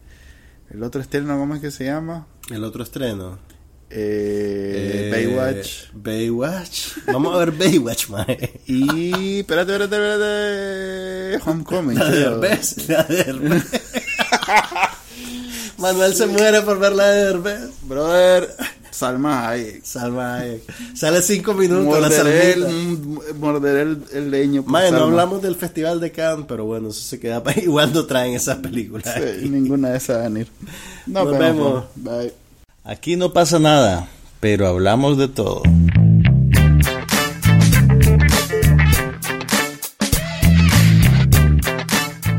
el 0.69 0.83
otro 0.83 1.01
estreno, 1.01 1.37
¿cómo 1.37 1.55
es 1.55 1.61
que 1.61 1.71
se 1.71 1.85
llama? 1.85 2.27
El 2.51 2.63
otro 2.63 2.83
estreno. 2.83 3.39
Eh, 3.89 5.09
eh, 5.09 5.11
Baywatch. 5.11 5.91
Baywatch. 5.93 6.97
Vamos 7.07 7.35
a 7.35 7.37
ver 7.39 7.51
Baywatch, 7.51 8.09
mae. 8.09 8.61
Y 8.65 9.39
espérate, 9.39 9.71
espérate, 9.73 9.95
espérate. 9.95 11.49
Homecoming. 11.49 11.97
La 11.97 12.11
de 12.11 12.21
Herbes. 12.21 12.89
La 12.89 13.03
de 13.03 13.21
Herbes. 13.21 13.63
Manuel 15.77 16.15
se 16.15 16.25
muere 16.25 16.61
por 16.61 16.79
ver 16.79 16.93
la 16.93 17.07
de 17.11 17.29
Herbes. 17.29 17.69
Brother. 17.83 18.55
Salma 18.91 19.47
Hayek. 19.47 19.85
Salma 19.85 20.37
Hayek. 20.37 20.63
Sale 20.95 21.21
cinco 21.21 21.53
minutos 21.53 21.85
morderé 21.85 22.55
la 22.57 22.69
el, 22.69 23.19
morderé 23.39 23.81
el, 23.83 24.03
el 24.11 24.31
leño. 24.31 24.63
Mae, 24.65 24.91
no 24.91 25.03
hablamos 25.03 25.41
del 25.41 25.55
Festival 25.55 25.99
de 25.99 26.11
Cannes, 26.11 26.45
pero 26.47 26.65
bueno, 26.65 26.89
eso 26.89 27.01
se 27.01 27.19
queda 27.19 27.43
para 27.43 27.59
igual 27.61 27.93
no 27.93 28.05
traen 28.05 28.33
esas 28.33 28.57
películas. 28.57 29.13
Sí, 29.13 29.47
ninguna 29.49 29.91
de 29.91 29.97
esas 29.97 30.23
van 30.23 30.35
a 30.35 30.39
ir. 30.39 30.47
Nos, 31.05 31.37
vemos. 31.37 31.85
Bye. 31.95 32.33
Aquí 32.89 33.17
no 33.17 33.33
pasa 33.33 33.59
nada, 33.59 34.07
pero 34.39 34.65
hablamos 34.65 35.17
de 35.17 35.27
todo. 35.27 35.61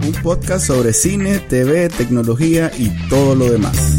Un 0.03 0.13
podcast 0.23 0.67
sobre 0.67 0.95
cine, 0.95 1.39
TV, 1.39 1.91
tecnología 1.91 2.71
y 2.79 2.89
todo 3.11 3.35
lo 3.35 3.51
demás. 3.51 3.99